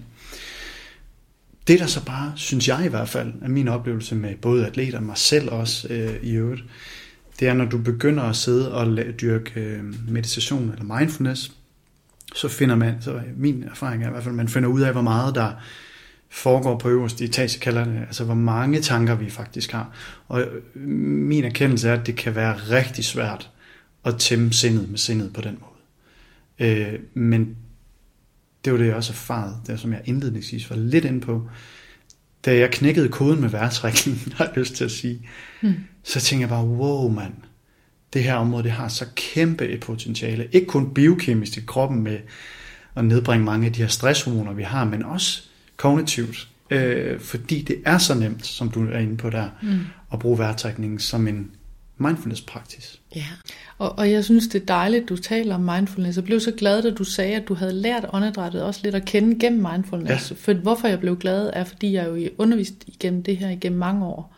Det 1.66 1.78
der 1.78 1.86
så 1.86 2.04
bare, 2.04 2.32
synes 2.36 2.68
jeg 2.68 2.84
i 2.84 2.88
hvert 2.88 3.08
fald, 3.08 3.32
er 3.42 3.48
min 3.48 3.68
oplevelse 3.68 4.14
med 4.14 4.36
både 4.36 4.66
atleter 4.66 4.98
og 4.98 5.04
mig 5.04 5.18
selv 5.18 5.48
også 5.48 5.88
øh, 5.88 6.22
i 6.22 6.32
øvrigt, 6.32 6.62
det 7.40 7.48
er, 7.48 7.54
når 7.54 7.64
du 7.64 7.78
begynder 7.78 8.22
at 8.22 8.36
sidde 8.36 8.74
og 8.74 8.98
dyrke 9.20 9.60
øh, 9.60 10.08
meditation 10.08 10.70
eller 10.72 10.98
mindfulness, 10.98 11.52
så 12.34 12.48
finder 12.48 12.76
man, 12.76 12.94
så 13.00 13.20
min 13.36 13.64
erfaring 13.70 14.02
er 14.02 14.08
i 14.08 14.10
hvert 14.10 14.24
fald, 14.24 14.34
man 14.34 14.48
finder 14.48 14.68
ud 14.68 14.80
af, 14.80 14.92
hvor 14.92 15.02
meget 15.02 15.34
der 15.34 15.52
foregår 16.30 16.78
på 16.78 16.88
øverste 16.88 17.24
etage, 17.24 17.60
kalder 17.60 17.84
det, 17.84 17.98
altså 18.00 18.24
hvor 18.24 18.34
mange 18.34 18.80
tanker 18.80 19.14
vi 19.14 19.30
faktisk 19.30 19.72
har. 19.72 19.90
Og 20.28 20.40
øh, 20.40 20.62
min 20.88 21.44
erkendelse 21.44 21.88
er, 21.88 21.94
at 22.00 22.06
det 22.06 22.16
kan 22.16 22.34
være 22.34 22.54
rigtig 22.54 23.04
svært 23.04 23.50
at 24.04 24.16
tæmme 24.18 24.52
sindet 24.52 24.90
med 24.90 24.98
sindet 24.98 25.32
på 25.32 25.40
den 25.40 25.58
måde. 25.60 25.69
Øh, 26.60 26.98
men 27.14 27.56
det 28.64 28.72
var 28.72 28.78
det, 28.78 28.86
jeg 28.86 28.94
også 28.94 29.12
erfaret, 29.12 29.56
det 29.66 29.80
som 29.80 29.92
jeg 29.92 30.02
indledningsvis 30.04 30.70
var 30.70 30.76
lidt 30.76 31.04
inde 31.04 31.20
på. 31.20 31.48
Da 32.44 32.56
jeg 32.56 32.70
knækkede 32.70 33.08
koden 33.08 33.40
med 33.40 33.48
vejrtrækningen, 33.48 34.32
har 34.36 34.44
jeg 34.44 34.56
lyst 34.56 34.74
til 34.74 34.84
at 34.84 34.90
sige, 34.90 35.28
mm. 35.62 35.74
så 36.02 36.20
tænkte 36.20 36.40
jeg 36.40 36.48
bare, 36.48 36.66
wow 36.66 37.08
mand, 37.08 37.34
det 38.12 38.24
her 38.24 38.34
område 38.34 38.62
det 38.62 38.70
har 38.70 38.88
så 38.88 39.06
kæmpe 39.14 39.68
et 39.68 39.80
potentiale. 39.80 40.48
Ikke 40.52 40.66
kun 40.66 40.94
biokemisk 40.94 41.56
i 41.56 41.60
kroppen 41.66 42.02
med 42.02 42.18
at 42.94 43.04
nedbringe 43.04 43.44
mange 43.44 43.66
af 43.66 43.72
de 43.72 43.80
her 43.80 43.88
stresshormoner, 43.88 44.52
vi 44.52 44.62
har, 44.62 44.84
men 44.84 45.02
også 45.02 45.42
kognitivt. 45.76 46.48
Øh, 46.70 47.20
fordi 47.20 47.62
det 47.62 47.76
er 47.84 47.98
så 47.98 48.14
nemt, 48.14 48.46
som 48.46 48.70
du 48.70 48.86
er 48.90 48.98
inde 48.98 49.16
på 49.16 49.30
der, 49.30 49.48
mm. 49.62 49.78
at 50.12 50.18
bruge 50.18 50.38
vejrtrækningen 50.38 50.98
som 50.98 51.28
en 51.28 51.50
mindfulness-praksis. 52.00 53.00
Ja. 53.16 53.26
Og, 53.78 53.98
og 53.98 54.10
jeg 54.10 54.24
synes, 54.24 54.48
det 54.48 54.62
er 54.62 54.66
dejligt, 54.66 55.08
du 55.08 55.16
taler 55.16 55.54
om 55.54 55.60
mindfulness. 55.60 56.16
Jeg 56.16 56.24
blev 56.24 56.40
så 56.40 56.52
glad, 56.52 56.82
da 56.82 56.90
du 56.90 57.04
sagde, 57.04 57.34
at 57.34 57.48
du 57.48 57.54
havde 57.54 57.72
lært 57.72 58.06
åndedrættet 58.12 58.62
også 58.62 58.80
lidt 58.84 58.94
at 58.94 59.04
kende 59.04 59.38
gennem 59.38 59.66
mindfulness. 59.72 60.30
Ja. 60.30 60.36
For 60.36 60.52
hvorfor 60.52 60.88
jeg 60.88 61.00
blev 61.00 61.18
glad, 61.18 61.50
er, 61.52 61.64
fordi 61.64 61.92
jeg 61.92 62.08
jo 62.08 62.28
undervist 62.38 62.74
igennem 62.86 63.22
det 63.22 63.36
her 63.36 63.48
igennem 63.48 63.78
mange 63.78 64.06
år. 64.06 64.36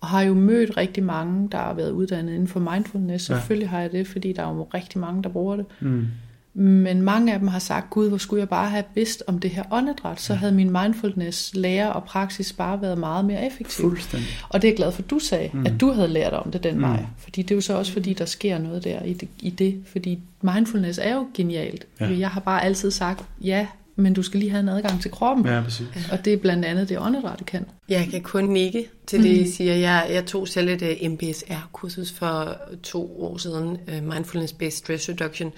Og 0.00 0.08
har 0.08 0.22
jo 0.22 0.34
mødt 0.34 0.76
rigtig 0.76 1.02
mange, 1.02 1.48
der 1.52 1.58
har 1.58 1.74
været 1.74 1.90
uddannet 1.90 2.32
inden 2.32 2.48
for 2.48 2.60
mindfulness. 2.60 3.30
Ja. 3.30 3.34
Selvfølgelig 3.34 3.68
har 3.68 3.80
jeg 3.80 3.92
det, 3.92 4.06
fordi 4.06 4.32
der 4.32 4.42
er 4.42 4.54
jo 4.54 4.68
rigtig 4.74 5.00
mange, 5.00 5.22
der 5.22 5.28
bruger 5.28 5.56
det. 5.56 5.66
Mm. 5.80 6.06
Men 6.54 7.02
mange 7.02 7.32
af 7.32 7.38
dem 7.38 7.48
har 7.48 7.58
sagt, 7.58 7.90
gud, 7.90 8.08
hvor 8.08 8.18
skulle 8.18 8.40
jeg 8.40 8.48
bare 8.48 8.70
have 8.70 8.84
vidst 8.94 9.22
om 9.26 9.38
det 9.38 9.50
her 9.50 9.62
åndedræt, 9.70 10.20
så 10.20 10.34
havde 10.34 10.52
min 10.52 10.70
mindfulness 10.70 11.54
lærer 11.54 11.88
og 11.88 12.04
praksis 12.04 12.52
bare 12.52 12.82
været 12.82 12.98
meget 12.98 13.24
mere 13.24 13.46
effektiv. 13.46 13.82
Fuldstændig. 13.82 14.28
Og 14.48 14.62
det 14.62 14.68
er 14.68 14.72
jeg 14.72 14.76
glad 14.76 14.92
for, 14.92 15.02
at 15.02 15.10
du 15.10 15.18
sagde, 15.18 15.50
mm. 15.52 15.66
at 15.66 15.72
du 15.80 15.90
havde 15.90 16.08
lært 16.08 16.32
om 16.32 16.50
det 16.50 16.62
den 16.62 16.74
mm. 16.74 16.82
vej. 16.82 17.04
Fordi 17.18 17.42
det 17.42 17.50
er 17.50 17.54
jo 17.54 17.60
så 17.60 17.78
også, 17.78 17.92
fordi 17.92 18.12
der 18.12 18.24
sker 18.24 18.58
noget 18.58 18.84
der 18.84 19.02
i 19.02 19.12
det. 19.12 19.28
I 19.40 19.50
det. 19.50 19.82
Fordi 19.92 20.18
mindfulness 20.42 20.98
er 21.02 21.14
jo 21.14 21.26
genialt. 21.34 21.86
Ja. 22.00 22.18
Jeg 22.18 22.30
har 22.30 22.40
bare 22.40 22.64
altid 22.64 22.90
sagt, 22.90 23.24
ja, 23.40 23.66
men 23.96 24.14
du 24.14 24.22
skal 24.22 24.40
lige 24.40 24.50
have 24.50 24.60
en 24.60 24.68
adgang 24.68 25.02
til 25.02 25.10
kroppen. 25.10 25.46
Ja, 25.46 25.60
præcis. 25.62 25.86
Og 26.12 26.24
det 26.24 26.32
er 26.32 26.36
blandt 26.36 26.64
andet 26.64 26.88
det 26.88 26.98
åndedræt 26.98 27.42
kan. 27.46 27.66
Jeg 27.88 28.08
kan 28.10 28.22
kun 28.22 28.44
nikke 28.44 28.88
til 29.06 29.22
det, 29.22 29.30
I 29.30 29.52
siger. 29.52 29.74
Jeg, 29.74 30.06
jeg 30.10 30.26
tog 30.26 30.48
selv 30.48 30.68
et 30.68 30.82
øh, 30.82 31.10
MBSR-kursus 31.10 32.12
for 32.12 32.56
to 32.82 33.22
år 33.22 33.36
siden, 33.38 33.66
uh, 33.88 34.14
Mindfulness 34.14 34.52
Based 34.52 34.78
Stress 34.78 35.08
Reduction, 35.08 35.52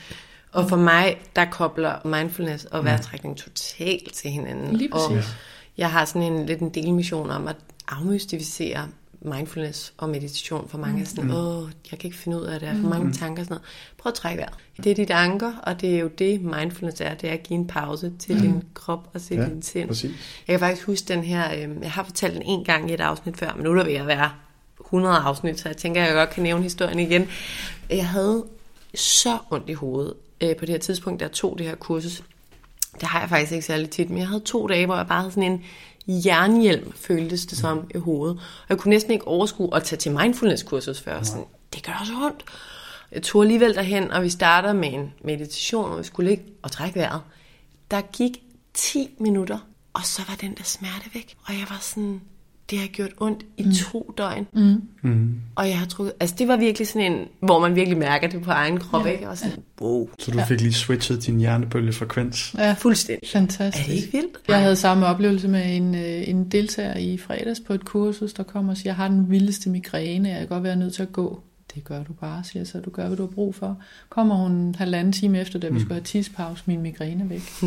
og 0.55 0.69
for 0.69 0.77
mig, 0.77 1.17
der 1.37 1.45
kobler 1.45 2.07
mindfulness 2.07 2.65
og 2.65 2.85
vejrtrækning 2.85 3.37
totalt 3.37 4.13
til 4.13 4.31
hinanden. 4.31 4.77
Lige 4.77 4.91
præcis. 4.91 5.17
Og 5.17 5.23
jeg 5.79 5.91
har 5.91 6.05
sådan 6.05 6.33
en 6.33 6.47
lidt 6.47 6.61
en 6.61 6.71
delmission 6.71 7.31
om 7.31 7.49
at 7.49 7.57
afmystificere 7.89 8.89
mindfulness 9.21 9.93
og 9.97 10.09
meditation 10.09 10.69
for 10.69 10.79
mange. 10.79 10.99
Mm. 10.99 11.07
Sådan, 11.07 11.31
åh, 11.31 11.69
jeg 11.91 11.99
kan 11.99 12.09
ikke 12.09 12.17
finde 12.17 12.37
ud 12.37 12.43
af 12.43 12.61
det, 12.61 12.67
jeg 12.67 12.77
for 12.81 12.89
mange 12.89 13.07
mm. 13.07 13.13
tanker 13.13 13.43
og 13.43 13.47
sådan 13.47 13.55
noget. 13.55 13.69
Prøv 13.99 14.11
at 14.11 14.15
trække 14.15 14.39
vejret. 14.39 14.55
Det 14.77 14.91
er 14.91 14.95
dit 14.95 15.11
anker, 15.11 15.53
og 15.63 15.81
det 15.81 15.95
er 15.95 15.99
jo 15.99 16.09
det, 16.09 16.41
mindfulness 16.41 17.01
er. 17.01 17.15
Det 17.15 17.29
er 17.29 17.33
at 17.33 17.43
give 17.43 17.59
en 17.59 17.67
pause 17.67 18.13
til 18.19 18.35
mm. 18.35 18.41
din 18.41 18.63
krop 18.75 19.09
og 19.15 19.23
til 19.23 19.37
ja, 19.37 19.45
din 19.45 19.63
sind. 19.63 19.89
Præcis. 19.89 20.11
Jeg 20.49 20.53
kan 20.53 20.61
faktisk 20.61 20.87
huske 20.87 21.09
den 21.09 21.25
her, 21.25 21.55
øh, 21.55 21.83
jeg 21.83 21.93
har 21.93 22.05
fortalt 22.05 22.35
den 22.35 22.43
en 22.43 22.65
gang 22.65 22.91
i 22.91 22.95
et 22.95 23.01
afsnit 23.01 23.37
før, 23.37 23.53
men 23.55 23.65
nu 23.65 23.71
er 23.71 23.75
der 23.75 23.85
ved 23.85 23.95
at 23.95 24.07
være 24.07 24.31
100 24.81 25.17
afsnit, 25.17 25.61
så 25.61 25.69
jeg 25.69 25.77
tænker, 25.77 26.03
at 26.03 26.07
jeg 26.07 26.15
godt 26.15 26.31
kan 26.31 26.43
nævne 26.43 26.63
historien 26.63 26.99
igen. 26.99 27.29
Jeg 27.91 28.09
havde 28.09 28.45
så 28.95 29.39
ondt 29.51 29.69
i 29.69 29.73
hovedet 29.73 30.15
øh, 30.41 30.57
på 30.57 30.61
det 30.61 30.69
her 30.69 30.79
tidspunkt, 30.79 31.21
der 31.21 31.29
tog 31.29 31.59
det 31.59 31.67
her 31.67 31.75
kursus. 31.75 32.23
Det 33.01 33.03
har 33.03 33.21
jeg 33.21 33.29
faktisk 33.29 33.53
ikke 33.53 33.67
særlig 33.67 33.91
tit, 33.91 34.11
men 34.11 34.19
jeg 34.19 34.29
havde 34.29 34.41
to 34.41 34.67
dage, 34.67 34.87
hvor 34.87 34.97
jeg 34.97 35.07
bare 35.07 35.21
havde 35.21 35.33
sådan 35.33 35.53
en 35.53 35.65
jernhjelm, 36.07 36.93
føltes 36.93 37.47
det 37.47 37.59
som 37.59 37.91
i 37.95 37.99
hovedet. 37.99 38.37
Og 38.37 38.67
jeg 38.69 38.79
kunne 38.79 38.91
næsten 38.91 39.13
ikke 39.13 39.29
overskue 39.29 39.77
at 39.77 39.83
tage 39.85 39.99
til 39.99 40.13
mindfulness-kursus 40.13 41.01
før. 41.01 41.23
Sådan, 41.23 41.45
det 41.75 41.83
gør 41.83 42.03
så 42.05 42.13
ondt. 42.27 42.45
Jeg 43.13 43.23
tog 43.23 43.43
alligevel 43.43 43.75
derhen, 43.75 44.11
og 44.11 44.23
vi 44.23 44.31
starter 44.31 44.73
med 44.73 44.93
en 44.93 45.13
meditation, 45.25 45.89
hvor 45.89 45.99
vi 45.99 46.05
skulle 46.05 46.31
ligge 46.31 46.45
og 46.63 46.71
trække 46.71 46.99
vejret. 46.99 47.21
Der 47.91 48.01
gik 48.01 48.43
10 48.75 49.17
minutter, 49.19 49.59
og 49.93 50.05
så 50.05 50.23
var 50.29 50.35
den 50.35 50.55
der 50.55 50.65
smerte 50.65 51.11
væk. 51.15 51.37
Og 51.47 51.55
jeg 51.55 51.67
var 51.71 51.79
sådan, 51.81 52.21
det 52.71 52.79
har 52.79 52.87
gjort 52.87 53.11
ondt 53.19 53.45
i 53.57 53.63
mm. 53.63 53.73
to 53.73 54.15
døgn. 54.19 54.47
Mm. 54.53 54.83
Mm. 55.03 55.41
Og 55.55 55.69
jeg 55.69 55.79
har 55.79 55.87
trukket, 55.87 56.13
altså 56.21 56.37
det 56.39 56.49
var 56.49 56.57
virkelig 56.57 56.89
sådan 56.89 57.13
en, 57.13 57.29
hvor 57.41 57.61
man 57.61 57.75
virkelig 57.75 57.99
mærker 57.99 58.29
det 58.29 58.43
på 58.43 58.51
egen 58.51 58.79
krop, 58.79 59.07
ja. 59.07 59.11
ikke? 59.11 59.29
Og 59.29 59.39
sådan, 59.39 59.63
wow. 59.81 60.09
Så 60.19 60.31
du 60.31 60.41
fik 60.49 60.61
lige 60.61 60.73
switchet 60.73 61.27
din 61.27 61.39
hjernebølgefrekvens? 61.39 62.55
Ja, 62.59 62.73
fuldstændig. 62.79 63.29
Fantastisk. 63.29 63.89
Er 63.89 63.93
det 63.93 64.03
ikke 64.03 64.13
vildt? 64.13 64.39
Jeg 64.49 64.61
havde 64.61 64.77
samme 64.77 65.07
oplevelse 65.07 65.49
med 65.49 65.77
en, 65.77 65.95
øh, 65.95 66.29
en 66.29 66.49
deltager 66.49 66.97
i 66.97 67.19
fredags 67.19 67.61
på 67.61 67.73
et 67.73 67.85
kursus, 67.85 68.33
der 68.33 68.43
kom 68.43 68.69
og 68.69 68.77
siger, 68.77 68.89
jeg 68.89 68.97
har 68.97 69.09
den 69.09 69.31
vildeste 69.31 69.71
migræne, 69.71 70.29
jeg 70.29 70.39
kan 70.39 70.49
godt 70.49 70.63
være 70.63 70.77
nødt 70.77 70.95
til 70.95 71.03
at 71.03 71.13
gå. 71.13 71.41
Det 71.75 71.85
gør 71.85 72.03
du 72.03 72.13
bare, 72.13 72.45
siger 72.45 72.65
så. 72.65 72.81
Du 72.81 72.91
gør, 72.91 73.07
hvad 73.07 73.17
du 73.17 73.23
har 73.23 73.31
brug 73.31 73.55
for. 73.55 73.79
Kommer 74.09 74.35
hun 74.35 74.53
en 74.53 74.75
halvanden 74.75 75.13
time 75.13 75.41
efter, 75.41 75.59
da 75.59 75.67
vi 75.67 75.73
mm. 75.73 75.81
skulle 75.81 75.95
have 75.95 76.05
tidspause, 76.05 76.63
min 76.67 76.83
migræne 76.83 77.31
væk. 77.31 77.43
Ja. 77.63 77.67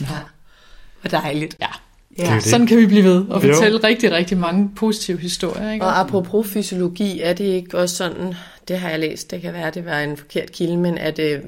ja. 0.00 0.18
Hvor 1.00 1.10
dejligt. 1.10 1.56
Ja. 1.60 1.68
Ja, 2.18 2.34
det 2.34 2.42
sådan 2.42 2.66
kan 2.66 2.78
vi 2.78 2.86
blive 2.86 3.04
ved 3.04 3.24
og 3.28 3.42
fortælle 3.42 3.78
jo. 3.82 3.88
rigtig, 3.88 4.12
rigtig 4.12 4.38
mange 4.38 4.70
positive 4.76 5.18
historier. 5.18 5.72
Ikke? 5.72 5.84
Og 5.84 6.00
apropos 6.00 6.48
fysiologi, 6.48 7.20
er 7.20 7.32
det 7.32 7.44
ikke 7.44 7.78
også 7.78 7.96
sådan, 7.96 8.34
det 8.68 8.78
har 8.78 8.90
jeg 8.90 8.98
læst, 8.98 9.30
det 9.30 9.42
kan 9.42 9.52
være, 9.52 9.70
det 9.70 9.84
var 9.84 9.98
en 9.98 10.16
forkert 10.16 10.52
kilde, 10.52 10.76
men 10.76 10.98
at 10.98 11.16
det 11.16 11.42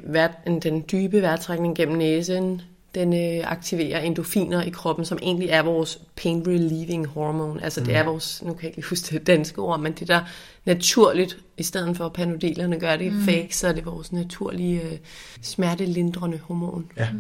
den 0.63 0.85
dybe 0.93 1.23
vejrtrækning 1.23 1.77
gennem 1.77 1.97
næsen, 1.97 2.63
den 2.95 3.13
øh, 3.13 3.51
aktiverer 3.51 4.01
endorfiner 4.01 4.63
i 4.63 4.71
kroppen, 4.71 5.05
som 5.05 5.19
egentlig 5.23 5.49
er 5.49 5.63
vores 5.63 6.01
pain 6.17 6.47
relieving 6.47 7.07
hormone. 7.07 7.65
Altså 7.65 7.81
mm. 7.81 7.87
det 7.87 7.97
er 7.97 8.03
mm. 8.03 8.09
vores, 8.09 8.43
nu 8.43 8.53
kan 8.53 8.69
jeg 8.69 8.79
ikke 8.79 8.89
huske 8.89 9.15
det 9.15 9.27
danske 9.27 9.61
ord, 9.61 9.81
men 9.81 9.93
det 9.93 10.09
der 10.09 10.21
naturligt, 10.65 11.39
i 11.59 11.63
stedet 11.63 11.97
for 11.97 12.07
at 12.07 12.13
panodilerne 12.13 12.81
gør 12.81 12.97
det 12.97 13.13
mm. 13.13 13.25
fake, 13.25 13.49
så 13.57 13.69
er 13.69 13.73
det 13.73 13.87
vores 13.87 14.13
naturlige 14.13 14.83
øh, 14.83 14.99
smertelindrende 15.43 16.39
hormon. 16.39 16.87
Ja. 16.97 17.09
Mm. 17.13 17.19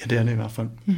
ja, 0.00 0.04
det 0.10 0.18
er 0.18 0.22
det 0.22 0.32
i 0.32 0.34
hvert 0.34 0.52
fald. 0.52 0.68
Mm. 0.84 0.94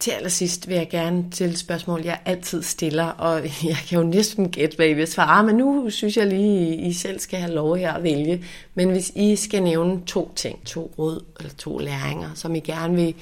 Til 0.00 0.10
allersidst 0.10 0.68
vil 0.68 0.76
jeg 0.76 0.88
gerne 0.90 1.24
stille 1.32 1.56
spørgsmål, 1.56 2.02
jeg 2.04 2.20
altid 2.24 2.62
stiller, 2.62 3.04
og 3.04 3.42
jeg 3.70 3.76
kan 3.88 3.98
jo 3.98 4.04
næsten 4.04 4.50
gætte, 4.50 4.76
hvad 4.76 4.86
I 4.86 4.92
vil 4.92 5.06
svare, 5.06 5.44
men 5.44 5.56
nu 5.56 5.90
synes 5.90 6.16
jeg 6.16 6.26
lige, 6.26 6.76
I 6.76 6.92
selv 6.92 7.18
skal 7.18 7.38
have 7.38 7.54
lov 7.54 7.76
her 7.76 7.92
at 7.92 8.02
vælge. 8.02 8.44
Men 8.74 8.90
hvis 8.90 9.12
I 9.16 9.36
skal 9.36 9.62
nævne 9.62 10.02
to 10.06 10.32
ting, 10.36 10.66
to 10.66 10.94
råd 10.98 11.24
eller 11.38 11.52
to 11.52 11.78
læringer, 11.78 12.34
som 12.34 12.54
I 12.54 12.60
gerne 12.60 12.94
vil 12.94 13.14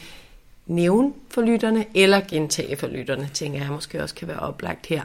nævne 0.66 1.12
for 1.30 1.42
lytterne, 1.42 1.86
eller 1.94 2.20
gentage 2.28 2.76
for 2.76 2.86
lytterne, 2.86 3.30
tænker 3.34 3.58
jeg 3.58 3.70
måske 3.70 4.02
også 4.02 4.14
kan 4.14 4.28
være 4.28 4.40
oplagt 4.40 4.86
her, 4.86 5.02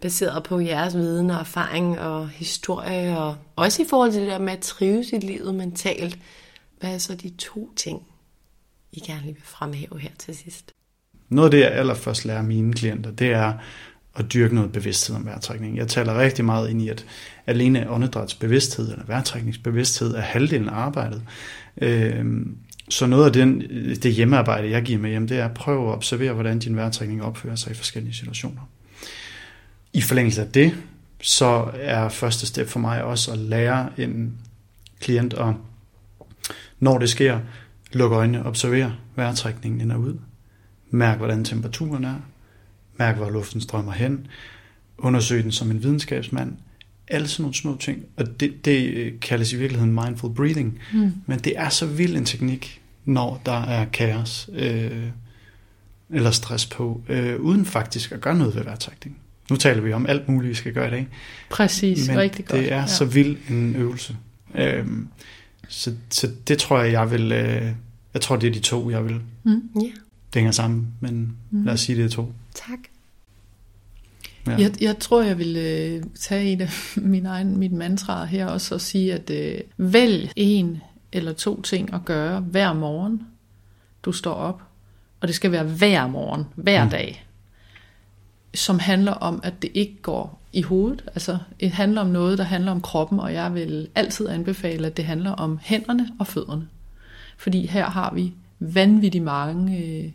baseret 0.00 0.42
på 0.42 0.60
jeres 0.60 0.94
viden 0.94 1.30
og 1.30 1.40
erfaring 1.40 2.00
og 2.00 2.28
historie, 2.28 3.18
og 3.18 3.36
også 3.56 3.82
i 3.82 3.86
forhold 3.88 4.12
til 4.12 4.20
det 4.20 4.30
der 4.30 4.38
med 4.38 4.52
at 4.52 4.60
trives 4.60 5.12
i 5.12 5.16
livet 5.16 5.54
mentalt. 5.54 6.18
Hvad 6.80 6.94
er 6.94 6.98
så 6.98 7.14
de 7.14 7.30
to 7.30 7.70
ting, 7.76 8.06
I 8.92 9.00
gerne 9.00 9.24
vil 9.24 9.42
fremhæve 9.44 10.00
her 10.00 10.10
til 10.18 10.36
sidst? 10.36 10.72
Noget 11.28 11.46
af 11.46 11.50
det, 11.50 11.60
jeg 11.60 11.72
allerførst 11.72 12.24
lærer 12.24 12.42
mine 12.42 12.72
klienter, 12.72 13.10
det 13.10 13.32
er 13.32 13.52
at 14.16 14.32
dyrke 14.32 14.54
noget 14.54 14.72
bevidsthed 14.72 15.16
om 15.16 15.26
vejrtrækning. 15.26 15.76
Jeg 15.76 15.88
taler 15.88 16.18
rigtig 16.18 16.44
meget 16.44 16.70
ind 16.70 16.82
i, 16.82 16.88
at 16.88 17.06
alene 17.46 17.90
åndedrætsbevidsthed 17.90 18.92
eller 18.92 19.04
vejrtrækningsbevidsthed 19.06 20.14
er 20.14 20.20
halvdelen 20.20 20.68
af 20.68 20.74
arbejdet. 20.74 21.22
Øhm, 21.76 22.56
så 22.88 23.06
noget 23.06 23.26
af 23.26 23.32
den, 23.32 23.60
det 24.02 24.12
hjemmearbejde, 24.12 24.70
jeg 24.70 24.82
giver 24.82 24.98
med 24.98 25.10
hjem, 25.10 25.28
det 25.28 25.38
er 25.38 25.44
at 25.44 25.54
prøve 25.54 25.88
at 25.88 25.94
observere, 25.94 26.32
hvordan 26.32 26.58
din 26.58 26.76
vejrtrækning 26.76 27.22
opfører 27.22 27.56
sig 27.56 27.70
i 27.70 27.74
forskellige 27.74 28.14
situationer. 28.14 28.68
I 29.92 30.00
forlængelse 30.00 30.42
af 30.42 30.48
det, 30.48 30.74
så 31.22 31.70
er 31.74 32.08
første 32.08 32.46
step 32.46 32.68
for 32.68 32.80
mig 32.80 33.04
også 33.04 33.32
at 33.32 33.38
lære 33.38 33.88
en 33.96 34.38
klient 35.00 35.34
at, 35.34 35.54
når 36.80 36.98
det 36.98 37.10
sker, 37.10 37.40
lukke 37.92 38.16
øjnene, 38.16 38.46
observere 38.46 38.94
vejrtrækningen 39.16 39.80
ind 39.80 39.92
og 39.92 40.00
ud. 40.00 40.16
Mærk, 40.90 41.18
hvordan 41.18 41.44
temperaturen 41.44 42.04
er. 42.04 42.14
Mærk, 42.98 43.16
hvor 43.16 43.30
luften 43.30 43.60
strømmer 43.60 43.92
hen. 43.92 44.26
Undersøg 44.98 45.44
den 45.44 45.52
som 45.52 45.70
en 45.70 45.82
videnskabsmand. 45.82 46.56
Alle 47.08 47.28
sådan 47.28 47.42
nogle 47.42 47.54
små 47.54 47.76
ting. 47.76 48.04
Og 48.16 48.40
det, 48.40 48.64
det 48.64 49.12
kaldes 49.20 49.52
i 49.52 49.56
virkeligheden 49.56 49.94
mindful 49.94 50.34
breathing. 50.34 50.78
Mm. 50.92 51.12
Men 51.26 51.38
det 51.38 51.52
er 51.56 51.68
så 51.68 51.86
vild 51.86 52.16
en 52.16 52.24
teknik, 52.24 52.80
når 53.04 53.42
der 53.46 53.62
er 53.62 53.84
kaos 53.84 54.50
øh, 54.52 55.02
eller 56.10 56.30
stress 56.30 56.66
på, 56.66 57.02
øh, 57.08 57.40
uden 57.40 57.64
faktisk 57.64 58.12
at 58.12 58.20
gøre 58.20 58.34
noget 58.34 58.54
ved 58.54 58.64
vejrtrækning. 58.64 59.18
Nu 59.50 59.56
taler 59.56 59.82
vi 59.82 59.92
om 59.92 60.06
alt 60.06 60.28
muligt, 60.28 60.50
vi 60.50 60.54
skal 60.54 60.72
gøre 60.72 60.88
i 60.88 60.90
dag. 60.90 61.08
Præcis, 61.50 62.08
Men 62.08 62.18
rigtig 62.18 62.44
godt. 62.44 62.60
det 62.60 62.72
er 62.72 62.80
ja. 62.80 62.86
så 62.86 63.04
vild 63.04 63.36
en 63.50 63.76
øvelse. 63.76 64.16
Øh, 64.54 64.86
så, 65.68 65.94
så 66.10 66.30
det 66.48 66.58
tror 66.58 66.82
jeg, 66.82 66.92
jeg 66.92 67.10
vil... 67.10 67.32
Øh, 67.32 67.72
jeg 68.14 68.22
tror, 68.22 68.36
det 68.36 68.46
er 68.46 68.52
de 68.52 68.58
to, 68.58 68.90
jeg 68.90 69.04
vil 69.04 69.20
mm. 69.44 69.62
yeah 69.84 69.92
det 70.32 70.40
hænger 70.40 70.52
sammen, 70.52 70.88
men 71.00 71.36
mm. 71.50 71.64
lad 71.64 71.72
os 71.74 71.80
sige, 71.80 71.96
det 71.96 72.04
er 72.04 72.08
to. 72.08 72.32
Tak. 72.54 72.78
Ja. 74.46 74.56
Jeg, 74.56 74.82
jeg 74.82 74.98
tror, 74.98 75.22
jeg 75.22 75.38
vil 75.38 75.56
øh, 75.56 76.02
tage 76.20 76.52
et 76.52 76.60
af 76.60 76.70
min 76.96 77.26
egen, 77.26 77.56
mit 77.56 77.72
mantra 77.72 78.24
her 78.24 78.46
også 78.46 78.74
og 78.74 78.80
sige, 78.80 79.14
at 79.14 79.30
øh, 79.30 79.60
vælg 79.76 80.32
en 80.36 80.80
eller 81.12 81.32
to 81.32 81.62
ting 81.62 81.94
at 81.94 82.04
gøre 82.04 82.40
hver 82.40 82.72
morgen, 82.72 83.22
du 84.02 84.12
står 84.12 84.34
op. 84.34 84.62
Og 85.20 85.28
det 85.28 85.36
skal 85.36 85.52
være 85.52 85.64
hver 85.64 86.06
morgen, 86.06 86.44
hver 86.54 86.84
mm. 86.84 86.90
dag, 86.90 87.26
som 88.54 88.78
handler 88.78 89.12
om, 89.12 89.40
at 89.42 89.62
det 89.62 89.70
ikke 89.74 89.96
går 90.02 90.42
i 90.52 90.62
hovedet. 90.62 91.04
Altså, 91.06 91.38
det 91.60 91.70
handler 91.70 92.00
om 92.00 92.06
noget, 92.06 92.38
der 92.38 92.44
handler 92.44 92.72
om 92.72 92.80
kroppen, 92.80 93.20
og 93.20 93.34
jeg 93.34 93.54
vil 93.54 93.88
altid 93.94 94.28
anbefale, 94.28 94.86
at 94.86 94.96
det 94.96 95.04
handler 95.04 95.30
om 95.30 95.58
hænderne 95.62 96.08
og 96.18 96.26
fødderne. 96.26 96.68
Fordi 97.36 97.66
her 97.66 97.90
har 97.90 98.14
vi 98.14 98.32
vanvittigt 98.58 99.24
mange 99.24 99.78
øh, 99.78 100.10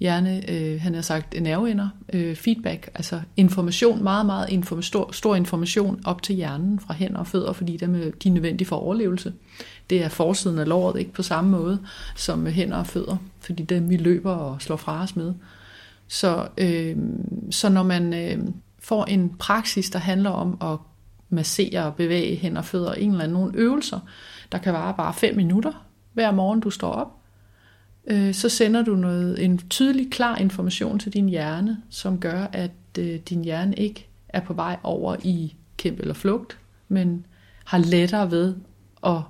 hjerne, 0.00 0.50
øh, 0.50 0.80
han 0.80 0.94
har 0.94 1.02
sagt 1.02 1.42
nerveender, 1.42 1.88
øh, 2.12 2.36
feedback, 2.36 2.90
altså 2.94 3.20
information, 3.36 4.02
meget, 4.02 4.26
meget 4.26 4.48
inform- 4.48 4.82
stor, 4.82 5.12
stor 5.12 5.34
information 5.34 6.00
op 6.04 6.22
til 6.22 6.34
hjernen 6.34 6.78
fra 6.78 6.94
hænder 6.94 7.18
og 7.18 7.26
fødder, 7.26 7.52
fordi 7.52 7.76
dem, 7.76 7.94
øh, 7.94 8.12
de 8.22 8.28
er 8.28 8.32
nødvendige 8.32 8.68
for 8.68 8.76
overlevelse. 8.76 9.32
Det 9.90 10.02
er 10.02 10.08
forsiden 10.08 10.58
af 10.58 10.68
låret, 10.68 10.98
ikke 10.98 11.12
på 11.12 11.22
samme 11.22 11.50
måde 11.50 11.78
som 12.16 12.46
hænder 12.46 12.76
og 12.76 12.86
fødder, 12.86 13.16
fordi 13.40 13.62
dem 13.62 13.90
vi 13.90 13.96
løber 13.96 14.32
og 14.32 14.62
slår 14.62 14.76
fra 14.76 15.02
os 15.02 15.16
med. 15.16 15.34
Så, 16.08 16.48
øh, 16.58 16.96
så 17.50 17.68
når 17.68 17.82
man 17.82 18.14
øh, 18.14 18.38
får 18.78 19.04
en 19.04 19.34
praksis, 19.38 19.90
der 19.90 19.98
handler 19.98 20.30
om 20.30 20.58
at 20.72 20.78
massere 21.28 21.84
og 21.84 21.94
bevæge 21.94 22.36
hænder 22.36 22.58
og 22.58 22.64
fødder, 22.64 22.92
en 22.92 23.10
eller 23.10 23.24
anden 23.24 23.38
nogle 23.38 23.52
øvelser, 23.54 24.00
der 24.52 24.58
kan 24.58 24.72
vare 24.72 24.94
bare 24.96 25.14
5 25.14 25.36
minutter 25.36 25.86
hver 26.12 26.30
morgen, 26.30 26.60
du 26.60 26.70
står 26.70 26.90
op, 26.92 27.12
øh, 28.06 28.34
så 28.34 28.48
sender 28.48 28.84
du 28.84 28.96
noget, 28.96 29.44
en 29.44 29.58
tydelig, 29.58 30.10
klar 30.10 30.36
information 30.36 30.98
til 30.98 31.12
din 31.12 31.28
hjerne, 31.28 31.82
som 31.90 32.18
gør, 32.18 32.46
at 32.52 32.70
øh, 32.98 33.18
din 33.18 33.44
hjerne 33.44 33.74
ikke 33.76 34.06
er 34.28 34.40
på 34.40 34.52
vej 34.52 34.76
over 34.82 35.16
i 35.22 35.54
kæmpe 35.76 36.02
eller 36.02 36.14
flugt, 36.14 36.58
men 36.88 37.26
har 37.64 37.78
lettere 37.78 38.30
ved 38.30 38.54
at 39.06 39.20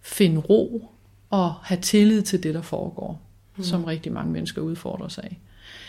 finde 0.00 0.40
ro 0.40 0.90
og 1.30 1.52
have 1.52 1.80
tillid 1.80 2.22
til 2.22 2.42
det, 2.42 2.54
der 2.54 2.62
foregår, 2.62 3.22
mm. 3.56 3.62
som 3.62 3.84
rigtig 3.84 4.12
mange 4.12 4.32
mennesker 4.32 4.62
udfordrer 4.62 5.08
sig 5.08 5.24
af. 5.24 5.38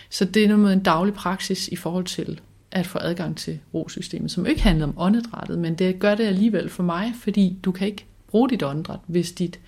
Så 0.09 0.25
det 0.25 0.43
er 0.43 0.47
noget 0.47 0.63
med 0.63 0.73
en 0.73 0.83
daglig 0.83 1.13
praksis 1.13 1.67
i 1.67 1.75
forhold 1.75 2.05
til 2.05 2.39
at 2.71 2.87
få 2.87 2.99
adgang 3.01 3.37
til 3.37 3.59
rosystemet, 3.73 4.31
som 4.31 4.45
ikke 4.45 4.61
handler 4.61 4.87
om 4.87 4.93
åndedrættet, 4.97 5.59
men 5.59 5.75
det 5.75 5.99
gør 5.99 6.15
det 6.15 6.23
alligevel 6.23 6.69
for 6.69 6.83
mig, 6.83 7.13
fordi 7.21 7.59
du 7.63 7.71
kan 7.71 7.87
ikke 7.87 8.05
bruge 8.27 8.49
dit 8.49 8.63
åndedræt, 8.63 8.99
hvis 9.07 9.31
dit 9.31 9.59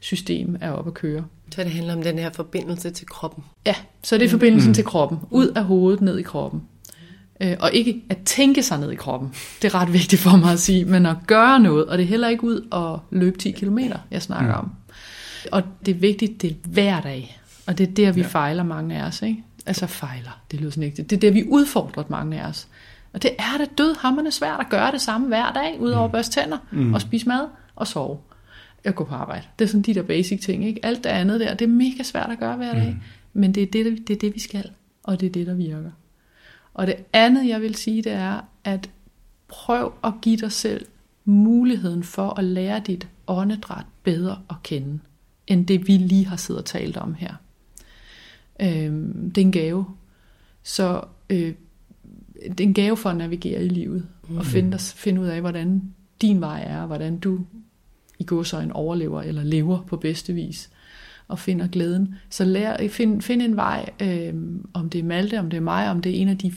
system 0.00 0.56
er 0.60 0.70
oppe 0.70 0.90
at 0.90 0.94
køre. 0.94 1.24
Så 1.50 1.64
det 1.64 1.70
handler 1.70 1.94
om 1.96 2.02
den 2.02 2.18
her 2.18 2.30
forbindelse 2.32 2.90
til 2.90 3.06
kroppen. 3.06 3.44
Ja, 3.66 3.74
så 4.02 4.18
det 4.18 4.24
er 4.24 4.28
forbindelsen 4.28 4.70
mm. 4.70 4.74
til 4.74 4.84
kroppen. 4.84 5.18
Ud 5.30 5.48
af 5.48 5.64
hovedet, 5.64 6.00
ned 6.00 6.18
i 6.18 6.22
kroppen. 6.22 6.62
Øh, 7.40 7.56
og 7.60 7.70
ikke 7.72 8.02
at 8.08 8.18
tænke 8.24 8.62
sig 8.62 8.80
ned 8.80 8.90
i 8.90 8.94
kroppen. 8.94 9.34
Det 9.62 9.74
er 9.74 9.74
ret 9.74 9.92
vigtigt 9.92 10.22
for 10.22 10.36
mig 10.36 10.52
at 10.52 10.60
sige, 10.60 10.84
men 10.84 11.06
at 11.06 11.16
gøre 11.26 11.60
noget, 11.60 11.86
og 11.86 11.98
det 11.98 12.04
er 12.04 12.08
heller 12.08 12.28
ikke 12.28 12.44
ud 12.44 12.68
og 12.70 13.00
løbe 13.10 13.38
10 13.38 13.50
km, 13.50 13.78
jeg 14.10 14.22
snakker 14.22 14.52
mm. 14.52 14.58
om. 14.58 14.70
Og 15.52 15.62
det 15.86 15.94
er 15.94 15.98
vigtigt, 15.98 16.42
det 16.42 16.50
er 16.50 16.54
hver 16.68 17.00
dag. 17.00 17.40
Og 17.66 17.78
det 17.78 17.88
er 17.88 17.92
der, 17.92 18.12
vi 18.12 18.20
ja. 18.20 18.26
fejler 18.26 18.62
mange 18.62 18.96
af 18.96 19.06
os. 19.06 19.22
Ikke? 19.22 19.44
Altså 19.66 19.86
fejler, 19.86 20.40
det 20.50 20.60
lyder 20.60 20.70
sådan 20.70 20.82
ikke. 20.82 21.02
Det 21.02 21.16
er 21.16 21.20
der, 21.20 21.30
vi 21.30 21.44
udfordrer 21.48 22.04
mange 22.08 22.40
af 22.40 22.48
os. 22.48 22.68
Og 23.12 23.22
det 23.22 23.30
er 23.38 23.58
da 23.58 23.64
død 23.78 23.96
hammerne 23.98 24.30
svært 24.30 24.60
at 24.60 24.66
gøre 24.70 24.92
det 24.92 25.00
samme 25.00 25.26
hver 25.26 25.52
dag, 25.52 25.80
udover 25.80 26.06
mm. 26.06 26.12
børste 26.12 26.40
tænder 26.40 26.58
mm. 26.72 26.94
og 26.94 27.00
spise 27.00 27.28
mad 27.28 27.46
og 27.76 27.86
sove 27.86 28.18
at 28.88 28.94
gå 28.94 29.04
på 29.04 29.14
arbejde. 29.14 29.46
Det 29.58 29.64
er 29.64 29.68
sådan 29.68 29.82
de 29.82 29.94
der 29.94 30.02
basic 30.02 30.40
ting. 30.40 30.66
Ikke? 30.66 30.86
Alt 30.86 31.04
det 31.04 31.10
andet 31.10 31.40
der, 31.40 31.54
det 31.54 31.64
er 31.64 31.68
mega 31.68 32.02
svært 32.02 32.30
at 32.30 32.38
gøre 32.38 32.56
hver 32.56 32.74
dag. 32.74 32.90
Mm. 32.90 33.00
Men 33.32 33.52
det 33.52 33.62
er 33.62 33.66
det, 33.66 34.08
det 34.08 34.14
er 34.14 34.18
det, 34.18 34.34
vi 34.34 34.40
skal. 34.40 34.70
Og 35.02 35.20
det 35.20 35.26
er 35.26 35.30
det, 35.30 35.46
der 35.46 35.54
virker. 35.54 35.90
Og 36.74 36.86
det 36.86 36.96
andet, 37.12 37.48
jeg 37.48 37.60
vil 37.60 37.74
sige, 37.74 38.02
det 38.02 38.12
er, 38.12 38.40
at 38.64 38.90
prøv 39.48 39.92
at 40.04 40.12
give 40.22 40.36
dig 40.36 40.52
selv 40.52 40.86
muligheden 41.24 42.02
for 42.02 42.38
at 42.38 42.44
lære 42.44 42.80
dit 42.86 43.08
åndedræt 43.26 43.84
bedre 44.02 44.38
at 44.50 44.56
kende, 44.62 44.98
end 45.46 45.66
det 45.66 45.88
vi 45.88 45.96
lige 45.96 46.26
har 46.26 46.36
siddet 46.36 46.62
og 46.62 46.66
talt 46.66 46.96
om 46.96 47.14
her. 47.14 47.34
Øhm, 48.60 49.30
det 49.30 49.40
er 49.40 49.46
en 49.46 49.52
gave. 49.52 49.86
Så 50.62 51.02
øh, 51.30 51.54
det 52.48 52.60
er 52.60 52.64
en 52.64 52.74
gave 52.74 52.96
for 52.96 53.10
at 53.10 53.16
navigere 53.16 53.64
i 53.64 53.68
livet, 53.68 54.06
mm. 54.28 54.36
og 54.36 54.46
finde, 54.46 54.78
finde 54.78 55.20
ud 55.20 55.26
af, 55.26 55.40
hvordan 55.40 55.94
din 56.22 56.40
vej 56.40 56.62
er, 56.66 56.86
hvordan 56.86 57.18
du 57.18 57.40
i 58.18 58.26
en 58.62 58.72
overlever 58.72 59.22
eller 59.22 59.44
lever 59.44 59.82
på 59.86 59.96
bedste 59.96 60.32
vis 60.32 60.70
og 61.28 61.38
finder 61.38 61.66
glæden. 61.66 62.14
Så 62.30 62.44
lær, 62.44 62.88
find, 62.88 63.22
find 63.22 63.42
en 63.42 63.56
vej, 63.56 63.90
øh, 64.02 64.34
om 64.74 64.90
det 64.90 64.98
er 64.98 65.04
Malte, 65.04 65.38
om 65.38 65.50
det 65.50 65.56
er 65.56 65.60
mig, 65.60 65.90
om 65.90 66.02
det 66.02 66.16
er 66.16 66.20
en 66.20 66.28
af 66.28 66.38
de 66.38 66.52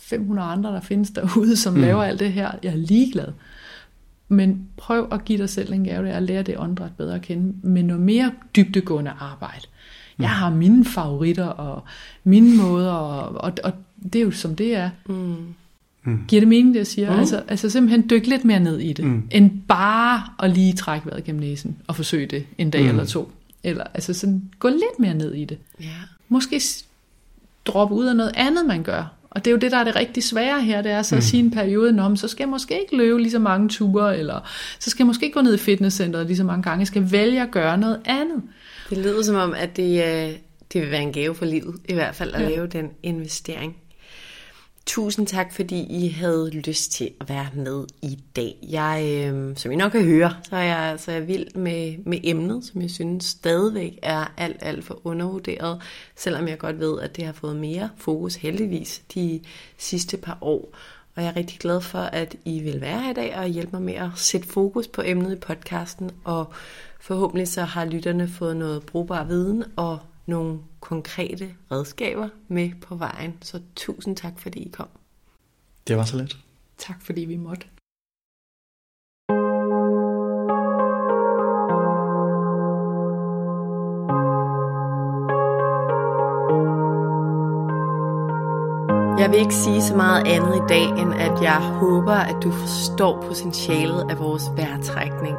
500 0.00 0.48
andre, 0.48 0.70
der 0.70 0.80
findes 0.80 1.10
derude, 1.10 1.56
som 1.56 1.74
mm. 1.74 1.80
laver 1.80 2.02
alt 2.02 2.20
det 2.20 2.32
her. 2.32 2.50
Jeg 2.62 2.72
er 2.72 2.76
ligeglad. 2.76 3.28
Men 4.28 4.68
prøv 4.76 5.08
at 5.12 5.24
give 5.24 5.38
dig 5.38 5.48
selv 5.48 5.72
en 5.72 5.84
gave, 5.84 6.04
det 6.04 6.12
er 6.12 6.16
at 6.16 6.22
lære 6.22 6.42
det 6.42 6.58
åndedræt 6.58 6.92
bedre 6.96 7.14
at 7.14 7.22
kende, 7.22 7.54
med 7.62 7.82
noget 7.82 8.02
mere 8.02 8.32
dybdegående 8.56 9.10
arbejde. 9.10 9.66
Jeg 10.18 10.28
mm. 10.28 10.34
har 10.34 10.50
mine 10.50 10.84
favoritter 10.84 11.46
og 11.46 11.82
mine 12.24 12.56
måder, 12.56 12.92
og, 12.92 13.44
og, 13.44 13.52
og 13.64 13.72
det 14.12 14.16
er 14.16 14.24
jo 14.24 14.30
som 14.30 14.56
det 14.56 14.76
er. 14.76 14.90
Mm. 15.06 15.54
Mm. 16.04 16.18
Giver 16.28 16.40
det 16.40 16.48
mening, 16.48 16.74
det 16.74 16.78
jeg 16.78 16.86
siger? 16.86 17.12
Mm. 17.12 17.18
Altså, 17.18 17.42
altså 17.48 17.70
simpelthen 17.70 18.10
dykke 18.10 18.28
lidt 18.28 18.44
mere 18.44 18.60
ned 18.60 18.78
i 18.78 18.92
det, 18.92 19.04
mm. 19.04 19.22
end 19.30 19.50
bare 19.68 20.22
at 20.42 20.50
lige 20.50 20.72
trække 20.72 21.06
vejret 21.06 21.24
gennem 21.24 21.40
næsen 21.40 21.76
og 21.86 21.96
forsøge 21.96 22.26
det 22.26 22.46
en 22.58 22.70
dag 22.70 22.82
mm. 22.82 22.88
eller 22.88 23.04
to. 23.04 23.32
Eller 23.64 23.84
altså 23.94 24.14
sådan, 24.14 24.42
gå 24.58 24.68
lidt 24.68 24.98
mere 24.98 25.14
ned 25.14 25.34
i 25.34 25.44
det. 25.44 25.58
Ja. 25.80 25.86
Måske 26.28 26.60
droppe 27.64 27.94
ud 27.94 28.06
af 28.06 28.16
noget 28.16 28.32
andet, 28.34 28.66
man 28.66 28.82
gør. 28.82 29.12
Og 29.30 29.44
det 29.44 29.50
er 29.50 29.52
jo 29.52 29.58
det, 29.58 29.70
der 29.72 29.78
er 29.78 29.84
det 29.84 29.96
rigtig 29.96 30.22
svære 30.22 30.62
her, 30.62 30.82
det 30.82 30.92
er 30.92 31.02
så 31.02 31.14
at 31.14 31.18
mm. 31.18 31.22
sige 31.22 31.42
en 31.42 31.50
periode, 31.50 32.00
om, 32.00 32.16
så 32.16 32.28
skal 32.28 32.44
jeg 32.44 32.48
måske 32.48 32.80
ikke 32.80 32.96
løbe 32.96 33.18
lige 33.18 33.30
så 33.30 33.38
mange 33.38 33.68
ture, 33.68 34.18
eller 34.18 34.50
så 34.78 34.90
skal 34.90 35.02
jeg 35.02 35.06
måske 35.06 35.24
ikke 35.24 35.34
gå 35.34 35.40
ned 35.40 35.54
i 35.54 35.58
fitnesscenteret 35.58 36.26
lige 36.26 36.36
så 36.36 36.44
mange 36.44 36.62
gange. 36.62 36.78
Jeg 36.78 36.86
skal 36.86 37.12
vælge 37.12 37.42
at 37.42 37.50
gøre 37.50 37.78
noget 37.78 38.00
andet. 38.04 38.42
Det 38.90 38.98
lyder 38.98 39.22
som 39.22 39.36
om, 39.36 39.54
at 39.56 39.76
det, 39.76 40.04
øh, 40.04 40.36
det 40.72 40.82
vil 40.82 40.90
være 40.90 41.02
en 41.02 41.12
gave 41.12 41.34
for 41.34 41.44
livet, 41.44 41.74
i 41.88 41.94
hvert 41.94 42.14
fald 42.14 42.34
at 42.34 42.42
ja. 42.42 42.48
lave 42.48 42.66
den 42.66 42.90
investering. 43.02 43.76
Tusind 44.86 45.26
tak, 45.26 45.52
fordi 45.52 46.04
I 46.04 46.08
havde 46.08 46.50
lyst 46.50 46.92
til 46.92 47.10
at 47.20 47.28
være 47.28 47.48
med 47.54 47.84
i 48.02 48.18
dag. 48.36 48.56
Jeg, 48.62 49.28
øh, 49.32 49.56
som 49.56 49.72
I 49.72 49.76
nok 49.76 49.92
kan 49.92 50.04
høre, 50.04 50.34
så 50.42 50.56
er 50.56 50.62
jeg, 50.62 51.00
så 51.00 51.10
er 51.10 51.14
jeg 51.14 51.28
vild 51.28 51.54
med, 51.54 51.94
med 52.06 52.18
emnet, 52.24 52.64
som 52.64 52.82
jeg 52.82 52.90
synes 52.90 53.24
stadigvæk 53.24 53.98
er 54.02 54.34
alt, 54.36 54.56
alt 54.60 54.84
for 54.84 55.00
undervurderet, 55.04 55.82
selvom 56.16 56.48
jeg 56.48 56.58
godt 56.58 56.78
ved, 56.80 57.00
at 57.00 57.16
det 57.16 57.24
har 57.24 57.32
fået 57.32 57.56
mere 57.56 57.90
fokus 57.96 58.34
heldigvis 58.34 59.02
de 59.14 59.40
sidste 59.78 60.16
par 60.16 60.38
år. 60.40 60.74
Og 61.16 61.22
jeg 61.22 61.30
er 61.30 61.36
rigtig 61.36 61.58
glad 61.58 61.80
for, 61.80 61.98
at 61.98 62.36
I 62.44 62.60
vil 62.60 62.80
være 62.80 63.00
her 63.00 63.10
i 63.10 63.14
dag 63.14 63.36
og 63.36 63.46
hjælpe 63.46 63.72
mig 63.72 63.82
med 63.82 63.94
at 63.94 64.10
sætte 64.16 64.48
fokus 64.48 64.88
på 64.88 65.02
emnet 65.04 65.32
i 65.32 65.36
podcasten. 65.36 66.10
Og 66.24 66.52
forhåbentlig 67.00 67.48
så 67.48 67.62
har 67.62 67.84
lytterne 67.84 68.28
fået 68.28 68.56
noget 68.56 68.82
brugbar 68.82 69.24
viden 69.24 69.64
og 69.76 69.98
nogle 70.26 70.58
konkrete 70.80 71.54
redskaber 71.70 72.28
med 72.48 72.70
på 72.80 72.94
vejen. 72.94 73.38
Så 73.42 73.60
tusind 73.76 74.16
tak, 74.16 74.38
fordi 74.38 74.58
I 74.58 74.68
kom. 74.68 74.88
Det 75.88 75.96
var 75.96 76.04
så 76.04 76.16
let. 76.16 76.38
Tak, 76.78 77.02
fordi 77.02 77.20
vi 77.20 77.36
måtte. 77.36 77.66
Jeg 89.18 89.30
vil 89.30 89.38
ikke 89.38 89.54
sige 89.54 89.82
så 89.82 89.96
meget 89.96 90.26
andet 90.26 90.56
i 90.56 90.66
dag, 90.68 90.84
end 91.02 91.14
at 91.14 91.42
jeg 91.42 91.60
håber, 91.60 92.12
at 92.12 92.36
du 92.42 92.50
forstår 92.50 93.22
potentialet 93.22 94.10
af 94.10 94.18
vores 94.18 94.42
vejrtrækning. 94.56 95.36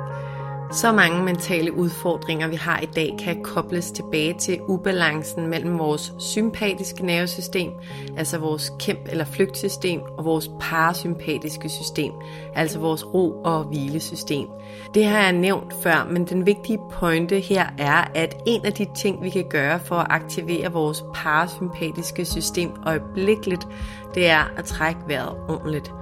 Så 0.74 0.92
mange 0.92 1.24
mentale 1.24 1.74
udfordringer, 1.74 2.48
vi 2.48 2.56
har 2.56 2.80
i 2.80 2.86
dag, 2.86 3.16
kan 3.20 3.44
kobles 3.44 3.92
tilbage 3.92 4.34
til 4.34 4.60
ubalancen 4.68 5.48
mellem 5.48 5.80
vores 5.80 6.14
sympatiske 6.20 7.06
nervesystem, 7.06 7.72
altså 8.18 8.38
vores 8.38 8.74
kæmp- 8.84 9.12
eller 9.12 9.26
flygtsystem, 9.26 10.02
og 10.18 10.26
vores 10.26 10.50
parasympatiske 10.60 11.70
system, 11.70 12.12
altså 12.56 12.80
vores 12.80 13.06
ro- 13.06 13.42
og 13.44 13.64
hvilesystem. 13.64 14.48
Det 14.94 15.06
har 15.06 15.22
jeg 15.22 15.32
nævnt 15.32 15.74
før, 15.84 16.08
men 16.12 16.26
den 16.26 16.46
vigtige 16.46 16.80
pointe 16.92 17.40
her 17.40 17.66
er, 17.78 18.12
at 18.16 18.42
en 18.46 18.66
af 18.66 18.74
de 18.74 18.88
ting, 18.96 19.24
vi 19.24 19.30
kan 19.30 19.46
gøre 19.50 19.80
for 19.80 19.96
at 19.96 20.08
aktivere 20.10 20.72
vores 20.72 21.04
parasympatiske 21.14 22.26
system 22.26 22.72
øjeblikkeligt, 22.86 23.68
det 24.16 24.30
er 24.30 24.54
at 24.58 24.66
trække 24.66 25.00
vejret 25.08 25.36
ordentligt. 25.50 25.94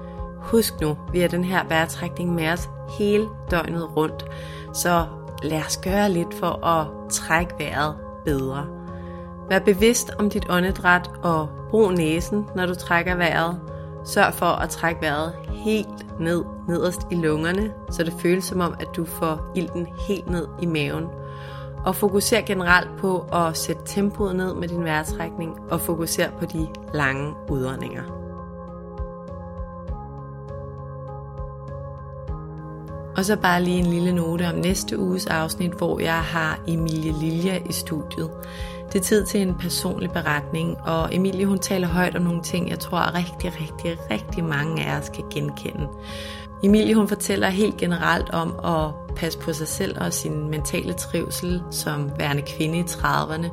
Husk 0.41 0.81
nu, 0.81 0.97
vi 1.11 1.19
har 1.19 1.27
den 1.27 1.43
her 1.43 1.67
vejrtrækning 1.67 2.35
med 2.35 2.47
os 2.47 2.69
hele 2.99 3.27
døgnet 3.51 3.97
rundt. 3.97 4.25
Så 4.73 5.05
lad 5.43 5.61
os 5.67 5.77
gøre 5.77 6.11
lidt 6.11 6.33
for 6.33 6.65
at 6.65 6.87
trække 7.09 7.53
vejret 7.59 7.95
bedre. 8.25 8.65
Vær 9.49 9.59
bevidst 9.59 10.11
om 10.19 10.29
dit 10.29 10.45
åndedræt 10.49 11.11
og 11.23 11.49
brug 11.69 11.91
næsen, 11.91 12.45
når 12.55 12.65
du 12.65 12.75
trækker 12.75 13.15
vejret. 13.15 13.59
Sørg 14.05 14.33
for 14.33 14.45
at 14.45 14.69
trække 14.69 15.01
vejret 15.01 15.33
helt 15.49 16.19
ned 16.19 16.43
nederst 16.67 17.01
i 17.11 17.15
lungerne, 17.15 17.73
så 17.89 18.03
det 18.03 18.13
føles 18.19 18.43
som 18.43 18.59
om, 18.59 18.75
at 18.79 18.87
du 18.95 19.05
får 19.05 19.51
ilten 19.55 19.87
helt 20.07 20.29
ned 20.29 20.47
i 20.61 20.65
maven. 20.65 21.05
Og 21.85 21.95
fokuser 21.95 22.41
generelt 22.41 22.89
på 22.97 23.19
at 23.33 23.57
sætte 23.57 23.81
tempoet 23.85 24.35
ned 24.35 24.53
med 24.53 24.67
din 24.67 24.83
vejrtrækning 24.83 25.59
og 25.71 25.81
fokuser 25.81 26.29
på 26.39 26.45
de 26.45 26.67
lange 26.93 27.33
udåndinger. 27.49 28.20
Og 33.17 33.25
så 33.25 33.35
bare 33.35 33.63
lige 33.63 33.79
en 33.79 33.85
lille 33.85 34.13
note 34.13 34.47
om 34.47 34.55
næste 34.55 34.99
uges 34.99 35.25
afsnit, 35.25 35.71
hvor 35.71 35.99
jeg 35.99 36.19
har 36.21 36.59
Emilie 36.67 37.13
Lilja 37.19 37.59
i 37.69 37.73
studiet. 37.73 38.29
Det 38.93 38.99
er 38.99 39.03
tid 39.03 39.25
til 39.25 39.41
en 39.41 39.55
personlig 39.55 40.11
beretning, 40.11 40.77
og 40.81 41.15
Emilie 41.15 41.45
hun 41.45 41.59
taler 41.59 41.87
højt 41.87 42.15
om 42.15 42.21
nogle 42.21 42.41
ting, 42.41 42.69
jeg 42.69 42.79
tror 42.79 43.15
rigtig, 43.15 43.53
rigtig, 43.61 43.97
rigtig 44.11 44.43
mange 44.43 44.85
af 44.85 44.99
os 44.99 45.09
kan 45.09 45.23
genkende. 45.31 45.87
Emilie 46.63 46.95
hun 46.95 47.07
fortæller 47.07 47.49
helt 47.49 47.77
generelt 47.77 48.29
om 48.29 48.59
at 48.65 49.15
passe 49.15 49.39
på 49.39 49.53
sig 49.53 49.67
selv 49.67 49.97
og 50.01 50.13
sin 50.13 50.49
mentale 50.49 50.93
trivsel 50.93 51.63
som 51.71 52.11
værende 52.17 52.41
kvinde 52.41 52.79
i 52.79 52.83
30'erne, 52.83 53.49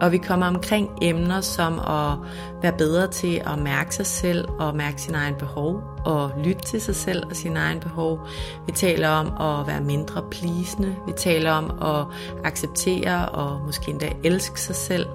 Og 0.00 0.12
vi 0.12 0.18
kommer 0.18 0.46
omkring 0.46 0.90
emner 1.02 1.40
som 1.40 1.78
at 1.78 2.18
være 2.62 2.72
bedre 2.78 3.06
til 3.06 3.42
at 3.46 3.58
mærke 3.58 3.94
sig 3.94 4.06
selv 4.06 4.48
og 4.58 4.76
mærke 4.76 5.02
sine 5.02 5.18
egne 5.18 5.36
behov 5.36 5.89
og 6.04 6.30
lytte 6.44 6.62
til 6.62 6.80
sig 6.80 6.96
selv 6.96 7.24
og 7.30 7.36
sine 7.36 7.60
egne 7.60 7.80
behov. 7.80 8.20
Vi 8.66 8.72
taler 8.72 9.08
om 9.08 9.26
at 9.26 9.66
være 9.66 9.80
mindre 9.80 10.22
plisende. 10.30 10.96
Vi 11.06 11.12
taler 11.16 11.52
om 11.52 11.70
at 11.82 12.06
acceptere 12.44 13.28
og 13.28 13.60
måske 13.66 13.90
endda 13.90 14.12
elske 14.24 14.60
sig 14.60 14.76
selv. 14.76 15.06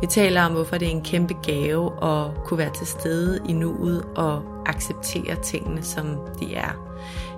Vi 0.00 0.06
taler 0.06 0.42
om, 0.42 0.52
hvorfor 0.52 0.78
det 0.78 0.88
er 0.88 0.92
en 0.92 1.04
kæmpe 1.04 1.34
gave 1.42 2.04
at 2.04 2.44
kunne 2.44 2.58
være 2.58 2.72
til 2.72 2.86
stede 2.86 3.40
i 3.48 3.52
nuet 3.52 4.04
og 4.16 4.42
acceptere 4.66 5.34
tingene, 5.42 5.82
som 5.82 6.06
de 6.40 6.54
er. 6.54 6.88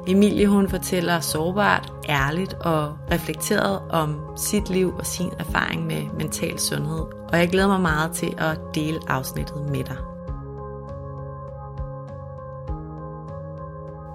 Emilie 0.06 0.46
hun 0.46 0.68
fortæller 0.68 1.20
sårbart, 1.20 1.92
ærligt 2.08 2.54
og 2.54 2.96
reflekteret 3.10 3.80
om 3.90 4.20
sit 4.36 4.70
liv 4.70 4.94
og 4.98 5.06
sin 5.06 5.30
erfaring 5.38 5.86
med 5.86 6.02
mental 6.18 6.58
sundhed. 6.58 7.04
Og 7.32 7.38
jeg 7.38 7.48
glæder 7.48 7.68
mig 7.68 7.80
meget 7.80 8.12
til 8.12 8.34
at 8.38 8.58
dele 8.74 9.00
afsnittet 9.08 9.70
med 9.70 9.84
dig. 9.84 10.09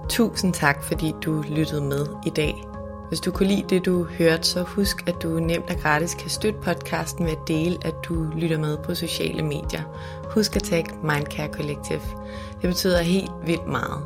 Tusind 0.08 0.54
tak, 0.54 0.84
fordi 0.84 1.14
du 1.24 1.44
lyttede 1.48 1.80
med 1.80 2.06
i 2.26 2.30
dag. 2.30 2.64
Hvis 3.08 3.20
du 3.20 3.30
kunne 3.30 3.48
lide 3.48 3.64
det, 3.68 3.84
du 3.84 4.04
hørte, 4.04 4.42
så 4.42 4.62
husk, 4.62 5.08
at 5.08 5.22
du 5.22 5.28
nemt 5.28 5.70
og 5.70 5.76
gratis 5.76 6.14
kan 6.14 6.30
støtte 6.30 6.60
podcasten 6.60 7.24
ved 7.24 7.32
at 7.32 7.48
dele, 7.48 7.78
at 7.82 7.94
du 8.08 8.26
lytter 8.36 8.58
med 8.58 8.78
på 8.78 8.94
sociale 8.94 9.42
medier. 9.42 9.82
Husk 10.30 10.56
at 10.56 10.62
tagge 10.62 10.90
Mindcare 11.02 11.52
Collective. 11.52 12.00
Det 12.62 12.68
betyder 12.68 13.02
helt 13.02 13.30
vildt 13.46 13.68
meget. 13.68 14.02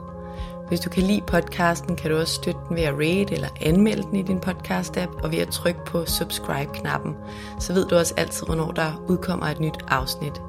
Hvis 0.68 0.80
du 0.80 0.90
kan 0.90 1.02
lide 1.02 1.22
podcasten, 1.26 1.96
kan 1.96 2.10
du 2.10 2.16
også 2.16 2.34
støtte 2.34 2.60
den 2.68 2.76
ved 2.76 2.82
at 2.82 2.94
rate 2.94 3.34
eller 3.34 3.48
anmelde 3.60 4.02
den 4.02 4.16
i 4.16 4.22
din 4.22 4.40
podcast-app, 4.46 5.22
og 5.22 5.32
ved 5.32 5.38
at 5.38 5.48
trykke 5.48 5.80
på 5.86 6.04
subscribe-knappen. 6.06 7.16
Så 7.58 7.72
ved 7.72 7.86
du 7.86 7.96
også 7.96 8.14
altid, 8.16 8.46
hvornår 8.46 8.70
der 8.70 9.04
udkommer 9.08 9.46
et 9.46 9.60
nyt 9.60 9.84
afsnit. 9.88 10.42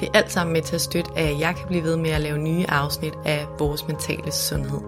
Det 0.00 0.08
er 0.08 0.18
alt 0.18 0.32
sammen 0.32 0.52
med 0.52 0.62
til 0.62 0.74
at 0.74 0.80
støtte, 0.80 1.10
at 1.16 1.40
jeg 1.40 1.54
kan 1.56 1.66
blive 1.68 1.82
ved 1.82 1.96
med 1.96 2.10
at 2.10 2.20
lave 2.20 2.38
nye 2.38 2.64
afsnit 2.68 3.14
af 3.24 3.46
vores 3.58 3.86
mentale 3.88 4.32
sundhed. 4.32 4.80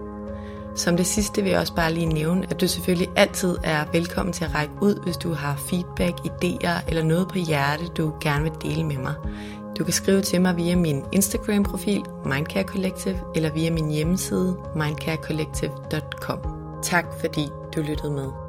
Som 0.75 0.97
det 0.97 1.05
sidste 1.05 1.41
vil 1.41 1.49
jeg 1.49 1.59
også 1.59 1.75
bare 1.75 1.93
lige 1.93 2.05
nævne, 2.05 2.47
at 2.49 2.61
du 2.61 2.67
selvfølgelig 2.67 3.09
altid 3.15 3.57
er 3.63 3.85
velkommen 3.91 4.33
til 4.33 4.45
at 4.45 4.55
række 4.55 4.73
ud, 4.81 5.03
hvis 5.03 5.17
du 5.17 5.33
har 5.33 5.55
feedback, 5.55 6.19
idéer 6.19 6.87
eller 6.87 7.03
noget 7.03 7.27
på 7.27 7.37
hjerte, 7.37 7.87
du 7.87 8.13
gerne 8.21 8.43
vil 8.43 8.51
dele 8.61 8.83
med 8.83 8.97
mig. 8.97 9.13
Du 9.79 9.83
kan 9.83 9.93
skrive 9.93 10.21
til 10.21 10.41
mig 10.41 10.57
via 10.57 10.75
min 10.75 11.03
Instagram-profil 11.11 12.03
Mindcare 12.25 12.63
Collective 12.63 13.19
eller 13.35 13.53
via 13.53 13.71
min 13.71 13.91
hjemmeside 13.91 14.57
mindcarecollective.com. 14.75 16.39
Tak 16.83 17.05
fordi 17.19 17.49
du 17.75 17.81
lyttede 17.81 18.11
med. 18.11 18.48